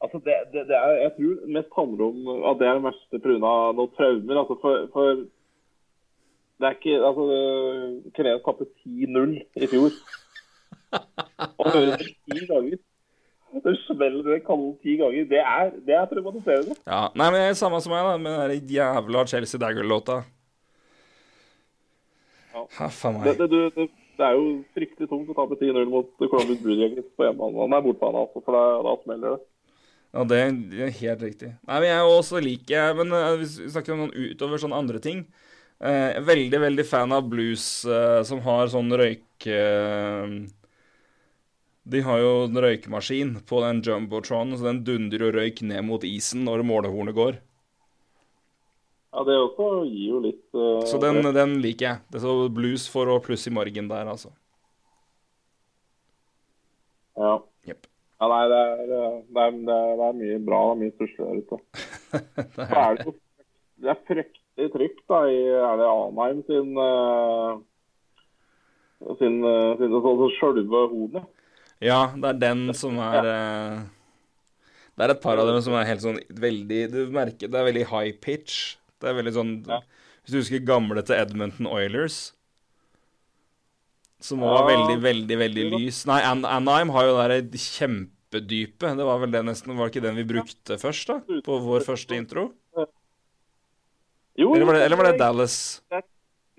Altså, 0.03 0.17
det, 0.23 0.35
det, 0.53 0.65
det 0.69 0.75
er, 0.75 0.93
jeg 1.05 1.11
tror 1.17 1.33
det 1.43 1.53
mest 1.55 1.73
handler 1.75 2.05
om 2.05 2.45
at 2.51 2.59
det 2.59 2.67
er 2.67 2.77
det 2.79 2.85
verste 2.87 3.19
pga. 3.23 3.39
noen 3.75 3.93
traumer. 3.97 4.39
Altså, 4.43 4.55
for, 4.61 4.85
for 4.93 5.23
det 6.59 6.67
er 6.67 6.75
ikke 6.77 6.99
Altså, 7.09 7.25
Canadiens 8.15 8.45
tapte 8.45 8.67
10-0 8.85 9.35
i 9.63 9.67
fjor. 9.71 9.91
Og 11.59 11.67
høre 11.71 11.97
det 11.99 12.07
ti 12.25 12.45
ganger 12.49 12.79
Det 13.63 13.73
smeller 13.85 14.23
det 14.25 14.39
kallen 14.47 14.71
ti 14.83 14.95
ganger. 14.99 15.27
Det 15.29 15.39
er, 15.43 15.69
det 15.87 15.95
er 15.99 16.05
traumatiserende. 16.11 16.75
Ja, 16.87 17.01
Nei, 17.15 17.27
men 17.31 17.39
det 17.39 17.47
er 17.51 17.59
samme 17.59 17.79
som 17.83 17.93
meg, 17.95 18.03
da, 18.07 18.17
med 18.21 18.51
den 18.55 18.73
jævla 18.75 19.23
Chelsea 19.31 19.59
Dagger-låta. 19.61 20.19
Ja. 22.53 22.63
Haffa 22.79 23.11
Det, 23.11 23.19
meg. 23.19 23.37
det, 23.39 23.49
du- 23.51 23.89
det, 24.19 24.27
er 24.27 24.35
jo 24.35 24.49
fryktelig 24.75 25.07
tungt 25.09 25.31
å 25.31 25.35
tape 25.37 25.57
10-0 25.59 25.87
mot 25.91 26.09
Columbus 26.19 26.59
Blue 26.63 26.75
Jackets 26.75 27.09
på 27.15 27.25
hjemmebane. 27.25 27.61
Han 27.63 27.77
er 27.77 27.85
bortbane, 27.85 28.25
altså, 28.25 28.43
for 28.43 28.57
da, 28.57 28.63
da 28.85 28.95
smeller 29.03 29.35
det. 29.35 29.47
Ja, 30.09 30.25
det 30.25 30.37
er 30.41 30.85
er 30.87 30.95
helt 30.99 31.23
riktig. 31.23 31.49
Nei, 31.69 31.79
men 31.79 31.91
jeg 31.91 32.13
også 32.17 32.39
liker 32.41 32.73
jeg, 32.73 32.95
Men 32.97 33.13
eh, 33.13 33.35
vi 33.37 33.49
snakker 33.69 33.93
om 33.93 33.99
noen 34.03 34.15
utover 34.17 34.57
sånne 34.57 34.79
andre 34.81 35.01
ting 35.03 35.19
eh, 35.85 36.17
Veldig, 36.25 36.61
veldig 36.63 36.85
fan 36.89 37.13
av 37.13 37.27
blues 37.29 37.65
eh, 37.85 38.21
som 38.27 38.41
har 38.45 38.71
sånn 38.73 38.89
røyk... 38.89 39.49
De 41.89 42.01
har 42.05 42.19
jo 42.21 42.31
en 42.43 42.59
røykemaskin 42.61 43.29
på 43.49 43.61
den 43.63 43.79
jumbotronen, 43.81 44.57
så 44.59 44.67
den 44.67 44.81
dundrer 44.85 45.23
jo 45.25 45.29
røyk 45.33 45.61
ned 45.65 45.87
mot 45.87 46.03
isen 46.05 46.43
når 46.45 46.61
målehornet 46.67 47.15
går. 47.17 47.39
Ja, 49.09 49.23
det 49.25 49.37
også 49.41 49.69
gir 49.89 50.11
jo 50.11 50.19
litt 50.21 50.43
uh, 50.53 50.83
Så 50.87 50.99
den, 51.01 51.23
den 51.33 51.55
liker 51.63 51.85
jeg. 51.87 52.01
Det 52.13 52.21
så 52.21 52.33
blues 52.53 52.85
for 52.91 53.09
og 53.09 53.23
pluss 53.25 53.47
i 53.49 53.53
margen 53.53 53.89
der, 53.89 54.09
altså. 54.11 54.29
Ja. 57.19 57.39
Yep. 57.67 57.87
ja 58.21 58.29
nei, 58.31 58.43
det 58.51 58.59
er, 58.59 58.83
det, 58.83 58.99
er, 58.99 59.17
det, 59.33 59.47
er, 59.47 59.89
det 59.99 60.05
er 60.09 60.19
mye 60.19 60.37
bra. 60.45 60.61
Det 60.67 60.75
er 60.75 60.83
mye 60.83 60.95
tusler 60.99 61.25
der 61.25 61.41
ute. 61.41 61.59
Så 62.55 62.67
er 62.69 62.99
det, 62.99 63.15
det 63.79 63.91
er 63.91 63.99
fryktelig 64.07 64.69
trykk 64.75 65.01
da, 65.09 65.19
i 65.31 65.41
Er 65.55 65.75
det 65.79 65.89
Anheim 65.89 66.39
sin 66.47 66.71
uh, 66.79 67.59
sin, 69.19 69.37
uh, 69.43 69.77
sin 69.79 69.93
så, 69.93 70.01
så 70.21 70.31
sjølve 70.37 70.83
hodet? 70.91 71.23
Ja, 71.83 72.09
det 72.15 72.33
er 72.33 72.41
den 72.41 72.73
som 72.75 72.97
er 73.03 73.23
uh, 73.23 73.77
Det 74.97 75.05
er 75.05 75.13
et 75.13 75.23
par 75.23 75.39
av 75.39 75.47
dem 75.47 75.61
som 75.63 75.77
er 75.79 75.87
helt 75.87 76.03
sånn 76.03 76.19
veldig 76.41 76.81
Du 76.91 76.99
merker 77.15 77.51
det 77.51 77.59
er 77.59 77.69
veldig 77.71 77.87
high 77.93 78.15
pitch. 78.19 78.78
Det 78.99 79.09
er 79.09 79.17
veldig 79.19 79.33
sånn 79.35 79.53
Ja. 79.67 79.79
Hvis 80.23 80.31
du 80.33 80.37
husker 80.41 80.65
gamle 80.67 81.01
til 81.05 81.15
Edmonton 81.15 81.67
Oilers, 81.71 82.33
som 84.19 84.39
var 84.43 84.61
Ja. 84.67 84.75
veldig, 84.75 84.97
veldig, 85.01 85.37
veldig 85.39 85.65
lys 85.79 86.05
Nei, 86.05 86.19
An 86.27 86.43
Anheim 86.43 86.89
har 86.91 87.05
jo 87.07 87.15
det 87.27 87.37
et 87.45 87.51
kjempedype. 87.51 88.95
Det 88.97 89.05
var 89.07 89.19
vel 89.19 89.31
det 89.31 89.45
nesten 89.47 89.77
Var 89.77 89.87
det 89.89 89.95
ikke 89.95 90.07
den 90.07 90.15
vi 90.19 90.23
brukte 90.33 90.77
først, 90.77 91.07
da? 91.07 91.19
På 91.45 91.59
vår 91.63 91.85
første 91.87 92.15
intro? 92.17 92.51
Jo, 94.39 94.53
Eller 94.55 94.65
var 94.65 94.73
det, 94.73 94.81
eller 94.85 94.97
var 94.97 95.03
det 95.11 95.17
Dallas? 95.19 95.81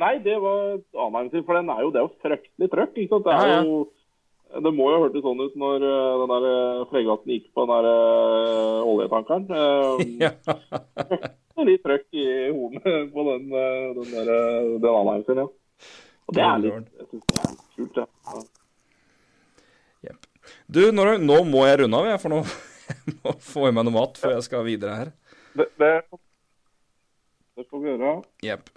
Nei, 0.01 0.19
det 0.25 0.37
var 0.41 0.81
Anheim 0.97 1.31
sin, 1.31 1.45
for 1.45 1.55
den 1.55 1.69
er 1.69 1.81
jo, 1.85 1.91
det 1.93 2.01
er 2.01 2.07
jo 2.09 2.15
fryktelig 2.25 2.69
trøkk. 2.73 2.95
ikke 2.97 3.09
sant? 3.09 3.25
Det, 3.25 3.33
er 3.37 3.65
jo, 3.65 3.79
det 4.51 4.71
må 4.75 4.89
jo 4.91 4.97
ha 4.97 5.03
hørtes 5.05 5.23
sånn 5.23 5.43
ut 5.45 5.59
når 5.59 5.85
uh, 5.85 6.21
den 6.23 6.33
der 6.33 6.47
uh, 6.49 6.87
fregatten 6.91 7.35
gikk 7.35 7.51
på 7.55 7.67
den 7.67 7.73
der 7.77 7.87
uh, 7.91 8.89
oljetankeren. 8.89 9.47
Ja. 10.25 10.33
det 11.61 11.67
litt 11.69 11.83
trøkk 11.85 12.07
i 12.17 12.27
hornet 12.55 13.13
på 13.13 13.25
den, 13.27 13.51
den, 13.51 14.09
der, 14.15 14.31
den 14.81 14.97
Anheim 14.97 15.27
sin, 15.27 15.43
ja. 15.43 15.47
Og 16.31 16.37
det 16.37 16.43
er 16.47 16.63
litt, 16.63 16.89
jeg 16.97 17.07
synes 17.11 17.29
det 17.29 17.43
er 17.43 17.55
kult, 17.77 18.01
ja. 18.01 18.07
ja. 18.33 18.43
Yep. 20.09 20.27
Du, 20.73 20.81
når, 20.95 21.13
nå 21.21 21.39
må 21.49 21.67
jeg 21.69 21.83
runde 21.83 22.01
av, 22.01 22.09
jeg, 22.11 22.23
for 22.23 22.35
nå 22.35 22.41
jeg 22.89 23.17
må 23.21 23.37
få 23.53 23.69
i 23.69 23.75
meg 23.77 23.87
noe 23.87 23.97
mat 23.99 24.19
før 24.23 24.37
jeg 24.39 24.49
skal 24.49 24.67
videre 24.67 24.99
her. 25.03 25.13
Det, 25.59 25.69
det, 25.83 25.93
det 27.59 27.67
får 27.69 27.85
vi 27.85 27.93
gjøre. 27.93 28.17
Jepp. 28.47 28.71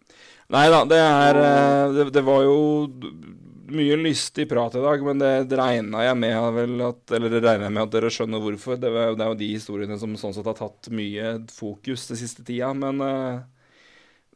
Nei 0.54 0.66
da, 0.70 0.84
det 0.90 1.00
er 1.00 1.40
eh, 1.40 1.94
det, 1.96 2.08
det 2.14 2.24
var 2.28 2.44
jo 2.46 2.58
mye 3.72 3.96
lystig 4.00 4.50
prat 4.50 4.76
i 4.76 4.84
dag, 4.84 5.04
men 5.06 5.22
det, 5.22 5.32
regna 5.56 6.04
jeg 6.04 6.20
med 6.20 6.82
at 6.84 7.14
Eller 7.16 7.32
det 7.32 7.44
regner 7.44 7.68
jeg 7.68 7.76
med 7.78 7.84
at 7.86 7.96
dere 7.96 8.12
skjønner 8.14 8.44
hvorfor. 8.44 8.78
Det, 8.80 8.92
var, 8.92 9.16
det 9.16 9.26
er 9.26 9.32
jo 9.32 9.40
de 9.40 9.50
historiene 9.54 9.98
som 10.02 10.16
sånn 10.20 10.36
sett 10.36 10.50
har 10.50 10.58
tatt 10.60 10.90
mye 10.94 11.36
fokus 11.54 12.08
den 12.10 12.20
siste 12.20 12.46
tida. 12.48 12.74
Men 12.76 13.00
uh, 13.04 13.44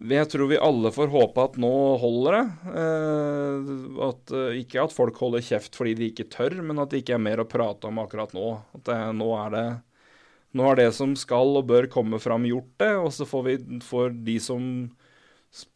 jeg 0.08 0.30
tror 0.32 0.52
vi 0.52 0.62
alle 0.62 0.94
får 0.94 1.12
håpe 1.12 1.48
at 1.50 1.58
nå 1.60 1.74
holder 2.04 2.38
det. 2.38 2.46
Uh, 2.78 4.06
at, 4.08 4.36
eh, 4.38 4.62
ikke 4.62 4.86
at 4.86 4.96
folk 4.96 5.20
holder 5.20 5.44
kjeft 5.44 5.76
fordi 5.80 5.98
de 5.98 6.12
ikke 6.12 6.30
tør, 6.34 6.60
men 6.62 6.80
at 6.84 6.94
det 6.94 7.04
ikke 7.04 7.18
er 7.18 7.26
mer 7.28 7.44
å 7.44 7.50
prate 7.50 7.90
om 7.90 8.00
akkurat 8.04 8.36
nå. 8.38 8.54
At 8.78 8.88
det, 8.88 9.02
nå 9.18 9.34
er 9.42 9.54
det 9.58 9.68
nå 10.56 10.64
har 10.64 10.78
det 10.80 10.92
som 10.96 11.12
skal 11.20 11.60
og 11.60 11.68
bør 11.70 11.90
komme 11.92 12.18
fram, 12.24 12.48
gjort 12.48 12.72
det, 12.82 12.94
og 12.98 13.12
så 13.14 13.28
får 13.28 13.44
vi 13.46 13.58
får 13.84 14.16
de 14.26 14.38
som 14.42 14.64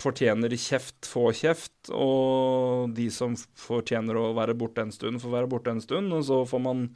fortjener 0.02 0.54
kjeft, 0.58 1.06
får 1.08 1.32
kjeft. 1.42 1.92
Og 1.96 2.92
de 2.98 3.08
som 3.14 3.36
fortjener 3.60 4.18
å 4.20 4.32
være 4.38 4.58
borte 4.58 4.86
en 4.86 4.94
stund, 4.96 5.22
får 5.24 5.36
være 5.38 5.52
borte 5.52 5.74
en 5.74 5.84
stund. 5.84 6.14
Og 6.16 6.26
så 6.28 6.44
får 6.50 6.64
man 6.64 6.88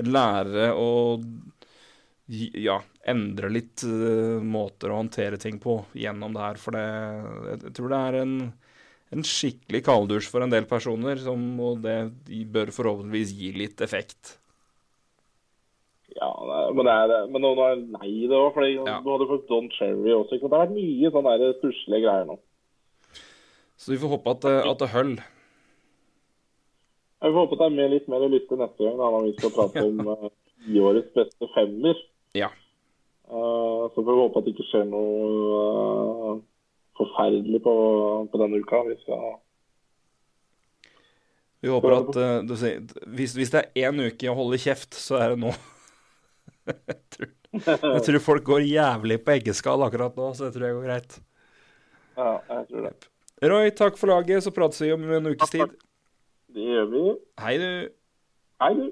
lære 0.00 0.70
å 0.78 0.90
ja, 2.30 2.78
endre 3.10 3.50
litt 3.50 3.84
uh, 3.84 4.38
måter 4.42 4.92
å 4.92 5.00
håndtere 5.00 5.40
ting 5.40 5.58
på 5.62 5.80
gjennom 5.98 6.36
det 6.36 6.44
her. 6.44 6.60
For 6.62 6.76
det, 6.76 6.84
jeg 7.50 7.74
tror 7.76 7.92
det 7.92 8.02
er 8.08 8.18
en, 8.20 8.36
en 9.16 9.26
skikkelig 9.26 9.82
kalddusj 9.88 10.30
for 10.30 10.46
en 10.46 10.54
del 10.54 10.68
personer, 10.70 11.20
som, 11.22 11.42
og 11.60 11.82
det 11.84 11.98
bør 12.52 12.72
forhåpentligvis 12.74 13.34
gi 13.36 13.54
litt 13.58 13.82
effekt. 13.84 14.39
Ja, 16.20 16.30
men, 16.76 16.84
det 16.84 16.92
er, 16.92 17.26
men 17.32 17.40
nå 17.40 17.54
er 17.64 17.78
nei 17.80 18.10
det 18.28 18.36
òg, 18.36 18.50
for 18.52 18.66
ja. 18.68 18.98
du 19.00 19.08
hadde 19.08 19.28
fått 19.30 19.46
Don 19.48 19.70
Cherry 19.72 20.12
også. 20.12 20.36
Ikke? 20.36 20.50
Det 20.50 20.58
har 20.58 20.66
vært 20.66 20.76
mye 20.76 21.12
sånne 21.14 21.52
stusslige 21.56 22.02
greier 22.04 22.26
nå. 22.28 22.36
Så 23.80 23.94
vi 23.94 24.00
får 24.02 24.12
håpe 24.12 24.34
at, 24.36 24.44
at 24.68 24.82
det 24.82 24.90
holder. 24.92 25.28
Jeg 27.20 27.32
får 27.32 27.38
håpe 27.40 27.56
at 27.56 27.62
det 27.62 27.68
er 27.70 27.76
med 27.78 27.90
litt 27.94 28.06
mer 28.12 28.26
å 28.26 28.28
lytte 28.32 28.56
neste 28.60 28.84
gang 28.84 29.00
da, 29.00 29.08
når 29.12 29.26
vi 29.26 29.32
skal 29.38 29.54
prate 29.56 29.84
om 29.86 29.98
tiårets 30.66 31.08
uh, 31.08 31.16
beste 31.16 31.48
femmer. 31.54 32.04
Ja. 32.36 32.52
Uh, 33.30 33.88
så 33.92 34.00
får 34.00 34.08
vi 34.10 34.20
håpe 34.20 34.40
at 34.40 34.46
det 34.46 34.54
ikke 34.54 34.68
skjer 34.70 34.86
noe 34.88 35.50
uh, 35.56 36.38
forferdelig 37.00 37.60
på, 37.64 37.74
på, 38.28 38.40
denne 38.44 38.60
uka. 38.60 38.84
Vi 38.88 38.96
skal 39.02 39.26
Vi 41.60 41.72
håper 41.72 41.96
at 41.98 42.16
uh, 42.20 42.56
sier, 42.60 42.80
hvis, 43.08 43.36
hvis, 43.36 43.52
det 43.52 43.64
er 43.64 43.88
én 43.88 44.00
uke 44.04 44.32
å 44.32 44.36
holde 44.36 44.60
kjeft, 44.60 44.96
så 44.96 45.20
er 45.20 45.34
det 45.34 45.44
nå. 45.44 45.56
Jeg, 46.70 46.98
tror, 47.14 47.30
jeg, 47.52 48.02
tror, 48.06 48.18
folk 48.24 48.44
går 48.46 48.66
jævlig 48.68 49.20
på 49.24 49.34
eggeskall 49.36 49.86
akkurat 49.86 50.18
nå, 50.18 50.32
så 50.36 50.48
det 50.48 50.56
tror 50.56 50.66
jeg 50.68 50.78
går 50.78 50.88
greit. 50.88 51.16
Ja, 52.20 52.32
jeg 52.50 52.66
tror 52.70 52.88
det. 52.88 52.94
Roy, 53.50 53.70
takk 53.72 53.96
for 53.96 54.12
laget. 54.12 54.44
Så 54.44 54.52
prates 54.52 54.80
vi 54.84 54.92
om 54.92 55.06
en 55.16 55.30
ukes 55.32 55.52
tid. 55.52 55.72
Det 56.52 56.66
gjør 56.66 56.90
vi. 56.92 57.04
Hei, 57.40 57.54
du. 57.60 57.70
Hei, 58.60 58.72
du. 58.76 58.86